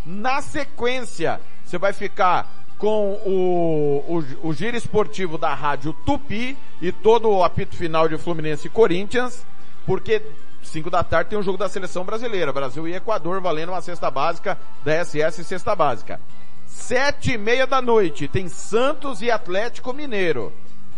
Na 0.05 0.41
sequência, 0.41 1.39
você 1.63 1.77
vai 1.77 1.93
ficar 1.93 2.45
com 2.77 3.13
o, 3.25 4.03
o, 4.43 4.49
o 4.49 4.53
giro 4.53 4.75
esportivo 4.75 5.37
da 5.37 5.53
Rádio 5.53 5.93
Tupi 6.05 6.57
e 6.81 6.91
todo 6.91 7.29
o 7.29 7.43
apito 7.43 7.75
final 7.75 8.09
de 8.09 8.17
Fluminense 8.17 8.67
e 8.67 8.69
Corinthians, 8.69 9.45
porque 9.85 10.21
5 10.67 10.89
da 10.89 11.03
tarde 11.03 11.29
tem 11.29 11.39
um 11.39 11.43
jogo 11.43 11.57
da 11.57 11.69
seleção 11.69 12.03
brasileira, 12.03 12.53
Brasil 12.53 12.87
e 12.87 12.95
Equador, 12.95 13.41
valendo 13.41 13.69
uma 13.69 13.81
cesta 13.81 14.11
básica 14.11 14.57
da 14.83 15.03
SS 15.03 15.43
Cesta 15.43 15.75
Básica. 15.75 16.19
Sete 16.67 17.33
e 17.33 17.37
meia 17.37 17.65
da 17.65 17.81
noite 17.81 18.27
tem 18.27 18.47
Santos 18.47 19.21
e 19.21 19.31
Atlético 19.31 19.93
Mineiro. 19.93 20.53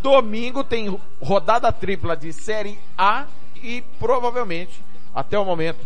domingo 0.00 0.62
tem 0.62 0.96
rodada 1.20 1.72
tripla 1.72 2.16
de 2.16 2.32
Série 2.32 2.78
A 2.96 3.24
e 3.56 3.82
provavelmente, 3.98 4.80
até 5.12 5.36
o 5.36 5.44
momento, 5.44 5.84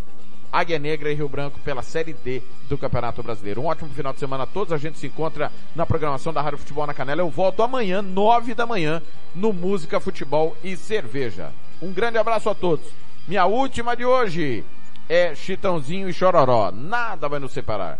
Águia 0.53 0.79
Negra 0.79 1.11
e 1.11 1.15
Rio 1.15 1.29
Branco 1.29 1.59
pela 1.61 1.83
Série 1.83 2.13
D 2.13 2.43
do 2.69 2.79
Campeonato 2.79 3.23
Brasileiro. 3.23 3.63
Um 3.63 3.67
ótimo 3.67 3.91
final 3.91 4.13
de 4.13 4.19
semana 4.19 4.45
a 4.45 4.47
todos. 4.47 4.73
A 4.73 4.79
gente 4.79 4.99
se 4.99 5.07
encontra 5.07 5.53
na 5.75 5.87
programação 5.87 6.33
da 6.33 6.43
Rádio 6.43 6.59
Futebol 6.59 6.87
na 6.87 6.95
Canela. 6.95 7.21
Eu 7.21 7.31
volto 7.31 7.63
amanhã, 7.63 8.03
nove 8.03 8.55
da 8.55 8.67
manhã, 8.67 9.03
no 9.35 9.53
Música, 9.53 10.01
Futebol 10.01 10.57
e 10.63 10.77
Cerveja. 10.77 11.53
Um 11.81 11.93
grande 11.93 12.19
abraço 12.19 12.49
a 12.49 12.55
todos. 12.55 12.87
Minha 13.27 13.47
última 13.47 13.95
de 13.95 14.05
hoje 14.05 14.65
é 15.09 15.35
Chitãozinho 15.35 16.09
e 16.09 16.13
Chororó. 16.13 16.71
Nada 16.73 17.29
vai 17.29 17.39
nos 17.39 17.53
separar. 17.53 17.99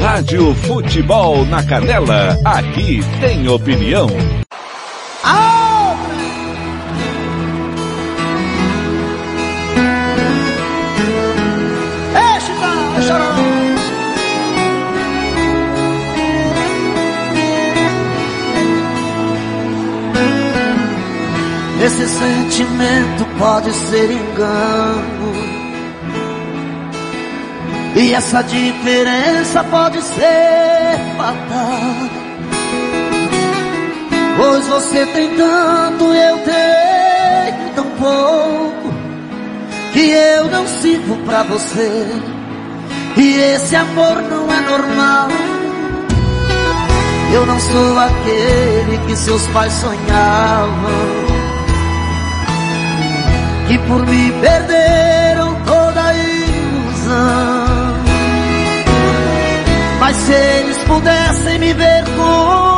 Rádio 0.00 0.54
Futebol 0.54 1.44
na 1.46 1.64
Canela. 1.66 2.36
Aqui 2.44 3.00
tem 3.20 3.48
opinião. 3.48 4.08
Esse 21.84 22.08
sentimento 22.08 23.24
pode 23.38 23.72
ser 23.72 24.10
engano. 24.10 25.32
E 27.94 28.14
essa 28.14 28.42
diferença 28.42 29.64
pode 29.64 30.02
ser 30.02 30.98
fatal. 31.16 32.18
Pois 34.38 34.66
você 34.68 35.04
tem 35.06 35.34
tanto, 35.36 36.04
eu 36.04 36.38
tenho 36.38 37.74
tão 37.74 37.84
pouco 37.98 38.94
Que 39.92 40.10
eu 40.10 40.44
não 40.44 40.64
sirvo 40.64 41.16
pra 41.26 41.42
você 41.42 42.06
E 43.16 43.36
esse 43.54 43.74
amor 43.74 44.22
não 44.22 44.52
é 44.52 44.60
normal 44.60 45.28
Eu 47.32 47.46
não 47.46 47.58
sou 47.58 47.98
aquele 47.98 48.98
que 49.08 49.16
seus 49.16 49.44
pais 49.48 49.72
sonhavam 49.72 51.37
Que 53.68 53.78
por 53.80 54.06
mim 54.06 54.32
perderam 54.40 55.54
toda 55.64 56.06
a 56.06 56.14
ilusão 56.14 57.58
mas 60.00 60.16
se 60.16 60.32
eles 60.32 60.78
pudessem 60.84 61.58
me 61.58 61.74
ver 61.74 62.04
com 62.16 62.77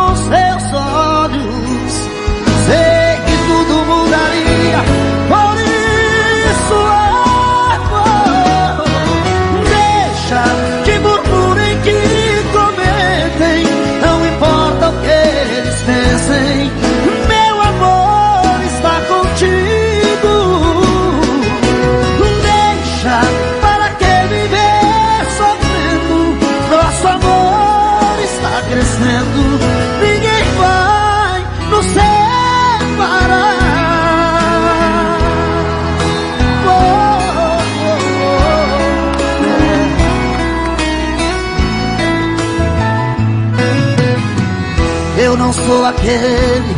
aquele 45.86 46.74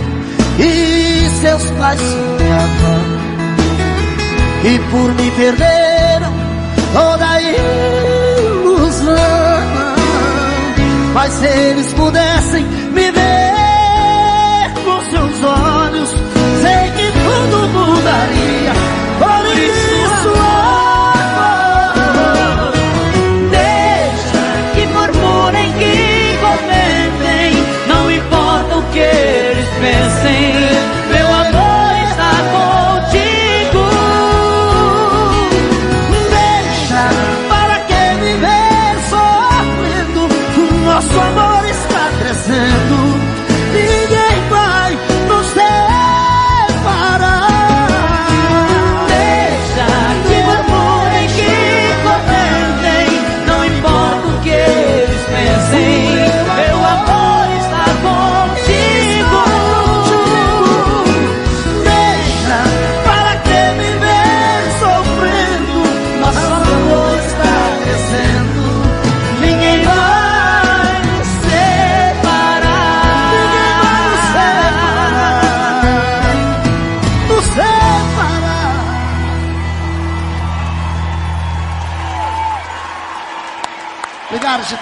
que 0.56 1.30
seus 1.40 1.64
pais 1.72 2.00
sonhavam 2.00 3.22
e 4.64 4.78
por 4.90 5.14
me 5.14 5.30
perderam 5.32 6.32
toda 6.92 7.28
a 7.28 7.40
ilusão. 7.40 9.14
Mas 11.14 11.32
se 11.32 11.46
eles 11.46 11.92
pudessem 11.94 12.66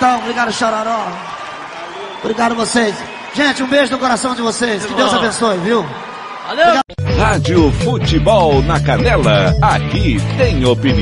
Obrigado, 0.00 0.02
Chitão. 0.02 0.18
Obrigado, 0.18 0.52
Chororó. 0.52 1.06
Obrigado 2.22 2.54
vocês. 2.54 2.96
Gente, 3.34 3.62
um 3.62 3.66
beijo 3.66 3.92
no 3.92 3.98
coração 3.98 4.34
de 4.34 4.42
vocês. 4.42 4.84
Que 4.84 4.94
Deus 4.94 5.12
abençoe, 5.12 5.58
viu? 5.58 5.84
Valeu. 6.46 6.80
Rádio 7.18 7.70
Futebol 7.84 8.62
na 8.62 8.80
Canela. 8.80 9.54
Aqui 9.60 10.16
tem 10.38 10.64
opinião. 10.64 10.98